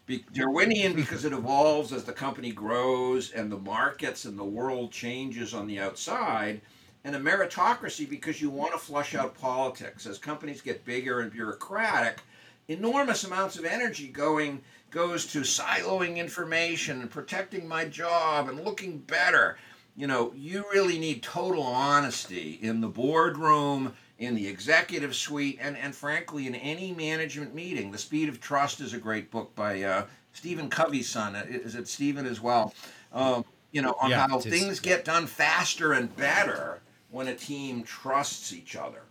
Be, 0.07 0.25
Darwinian 0.33 0.95
because 0.95 1.25
it 1.25 1.33
evolves 1.33 1.93
as 1.93 2.05
the 2.05 2.13
company 2.13 2.53
grows 2.53 3.33
and 3.33 3.51
the 3.51 3.59
markets 3.59 4.25
and 4.25 4.39
the 4.39 4.45
world 4.45 4.93
changes 4.93 5.53
on 5.53 5.67
the 5.67 5.81
outside, 5.81 6.61
and 7.03 7.17
a 7.17 7.19
meritocracy 7.19 8.09
because 8.09 8.41
you 8.41 8.49
want 8.49 8.73
to 8.73 8.79
flush 8.79 9.17
out 9.17 9.35
politics. 9.35 10.07
As 10.07 10.19
companies 10.19 10.61
get 10.61 10.85
bigger 10.85 11.21
and 11.21 11.33
bureaucratic, 11.33 12.21
enormous 12.69 13.25
amounts 13.25 13.59
of 13.59 13.65
energy 13.65 14.07
going 14.07 14.63
goes 14.93 15.27
to 15.33 15.41
siloing 15.41 16.19
information 16.19 17.01
and 17.01 17.11
protecting 17.11 17.67
my 17.67 17.85
job 17.85 18.49
and 18.49 18.65
looking 18.65 18.99
better. 18.99 19.59
You 19.97 20.07
know, 20.07 20.33
you 20.37 20.65
really 20.73 20.99
need 20.99 21.23
total 21.23 21.63
honesty 21.63 22.59
in 22.61 22.81
the 22.81 22.89
boardroom, 22.89 23.95
in 24.19 24.35
the 24.35 24.47
executive 24.47 25.15
suite, 25.15 25.59
and, 25.61 25.77
and 25.77 25.95
frankly, 25.95 26.47
in 26.47 26.55
any 26.55 26.93
management 26.93 27.55
meeting. 27.55 27.91
The 27.91 27.99
Speed 27.99 28.29
of 28.29 28.41
Trust 28.41 28.81
is 28.81 28.93
a 28.93 28.99
great 28.99 29.31
book 29.31 29.55
by 29.55 29.83
uh, 29.83 30.05
Stephen 30.33 30.69
Covey's 30.69 31.09
son. 31.09 31.35
Is 31.35 31.75
it 31.75 31.89
Stephen 31.89 32.27
as 32.27 32.41
well? 32.41 32.75
Um, 33.13 33.45
you 33.73 33.81
know, 33.81 33.97
on 34.01 34.11
yeah, 34.11 34.27
how 34.29 34.39
things 34.39 34.81
get 34.81 35.05
done 35.05 35.27
faster 35.27 35.95
and 35.95 36.15
better 36.15 36.81
when 37.11 37.29
a 37.29 37.35
team 37.35 37.83
trusts 37.83 38.53
each 38.53 38.77
other. 38.77 39.03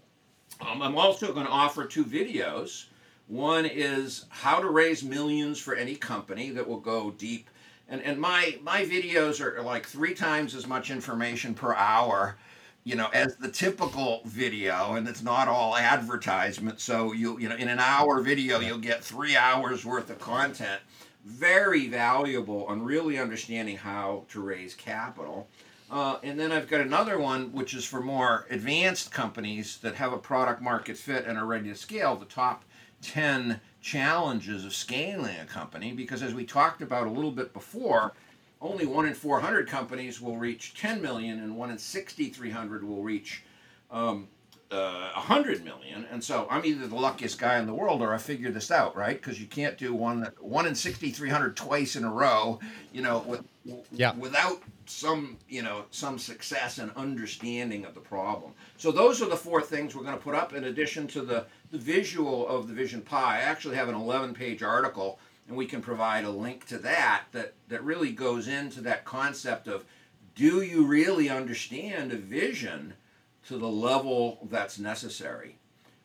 Um, 0.62 0.82
I'm 0.82 0.98
also 0.98 1.34
going 1.34 1.46
to 1.46 1.52
offer 1.52 1.86
two 1.86 2.06
videos 2.06 2.86
one 3.28 3.66
is 3.66 4.26
how 4.30 4.60
to 4.60 4.70
raise 4.70 5.04
millions 5.04 5.60
for 5.60 5.76
any 5.76 5.96
company 5.96 6.52
that 6.52 6.68
will 6.68 6.80
go 6.80 7.12
deep. 7.12 7.50
And, 7.88 8.02
and 8.02 8.20
my, 8.20 8.58
my 8.64 8.84
videos 8.84 9.40
are 9.40 9.62
like 9.62 9.86
three 9.86 10.14
times 10.14 10.56
as 10.56 10.68
much 10.68 10.90
information 10.90 11.54
per 11.54 11.74
hour 11.76 12.38
you 12.86 12.96
know, 12.96 13.08
as 13.14 13.36
the 13.38 13.50
typical 13.50 14.22
video, 14.26 14.94
and 14.94 15.08
it's 15.08 15.24
not 15.24 15.48
all 15.48 15.76
advertisement. 15.76 16.80
So 16.80 17.14
you, 17.14 17.40
you 17.40 17.50
know, 17.50 17.56
in 17.56 17.68
an 17.68 17.80
hour 17.80 18.22
video, 18.22 18.60
you'll 18.60 18.78
get 18.78 19.04
three 19.04 19.36
hours 19.36 19.84
worth 19.84 20.10
of 20.12 20.20
content. 20.20 20.80
very 21.26 21.88
valuable 21.88 22.66
on 22.68 22.84
really 22.84 23.18
understanding 23.18 23.76
how 23.76 24.24
to 24.30 24.42
raise 24.42 24.76
capital. 24.76 25.50
Uh, 25.90 26.18
and 26.22 26.40
then 26.40 26.52
I've 26.52 26.68
got 26.68 26.82
another 26.82 27.18
one 27.18 27.52
which 27.52 27.74
is 27.74 27.84
for 27.84 28.02
more 28.02 28.46
advanced 28.52 29.12
companies 29.12 29.78
that 29.80 29.96
have 29.96 30.14
a 30.14 30.18
product 30.20 30.62
market 30.62 30.96
fit 30.96 31.26
and 31.26 31.40
are 31.40 31.46
ready 31.48 31.70
to 31.70 31.76
scale. 31.76 32.16
The 32.16 32.26
top 32.26 32.64
10 33.02 33.60
challenges 33.86 34.66
of 34.66 34.74
scaling 34.74 35.40
a 35.40 35.46
company, 35.46 35.92
because 35.92 36.24
as 36.24 36.34
we 36.34 36.44
talked 36.44 36.82
about 36.82 37.06
a 37.06 37.10
little 37.10 37.32
bit 37.32 37.54
before, 37.54 38.14
only 38.60 38.88
one 38.88 39.06
in 39.06 39.14
400 39.14 39.68
companies 39.68 40.20
will 40.20 40.38
reach 40.38 40.74
10 40.74 41.04
million, 41.04 41.38
and 41.38 41.56
one 41.56 41.70
in 41.70 41.78
6,300 41.78 42.84
will 42.84 43.04
reach 43.04 43.44
um, 43.92 44.28
uh, 44.72 45.12
100 45.14 45.64
million. 45.64 46.08
And 46.12 46.24
so 46.24 46.48
I'm 46.50 46.66
either 46.66 46.88
the 46.88 46.96
luckiest 46.96 47.38
guy 47.38 47.60
in 47.60 47.68
the 47.68 47.76
world 47.76 48.02
or 48.02 48.12
I 48.12 48.18
figured 48.18 48.56
this 48.56 48.72
out, 48.72 48.96
right? 48.96 49.22
Because 49.22 49.40
you 49.40 49.46
can't 49.46 49.78
do 49.78 49.94
one 49.94 50.32
one 50.40 50.66
in 50.66 50.74
6,300 50.74 51.56
twice 51.56 51.96
in 51.96 52.04
a 52.04 52.12
row, 52.12 52.60
you 52.92 53.04
know, 53.04 53.20
with, 53.28 53.44
yeah. 53.92 54.16
without 54.16 54.64
some, 54.88 55.38
you 55.48 55.62
know, 55.62 55.86
some 55.92 56.18
success 56.18 56.80
and 56.80 56.92
understanding 56.96 57.86
of 57.86 57.94
the 57.94 58.00
problem. 58.00 58.52
So 58.78 58.92
those 58.92 59.22
are 59.22 59.30
the 59.30 59.38
four 59.38 59.62
things 59.62 59.96
we're 59.96 60.04
going 60.04 60.18
to 60.18 60.24
put 60.24 60.34
up 60.34 60.54
in 60.54 60.66
addition 60.66 61.06
to 61.10 61.22
the, 61.22 61.46
the 61.76 61.82
visual 61.82 62.48
of 62.48 62.68
the 62.68 62.74
Vision 62.74 63.02
Pie. 63.02 63.40
I 63.40 63.42
actually 63.42 63.76
have 63.76 63.90
an 63.90 63.96
11 63.96 64.34
page 64.34 64.64
article 64.64 65.20
and 65.48 65.58
we 65.58 65.66
can 65.66 65.82
provide 65.82 66.24
a 66.24 66.30
link 66.30 66.66
to 66.68 66.78
that 66.80 67.24
that, 67.34 67.54
that 67.68 67.84
really 67.84 68.12
goes 68.12 68.48
into 68.48 68.82
that 68.82 69.04
concept 69.04 69.68
of 69.68 69.84
do 70.36 70.62
you 70.62 70.86
really 70.86 71.30
understand 71.30 72.12
a 72.12 72.18
vision 72.18 72.94
to 73.48 73.58
the 73.58 73.68
level 73.68 74.48
that's 74.50 74.80
necessary? 74.80 75.58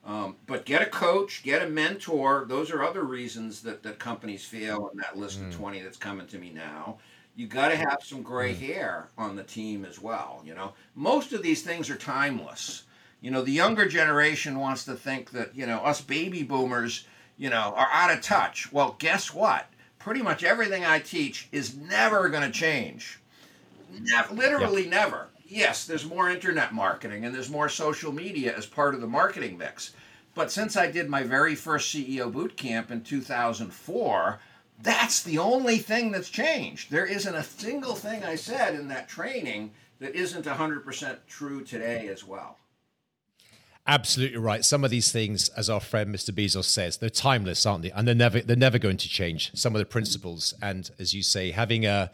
Um, 0.04 0.36
but 0.46 0.64
get 0.64 0.82
a 0.82 0.86
coach, 0.86 1.42
get 1.42 1.62
a 1.62 1.68
mentor. 1.68 2.46
Those 2.48 2.70
are 2.70 2.82
other 2.82 3.04
reasons 3.04 3.62
that, 3.62 3.82
that 3.82 3.98
companies 3.98 4.44
fail 4.44 4.88
in 4.92 4.98
that 4.98 5.18
list 5.18 5.40
mm. 5.40 5.48
of 5.48 5.54
20 5.54 5.82
that's 5.82 5.98
coming 5.98 6.26
to 6.28 6.38
me 6.38 6.50
now. 6.50 6.98
You 7.36 7.46
got 7.46 7.68
to 7.68 7.76
have 7.76 7.98
some 8.02 8.22
gray 8.22 8.54
mm. 8.54 8.58
hair 8.58 9.08
on 9.16 9.36
the 9.36 9.44
team 9.44 9.84
as 9.84 10.00
well. 10.00 10.42
You 10.44 10.54
know, 10.54 10.72
most 10.94 11.32
of 11.32 11.42
these 11.42 11.62
things 11.62 11.90
are 11.90 11.96
timeless. 11.96 12.84
You 13.20 13.30
know, 13.30 13.42
the 13.42 13.52
younger 13.52 13.86
generation 13.86 14.58
wants 14.58 14.84
to 14.84 14.94
think 14.94 15.30
that, 15.32 15.54
you 15.54 15.66
know, 15.66 15.78
us 15.78 16.00
baby 16.00 16.42
boomers, 16.42 17.06
you 17.36 17.50
know, 17.50 17.74
are 17.76 17.88
out 17.92 18.12
of 18.12 18.22
touch. 18.22 18.72
Well, 18.72 18.96
guess 18.98 19.34
what? 19.34 19.66
Pretty 19.98 20.22
much 20.22 20.42
everything 20.42 20.84
I 20.84 20.98
teach 21.00 21.48
is 21.52 21.76
never 21.76 22.28
going 22.28 22.42
to 22.42 22.50
change. 22.50 23.20
Ne- 23.92 24.34
literally 24.34 24.86
never 24.86 25.28
yes, 25.50 25.84
there's 25.84 26.06
more 26.06 26.30
internet 26.30 26.72
marketing 26.72 27.24
and 27.24 27.34
there's 27.34 27.50
more 27.50 27.68
social 27.68 28.12
media 28.12 28.56
as 28.56 28.66
part 28.66 28.94
of 28.94 29.00
the 29.00 29.06
marketing 29.06 29.58
mix. 29.58 29.92
But 30.34 30.52
since 30.52 30.76
I 30.76 30.90
did 30.90 31.10
my 31.10 31.24
very 31.24 31.56
first 31.56 31.94
CEO 31.94 32.32
boot 32.32 32.56
camp 32.56 32.90
in 32.90 33.02
2004, 33.02 34.40
that's 34.82 35.22
the 35.22 35.38
only 35.38 35.78
thing 35.78 36.12
that's 36.12 36.30
changed. 36.30 36.90
There 36.90 37.04
isn't 37.04 37.34
a 37.34 37.42
single 37.42 37.96
thing 37.96 38.24
I 38.24 38.36
said 38.36 38.74
in 38.74 38.88
that 38.88 39.08
training 39.08 39.72
that 39.98 40.14
isn't 40.14 40.46
100% 40.46 41.18
true 41.26 41.62
today 41.62 42.08
as 42.08 42.24
well. 42.24 42.56
Absolutely 43.86 44.38
right. 44.38 44.64
Some 44.64 44.84
of 44.84 44.90
these 44.90 45.10
things, 45.10 45.48
as 45.50 45.68
our 45.70 45.80
friend 45.80 46.14
Mr. 46.14 46.30
Bezos 46.30 46.64
says, 46.64 46.98
they're 46.98 47.10
timeless, 47.10 47.64
aren't 47.66 47.82
they? 47.82 47.90
And 47.90 48.06
they're 48.06 48.14
never 48.14 48.40
they're 48.40 48.56
never 48.56 48.78
going 48.78 48.98
to 48.98 49.08
change. 49.08 49.50
Some 49.54 49.74
of 49.74 49.78
the 49.78 49.86
principles, 49.86 50.54
and 50.62 50.90
as 50.98 51.14
you 51.14 51.22
say, 51.22 51.50
having 51.50 51.86
a 51.86 52.10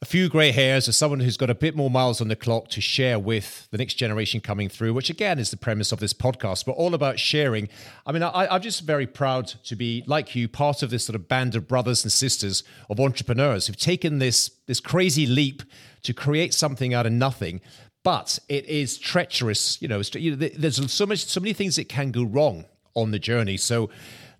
a 0.00 0.04
few 0.04 0.28
grey 0.28 0.52
hairs 0.52 0.86
as 0.88 0.96
someone 0.96 1.18
who's 1.18 1.36
got 1.36 1.50
a 1.50 1.54
bit 1.54 1.74
more 1.74 1.90
miles 1.90 2.20
on 2.20 2.28
the 2.28 2.36
clock 2.36 2.68
to 2.68 2.80
share 2.80 3.18
with 3.18 3.66
the 3.72 3.78
next 3.78 3.94
generation 3.94 4.40
coming 4.40 4.68
through, 4.68 4.94
which 4.94 5.10
again 5.10 5.40
is 5.40 5.50
the 5.50 5.56
premise 5.56 5.90
of 5.90 5.98
this 5.98 6.12
podcast, 6.12 6.64
but 6.64 6.72
all 6.72 6.94
about 6.94 7.18
sharing. 7.18 7.68
I 8.06 8.12
mean, 8.12 8.22
I, 8.22 8.54
am 8.54 8.62
just 8.62 8.82
very 8.82 9.08
proud 9.08 9.46
to 9.64 9.74
be, 9.74 10.04
like 10.06 10.36
you, 10.36 10.46
part 10.46 10.84
of 10.84 10.90
this 10.90 11.04
sort 11.04 11.16
of 11.16 11.26
band 11.26 11.56
of 11.56 11.66
brothers 11.66 12.04
and 12.04 12.12
sisters 12.12 12.62
of 12.88 13.00
entrepreneurs 13.00 13.66
who've 13.66 13.76
taken 13.76 14.20
this, 14.20 14.52
this 14.66 14.78
crazy 14.78 15.26
leap 15.26 15.64
to 16.04 16.14
create 16.14 16.54
something 16.54 16.94
out 16.94 17.06
of 17.06 17.12
nothing. 17.12 17.60
But 18.04 18.38
it 18.48 18.64
is 18.66 18.96
treacherous, 18.96 19.80
you 19.82 19.88
know. 19.88 20.02
There's 20.02 20.92
so 20.92 21.06
much, 21.06 21.24
so 21.26 21.40
many 21.40 21.52
things 21.52 21.76
that 21.76 21.88
can 21.88 22.10
go 22.10 22.22
wrong 22.22 22.64
on 22.94 23.10
the 23.10 23.18
journey. 23.18 23.56
So, 23.56 23.90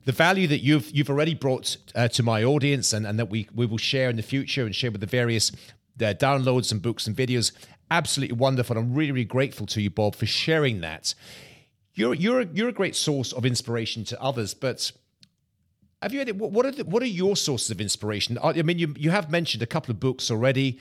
the 0.04 0.12
value 0.12 0.46
that 0.46 0.60
you've 0.60 0.90
you've 0.90 1.10
already 1.10 1.34
brought 1.34 1.76
uh, 1.94 2.08
to 2.08 2.22
my 2.22 2.42
audience 2.42 2.94
and, 2.94 3.06
and 3.06 3.18
that 3.18 3.28
we, 3.28 3.46
we 3.54 3.66
will 3.66 3.76
share 3.76 4.08
in 4.08 4.16
the 4.16 4.22
future 4.22 4.64
and 4.64 4.74
share 4.74 4.90
with 4.90 5.02
the 5.02 5.06
various 5.06 5.52
uh, 6.00 6.14
downloads 6.14 6.72
and 6.72 6.80
books 6.80 7.06
and 7.06 7.14
videos 7.14 7.52
absolutely 7.90 8.36
wonderful 8.36 8.76
i'm 8.78 8.94
really 8.94 9.12
really 9.12 9.24
grateful 9.24 9.66
to 9.66 9.82
you 9.82 9.90
bob 9.90 10.14
for 10.14 10.26
sharing 10.26 10.80
that 10.80 11.14
you're 11.94 12.14
you're 12.14 12.42
you're 12.42 12.68
a 12.68 12.72
great 12.72 12.96
source 12.96 13.32
of 13.32 13.44
inspiration 13.44 14.04
to 14.04 14.20
others 14.20 14.54
but 14.54 14.92
have 16.00 16.12
you 16.12 16.20
had 16.20 16.38
what 16.38 16.64
are 16.64 16.70
the, 16.70 16.84
what 16.84 17.02
are 17.02 17.06
your 17.06 17.36
sources 17.36 17.70
of 17.70 17.80
inspiration 17.80 18.38
i 18.42 18.62
mean 18.62 18.78
you 18.78 18.94
you 18.96 19.10
have 19.10 19.30
mentioned 19.30 19.62
a 19.62 19.66
couple 19.66 19.90
of 19.90 20.00
books 20.00 20.30
already 20.30 20.78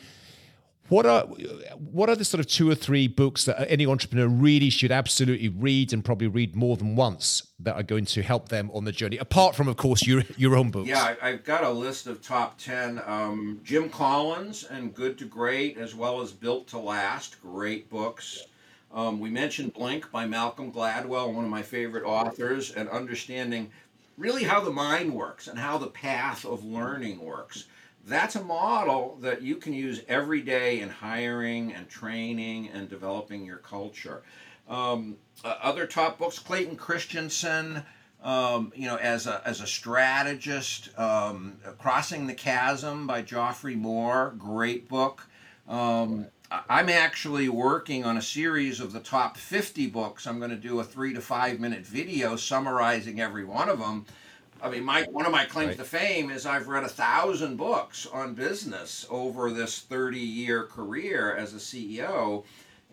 what 0.90 1.06
are 1.06 1.24
what 1.24 2.10
are 2.10 2.16
the 2.16 2.24
sort 2.26 2.40
of 2.40 2.48
two 2.48 2.70
or 2.70 2.76
three 2.76 3.08
books 3.08 3.46
that 3.46 3.70
any 3.70 3.86
entrepreneur 3.86 4.28
really 4.28 4.70
should 4.70 4.92
absolutely 4.92 5.50
read 5.50 5.92
and 5.92 6.04
probably 6.04 6.28
read 6.28 6.56
more 6.56 6.78
than 6.78 6.96
once 6.96 7.48
that 7.60 7.76
are 7.76 7.84
going 7.84 8.06
to 8.06 8.22
help 8.22 8.50
them 8.50 8.72
on 8.74 8.86
the 8.86 8.92
journey? 8.92 9.18
Apart 9.18 9.56
from, 9.56 9.68
of 9.68 9.78
course, 9.78 10.06
your 10.06 10.24
your 10.38 10.56
own 10.56 10.72
books. 10.72 10.90
Yeah, 10.90 11.16
I've 11.22 11.44
got 11.44 11.64
a 11.64 11.70
list 11.70 12.08
of 12.08 12.22
top 12.22 12.58
ten. 12.58 13.02
Um, 13.06 13.60
Jim 13.64 13.90
Collins 13.90 14.66
and 14.66 14.94
Good 14.94 15.18
to 15.20 15.26
Great, 15.26 15.78
as 15.78 15.96
well 15.96 16.22
as 16.22 16.32
Built 16.32 16.68
to 16.70 16.80
Last, 16.80 17.42
great 17.42 17.90
books. 17.90 18.46
Um, 18.94 19.20
we 19.20 19.30
mentioned 19.30 19.74
Blink 19.74 20.10
by 20.12 20.26
Malcolm 20.26 20.72
Gladwell, 20.72 21.34
one 21.34 21.44
of 21.44 21.52
my 21.52 21.62
favorite 21.62 22.06
authors, 22.06 22.72
and 22.72 22.88
understanding 22.90 23.70
really 24.18 24.44
how 24.44 24.62
the 24.62 24.72
mind 24.72 25.14
works 25.14 25.48
and 25.48 25.60
how 25.60 25.78
the 25.78 25.88
path 25.88 26.46
of 26.46 26.64
learning 26.64 27.20
works 27.20 27.66
that's 28.08 28.36
a 28.36 28.44
model 28.44 29.18
that 29.22 29.42
you 29.42 29.58
can 29.58 29.74
use 29.74 30.02
every 30.08 30.42
day 30.42 30.80
in 30.80 30.90
hiring 30.90 31.74
and 31.74 31.90
training 31.90 32.70
and 32.70 32.90
developing 32.90 33.46
your 33.46 33.58
culture. 33.58 34.24
Um, 34.70 35.18
uh, 35.44 35.56
other 35.62 35.86
top 35.86 36.18
books, 36.18 36.40
Clayton 36.40 36.78
Christensen, 36.78 37.84
um, 38.24 38.72
you 38.76 38.88
know, 38.88 38.96
as 38.96 39.28
a, 39.28 39.42
as 39.46 39.62
a 39.62 39.68
strategist, 39.68 40.98
um, 40.98 41.58
Crossing 41.78 42.28
the 42.28 42.34
Chasm 42.34 43.08
by 43.08 43.22
Geoffrey 43.22 43.76
Moore, 43.76 44.34
great 44.38 44.88
book. 44.88 45.28
Um, 45.68 46.28
I'm 46.50 46.88
actually 46.90 47.50
working 47.50 48.06
on 48.06 48.16
a 48.16 48.22
series 48.22 48.80
of 48.80 48.94
the 48.94 49.02
top 49.02 49.36
50 49.36 49.88
books. 49.88 50.26
I'm 50.26 50.40
going 50.40 50.52
to 50.52 50.56
do 50.56 50.80
a 50.80 50.84
three 50.84 51.14
to 51.14 51.20
five 51.20 51.60
minute 51.60 51.86
video 51.86 52.38
summarizing 52.38 53.20
every 53.20 53.44
one 53.44 53.68
of 53.68 53.80
them 53.80 54.06
I 54.62 54.70
mean, 54.70 54.84
my 54.84 55.04
one 55.04 55.26
of 55.26 55.32
my 55.32 55.46
claims 55.46 55.70
right. 55.70 55.78
to 55.78 55.84
fame 55.84 56.30
is 56.30 56.46
I've 56.46 56.68
read 56.68 56.84
a 56.84 56.90
thousand 56.90 57.58
books 57.58 58.06
on 58.06 58.34
business 58.34 59.06
over 59.10 59.52
this 59.52 59.80
30 59.82 60.20
year 60.20 60.64
career 60.64 61.36
as 61.36 61.54
a 61.54 61.58
CEO, 61.58 62.44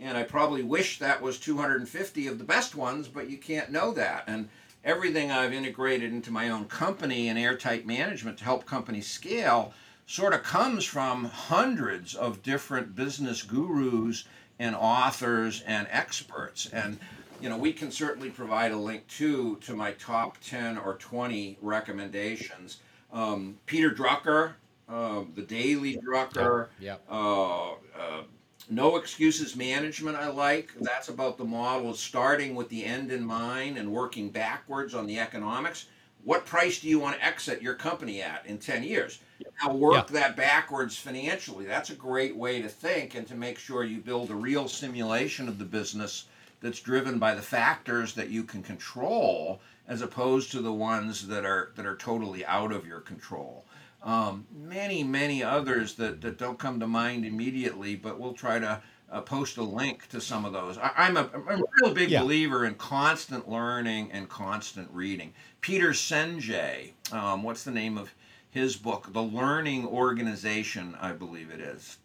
and 0.01 0.17
I 0.17 0.23
probably 0.25 0.63
wish 0.63 0.99
that 0.99 1.23
was 1.23 1.39
250 1.39 2.27
of 2.27 2.39
the 2.39 2.45
best 2.45 2.75
ones, 2.75 3.09
but 3.09 3.31
you 3.31 3.39
can't 3.39 3.71
know 3.71 3.93
that. 3.93 4.25
And 4.27 4.49
everything 4.85 5.31
I've 5.31 5.53
integrated 5.53 6.13
into 6.13 6.31
my 6.31 6.51
own 6.51 6.67
company 6.67 7.29
and 7.29 7.39
airtight 7.39 7.87
management 7.87 8.39
to 8.39 8.45
help 8.45 8.67
companies 8.67 9.07
scale 9.07 9.73
sort 10.07 10.35
of 10.35 10.43
comes 10.43 10.85
from 10.85 11.25
hundreds 11.25 12.15
of 12.15 12.43
different 12.43 12.95
business 12.95 13.43
gurus 13.43 14.25
and 14.59 14.77
authors 14.77 15.63
and 15.67 15.87
experts 15.91 16.67
and 16.67 16.99
you 17.45 17.51
know, 17.51 17.59
we 17.59 17.75
can 17.75 17.91
certainly 17.91 18.31
provide 18.31 18.73
a 18.73 18.77
link 18.77 19.07
too 19.07 19.57
to 19.57 19.77
my 19.77 19.93
top 19.93 20.39
10 20.39 20.79
or 20.79 20.95
20 20.95 21.59
recommendations. 21.61 22.79
Um, 23.13 23.59
Peter 23.67 23.91
Drucker, 23.91 24.55
uh, 24.89 25.25
the 25.35 25.43
Daily 25.43 25.99
Drucker, 25.99 26.69
yep. 26.81 27.03
Yep. 27.03 27.05
Uh, 27.11 27.73
uh, 27.73 28.23
No 28.71 28.97
Excuses 28.97 29.57
Management, 29.57 30.17
I 30.17 30.29
like. 30.29 30.71
That's 30.81 31.11
about 31.11 31.37
the 31.37 31.45
model 31.45 31.91
of 31.91 31.99
starting 31.99 32.55
with 32.55 32.71
the 32.71 32.83
end 32.83 33.13
in 33.13 33.23
mind 33.23 33.77
and 33.77 33.93
working 33.93 34.31
backwards 34.31 34.95
on 34.95 35.07
the 35.07 35.21
economics. 35.21 35.89
What 36.25 36.47
price 36.47 36.81
do 36.81 36.89
you 36.89 36.99
want 36.99 37.17
to 37.17 37.23
exit 37.23 37.61
your 37.61 37.75
company 37.75 38.23
at 38.23 38.47
in 38.47 38.57
10 38.57 38.85
years? 38.85 39.19
Now 39.63 39.75
work 39.75 40.09
that 40.09 40.35
backwards 40.35 40.97
financially. 40.97 41.67
That's 41.67 41.91
a 41.91 41.95
great 41.95 42.35
way 42.35 42.63
to 42.63 42.71
think 42.71 43.15
and 43.15 43.27
to 43.29 43.35
make 43.35 43.59
sure 43.59 43.85
you 43.85 43.99
build 43.99 44.31
a 44.31 44.35
real 44.35 44.67
simulation 44.67 45.47
of 45.47 45.59
the 45.59 45.67
business 45.67 46.25
that's 46.65 46.81
driven 46.81 47.19
by 47.19 47.35
the 47.35 47.43
factors 47.43 48.15
that 48.15 48.31
you 48.31 48.43
can 48.43 48.63
control 48.63 49.61
as 49.87 50.01
opposed 50.01 50.51
to 50.51 50.63
the 50.63 50.73
ones 50.73 51.29
that 51.29 51.45
are 51.45 51.73
that 51.77 51.85
are 51.85 51.95
totally 51.95 52.43
out 52.47 52.73
of 52.73 52.87
your 52.87 53.01
control. 53.01 53.67
Um, 54.03 54.47
many, 54.51 55.05
many 55.05 55.43
others 55.43 55.95
that, 55.97 56.23
that 56.23 56.39
don't 56.39 56.59
come 56.59 56.81
to 56.81 56.87
mind 56.87 57.27
immediately, 57.27 57.97
but 57.97 58.19
we'll 58.19 58.33
try 58.33 58.59
to 58.59 58.81
uh, 59.13 59.21
post 59.21 59.59
a 59.59 59.63
link 59.63 60.09
to 60.09 60.23
some 60.23 60.47
of 60.47 60.55
those. 60.55 60.79
I, 60.79 61.07
am 61.07 61.19
a, 61.19 61.29
I'm 61.35 61.61
a 61.61 61.65
real 61.83 61.95
big 61.95 62.11
yeah. 62.11 62.23
believer 62.23 62.65
in 62.65 62.77
constant 62.77 63.47
learning 63.47 64.11
and 64.13 64.27
constant 64.29 64.89
reading. 64.91 65.35
Peter 65.61 65.91
Senge, 65.91 66.93
um, 67.13 67.43
what's 67.43 67.65
the 67.65 67.71
name 67.71 67.99
of 67.99 68.15
his 68.51 68.77
book? 68.77 69.13
The 69.13 69.23
Learning 69.23 69.87
Organization, 69.87 70.97
I 71.01 71.13
believe 71.13 71.51
it 71.51 71.61
is. 71.61 71.99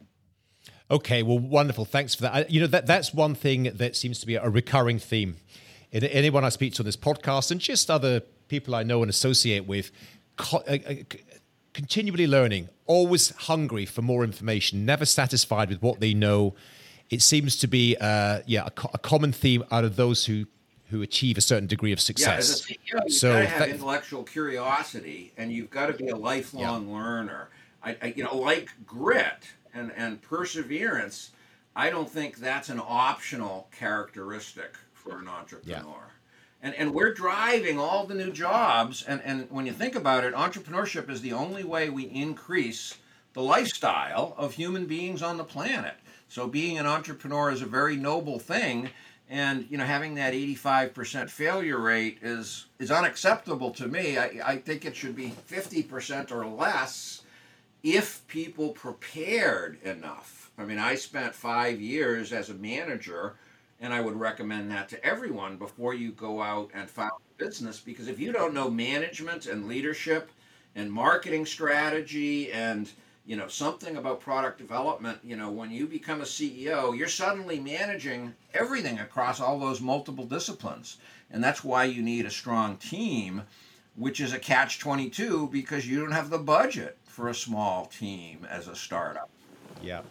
Okay, 0.92 1.22
well, 1.22 1.38
wonderful. 1.38 1.86
Thanks 1.86 2.16
for 2.16 2.24
that. 2.24 2.34
I, 2.34 2.46
you 2.50 2.60
know, 2.60 2.68
that 2.68 2.88
that's 2.88 3.14
one 3.14 3.36
thing 3.36 3.64
that 3.76 3.96
seems 3.96 4.20
to 4.20 4.26
be 4.26 4.36
a 4.36 4.50
recurring 4.50 4.98
theme. 4.98 5.38
In, 5.92 6.04
anyone 6.04 6.44
I 6.44 6.50
speak 6.50 6.74
to 6.76 6.82
on 6.82 6.86
this 6.86 6.98
podcast 6.98 7.52
and 7.52 7.60
just 7.60 7.92
other 7.92 8.22
people 8.48 8.74
I 8.74 8.84
know 8.84 9.02
and 9.02 9.10
associate 9.10 9.68
with, 9.68 9.92
co- 10.38 10.64
uh, 10.68 10.78
uh, 10.88 10.94
continually 11.74 12.28
learning, 12.28 12.70
always 12.88 13.30
hungry 13.36 13.86
for 13.86 14.02
more 14.02 14.24
information, 14.24 14.86
never 14.86 15.06
satisfied 15.06 15.70
with 15.70 15.82
what 15.82 16.00
they 16.00 16.14
know. 16.14 16.56
It 17.10 17.22
seems 17.22 17.56
to 17.58 17.68
be, 17.68 17.96
uh, 18.00 18.42
yeah, 18.48 18.66
a, 18.66 18.72
co- 18.72 18.90
a, 18.94 18.98
common 18.98 19.32
theme 19.32 19.64
out 19.72 19.84
of 19.84 19.96
those 19.96 20.26
who 20.26 20.46
who 20.90 21.04
achieve 21.04 21.38
a 21.38 21.42
certain 21.42 21.68
degree 21.68 21.92
of 21.92 22.00
success. 22.00 22.26
Yeah, 22.28 22.38
as 22.38 22.62
a 22.62 22.64
CEO, 22.64 23.04
you've 23.06 23.14
so 23.14 23.34
got 23.34 23.40
to 23.40 23.46
have 23.46 23.60
that, 23.60 23.70
intellectual 23.70 24.24
curiosity, 24.24 25.34
and 25.38 25.52
you've 25.52 25.70
got 25.70 25.86
to 25.86 25.94
be 25.94 26.08
a 26.08 26.16
lifelong 26.16 26.88
yeah. 26.88 26.96
learner. 26.96 27.50
I, 27.84 27.96
I, 28.02 28.14
you 28.16 28.24
know, 28.24 28.36
like 28.36 28.72
grit 28.88 29.48
and 29.74 29.92
and 29.96 30.22
perseverance. 30.22 31.32
I 31.76 31.90
don't 31.90 32.10
think 32.10 32.38
that's 32.38 32.70
an 32.70 32.82
optional 32.84 33.70
characteristic 33.72 34.76
for 34.94 35.20
an 35.20 35.28
entrepreneur. 35.28 35.84
Yeah 35.84 36.10
and 36.62 36.76
and 36.76 36.94
we're 36.94 37.14
driving 37.14 37.80
all 37.80 38.06
the 38.06 38.16
new 38.16 38.32
jobs 38.32 39.04
and 39.04 39.22
and 39.24 39.50
when 39.50 39.66
you 39.66 39.72
think 39.72 39.96
about 39.96 40.24
it 40.24 40.34
entrepreneurship 40.34 41.10
is 41.10 41.22
the 41.22 41.34
only 41.34 41.64
way 41.64 41.90
we 41.90 42.04
increase 42.04 42.98
the 43.34 43.42
lifestyle 43.42 44.34
of 44.38 44.54
human 44.54 44.86
beings 44.86 45.22
on 45.22 45.38
the 45.38 45.44
planet 45.44 45.96
so 46.28 46.48
being 46.48 46.78
an 46.78 46.86
entrepreneur 46.86 47.52
is 47.52 47.62
a 47.62 47.66
very 47.66 47.96
noble 47.96 48.40
thing 48.40 48.90
and 49.30 49.66
you 49.70 49.78
know 49.78 49.86
having 49.86 50.16
that 50.16 50.34
85% 50.34 51.30
failure 51.30 51.80
rate 51.80 52.18
is 52.22 52.66
is 52.80 52.92
unacceptable 52.92 53.72
to 53.72 53.88
me 53.88 54.18
i, 54.18 54.40
I 54.44 54.58
think 54.58 54.86
it 54.86 54.96
should 54.96 55.16
be 55.16 55.34
50% 55.50 56.32
or 56.32 56.46
less 56.46 57.19
if 57.84 58.28
people 58.28 58.70
prepared 58.70 59.82
enough. 59.84 60.52
I 60.58 60.66
mean 60.66 60.80
i 60.80 60.96
spent 60.96 61.34
five 61.34 61.80
years 61.80 62.34
as 62.34 62.50
a 62.50 62.54
manager 62.54 63.36
and 63.82 63.94
I 63.94 64.02
would 64.02 64.20
recommend 64.20 64.70
that 64.72 64.90
to 64.90 65.06
everyone 65.06 65.58
before 65.58 65.94
you 65.94 66.12
go 66.12 66.42
out 66.42 66.70
and 66.74 66.90
found 66.90 67.12
a 67.12 67.44
business 67.44 67.80
because 67.80 68.08
if 68.08 68.20
you 68.20 68.32
don't 68.32 68.54
know 68.54 68.70
management 68.70 69.46
and 69.46 69.68
leadership 69.68 70.32
and 70.76 70.92
marketing 70.92 71.46
strategy 71.46 72.52
and 72.52 72.92
you 73.26 73.38
know 73.38 73.48
something 73.48 73.96
about 73.96 74.20
product 74.20 74.58
development 74.58 75.20
you 75.24 75.36
know 75.36 75.50
when 75.50 75.72
you 75.72 75.88
become 75.88 76.22
a 76.22 76.26
ceo 76.26 76.98
you're 76.98 77.08
suddenly 77.08 77.60
managing 77.60 78.34
everything 78.54 79.00
across 79.00 79.40
all 79.40 79.60
those 79.60 79.82
multiple 79.82 80.26
disciplines. 80.26 80.98
And 81.32 81.44
that's 81.44 81.64
why 81.64 81.86
you 81.86 82.02
need 82.02 82.26
a 82.26 82.32
strong 82.32 82.76
team 82.78 83.44
which 83.96 84.20
is 84.20 84.34
a 84.34 84.40
catch 84.40 84.80
22 84.80 85.50
because 85.52 85.88
you 85.88 86.00
don't 86.00 86.12
have 86.12 86.30
the 86.30 86.38
budget 86.38 86.98
for 87.20 87.28
a 87.28 87.36
small 87.36 87.86
team 87.88 88.48
as 88.50 88.70
a 88.70 88.76
startup 88.76 89.30
yeah 89.82 90.02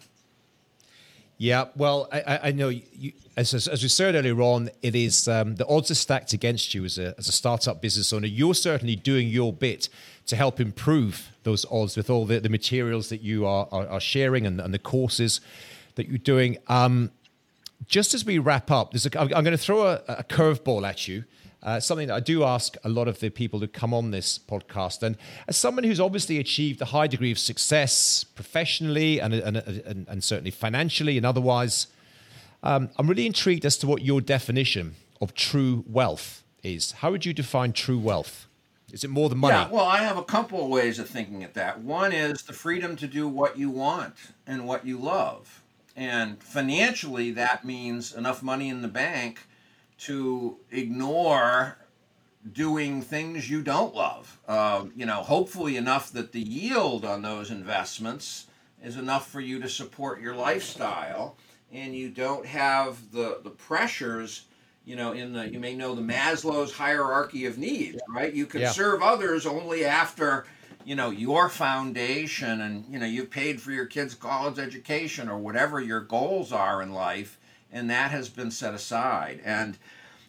yeah, 1.41 1.67
well, 1.77 2.09
I, 2.11 2.39
I 2.43 2.51
know 2.51 2.67
you, 2.67 3.13
as, 3.37 3.53
as 3.53 3.81
we 3.81 3.87
said 3.87 4.13
earlier 4.13 4.41
on, 4.41 4.69
it 4.81 4.93
is 4.93 5.25
um, 5.29 5.55
the 5.55 5.65
odds 5.67 5.89
are 5.89 5.95
stacked 5.95 6.33
against 6.33 6.73
you 6.73 6.83
as 6.83 6.97
a, 6.97 7.15
as 7.17 7.29
a 7.29 7.31
startup 7.31 7.81
business 7.81 8.11
owner. 8.11 8.27
You're 8.27 8.53
certainly 8.53 8.97
doing 8.97 9.29
your 9.29 9.53
bit 9.53 9.87
to 10.25 10.35
help 10.35 10.59
improve 10.59 11.29
those 11.43 11.65
odds 11.71 11.95
with 11.95 12.09
all 12.09 12.25
the, 12.25 12.41
the 12.41 12.49
materials 12.49 13.07
that 13.07 13.21
you 13.21 13.45
are, 13.45 13.69
are, 13.71 13.87
are 13.87 14.01
sharing 14.01 14.45
and, 14.45 14.59
and, 14.59 14.73
the 14.73 14.79
courses 14.79 15.39
that 15.95 16.09
you're 16.09 16.17
doing. 16.17 16.57
Um, 16.67 17.09
just 17.87 18.13
as 18.13 18.25
we 18.25 18.37
wrap 18.37 18.69
up, 18.69 18.93
I'm 19.15 19.29
going 19.29 19.45
to 19.45 19.57
throw 19.57 19.87
a, 19.87 20.01
a 20.09 20.25
curveball 20.25 20.85
at 20.85 21.07
you. 21.07 21.23
Uh, 21.61 21.79
something 21.79 22.07
that 22.07 22.13
I 22.13 22.19
do 22.21 22.45
ask 22.45 22.77
a 22.85 22.89
lot 22.89 23.09
of 23.09 23.19
the 23.19 23.29
people 23.29 23.59
who 23.59 23.67
come 23.67 23.93
on 23.93 24.11
this 24.11 24.39
podcast. 24.39 25.03
And 25.03 25.17
as 25.47 25.57
someone 25.57 25.83
who's 25.83 25.99
obviously 25.99 26.37
achieved 26.37 26.81
a 26.81 26.85
high 26.85 27.07
degree 27.07 27.31
of 27.31 27.39
success 27.39 28.23
professionally 28.23 29.19
and, 29.19 29.33
and, 29.33 29.57
and, 29.57 30.07
and 30.07 30.23
certainly 30.23 30.51
financially 30.51 31.17
and 31.17 31.25
otherwise, 31.25 31.87
um, 32.63 32.89
I'm 32.97 33.07
really 33.07 33.25
intrigued 33.25 33.65
as 33.65 33.77
to 33.79 33.87
what 33.87 34.01
your 34.03 34.21
definition 34.21 34.95
of 35.19 35.33
true 35.33 35.83
wealth 35.85 36.43
is. 36.63 36.93
How 36.93 37.11
would 37.11 37.25
you 37.25 37.33
define 37.33 37.73
true 37.73 37.99
wealth? 37.99 38.47
Is 38.91 39.03
it 39.03 39.09
more 39.09 39.29
than 39.29 39.37
money? 39.37 39.55
Yeah, 39.55 39.69
well, 39.69 39.85
I 39.85 39.97
have 39.97 40.17
a 40.17 40.23
couple 40.23 40.63
of 40.63 40.69
ways 40.69 40.97
of 40.97 41.07
thinking 41.09 41.43
at 41.43 41.53
that. 41.53 41.81
One 41.81 42.11
is 42.11 42.43
the 42.43 42.53
freedom 42.53 42.95
to 42.97 43.07
do 43.07 43.27
what 43.27 43.57
you 43.57 43.69
want 43.69 44.15
and 44.47 44.65
what 44.65 44.85
you 44.85 44.97
love. 44.97 45.61
And 45.95 46.41
financially, 46.41 47.31
that 47.31 47.65
means 47.65 48.15
enough 48.15 48.41
money 48.41 48.69
in 48.69 48.81
the 48.81 48.87
bank 48.87 49.41
to 49.99 50.57
ignore 50.71 51.77
doing 52.53 53.01
things 53.01 53.49
you 53.49 53.61
don't 53.61 53.93
love. 53.93 54.39
Uh, 54.47 54.85
you 54.95 55.05
know, 55.05 55.21
hopefully 55.21 55.77
enough 55.77 56.11
that 56.13 56.31
the 56.31 56.41
yield 56.41 57.05
on 57.05 57.21
those 57.21 57.51
investments 57.51 58.47
is 58.83 58.95
enough 58.95 59.29
for 59.29 59.41
you 59.41 59.59
to 59.59 59.67
support 59.67 60.21
your 60.21 60.35
lifestyle, 60.35 61.35
and 61.71 61.95
you 61.95 62.09
don't 62.09 62.45
have 62.45 63.11
the 63.11 63.39
the 63.43 63.49
pressures. 63.49 64.45
You 64.85 64.95
know, 64.95 65.11
in 65.11 65.33
the 65.33 65.51
you 65.51 65.59
may 65.59 65.75
know 65.75 65.93
the 65.93 66.01
Maslow's 66.01 66.71
hierarchy 66.71 67.45
of 67.45 67.57
needs, 67.57 67.99
right? 68.07 68.33
You 68.33 68.45
can 68.45 68.61
yeah. 68.61 68.71
serve 68.71 69.03
others 69.03 69.45
only 69.45 69.85
after 69.85 70.45
you 70.85 70.95
know 70.95 71.09
your 71.09 71.49
foundation 71.49 72.61
and 72.61 72.85
you 72.89 72.97
know 72.97 73.05
you've 73.05 73.29
paid 73.29 73.61
for 73.61 73.71
your 73.71 73.85
kids 73.85 74.15
college 74.15 74.57
education 74.57 75.29
or 75.29 75.37
whatever 75.37 75.79
your 75.79 75.99
goals 75.99 76.51
are 76.51 76.81
in 76.81 76.93
life 76.93 77.38
and 77.71 77.89
that 77.89 78.11
has 78.11 78.29
been 78.29 78.51
set 78.51 78.73
aside. 78.73 79.41
And 79.43 79.77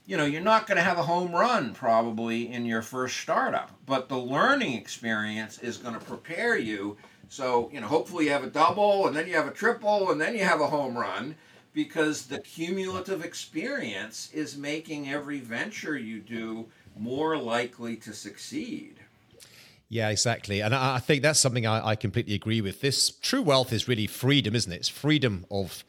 you 0.07 0.17
know, 0.17 0.25
you're 0.25 0.41
not 0.41 0.67
going 0.67 0.77
to 0.77 0.83
have 0.83 0.99
a 0.99 1.05
home 1.05 1.31
run 1.31 1.73
probably 1.73 2.53
in 2.53 2.67
your 2.67 2.83
first 2.83 3.19
startup, 3.19 3.71
but 3.87 4.09
the 4.09 4.19
learning 4.19 4.75
experience 4.75 5.59
is 5.59 5.77
going 5.77 5.95
to 5.95 6.05
prepare 6.05 6.59
you. 6.59 6.97
So, 7.29 7.71
you 7.73 7.81
know, 7.81 7.87
hopefully 7.87 8.25
you 8.25 8.33
have 8.33 8.43
a 8.43 8.51
double 8.51 9.07
and 9.07 9.15
then 9.15 9.29
you 9.29 9.35
have 9.35 9.47
a 9.47 9.53
triple 9.53 10.11
and 10.11 10.21
then 10.21 10.35
you 10.35 10.43
have 10.43 10.61
a 10.61 10.67
home 10.67 10.99
run 10.99 11.37
because 11.73 12.27
the 12.27 12.41
cumulative 12.41 13.25
experience 13.25 14.31
is 14.33 14.57
making 14.57 15.09
every 15.09 15.39
venture 15.39 15.97
you 15.97 16.19
do 16.19 16.67
more 16.99 17.37
likely 17.37 17.95
to 17.99 18.13
succeed. 18.13 18.97
Yeah, 19.89 20.09
exactly. 20.09 20.61
And 20.61 20.75
I, 20.75 20.99
think 20.99 21.23
that's 21.23 21.39
something 21.39 21.67
I, 21.67 21.91
I 21.91 21.95
completely 21.97 22.35
agree 22.35 22.61
with. 22.61 22.81
This 22.81 23.11
true 23.11 23.43
wealth 23.43 23.73
is 23.73 23.87
really 23.87 24.07
freedom, 24.07 24.55
isn't 24.55 24.73
it? 24.73 24.77
It's 24.77 24.89
freedom 24.89 25.47
of 25.51 25.85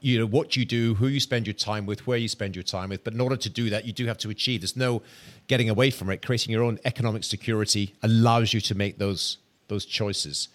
you 0.00 0.18
know 0.18 0.26
what 0.26 0.56
you 0.56 0.64
do, 0.64 0.94
who 0.94 1.06
you 1.06 1.20
spend 1.20 1.46
your 1.46 1.54
time 1.54 1.86
with, 1.86 2.06
where 2.06 2.18
you 2.18 2.28
spend 2.28 2.56
your 2.56 2.62
time 2.62 2.88
with. 2.88 3.04
But 3.04 3.14
in 3.14 3.20
order 3.20 3.36
to 3.36 3.48
do 3.48 3.70
that, 3.70 3.84
you 3.84 3.92
do 3.92 4.06
have 4.06 4.18
to 4.18 4.30
achieve. 4.30 4.60
There's 4.62 4.76
no 4.76 5.02
getting 5.46 5.70
away 5.70 5.90
from 5.90 6.10
it. 6.10 6.24
Creating 6.24 6.52
your 6.52 6.62
own 6.62 6.78
economic 6.84 7.24
security 7.24 7.94
allows 8.02 8.52
you 8.52 8.60
to 8.62 8.74
make 8.74 8.98
those 8.98 9.38
those 9.68 9.84
choices. 9.84 10.48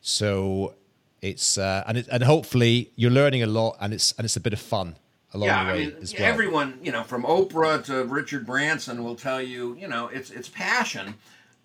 So 0.00 0.74
it's 1.20 1.58
uh, 1.58 1.84
and 1.86 1.98
it, 1.98 2.08
and 2.10 2.22
hopefully 2.22 2.90
you're 2.96 3.10
learning 3.10 3.42
a 3.42 3.46
lot, 3.46 3.76
and 3.80 3.92
it's 3.92 4.12
and 4.12 4.24
it's 4.24 4.36
a 4.36 4.40
bit 4.40 4.52
of 4.52 4.60
fun 4.60 4.96
along 5.34 5.48
yeah, 5.48 5.64
the 5.64 5.72
way 5.72 5.82
I 5.82 5.86
mean, 5.86 5.96
as 6.00 6.14
well. 6.14 6.22
Everyone, 6.22 6.78
you 6.82 6.92
know, 6.92 7.02
from 7.02 7.24
Oprah 7.24 7.84
to 7.84 8.04
Richard 8.04 8.46
Branson 8.46 9.04
will 9.04 9.16
tell 9.16 9.42
you, 9.42 9.76
you 9.76 9.88
know, 9.88 10.08
it's 10.08 10.30
it's 10.30 10.48
passion 10.48 11.14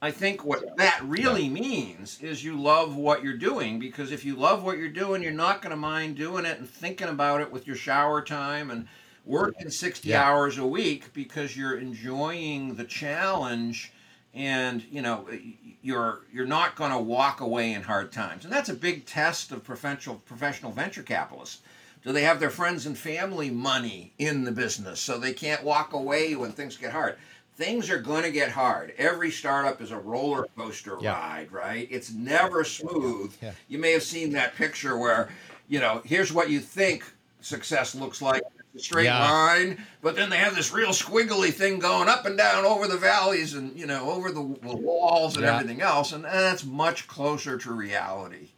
I 0.03 0.11
think 0.11 0.43
what 0.43 0.75
that 0.75 0.99
really 1.05 1.45
yeah. 1.45 1.61
means 1.61 2.19
is 2.19 2.43
you 2.43 2.61
love 2.61 2.97
what 2.97 3.23
you're 3.23 3.37
doing 3.37 3.79
because 3.79 4.11
if 4.11 4.25
you 4.25 4.35
love 4.35 4.61
what 4.61 4.77
you're 4.77 4.89
doing, 4.89 5.23
you're 5.23 5.31
not 5.31 5.61
going 5.61 5.71
to 5.71 5.77
mind 5.77 6.17
doing 6.17 6.43
it 6.43 6.59
and 6.59 6.69
thinking 6.69 7.07
about 7.07 7.39
it 7.39 7.49
with 7.49 7.65
your 7.65 7.77
shower 7.77 8.21
time 8.21 8.69
and 8.69 8.85
working 9.23 9.69
60 9.69 10.09
yeah. 10.09 10.21
hours 10.21 10.57
a 10.57 10.67
week 10.67 11.13
because 11.13 11.55
you're 11.55 11.77
enjoying 11.77 12.75
the 12.75 12.83
challenge 12.83 13.93
and 14.33 14.83
you 14.91 15.01
know 15.01 15.25
you're 15.81 16.23
you're 16.33 16.45
not 16.45 16.75
going 16.75 16.91
to 16.91 16.99
walk 16.99 17.39
away 17.39 17.71
in 17.71 17.81
hard 17.81 18.11
times. 18.11 18.43
And 18.43 18.53
that's 18.53 18.67
a 18.67 18.73
big 18.73 19.05
test 19.05 19.53
of 19.53 19.63
professional 19.63 20.17
professional 20.25 20.73
venture 20.73 21.03
capitalists. 21.03 21.61
Do 22.03 22.11
they 22.11 22.23
have 22.23 22.41
their 22.41 22.49
friends 22.49 22.85
and 22.85 22.97
family 22.97 23.49
money 23.49 24.11
in 24.17 24.43
the 24.43 24.51
business 24.51 24.99
so 24.99 25.17
they 25.17 25.31
can't 25.31 25.63
walk 25.63 25.93
away 25.93 26.35
when 26.35 26.51
things 26.51 26.75
get 26.75 26.91
hard? 26.91 27.15
Things 27.55 27.89
are 27.89 27.99
going 27.99 28.23
to 28.23 28.31
get 28.31 28.49
hard. 28.49 28.93
Every 28.97 29.31
startup 29.31 29.81
is 29.81 29.91
a 29.91 29.97
roller 29.97 30.47
coaster 30.57 30.97
yeah. 31.01 31.13
ride, 31.13 31.51
right? 31.51 31.87
It's 31.91 32.11
never 32.11 32.63
smooth. 32.63 33.35
Yeah. 33.41 33.51
You 33.67 33.77
may 33.77 33.91
have 33.91 34.03
seen 34.03 34.31
that 34.33 34.55
picture 34.55 34.97
where, 34.97 35.29
you 35.67 35.79
know, 35.79 36.01
here's 36.03 36.33
what 36.33 36.49
you 36.49 36.59
think 36.59 37.03
success 37.41 37.93
looks 37.93 38.21
like 38.21 38.41
a 38.75 38.79
straight 38.79 39.05
yeah. 39.05 39.29
line, 39.29 39.85
but 40.01 40.15
then 40.15 40.29
they 40.29 40.37
have 40.37 40.55
this 40.55 40.73
real 40.73 40.89
squiggly 40.89 41.53
thing 41.53 41.77
going 41.77 42.09
up 42.09 42.25
and 42.25 42.37
down 42.37 42.65
over 42.65 42.87
the 42.87 42.97
valleys 42.97 43.53
and, 43.53 43.77
you 43.77 43.85
know, 43.85 44.09
over 44.09 44.31
the, 44.31 44.57
the 44.63 44.75
walls 44.75 45.35
and 45.35 45.45
everything 45.45 45.81
else. 45.81 46.11
And 46.11 46.23
that's 46.23 46.65
much 46.65 47.07
closer 47.07 47.57
to 47.59 47.71
reality. 47.71 48.49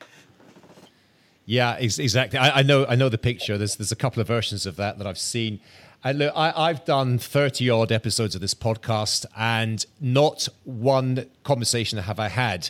Yeah, 1.46 1.76
exactly. 1.76 2.40
I, 2.40 2.60
I 2.60 2.64
know. 2.64 2.88
I 2.88 2.96
know 2.96 3.08
the 3.08 3.20
picture. 3.20 3.56
There's 3.56 3.76
there's 3.76 3.92
a 3.92 3.96
couple 3.96 4.20
of 4.20 4.28
versions 4.28 4.66
of 4.66 4.78
that 4.78 4.98
that 4.98 5.06
I've 5.06 5.20
seen. 5.20 5.60
And 6.06 6.20
look, 6.20 6.34
I, 6.36 6.68
have 6.68 6.86
done 6.86 7.18
30 7.18 7.68
odd 7.72 7.92
episodes 7.92 8.36
of 8.36 8.42
this 8.42 8.54
podcast, 8.54 9.26
and 9.36 9.84
not 10.00 10.48
one 10.64 11.26
conversation 11.44 11.98
have 11.98 12.20
I 12.20 12.30
had 12.30 12.70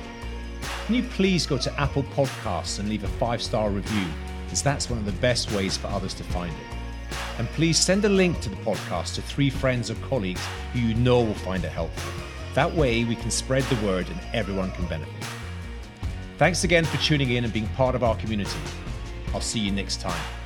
Can 0.85 0.95
you 0.95 1.03
please 1.03 1.45
go 1.45 1.57
to 1.57 1.79
Apple 1.79 2.03
Podcasts 2.03 2.79
and 2.79 2.89
leave 2.89 3.03
a 3.03 3.07
five 3.07 3.41
star 3.41 3.69
review, 3.69 4.07
as 4.51 4.63
that's 4.63 4.89
one 4.89 4.99
of 4.99 5.05
the 5.05 5.11
best 5.13 5.51
ways 5.51 5.77
for 5.77 5.87
others 5.87 6.13
to 6.15 6.23
find 6.23 6.51
it. 6.51 7.15
And 7.37 7.47
please 7.49 7.77
send 7.77 8.05
a 8.05 8.09
link 8.09 8.39
to 8.41 8.49
the 8.49 8.55
podcast 8.57 9.15
to 9.15 9.21
three 9.21 9.49
friends 9.49 9.91
or 9.91 9.95
colleagues 9.95 10.41
who 10.73 10.79
you 10.79 10.95
know 10.95 11.21
will 11.21 11.33
find 11.33 11.63
it 11.63 11.71
helpful. 11.71 12.28
That 12.59 12.75
way, 12.75 13.05
we 13.05 13.15
can 13.15 13.31
spread 13.31 13.63
the 13.63 13.85
word 13.87 14.09
and 14.09 14.19
everyone 14.33 14.71
can 14.71 14.85
benefit. 14.87 15.25
Thanks 16.37 16.65
again 16.65 16.83
for 16.83 16.97
tuning 16.97 17.31
in 17.31 17.45
and 17.45 17.53
being 17.53 17.69
part 17.69 17.95
of 17.95 18.03
our 18.03 18.17
community. 18.17 18.59
I'll 19.33 19.39
see 19.39 19.61
you 19.61 19.71
next 19.71 20.01
time. 20.01 20.38